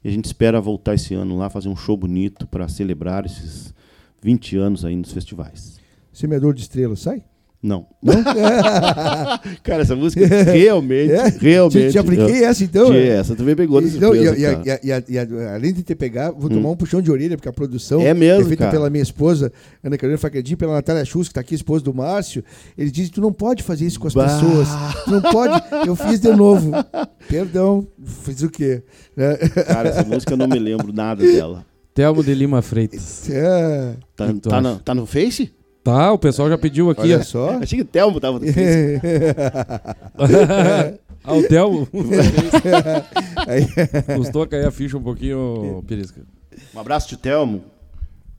E 0.02 0.08
a 0.08 0.12
gente 0.12 0.24
espera 0.24 0.60
voltar 0.60 0.94
esse 0.94 1.14
ano 1.14 1.36
lá, 1.36 1.50
fazer 1.50 1.68
um 1.68 1.76
show 1.76 1.96
bonito 1.96 2.46
para 2.46 2.68
celebrar 2.68 3.26
esses 3.26 3.74
20 4.22 4.56
anos 4.56 4.84
aí 4.84 4.96
nos 4.96 5.12
festivais. 5.12 5.78
Semeador 6.12 6.54
de 6.54 6.62
Estrelas, 6.62 7.00
sai? 7.00 7.22
Não. 7.62 7.86
Não? 8.02 8.14
Cara, 9.62 9.82
essa 9.82 9.94
música 9.94 10.26
realmente, 10.26 11.12
é? 11.12 11.28
realmente. 11.28 11.88
Te, 11.88 11.92
te 11.92 11.98
apliquei 11.98 12.42
essa 12.42 12.64
então? 12.64 12.90
Te, 12.90 12.96
é? 12.96 13.08
essa 13.08 13.36
também 13.36 13.54
pegou 13.54 13.82
de 13.82 13.96
então, 13.96 14.14
surpresa, 14.14 14.80
e, 14.82 14.88
e, 14.88 15.14
e, 15.14 15.18
além 15.46 15.74
de 15.74 15.82
ter 15.82 15.94
pegado, 15.94 16.36
vou 16.38 16.48
tomar 16.48 16.70
hum. 16.70 16.72
um 16.72 16.76
puxão 16.76 17.02
de 17.02 17.10
orelha, 17.10 17.36
porque 17.36 17.50
a 17.50 17.52
produção 17.52 18.00
é, 18.00 18.14
mesmo, 18.14 18.44
é 18.44 18.48
feita 18.48 18.64
cara. 18.64 18.70
pela 18.70 18.88
minha 18.88 19.02
esposa, 19.02 19.52
Ana 19.84 19.98
Carolina 19.98 20.16
Facredinho, 20.16 20.56
pela 20.56 20.72
Natália 20.72 21.04
Chus, 21.04 21.28
que 21.28 21.32
está 21.32 21.42
aqui, 21.42 21.54
esposa 21.54 21.84
do 21.84 21.92
Márcio. 21.92 22.42
Ele 22.78 22.90
diz: 22.90 23.10
tu 23.10 23.20
não 23.20 23.32
pode 23.32 23.62
fazer 23.62 23.84
isso 23.84 24.00
com 24.00 24.06
as 24.06 24.14
bah. 24.14 24.24
pessoas. 24.24 24.68
Tu 25.04 25.10
não 25.10 25.20
pode. 25.20 25.62
Eu 25.86 25.94
fiz 25.94 26.18
de 26.18 26.32
novo. 26.32 26.70
Perdão, 27.28 27.86
fiz 28.24 28.42
o 28.42 28.48
quê? 28.48 28.82
Né? 29.14 29.36
Cara, 29.66 29.90
essa 29.90 30.02
música 30.02 30.32
eu 30.32 30.38
não 30.38 30.48
me 30.48 30.58
lembro 30.58 30.94
nada 30.94 31.22
dela. 31.22 31.66
Telmo 31.92 32.24
de 32.24 32.32
Lima 32.32 32.62
Freitas. 32.62 33.28
É. 33.28 33.96
Tá, 34.16 34.32
tá, 34.40 34.60
no, 34.62 34.78
tá 34.78 34.94
no 34.94 35.04
Face? 35.04 35.52
Tá, 35.82 36.12
o 36.12 36.18
pessoal 36.18 36.48
já 36.48 36.58
pediu 36.58 36.90
aqui. 36.90 37.02
Olha 37.02 37.22
só. 37.22 37.50
Achei 37.62 37.78
que 37.78 37.84
o 37.84 37.86
Telmo 37.86 38.20
tava 38.20 38.38
no 38.38 38.44
ah, 41.24 41.34
o 41.34 41.42
Telmo? 41.48 41.88
Custou 44.16 44.46
cair 44.48 44.66
a 44.66 44.70
ficha 44.70 44.98
um 44.98 45.02
pouquinho, 45.02 45.82
Perisca. 45.86 46.22
Um 46.74 46.80
abraço 46.80 47.08
de 47.08 47.16
Telmo, 47.16 47.64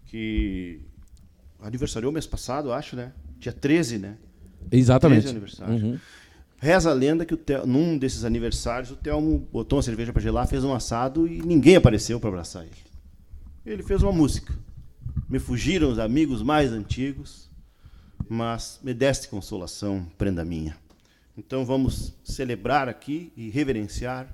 que 0.06 0.82
aniversariou 1.60 2.12
mês 2.12 2.28
passado, 2.28 2.72
acho, 2.72 2.96
né? 2.96 3.12
Dia 3.40 3.54
13, 3.54 3.98
né? 3.98 4.18
Exatamente. 4.72 5.22
13 5.24 5.38
aniversário. 5.38 5.74
Uhum. 5.74 6.00
Reza 6.62 6.92
a 6.92 6.94
lenda 6.94 7.26
que 7.26 7.34
o 7.34 7.38
Tel, 7.38 7.66
num 7.66 7.98
desses 7.98 8.24
aniversários 8.24 8.92
o 8.92 8.96
Telmo 8.96 9.48
botou 9.52 9.78
uma 9.78 9.84
cerveja 9.84 10.14
para 10.14 10.22
gelar, 10.22 10.48
fez 10.48 10.64
um 10.64 10.72
assado 10.76 11.28
e 11.28 11.42
ninguém 11.42 11.76
apareceu 11.76 12.20
para 12.20 12.30
abraçar 12.30 12.64
ele. 12.64 12.72
Ele 13.66 13.82
fez 13.82 14.04
uma 14.04 14.12
música. 14.12 14.54
Me 15.30 15.40
fugiram 15.40 15.92
os 15.92 16.00
amigos 16.00 16.42
mais 16.42 16.72
antigos, 16.72 17.50
mas 18.28 18.80
me 18.84 18.94
deste 18.94 19.28
consolação, 19.28 20.06
prenda 20.18 20.44
minha. 20.44 20.78
Então 21.38 21.66
vamos 21.66 22.14
celebrar 22.24 22.90
aqui 22.90 23.32
e 23.36 23.50
reverenciar 23.50 24.28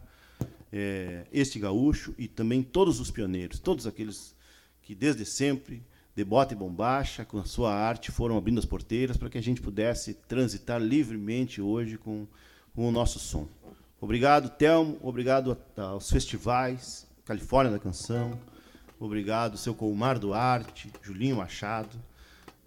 é, 0.71 1.25
este 1.31 1.59
gaúcho 1.59 2.13
e 2.17 2.27
também 2.27 2.61
todos 2.63 2.99
os 2.99 3.11
pioneiros, 3.11 3.59
todos 3.59 3.87
aqueles 3.87 4.35
que 4.81 4.95
desde 4.95 5.25
sempre, 5.25 5.83
de 6.15 6.23
bota 6.23 6.53
e 6.53 6.57
bombacha, 6.57 7.25
com 7.25 7.37
a 7.37 7.45
sua 7.45 7.73
arte, 7.73 8.11
foram 8.11 8.37
abrindo 8.37 8.57
as 8.57 8.65
porteiras 8.65 9.17
para 9.17 9.29
que 9.29 9.37
a 9.37 9.43
gente 9.43 9.61
pudesse 9.61 10.13
transitar 10.13 10.81
livremente 10.81 11.61
hoje 11.61 11.97
com, 11.97 12.25
com 12.73 12.87
o 12.87 12.91
nosso 12.91 13.19
som. 13.19 13.47
Obrigado, 13.99 14.49
Telmo, 14.49 14.97
obrigado 15.01 15.57
aos 15.75 16.09
festivais, 16.09 17.05
Califórnia 17.25 17.71
da 17.71 17.79
Canção, 17.79 18.39
Obrigado, 18.99 19.57
seu 19.57 19.75
Colmar 19.75 20.17
Duarte, 20.17 20.91
Julinho 21.01 21.37
Machado, 21.37 21.97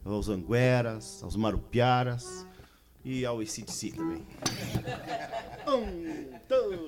aos 0.04 0.28
Angueras, 0.28 1.22
aos 1.22 1.34
Marupiaras 1.36 2.46
e 3.04 3.24
ao 3.26 3.42
ECDC 3.42 3.92
também. 3.92 4.24
um, 5.66 6.30
dois, 6.48 6.80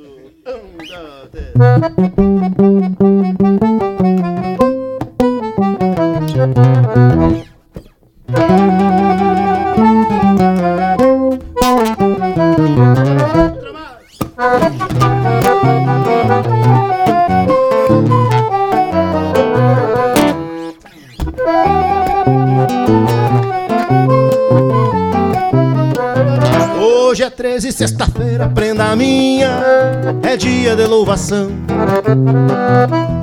um, 0.47 0.77
dois, 0.79 1.31
três. 1.31 1.53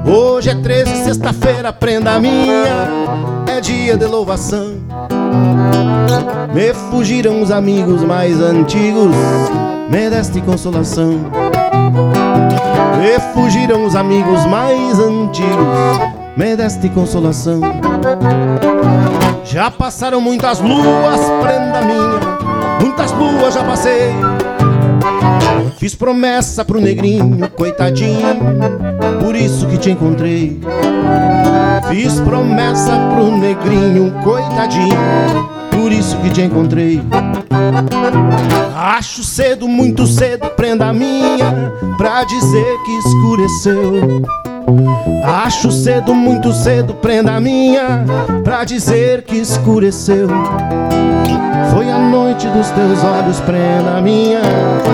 Hoje 0.05 0.49
é 0.49 0.55
13, 0.55 1.03
sexta-feira, 1.05 1.71
prenda 1.71 2.19
minha, 2.19 2.65
é 3.47 3.61
dia 3.61 3.95
de 3.95 4.05
louvação. 4.05 4.75
Me 6.53 6.73
fugiram 6.91 7.41
os 7.41 7.51
amigos 7.51 8.03
mais 8.03 8.41
antigos, 8.41 9.15
me 9.89 10.09
deste 10.09 10.41
consolação. 10.41 11.21
Me 12.97 13.17
fugiram 13.33 13.85
os 13.85 13.95
amigos 13.95 14.45
mais 14.45 14.99
antigos, 14.99 15.99
me 16.35 16.57
deste 16.57 16.89
consolação. 16.89 17.61
Já 19.45 19.71
passaram 19.71 20.19
muitas 20.19 20.59
luas, 20.59 21.21
prenda 21.41 21.81
minha, 21.81 22.19
muitas 22.81 23.13
luas 23.13 23.53
já 23.53 23.63
passei. 23.63 24.11
Fiz 25.79 25.95
promessa 25.95 26.65
pro 26.65 26.81
negrinho, 26.81 27.49
coitadinho, 27.51 28.35
por 29.23 29.33
isso 29.33 29.65
que 29.65 29.77
te 29.77 29.89
encontrei. 29.89 30.59
Fiz 31.87 32.19
promessa 32.19 32.91
pro 33.15 33.37
negrinho, 33.37 34.11
coitadinho, 34.21 35.49
por 35.71 35.89
isso 35.89 36.17
que 36.17 36.31
te 36.31 36.41
encontrei. 36.41 37.01
Acho 38.75 39.23
cedo, 39.23 39.69
muito 39.69 40.05
cedo, 40.05 40.49
prenda 40.49 40.91
minha, 40.91 41.71
pra 41.97 42.25
dizer 42.25 42.77
que 42.85 42.91
escureceu. 42.97 44.48
Acho 45.23 45.71
cedo, 45.71 46.13
muito 46.13 46.51
cedo, 46.53 46.93
prenda 46.93 47.39
minha, 47.39 48.05
pra 48.43 48.63
dizer 48.63 49.23
que 49.23 49.37
escureceu. 49.37 50.27
Foi 51.71 51.89
a 51.89 51.97
noite 51.97 52.47
dos 52.47 52.69
teus 52.71 53.03
olhos, 53.03 53.39
prenda 53.41 54.01
minha, 54.01 54.41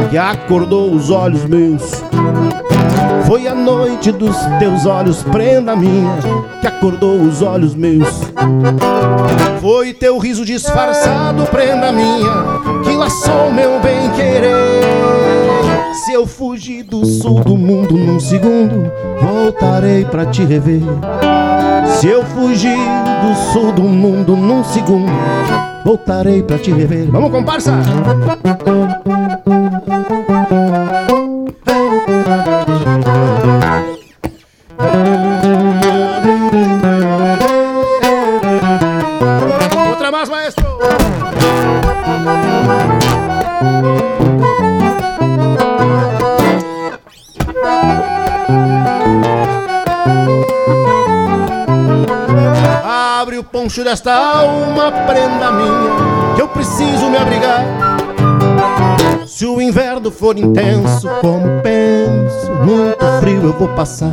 que 0.10 0.18
acordou 0.18 0.92
os 0.92 1.10
olhos 1.10 1.46
meus. 1.46 2.04
Foi 3.26 3.48
a 3.48 3.56
noite 3.56 4.12
dos 4.12 4.36
teus 4.60 4.86
olhos, 4.86 5.24
prenda 5.24 5.76
minha, 5.76 6.18
que 6.62 6.68
acordou 6.68 7.22
os 7.22 7.42
olhos 7.42 7.74
meus. 7.74 8.08
Foi 9.60 9.94
teu 9.94 10.18
riso 10.20 10.46
disfarçado, 10.46 11.44
prenda 11.48 11.92
minha, 11.92 12.32
que 12.84 12.92
laçou 12.92 13.52
meu 13.52 13.80
bem 13.80 14.10
querer. 14.12 15.25
Se 16.04 16.12
eu 16.12 16.28
fugir 16.28 16.84
do 16.84 17.06
sul 17.06 17.42
do 17.42 17.56
mundo 17.56 17.96
num 17.96 18.20
segundo, 18.20 18.92
voltarei 19.22 20.04
pra 20.04 20.26
te 20.26 20.44
rever. 20.44 20.82
Se 21.88 22.08
eu 22.08 22.24
fugir 22.26 22.76
do 22.76 23.54
sul 23.54 23.72
do 23.72 23.84
mundo 23.84 24.36
num 24.36 24.62
segundo, 24.64 25.12
voltarei 25.86 26.44
pra 26.44 26.58
te 26.58 26.72
rever. 26.72 27.10
Vamos, 27.10 27.32
comparsa! 27.32 27.74
Desta 53.86 54.16
alma, 54.16 54.92
prenda 55.06 55.52
minha, 55.52 56.36
que 56.36 56.42
eu 56.42 56.48
preciso 56.48 57.08
me 57.08 57.18
abrigar. 57.18 57.64
Se 59.28 59.46
o 59.46 59.62
inverno 59.62 60.10
for 60.10 60.36
intenso, 60.40 61.08
como 61.22 61.62
penso, 61.62 62.52
muito 62.66 63.06
frio 63.20 63.44
eu 63.44 63.54
vou 63.54 63.68
passar. 63.70 64.12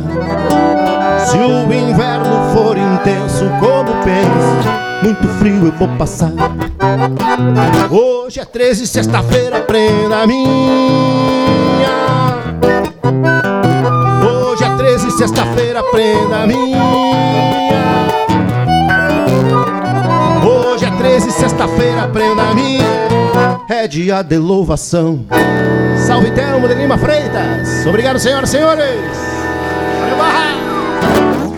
Se 1.25 1.37
o 1.37 1.73
inverno 1.73 2.53
for 2.53 2.77
intenso, 2.77 3.45
como 3.59 3.91
penso, 4.03 5.01
muito 5.01 5.27
frio 5.39 5.65
eu 5.65 5.71
vou 5.71 5.87
passar. 5.97 6.31
Hoje 7.89 8.41
é 8.41 8.45
13, 8.45 8.85
sexta-feira, 8.85 9.61
prenda 9.61 10.27
minha. 10.27 10.43
Hoje 14.23 14.63
é 14.63 14.77
13, 14.77 15.09
sexta-feira, 15.09 15.81
prenda 15.91 16.45
minha. 16.45 17.02
Sexta-feira, 21.63 22.07
prenda 22.09 22.53
minha. 22.53 22.83
É 23.69 23.87
dia 23.87 24.21
de 24.21 24.37
louvação. 24.37 25.25
Salve 26.05 26.31
Telmo 26.31 26.67
de 26.67 26.75
Lima 26.75 26.97
Freitas. 26.97 27.85
Obrigado, 27.85 28.19
senhoras 28.19 28.49
e 28.49 28.51
senhores. 28.51 28.83
Valeu, 29.99 30.17
Barra. 30.17 31.53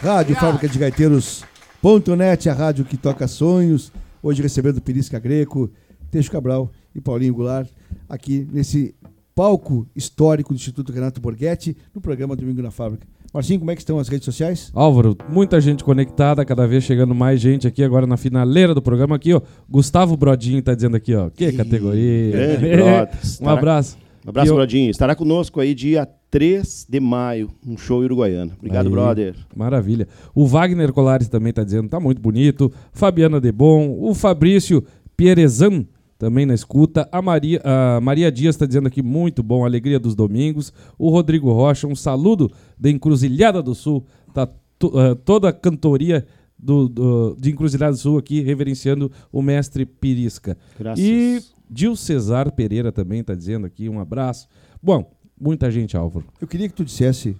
Rádio 0.00 0.36
Fábrica 0.36 0.68
de 0.68 0.78
Gaiteiros.net, 0.78 2.48
a 2.48 2.54
rádio 2.54 2.84
que 2.84 2.96
toca 2.96 3.26
sonhos. 3.26 3.92
Hoje 4.22 4.42
recebendo 4.42 4.80
Perisca 4.80 5.18
Greco, 5.18 5.70
Teixo 6.10 6.30
Cabral 6.30 6.70
e 6.94 7.00
Paulinho 7.00 7.34
Goulart 7.34 7.68
aqui 8.08 8.46
nesse 8.52 8.94
palco 9.34 9.86
histórico 9.94 10.52
do 10.52 10.56
Instituto 10.56 10.92
Renato 10.92 11.20
Borghetti, 11.20 11.76
no 11.94 12.00
programa 12.00 12.36
Domingo 12.36 12.62
na 12.62 12.70
Fábrica. 12.70 13.06
Marcinho, 13.32 13.58
como 13.58 13.70
é 13.70 13.74
que 13.74 13.82
estão 13.82 13.98
as 13.98 14.08
redes 14.08 14.24
sociais? 14.24 14.70
Álvaro, 14.74 15.16
muita 15.28 15.60
gente 15.60 15.84
conectada, 15.84 16.44
cada 16.44 16.66
vez 16.66 16.82
chegando 16.82 17.14
mais 17.14 17.40
gente 17.40 17.66
aqui 17.66 17.84
agora 17.84 18.06
na 18.06 18.16
finaleira 18.16 18.74
do 18.74 18.80
programa 18.80 19.16
aqui, 19.16 19.34
ó. 19.34 19.42
Gustavo 19.68 20.16
Brodinho 20.16 20.62
tá 20.62 20.74
dizendo 20.74 20.96
aqui, 20.96 21.14
ó. 21.14 21.28
Que 21.28 21.52
categoria. 21.52 22.58
Grande 22.58 22.82
um 23.42 23.48
abraço. 23.48 23.98
Um 24.24 24.30
abraço, 24.30 24.50
eu... 24.50 24.54
Brodinho. 24.54 24.90
Estará 24.90 25.14
conosco 25.14 25.60
aí 25.60 25.74
dia 25.74 26.08
3 26.30 26.86
de 26.88 27.00
maio, 27.00 27.50
um 27.66 27.76
show 27.76 28.00
uruguaiano. 28.00 28.52
Obrigado, 28.56 28.86
aí, 28.86 28.92
brother. 28.92 29.34
Maravilha. 29.54 30.08
O 30.34 30.46
Wagner 30.46 30.90
Colares 30.92 31.28
também 31.28 31.52
tá 31.52 31.62
dizendo, 31.62 31.88
tá 31.88 32.00
muito 32.00 32.22
bonito. 32.22 32.72
Fabiana 32.92 33.38
Debon, 33.38 33.94
o 34.00 34.14
Fabrício 34.14 34.82
Pierezan 35.16 35.84
também 36.18 36.44
na 36.44 36.54
escuta. 36.54 37.08
A 37.12 37.22
Maria, 37.22 37.62
a 37.64 38.00
Maria 38.00 38.30
Dias 38.30 38.56
está 38.56 38.66
dizendo 38.66 38.88
aqui, 38.88 39.02
muito 39.02 39.42
bom, 39.42 39.64
alegria 39.64 39.98
dos 39.98 40.14
domingos. 40.14 40.72
O 40.98 41.08
Rodrigo 41.08 41.52
Rocha, 41.52 41.86
um 41.86 41.94
saludo 41.94 42.50
da 42.78 42.90
Encruzilhada 42.90 43.62
do 43.62 43.74
Sul. 43.74 44.04
Tá 44.34 44.48
uh, 44.84 45.14
toda 45.24 45.48
a 45.48 45.52
cantoria 45.52 46.26
do, 46.58 46.88
do, 46.88 47.36
de 47.38 47.52
Encruzilhada 47.52 47.92
do 47.92 47.98
Sul 47.98 48.18
aqui, 48.18 48.40
reverenciando 48.40 49.10
o 49.32 49.40
mestre 49.40 49.86
Pirisca. 49.86 50.58
Graças. 50.78 51.04
E 51.04 51.40
Gil 51.72 51.94
Cesar 51.94 52.50
Pereira 52.52 52.90
também 52.90 53.20
está 53.20 53.34
dizendo 53.34 53.66
aqui, 53.66 53.88
um 53.88 54.00
abraço. 54.00 54.48
Bom, 54.82 55.08
muita 55.40 55.70
gente, 55.70 55.96
Álvaro. 55.96 56.26
Eu 56.40 56.48
queria 56.48 56.68
que 56.68 56.74
tu 56.74 56.84
dissesse 56.84 57.36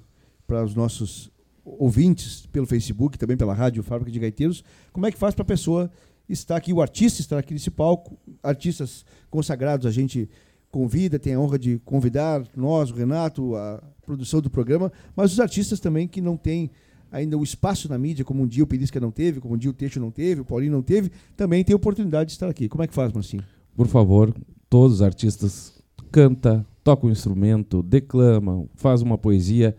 para 0.46 0.64
os 0.64 0.74
nossos 0.74 1.30
ouvintes 1.64 2.46
pelo 2.46 2.66
Facebook, 2.66 3.18
também 3.18 3.36
pela 3.36 3.52
rádio 3.52 3.82
Fábrica 3.82 4.10
de 4.10 4.18
Gaiteiros, 4.18 4.64
como 4.92 5.04
é 5.04 5.12
que 5.12 5.18
faz 5.18 5.34
para 5.34 5.42
a 5.42 5.46
pessoa 5.46 5.90
está 6.28 6.56
aqui, 6.56 6.72
o 6.72 6.80
artista 6.82 7.20
está 7.20 7.38
aqui 7.38 7.52
nesse 7.52 7.70
palco, 7.70 8.18
artistas 8.42 9.04
consagrados 9.30 9.86
a 9.86 9.90
gente 9.90 10.28
convida, 10.70 11.18
tem 11.18 11.34
a 11.34 11.40
honra 11.40 11.58
de 11.58 11.78
convidar 11.84 12.44
nós, 12.56 12.90
o 12.90 12.94
Renato, 12.94 13.56
a 13.56 13.82
produção 14.04 14.40
do 14.40 14.50
programa, 14.50 14.92
mas 15.16 15.32
os 15.32 15.40
artistas 15.40 15.80
também 15.80 16.06
que 16.06 16.20
não 16.20 16.36
têm 16.36 16.70
ainda 17.10 17.38
o 17.38 17.42
espaço 17.42 17.88
na 17.88 17.98
mídia, 17.98 18.24
como 18.24 18.42
um 18.42 18.46
dia 18.46 18.62
o 18.62 18.66
Perisca 18.66 19.00
não 19.00 19.10
teve, 19.10 19.40
como 19.40 19.54
um 19.54 19.58
dia 19.58 19.70
o 19.70 19.74
Teixo 19.74 19.98
não 19.98 20.10
teve, 20.10 20.42
o 20.42 20.44
Paulinho 20.44 20.72
não 20.72 20.82
teve, 20.82 21.10
também 21.36 21.64
tem 21.64 21.74
oportunidade 21.74 22.28
de 22.28 22.32
estar 22.32 22.48
aqui. 22.48 22.68
Como 22.68 22.82
é 22.82 22.86
que 22.86 22.94
faz, 22.94 23.12
Marcinho? 23.12 23.42
Por 23.74 23.86
favor, 23.86 24.34
todos 24.68 24.96
os 24.96 25.02
artistas 25.02 25.72
canta, 26.10 26.66
toca 26.84 27.06
um 27.06 27.10
instrumento, 27.10 27.82
declamam, 27.82 28.68
faz 28.74 29.00
uma 29.00 29.16
poesia, 29.16 29.74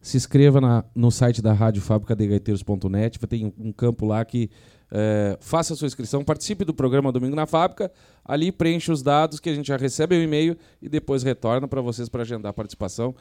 se 0.00 0.16
inscreva 0.16 0.60
na, 0.60 0.84
no 0.94 1.10
site 1.10 1.42
da 1.42 1.52
Rádio 1.52 1.82
Fábrica 1.82 2.14
de 2.14 2.26
Gaiteiros.net, 2.26 3.18
tem 3.26 3.52
um 3.58 3.72
campo 3.72 4.06
lá 4.06 4.24
que 4.24 4.48
é, 4.90 5.36
faça 5.40 5.74
a 5.74 5.76
sua 5.76 5.86
inscrição, 5.86 6.24
participe 6.24 6.64
do 6.64 6.72
programa 6.72 7.12
Domingo 7.12 7.36
na 7.36 7.46
Fábrica, 7.46 7.90
ali 8.24 8.50
preencha 8.50 8.92
os 8.92 9.02
dados 9.02 9.38
que 9.38 9.50
a 9.50 9.54
gente 9.54 9.68
já 9.68 9.76
recebe 9.76 10.16
o 10.16 10.22
e-mail 10.22 10.56
e 10.80 10.88
depois 10.88 11.22
retorna 11.22 11.68
para 11.68 11.80
vocês 11.80 12.08
para 12.08 12.22
agendar 12.22 12.50
a 12.50 12.52
participação. 12.54 13.14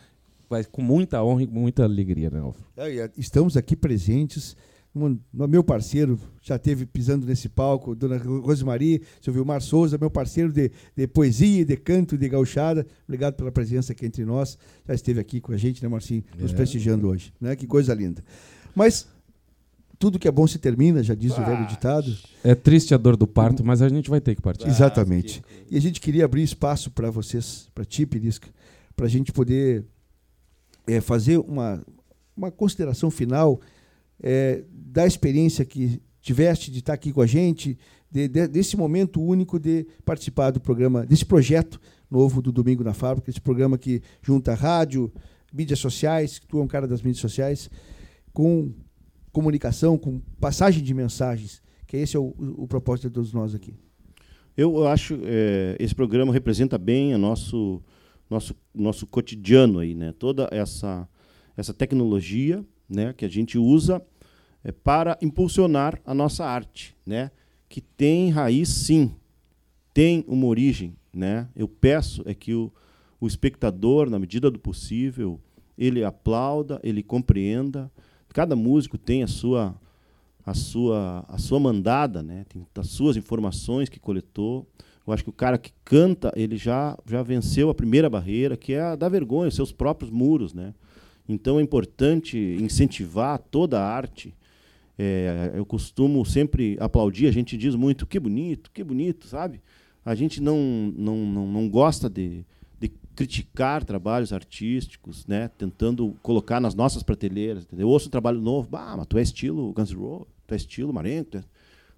Vai 0.50 0.64
com 0.64 0.82
muita 0.82 1.22
honra 1.22 1.44
e 1.44 1.48
muita 1.48 1.84
alegria, 1.84 2.30
né, 2.30 2.40
Alfa? 2.40 2.62
É, 2.78 3.12
estamos 3.18 3.58
aqui 3.58 3.76
presentes. 3.76 4.56
Um, 4.96 5.20
meu 5.32 5.64
parceiro 5.64 6.18
já 6.42 6.58
teve 6.58 6.86
pisando 6.86 7.26
nesse 7.26 7.50
palco, 7.50 7.94
Dona 7.94 8.18
Rosemarie, 8.18 9.04
seu 9.22 9.32
Vilmar 9.32 9.62
Souza, 9.62 9.98
meu 9.98 10.10
parceiro 10.10 10.52
de, 10.52 10.72
de 10.96 11.06
poesia, 11.06 11.66
de 11.66 11.76
canto, 11.76 12.18
de 12.18 12.30
gauchada. 12.30 12.88
Obrigado 13.04 13.36
pela 13.36 13.52
presença 13.52 13.92
aqui 13.92 14.06
entre 14.06 14.24
nós. 14.26 14.58
Já 14.88 14.96
esteve 14.96 15.20
aqui 15.20 15.42
com 15.42 15.52
a 15.52 15.58
gente, 15.58 15.84
né, 15.84 15.90
Marcinho? 15.90 16.24
Nos 16.40 16.54
é. 16.54 16.56
prestigiando 16.56 17.10
hoje. 17.10 17.34
Né? 17.40 17.56
Que 17.56 17.68
coisa 17.68 17.94
linda. 17.94 18.24
Mas 18.74 19.08
tudo 20.00 20.20
que 20.20 20.28
é 20.28 20.32
bom 20.32 20.46
se 20.46 20.60
termina, 20.60 21.02
já 21.02 21.16
diz 21.16 21.32
ah, 21.34 21.42
o 21.42 21.46
velho 21.46 21.68
ditado. 21.68 22.16
É 22.44 22.54
triste 22.54 22.94
a 22.94 22.98
dor 22.98 23.16
do 23.16 23.28
parto, 23.28 23.64
mas 23.64 23.82
a 23.82 23.90
gente 23.90 24.10
vai 24.10 24.22
ter 24.22 24.36
que 24.36 24.42
partir. 24.42 24.68
Exatamente. 24.68 25.42
E 25.70 25.78
a 25.78 25.82
gente 25.82 26.00
queria 26.00 26.26
abrir 26.26 26.44
espaço 26.44 26.92
para 26.92 27.10
vocês, 27.10 27.68
para 27.74 27.84
ti, 27.84 28.06
Perisca, 28.06 28.48
para 28.96 29.06
a 29.06 29.10
gente 29.10 29.32
poder 29.32 29.86
é, 30.86 31.02
fazer 31.02 31.38
uma, 31.40 31.84
uma 32.36 32.52
consideração 32.52 33.10
final 33.10 33.60
é, 34.22 34.64
da 34.72 35.06
experiência 35.06 35.66
que 35.66 36.02
tiveste 36.22 36.72
de 36.72 36.80
estar 36.80 36.94
aqui 36.94 37.12
com 37.12 37.22
a 37.22 37.28
gente, 37.28 37.78
de, 38.12 38.28
de, 38.28 38.48
desse 38.48 38.78
momento 38.78 39.22
único 39.22 39.60
de 39.60 39.86
participar 40.06 40.52
do 40.52 40.60
programa, 40.60 41.06
desse 41.06 41.26
projeto 41.26 41.80
novo 42.10 42.42
do 42.42 42.52
Domingo 42.52 42.84
na 42.84 42.94
Fábrica, 42.94 43.30
esse 43.30 43.42
programa 43.42 43.78
que 43.78 44.02
junta 44.22 44.54
rádio, 44.54 45.12
mídias 45.54 45.80
sociais, 45.80 46.42
tu 46.48 46.60
é 46.60 46.62
um 46.62 46.68
cara 46.68 46.88
das 46.88 47.02
mídias 47.02 47.20
sociais, 47.20 47.70
com 48.34 48.72
comunicação, 49.38 50.00
com 50.00 50.20
passagem 50.42 50.84
de 50.84 50.96
mensagens, 50.96 51.62
que 51.86 51.96
esse 51.96 52.18
é 52.18 52.20
o, 52.20 52.34
o 52.58 52.68
propósito 52.68 53.08
de 53.08 53.14
todos 53.14 53.32
nós 53.32 53.54
aqui. 53.54 53.76
Eu 54.58 54.88
acho 54.88 55.20
é, 55.26 55.78
esse 55.80 55.94
programa 55.94 56.34
representa 56.34 56.76
bem 56.76 57.14
o 57.14 57.20
nosso 57.20 57.80
nosso 58.28 58.56
nosso 58.74 59.06
cotidiano 59.06 59.78
aí, 59.78 59.94
né? 59.94 60.12
Toda 60.12 60.50
essa 60.52 61.08
essa 61.56 61.72
tecnologia, 61.72 62.66
né, 62.90 63.14
que 63.14 63.26
a 63.26 63.28
gente 63.28 63.60
usa 63.60 64.02
é, 64.64 64.72
para 64.72 65.16
impulsionar 65.22 66.02
a 66.04 66.16
nossa 66.16 66.44
arte, 66.44 66.96
né? 67.06 67.30
Que 67.70 67.80
tem 67.80 68.32
raiz, 68.32 68.70
sim, 68.70 69.14
tem 69.94 70.26
uma 70.28 70.48
origem, 70.48 70.96
né? 71.14 71.48
Eu 71.56 71.68
peço 71.68 72.24
é 72.26 72.34
que 72.34 72.56
o, 72.56 72.74
o 73.22 73.28
espectador, 73.28 74.10
na 74.10 74.18
medida 74.18 74.50
do 74.50 74.58
possível, 74.58 75.40
ele 75.78 76.04
aplauda, 76.04 76.80
ele 76.84 77.04
compreenda, 77.04 77.92
Cada 78.34 78.56
músico 78.56 78.98
tem 78.98 79.24
a 79.24 79.28
sua 79.28 79.76
a 80.46 80.54
sua 80.54 81.26
a 81.28 81.38
sua 81.38 81.60
mandada, 81.60 82.24
né? 82.24 82.46
Tem 82.48 82.66
as 82.76 82.88
suas 82.88 83.18
informações 83.18 83.90
que 83.90 84.00
coletou. 84.00 84.68
Eu 85.06 85.14
acho 85.14 85.24
que 85.24 85.30
o 85.30 85.34
cara 85.34 85.58
que 85.58 85.72
canta, 85.86 86.32
ele 86.36 86.58
já 86.58 86.98
já 87.06 87.24
venceu 87.24 87.70
a 87.70 87.76
primeira 87.76 88.10
barreira, 88.10 88.58
que 88.58 88.74
é 88.74 88.82
a 88.82 88.96
da 88.96 89.10
vergonha, 89.10 89.52
seus 89.52 89.72
próprios 89.72 90.12
muros, 90.12 90.54
né? 90.54 90.74
Então 91.28 91.60
é 91.60 91.62
importante 91.62 92.38
incentivar 92.60 93.40
toda 93.40 93.80
a 93.80 93.86
arte. 93.86 94.34
É, 95.00 95.52
eu 95.54 95.66
costumo 95.66 96.26
sempre 96.26 96.76
aplaudir, 96.80 97.28
a 97.28 97.32
gente 97.32 97.56
diz 97.56 97.76
muito, 97.76 98.08
que 98.08 98.20
bonito, 98.20 98.72
que 98.74 98.84
bonito, 98.84 99.28
sabe? 99.28 99.62
A 100.04 100.16
gente 100.16 100.42
não, 100.42 100.92
não, 100.96 101.18
não, 101.18 101.48
não 101.48 101.70
gosta 101.70 102.10
de, 102.10 102.46
criticar 103.18 103.84
trabalhos 103.84 104.32
artísticos, 104.32 105.26
né, 105.26 105.48
tentando 105.58 106.16
colocar 106.22 106.62
nas 106.62 106.76
nossas 106.76 107.02
prateleiras. 107.02 107.64
Entendeu? 107.64 107.88
Eu 107.88 107.90
ouço 107.90 108.08
um 108.08 108.12
trabalho 108.12 108.40
novo, 108.40 108.70
bah, 108.70 108.96
mas 108.96 109.08
tu 109.08 109.18
é 109.18 109.24
estilo 109.24 109.74
Guns 109.74 109.92
N' 109.92 109.98
Roses, 109.98 110.28
tu 110.46 110.54
é 110.54 110.56
estilo 110.56 110.94
Marenco. 110.94 111.38
É... 111.38 111.44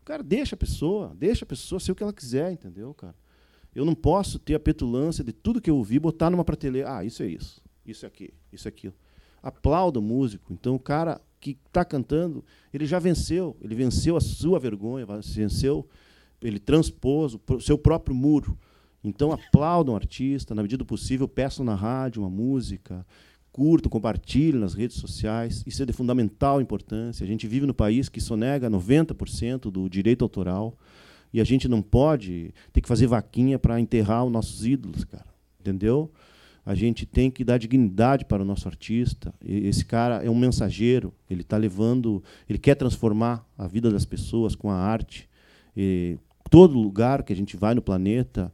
Cara, 0.06 0.24
deixa 0.24 0.56
a 0.56 0.58
pessoa, 0.58 1.14
deixa 1.20 1.44
a 1.44 1.46
pessoa 1.46 1.78
ser 1.78 1.91
o 1.91 1.96
que 1.96 2.02
ela 2.02 2.14
quiser, 2.14 2.54
entendeu, 2.54 2.94
cara? 2.94 3.14
Eu 3.76 3.84
não 3.84 3.94
posso 3.94 4.40
ter 4.40 4.56
a 4.56 4.60
petulância 4.60 5.22
de 5.22 5.34
tudo 5.34 5.60
que 5.60 5.70
eu 5.70 5.76
ouvi 5.76 6.00
botar 6.00 6.30
numa 6.30 6.46
prateleira. 6.46 6.98
Ah, 6.98 7.04
isso 7.04 7.22
é 7.22 7.28
isso, 7.28 7.62
isso 7.86 8.06
é 8.06 8.08
aqui, 8.08 8.34
isso 8.52 8.66
é 8.68 8.70
aquilo. 8.70 8.96
Aplauda 9.44 10.00
o 10.00 10.02
músico. 10.02 10.54
Então, 10.54 10.76
o 10.76 10.80
cara 10.80 11.22
que 11.40 11.58
está 11.68 11.84
cantando, 11.84 12.46
ele 12.74 12.86
já 12.86 12.98
venceu, 12.98 13.58
ele 13.62 13.76
venceu 13.76 14.16
a 14.16 14.22
sua 14.22 14.58
vergonha, 14.58 15.06
venceu, 15.06 15.86
ele 16.41 16.60
transpôs 16.60 17.36
o 17.36 17.60
seu 17.60 17.78
próprio 17.78 18.16
muro. 18.16 18.58
Então 19.03 19.31
aplaudam 19.31 19.93
o 19.93 19.97
artista, 19.97 20.53
na 20.53 20.61
medida 20.61 20.80
do 20.80 20.85
possível, 20.85 21.27
peçam 21.27 21.65
na 21.65 21.76
rádio 21.76 22.21
uma 22.21 22.30
música, 22.30 23.05
curtam, 23.51 23.89
compartilhem 23.89 24.59
nas 24.59 24.73
redes 24.73 24.97
sociais. 24.97 25.63
Isso 25.65 25.81
é 25.81 25.85
de 25.85 25.93
fundamental 25.93 26.61
importância. 26.61 27.23
A 27.23 27.27
gente 27.27 27.47
vive 27.47 27.65
no 27.65 27.73
país 27.73 28.09
que 28.09 28.19
sonega 28.19 28.69
90% 28.69 29.71
do 29.71 29.89
direito 29.89 30.23
autoral 30.23 30.77
e 31.34 31.39
a 31.39 31.43
gente 31.43 31.67
não 31.67 31.81
pode 31.81 32.53
ter 32.73 32.81
que 32.81 32.88
fazer 32.88 33.07
vaquinha 33.07 33.57
para 33.57 33.80
enterrar 33.80 34.26
os 34.26 34.31
nossos 34.31 34.65
ídolos, 34.65 35.03
cara. 35.03 35.27
Entendeu? 35.59 36.11
A 36.65 36.76
gente 36.76 37.05
tem 37.05 37.31
que 37.31 37.43
dar 37.43 37.57
dignidade 37.57 38.26
para 38.26 38.43
o 38.43 38.45
nosso 38.45 38.67
artista. 38.67 39.34
Esse 39.43 39.84
cara 39.84 40.23
é 40.23 40.30
um 40.30 40.35
mensageiro, 40.35 41.13
ele 41.30 41.41
está 41.41 41.57
levando, 41.57 42.23
ele 42.47 42.59
quer 42.59 42.76
transformar 42.76 43.45
a 43.57 43.67
vida 43.67 43.89
das 43.89 44.05
pessoas 44.05 44.55
com 44.55 44.69
a 44.69 44.76
arte. 44.76 45.27
E 45.76 46.17
todo 46.49 46.80
lugar 46.80 47.23
que 47.23 47.34
a 47.34 47.35
gente 47.35 47.57
vai 47.57 47.73
no 47.73 47.81
planeta, 47.81 48.53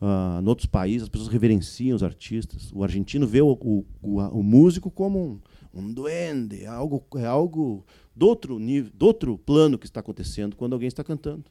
uh, 0.00 0.42
em 0.42 0.46
outros 0.46 0.66
países, 0.66 1.04
as 1.04 1.08
pessoas 1.08 1.28
reverenciam 1.28 1.96
os 1.96 2.02
artistas. 2.02 2.70
O 2.72 2.82
argentino 2.82 3.26
vê 3.26 3.40
o, 3.40 3.52
o, 3.52 3.84
o, 4.02 4.18
o 4.20 4.42
músico 4.42 4.90
como 4.90 5.40
um, 5.74 5.80
um 5.80 5.92
duende, 5.92 6.62
é 6.62 6.66
algo, 6.66 7.04
é 7.16 7.26
algo 7.26 7.84
do 8.14 8.26
outro 8.26 8.58
nível, 8.58 8.90
do 8.94 9.06
outro 9.06 9.38
plano 9.38 9.78
que 9.78 9.86
está 9.86 10.00
acontecendo 10.00 10.56
quando 10.56 10.72
alguém 10.72 10.88
está 10.88 11.02
cantando. 11.02 11.44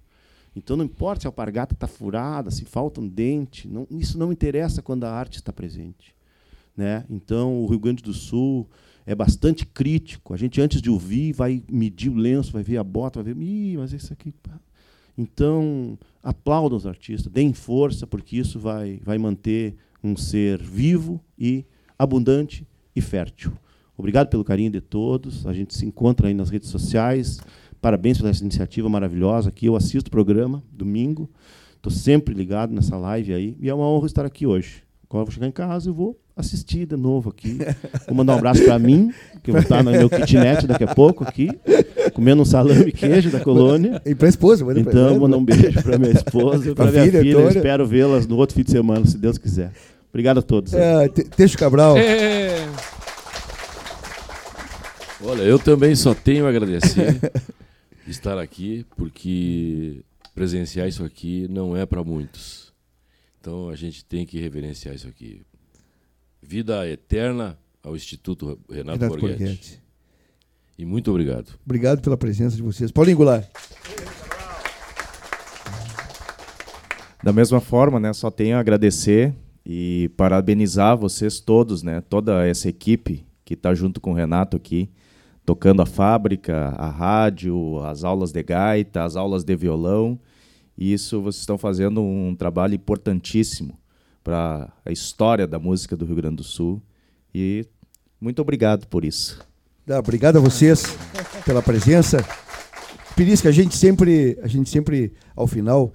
Então 0.55 0.77
não 0.77 0.85
importa 0.85 1.21
se 1.21 1.27
a 1.27 1.29
alpargata 1.29 1.73
está 1.73 1.87
furada, 1.87 2.51
se 2.51 2.63
falta 2.63 3.01
um 3.01 3.07
dente, 3.07 3.67
não, 3.67 3.87
isso 3.89 4.17
não 4.17 4.31
interessa 4.31 4.81
quando 4.81 5.03
a 5.03 5.11
arte 5.11 5.37
está 5.37 5.51
presente. 5.51 6.15
Né? 6.75 7.05
Então 7.09 7.63
o 7.63 7.67
Rio 7.67 7.79
Grande 7.79 8.03
do 8.03 8.13
Sul 8.13 8.69
é 9.05 9.15
bastante 9.15 9.65
crítico. 9.65 10.33
A 10.33 10.37
gente 10.37 10.61
antes 10.61 10.81
de 10.81 10.89
ouvir 10.89 11.33
vai 11.33 11.63
medir 11.69 12.09
o 12.09 12.15
lenço, 12.15 12.51
vai 12.51 12.63
ver 12.63 12.77
a 12.77 12.83
bota, 12.83 13.21
vai 13.21 13.33
ver, 13.33 13.41
Ih, 13.41 13.77
mas 13.77 13.93
isso 13.93 14.13
aqui 14.13 14.33
então, 15.17 15.97
aplaudam 16.21 16.77
os 16.77 16.85
artistas, 16.85 17.31
deem 17.31 17.53
força, 17.53 18.07
porque 18.07 18.37
isso 18.37 18.59
vai, 18.59 18.99
vai 19.03 19.17
manter 19.17 19.75
um 20.03 20.15
ser 20.17 20.61
vivo 20.61 21.19
e 21.37 21.65
abundante 21.97 22.67
e 22.95 23.01
fértil. 23.01 23.53
Obrigado 23.97 24.29
pelo 24.29 24.43
carinho 24.43 24.71
de 24.71 24.81
todos. 24.81 25.45
A 25.45 25.53
gente 25.53 25.75
se 25.75 25.85
encontra 25.85 26.27
aí 26.27 26.33
nas 26.33 26.49
redes 26.49 26.69
sociais. 26.69 27.39
Parabéns 27.79 28.17
pela 28.17 28.29
essa 28.29 28.43
iniciativa 28.43 28.89
maravilhosa 28.89 29.49
aqui. 29.49 29.67
Eu 29.67 29.75
assisto 29.75 30.07
o 30.07 30.11
programa 30.11 30.63
domingo. 30.71 31.29
Estou 31.75 31.91
sempre 31.91 32.33
ligado 32.33 32.73
nessa 32.73 32.97
live 32.97 33.33
aí. 33.33 33.57
E 33.59 33.69
é 33.69 33.73
uma 33.73 33.87
honra 33.87 34.07
estar 34.07 34.25
aqui 34.25 34.47
hoje 34.47 34.83
Agora 35.13 35.21
eu 35.21 35.25
vou 35.27 35.33
chegar 35.33 35.47
em 35.47 35.51
casa 35.51 35.89
e 35.89 35.93
vou 35.93 36.19
assistir 36.35 36.85
de 36.85 36.95
novo 36.95 37.29
aqui. 37.29 37.59
Vou 38.07 38.15
mandar 38.15 38.33
um 38.35 38.37
abraço 38.37 38.63
para 38.63 38.79
mim, 38.79 39.13
que 39.43 39.49
eu 39.51 39.53
vou 39.53 39.61
estar 39.61 39.83
no 39.83 39.91
meu 39.91 40.09
kitnet 40.09 40.65
daqui 40.67 40.83
a 40.83 40.93
pouco 40.95 41.23
aqui, 41.23 41.49
comendo 42.13 42.41
um 42.41 42.45
salame 42.45 42.85
e 42.87 42.91
queijo 42.91 43.29
da 43.29 43.39
colônia. 43.39 44.01
E 44.05 44.15
para 44.15 44.27
a 44.27 44.29
esposa, 44.29 44.65
manda 44.65 44.79
Então, 44.79 45.19
mandar 45.19 45.37
um 45.37 45.45
beijo 45.45 45.81
para 45.83 45.97
minha 45.97 46.11
esposa 46.11 46.69
e 46.71 46.75
para 46.75 46.91
minha 46.91 47.03
filha. 47.05 47.21
filha. 47.21 47.47
Espero 47.49 47.85
vê-las 47.85 48.25
no 48.27 48.35
outro 48.37 48.55
fim 48.55 48.63
de 48.63 48.71
semana, 48.71 49.05
se 49.05 49.17
Deus 49.17 49.37
quiser. 49.37 49.71
Obrigado 50.09 50.39
a 50.39 50.41
todos. 50.43 50.73
É, 50.73 51.07
Teixo 51.07 51.57
Cabral. 51.57 51.97
É. 51.97 52.67
Olha, 55.25 55.41
eu 55.43 55.57
também 55.57 55.95
só 55.95 56.13
tenho 56.13 56.45
a 56.45 56.49
agradecer 56.49 57.17
estar 58.07 58.37
aqui, 58.37 58.85
porque 58.97 60.01
presenciar 60.35 60.87
isso 60.87 61.03
aqui 61.03 61.47
não 61.49 61.77
é 61.77 61.85
para 61.85 62.03
muitos. 62.03 62.73
Então 63.39 63.69
a 63.69 63.75
gente 63.75 64.03
tem 64.03 64.25
que 64.25 64.39
reverenciar 64.39 64.93
isso 64.93 65.07
aqui. 65.07 65.41
Vida 66.45 66.87
eterna 66.87 67.57
ao 67.81 67.95
Instituto 67.95 68.59
Renato, 68.69 68.99
Renato 68.99 69.07
Borghetti. 69.07 69.43
Borghetti. 69.43 69.83
E 70.77 70.85
muito 70.85 71.09
obrigado. 71.09 71.53
Obrigado 71.65 72.01
pela 72.01 72.17
presença 72.17 72.55
de 72.55 72.61
vocês. 72.61 72.91
Paulinho 72.91 73.17
Goulart. 73.17 73.47
Da 77.23 77.31
mesma 77.31 77.61
forma, 77.61 77.99
né, 77.99 78.11
só 78.11 78.29
tenho 78.29 78.57
a 78.57 78.59
agradecer 78.59 79.33
e 79.65 80.11
parabenizar 80.17 80.97
vocês 80.97 81.39
todos, 81.39 81.81
né, 81.81 82.01
toda 82.01 82.45
essa 82.45 82.67
equipe 82.67 83.25
que 83.45 83.53
está 83.53 83.73
junto 83.73 84.01
com 84.01 84.11
o 84.11 84.13
Renato 84.13 84.57
aqui, 84.57 84.89
tocando 85.45 85.81
a 85.81 85.85
fábrica, 85.85 86.69
a 86.77 86.89
rádio, 86.89 87.79
as 87.85 88.03
aulas 88.03 88.33
de 88.33 88.43
gaita, 88.43 89.03
as 89.05 89.15
aulas 89.15 89.45
de 89.45 89.55
violão 89.55 90.19
e 90.77 90.91
isso 90.91 91.21
vocês 91.21 91.41
estão 91.41 91.57
fazendo 91.57 92.01
um 92.01 92.35
trabalho 92.35 92.75
importantíssimo 92.75 93.77
para 94.23 94.71
a 94.85 94.91
história 94.91 95.45
da 95.45 95.59
música 95.59 95.95
do 95.97 96.05
Rio 96.05 96.15
Grande 96.15 96.37
do 96.37 96.43
Sul. 96.43 96.81
E 97.33 97.65
muito 98.19 98.41
obrigado 98.41 98.87
por 98.87 99.03
isso. 99.03 99.45
Obrigado 99.99 100.37
a 100.37 100.39
vocês 100.39 100.85
pela 101.45 101.61
presença. 101.61 102.25
Pirisca, 103.15 103.49
a 103.49 103.51
gente 103.51 103.75
sempre, 103.75 104.39
a 104.41 104.47
gente 104.47 104.69
sempre 104.69 105.13
ao 105.35 105.45
final 105.45 105.93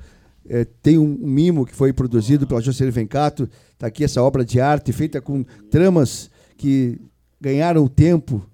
é, 0.48 0.64
tem 0.82 0.98
um, 0.98 1.06
mimo 1.06 1.66
que 1.66 1.74
foi 1.74 1.92
produzido 1.92 2.46
pela 2.46 2.60
Jocely 2.60 2.90
Vencato. 2.90 3.48
Está 3.72 3.86
aqui 3.86 4.04
essa 4.04 4.22
obra 4.22 4.44
de 4.44 4.60
arte 4.60 4.92
feita 4.92 5.20
com 5.20 5.44
tramas 5.70 6.30
que 6.56 7.00
ganharam 7.40 7.84
o 7.84 7.88
tempo, 7.88 8.44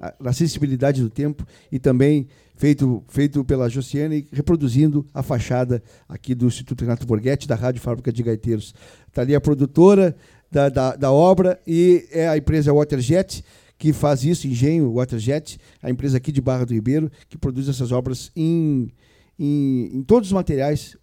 a, 0.00 0.14
a 0.26 0.32
sensibilidade 0.32 1.02
do 1.02 1.10
tempo 1.10 1.44
e 1.70 1.78
também 1.78 2.28
feito, 2.56 3.04
feito 3.08 3.44
pela 3.44 3.68
Josiane, 3.68 4.26
reproduzindo 4.32 5.06
a 5.14 5.22
fachada 5.22 5.82
aqui 6.08 6.34
do 6.34 6.46
Instituto 6.46 6.80
Renato 6.80 7.06
Borghetti, 7.06 7.46
da 7.46 7.54
Rádio 7.54 7.80
Fábrica 7.80 8.12
de 8.12 8.22
Gaiteiros. 8.22 8.74
Está 9.06 9.22
ali 9.22 9.34
a 9.34 9.40
produtora 9.40 10.16
da, 10.50 10.68
da, 10.68 10.96
da, 10.96 11.12
obra 11.12 11.60
e 11.66 12.08
é 12.10 12.28
a 12.28 12.36
empresa 12.36 12.72
Waterjet, 12.72 13.44
que 13.78 13.92
faz 13.92 14.24
isso, 14.24 14.48
Engenho 14.48 14.92
Waterjet, 14.94 15.58
a 15.82 15.90
empresa 15.90 16.16
aqui 16.16 16.32
de 16.32 16.40
Barra 16.40 16.64
do 16.64 16.72
Ribeiro, 16.72 17.10
que 17.28 17.36
produz 17.36 17.68
essas 17.68 17.92
obras 17.92 18.32
em, 18.34 18.90
em, 19.38 19.90
em 19.92 20.02
todos 20.02 20.30
os 20.30 20.32
materiais, 20.32 20.96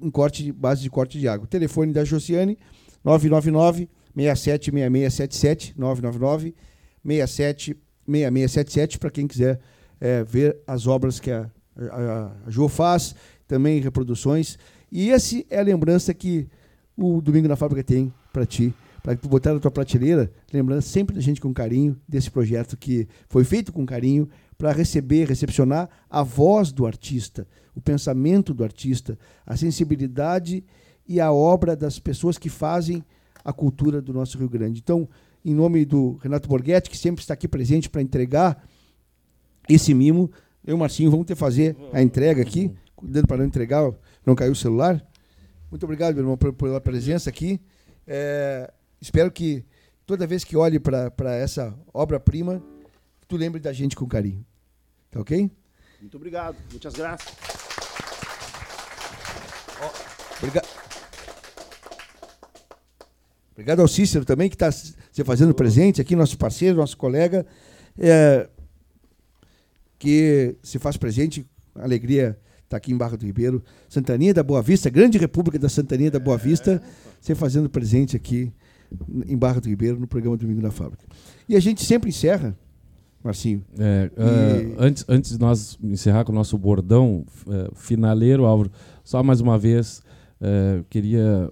em 0.00 0.10
corte, 0.10 0.52
base 0.52 0.80
de 0.82 0.88
corte 0.88 1.18
de 1.18 1.26
água. 1.26 1.44
O 1.44 1.48
telefone 1.48 1.92
da 1.92 2.04
Josiane, 2.04 2.56
999 3.04 3.88
676677 4.14 5.74
999 5.76 6.54
676677 7.04 8.98
para 8.98 9.10
quem 9.10 9.26
quiser 9.26 9.60
é, 10.00 10.24
ver 10.24 10.58
as 10.66 10.86
obras 10.86 11.20
que 11.20 11.30
a, 11.30 11.50
a, 11.90 12.32
a 12.46 12.50
Jo 12.50 12.68
faz, 12.68 13.14
também 13.46 13.80
reproduções. 13.80 14.58
E 14.90 15.10
essa 15.10 15.42
é 15.50 15.60
a 15.60 15.62
lembrança 15.62 16.14
que 16.14 16.48
o 16.96 17.20
Domingo 17.20 17.48
na 17.48 17.56
Fábrica 17.56 17.82
tem 17.82 18.12
para 18.32 18.46
ti, 18.46 18.74
para 19.02 19.14
botar 19.16 19.54
na 19.54 19.60
tua 19.60 19.70
prateleira, 19.70 20.30
lembrando 20.52 20.82
sempre 20.82 21.14
da 21.14 21.20
gente 21.20 21.40
com 21.40 21.52
carinho 21.52 21.98
desse 22.08 22.30
projeto 22.30 22.76
que 22.76 23.08
foi 23.28 23.44
feito 23.44 23.72
com 23.72 23.86
carinho 23.86 24.28
para 24.58 24.72
receber, 24.72 25.26
recepcionar 25.26 25.88
a 26.08 26.22
voz 26.22 26.70
do 26.70 26.86
artista, 26.86 27.46
o 27.74 27.80
pensamento 27.80 28.52
do 28.52 28.62
artista, 28.62 29.18
a 29.46 29.56
sensibilidade 29.56 30.62
e 31.08 31.18
a 31.18 31.32
obra 31.32 31.74
das 31.74 31.98
pessoas 31.98 32.36
que 32.36 32.50
fazem 32.50 33.02
a 33.42 33.52
cultura 33.52 34.02
do 34.02 34.12
nosso 34.12 34.36
Rio 34.38 34.48
Grande. 34.48 34.80
Então, 34.80 35.08
em 35.42 35.54
nome 35.54 35.84
do 35.86 36.18
Renato 36.22 36.48
Borghetti, 36.48 36.90
que 36.90 36.98
sempre 36.98 37.22
está 37.22 37.32
aqui 37.32 37.48
presente 37.48 37.88
para 37.88 38.02
entregar 38.02 38.62
esse 39.72 39.94
mimo. 39.94 40.30
Eu 40.64 40.72
e 40.72 40.74
o 40.74 40.78
Marcinho 40.78 41.10
vamos 41.10 41.26
ter 41.26 41.34
que 41.34 41.40
fazer 41.40 41.76
a 41.92 42.02
entrega 42.02 42.42
aqui, 42.42 42.70
cuidando 42.94 43.26
para 43.26 43.38
não 43.38 43.44
entregar, 43.44 43.90
não 44.26 44.34
cair 44.34 44.50
o 44.50 44.56
celular. 44.56 45.04
Muito 45.70 45.84
obrigado, 45.84 46.14
meu 46.14 46.24
irmão, 46.24 46.36
pela 46.36 46.80
presença 46.80 47.30
aqui. 47.30 47.60
É, 48.06 48.70
espero 49.00 49.30
que 49.30 49.64
toda 50.04 50.26
vez 50.26 50.44
que 50.44 50.56
olhe 50.56 50.78
para 50.78 51.34
essa 51.36 51.74
obra-prima, 51.94 52.62
tu 53.28 53.36
lembre 53.36 53.60
da 53.60 53.72
gente 53.72 53.94
com 53.94 54.06
carinho. 54.06 54.44
Tá 55.10 55.20
ok? 55.20 55.50
Muito 56.00 56.16
obrigado. 56.16 56.56
Muitas 56.70 56.94
graças. 56.94 57.28
Obrigado. 60.38 60.68
Obrigado 63.52 63.80
ao 63.80 63.88
Cícero 63.88 64.24
também, 64.24 64.48
que 64.48 64.54
está 64.54 64.72
se 64.72 65.24
fazendo 65.24 65.54
presente 65.54 66.00
aqui, 66.00 66.16
nosso 66.16 66.38
parceiro, 66.38 66.78
nosso 66.78 66.96
colega. 66.96 67.46
É, 67.98 68.48
que 70.00 70.56
se 70.62 70.78
faz 70.78 70.96
presente, 70.96 71.46
alegria 71.74 72.36
está 72.64 72.78
aqui 72.78 72.90
em 72.90 72.96
Barra 72.96 73.16
do 73.18 73.26
Ribeiro, 73.26 73.62
Santaninha 73.86 74.32
da 74.32 74.42
Boa 74.42 74.62
Vista, 74.62 74.88
grande 74.88 75.18
república 75.18 75.58
da 75.58 75.68
Santaninha 75.68 76.10
da 76.10 76.18
Boa 76.18 76.38
Vista, 76.38 76.82
se 77.20 77.34
fazendo 77.34 77.68
presente 77.68 78.16
aqui 78.16 78.50
em 79.26 79.36
Barra 79.36 79.60
do 79.60 79.68
Ribeiro, 79.68 80.00
no 80.00 80.06
programa 80.06 80.38
Domingo 80.38 80.62
na 80.62 80.70
Fábrica. 80.70 81.04
E 81.46 81.54
a 81.54 81.60
gente 81.60 81.84
sempre 81.84 82.08
encerra, 82.08 82.56
Marcinho. 83.22 83.62
É, 83.78 84.10
e... 84.16 84.66
uh, 84.72 84.76
antes, 84.78 85.04
antes 85.06 85.32
de 85.32 85.38
nós 85.38 85.78
encerrar 85.82 86.24
com 86.24 86.32
o 86.32 86.34
nosso 86.34 86.56
bordão 86.56 87.26
uh, 87.46 87.74
finaleiro, 87.74 88.46
Álvaro, 88.46 88.72
só 89.04 89.22
mais 89.22 89.42
uma 89.42 89.58
vez 89.58 90.02
uh, 90.40 90.82
queria 90.88 91.50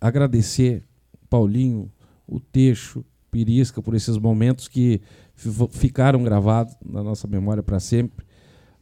agradecer 0.00 0.84
Paulinho, 1.28 1.90
o 2.28 2.38
Teixo, 2.38 3.04
Pirisca 3.32 3.80
por 3.80 3.94
esses 3.94 4.18
momentos 4.18 4.68
que 4.68 5.00
ficaram 5.34 6.22
gravados 6.22 6.74
na 6.84 7.02
nossa 7.02 7.26
memória 7.26 7.62
para 7.62 7.80
sempre. 7.80 8.24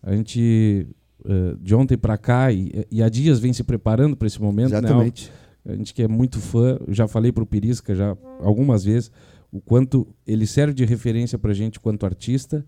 A 0.03 0.15
gente, 0.15 0.87
uh, 1.21 1.57
de 1.59 1.75
ontem 1.75 1.97
para 1.97 2.17
cá, 2.19 2.53
e, 2.53 2.87
e 2.91 3.03
há 3.03 3.09
dias 3.09 3.39
vem 3.39 3.53
se 3.53 3.65
preparando 3.65 4.17
para 4.17 4.27
esse 4.27 4.41
momento. 4.41 4.71
Né, 4.71 4.79
Exatamente. 4.79 5.31
Né? 5.65 5.73
A 5.73 5.77
gente 5.77 5.93
que 5.93 6.03
é 6.03 6.09
muito 6.09 6.39
fã, 6.39 6.79
já 6.89 7.07
falei 7.07 7.33
para 7.33 7.43
o 7.43 7.47
Pirisca 7.47 7.95
já 7.95 8.17
algumas 8.41 8.85
vezes, 8.85 9.11
o 9.53 9.61
quanto 9.61 10.07
ele 10.27 10.47
serve 10.47 10.73
de 10.73 10.85
referência 10.85 11.39
para 11.39 11.51
a 11.51 11.55
gente 11.55 11.79
quanto 11.79 12.07
artista, 12.07 12.65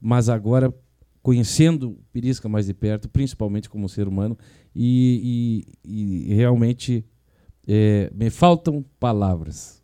mas 0.00 0.28
agora 0.28 0.72
conhecendo 1.22 1.90
o 1.90 1.98
Pirisca 2.12 2.48
mais 2.48 2.66
de 2.66 2.74
perto, 2.74 3.08
principalmente 3.08 3.70
como 3.70 3.88
ser 3.88 4.08
humano, 4.08 4.36
e, 4.74 5.64
e, 5.84 6.28
e 6.30 6.34
realmente 6.34 7.04
é, 7.66 8.10
me 8.14 8.30
faltam 8.30 8.84
palavras 8.98 9.83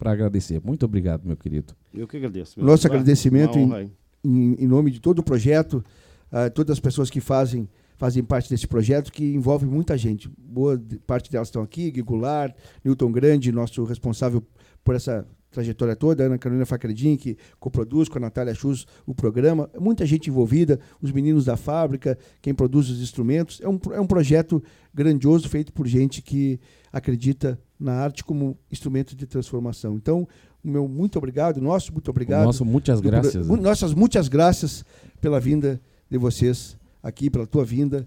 para 0.00 0.12
agradecer. 0.12 0.58
Muito 0.64 0.86
obrigado, 0.86 1.26
meu 1.26 1.36
querido. 1.36 1.74
Eu 1.92 2.08
que 2.08 2.16
agradeço. 2.16 2.58
Nosso 2.58 2.86
agradecimento 2.86 3.58
em, 3.58 3.92
em, 4.24 4.54
em, 4.54 4.66
nome 4.66 4.90
de 4.90 4.98
todo 4.98 5.18
o 5.18 5.22
projeto, 5.22 5.84
uh, 6.32 6.50
todas 6.54 6.72
as 6.72 6.80
pessoas 6.80 7.10
que 7.10 7.20
fazem 7.20 7.68
fazem 7.98 8.24
parte 8.24 8.48
desse 8.48 8.66
projeto 8.66 9.12
que 9.12 9.34
envolve 9.34 9.66
muita 9.66 9.98
gente. 9.98 10.26
Boa 10.38 10.82
parte 11.06 11.30
delas 11.30 11.48
estão 11.48 11.62
aqui, 11.62 11.90
Gui 11.90 12.00
Goulart, 12.00 12.56
Newton 12.82 13.12
Grande, 13.12 13.52
nosso 13.52 13.84
responsável 13.84 14.42
por 14.82 14.94
essa 14.94 15.26
trajetória 15.50 15.94
toda, 15.94 16.24
Ana 16.24 16.38
Carolina 16.38 16.64
Facredin, 16.64 17.18
que 17.18 17.36
coproduz 17.58 18.08
com 18.08 18.16
a 18.16 18.20
Natália 18.22 18.54
Chus 18.54 18.86
o 19.04 19.14
programa, 19.14 19.68
muita 19.78 20.06
gente 20.06 20.30
envolvida, 20.30 20.80
os 21.02 21.12
meninos 21.12 21.44
da 21.44 21.58
fábrica, 21.58 22.16
quem 22.40 22.54
produz 22.54 22.88
os 22.88 23.02
instrumentos. 23.02 23.60
É 23.60 23.68
um, 23.68 23.78
é 23.92 24.00
um 24.00 24.06
projeto 24.06 24.62
grandioso 24.94 25.46
feito 25.46 25.70
por 25.70 25.86
gente 25.86 26.22
que 26.22 26.58
acredita 26.90 27.60
na 27.80 27.94
arte 27.94 28.22
como 28.22 28.56
instrumento 28.70 29.16
de 29.16 29.26
transformação. 29.26 29.96
Então, 29.96 30.28
o 30.62 30.68
meu 30.68 30.86
muito 30.86 31.16
obrigado, 31.16 31.60
nosso 31.60 31.92
muito 31.92 32.10
obrigado. 32.10 32.44
Nosso 32.44 32.64
muitas 32.64 33.00
graças. 33.00 33.46
Nossas 33.46 33.94
muitas 33.94 34.28
graças 34.28 34.84
pela 35.20 35.40
vinda 35.40 35.80
de 36.10 36.18
vocês 36.18 36.76
aqui, 37.02 37.30
pela 37.30 37.46
tua 37.46 37.64
vinda, 37.64 38.06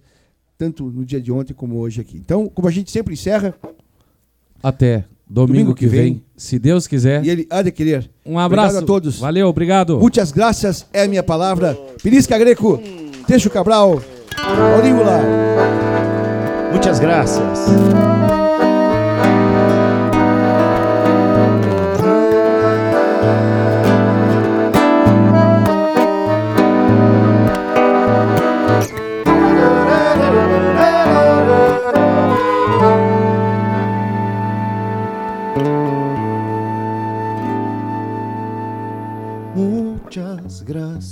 tanto 0.57 0.85
no 0.85 1.03
dia 1.03 1.19
de 1.19 1.31
ontem 1.31 1.53
como 1.53 1.77
hoje 1.77 1.99
aqui. 1.99 2.17
Então, 2.17 2.47
como 2.47 2.67
a 2.67 2.71
gente 2.71 2.91
sempre 2.91 3.13
encerra. 3.13 3.55
Até 4.61 5.05
domingo, 5.27 5.47
domingo 5.47 5.73
que, 5.73 5.85
que 5.85 5.87
vem, 5.87 6.13
vem, 6.13 6.23
se 6.37 6.59
Deus 6.59 6.85
quiser. 6.85 7.25
E 7.25 7.29
ele 7.29 7.47
há 7.49 7.61
de 7.61 7.71
querer. 7.71 8.09
Um 8.25 8.37
abraço 8.37 8.67
obrigado 8.67 8.83
a 8.83 8.87
todos. 8.87 9.19
Valeu, 9.19 9.47
obrigado. 9.47 9.99
Muitas 9.99 10.31
graças 10.31 10.85
é 10.93 11.03
a 11.03 11.07
minha 11.07 11.23
palavra. 11.23 11.75
Pirisca 12.01 12.37
Greco, 12.37 12.79
Teixo 13.25 13.49
Cabral, 13.49 14.01
Auríngula. 14.75 15.21
Muitas 16.71 16.99
graças. 16.99 17.67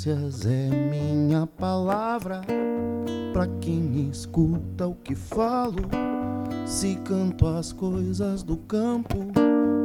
É 0.07 0.69
minha 0.90 1.45
palavra 1.45 2.41
para 3.32 3.45
quem 3.60 4.10
escuta 4.10 4.88
o 4.88 4.95
que 4.95 5.14
falo. 5.14 5.90
Se 6.65 6.95
canto 7.03 7.45
as 7.45 7.72
coisas 7.72 8.41
do 8.41 8.57
campo, 8.57 9.18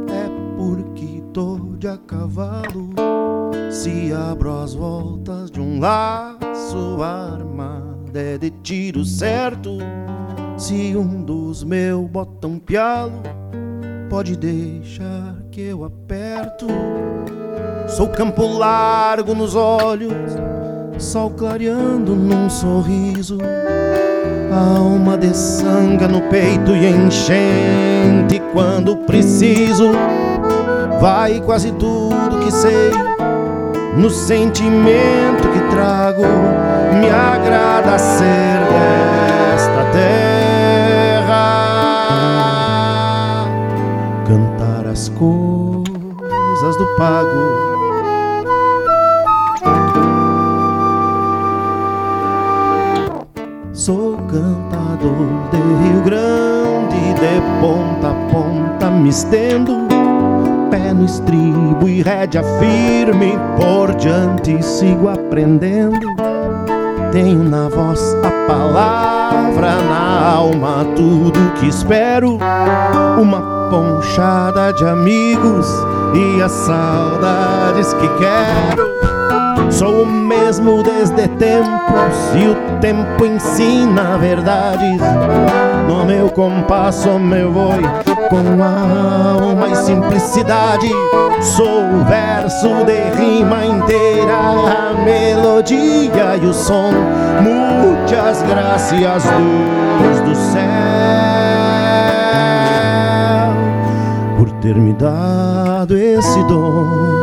é 0.08 0.56
porque 0.56 1.22
tô 1.34 1.58
de 1.78 1.88
a 1.88 1.98
cavalo. 1.98 2.90
Se 3.70 4.10
abro 4.12 4.58
as 4.58 4.72
voltas 4.72 5.50
de 5.50 5.60
um 5.60 5.80
laço 5.80 7.02
armado, 7.02 8.16
é 8.16 8.38
de 8.38 8.50
tiro 8.62 9.04
certo. 9.04 9.78
Se 10.56 10.96
um 10.96 11.22
dos 11.22 11.62
meus 11.62 12.08
bota 12.08 12.46
um 12.46 12.58
pialo, 12.58 13.22
pode 14.08 14.34
deixar 14.34 15.42
que 15.50 15.60
eu 15.60 15.84
aperto. 15.84 16.66
Sou 17.88 18.08
campo 18.08 18.58
largo 18.58 19.32
nos 19.32 19.54
olhos, 19.54 20.12
sol 20.98 21.30
clareando 21.30 22.16
num 22.16 22.50
sorriso. 22.50 23.38
Alma 24.52 25.16
de 25.16 25.34
sanga 25.34 26.08
no 26.08 26.20
peito 26.22 26.72
e 26.72 26.86
enchente 26.88 28.42
quando 28.52 28.96
preciso. 28.96 29.92
Vai 31.00 31.40
quase 31.40 31.70
tudo 31.72 32.40
que 32.40 32.50
sei, 32.50 32.90
no 33.96 34.10
sentimento 34.10 35.48
que 35.52 35.60
trago. 35.70 36.24
Me 37.00 37.08
agrada 37.08 37.98
ser 37.98 38.58
desta 39.52 39.84
terra, 39.92 40.24
cantar 44.26 44.90
as 44.90 45.08
coisas 45.10 46.76
do 46.76 46.86
pago 46.96 47.65
cantador 54.96 55.50
de 55.50 55.58
Rio 55.58 56.02
Grande, 56.02 57.14
de 57.14 57.40
ponta 57.60 58.10
a 58.10 58.32
ponta 58.32 58.90
me 58.90 59.08
estendo. 59.10 59.86
Pé 60.70 60.92
no 60.92 61.04
estribo 61.04 61.88
e 61.88 62.02
rédea 62.02 62.42
firme, 62.58 63.38
por 63.56 63.94
diante 63.94 64.62
sigo 64.62 65.08
aprendendo. 65.08 66.14
Tenho 67.12 67.44
na 67.44 67.68
voz 67.68 68.14
a 68.24 68.30
palavra, 68.46 69.76
na 69.88 70.32
alma 70.34 70.84
tudo 70.96 71.52
que 71.58 71.68
espero. 71.68 72.38
Uma 73.20 73.68
ponchada 73.70 74.72
de 74.72 74.84
amigos 74.84 75.66
e 76.14 76.42
as 76.42 76.52
saudades 76.52 77.92
que 77.94 78.08
quero. 78.18 78.95
Sou 79.70 80.02
o 80.02 80.06
mesmo 80.06 80.82
desde 80.82 81.28
tempos 81.28 82.34
e 82.34 82.48
o 82.48 82.54
tempo 82.80 83.24
ensina 83.26 84.16
verdades. 84.16 85.00
No 85.86 86.04
meu 86.04 86.30
compasso, 86.30 87.18
meu 87.18 87.50
boi, 87.50 87.82
com 88.30 88.62
alma 88.62 89.68
e 89.68 89.76
simplicidade. 89.76 90.90
Sou 91.40 91.82
o 91.82 92.04
verso 92.04 92.84
de 92.84 93.22
rima 93.22 93.66
inteira, 93.66 94.34
a 94.34 94.94
melodia 95.04 96.36
e 96.42 96.46
o 96.46 96.54
som. 96.54 96.92
Muitas 97.42 98.42
graças, 98.42 98.98
Deus 100.00 100.20
do 100.20 100.34
céu, 100.34 100.62
por 104.38 104.50
ter 104.52 104.74
me 104.76 104.92
dado 104.92 105.96
esse 105.96 106.42
dom 106.44 107.15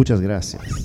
Muchas 0.00 0.20
gracias. 0.22 0.79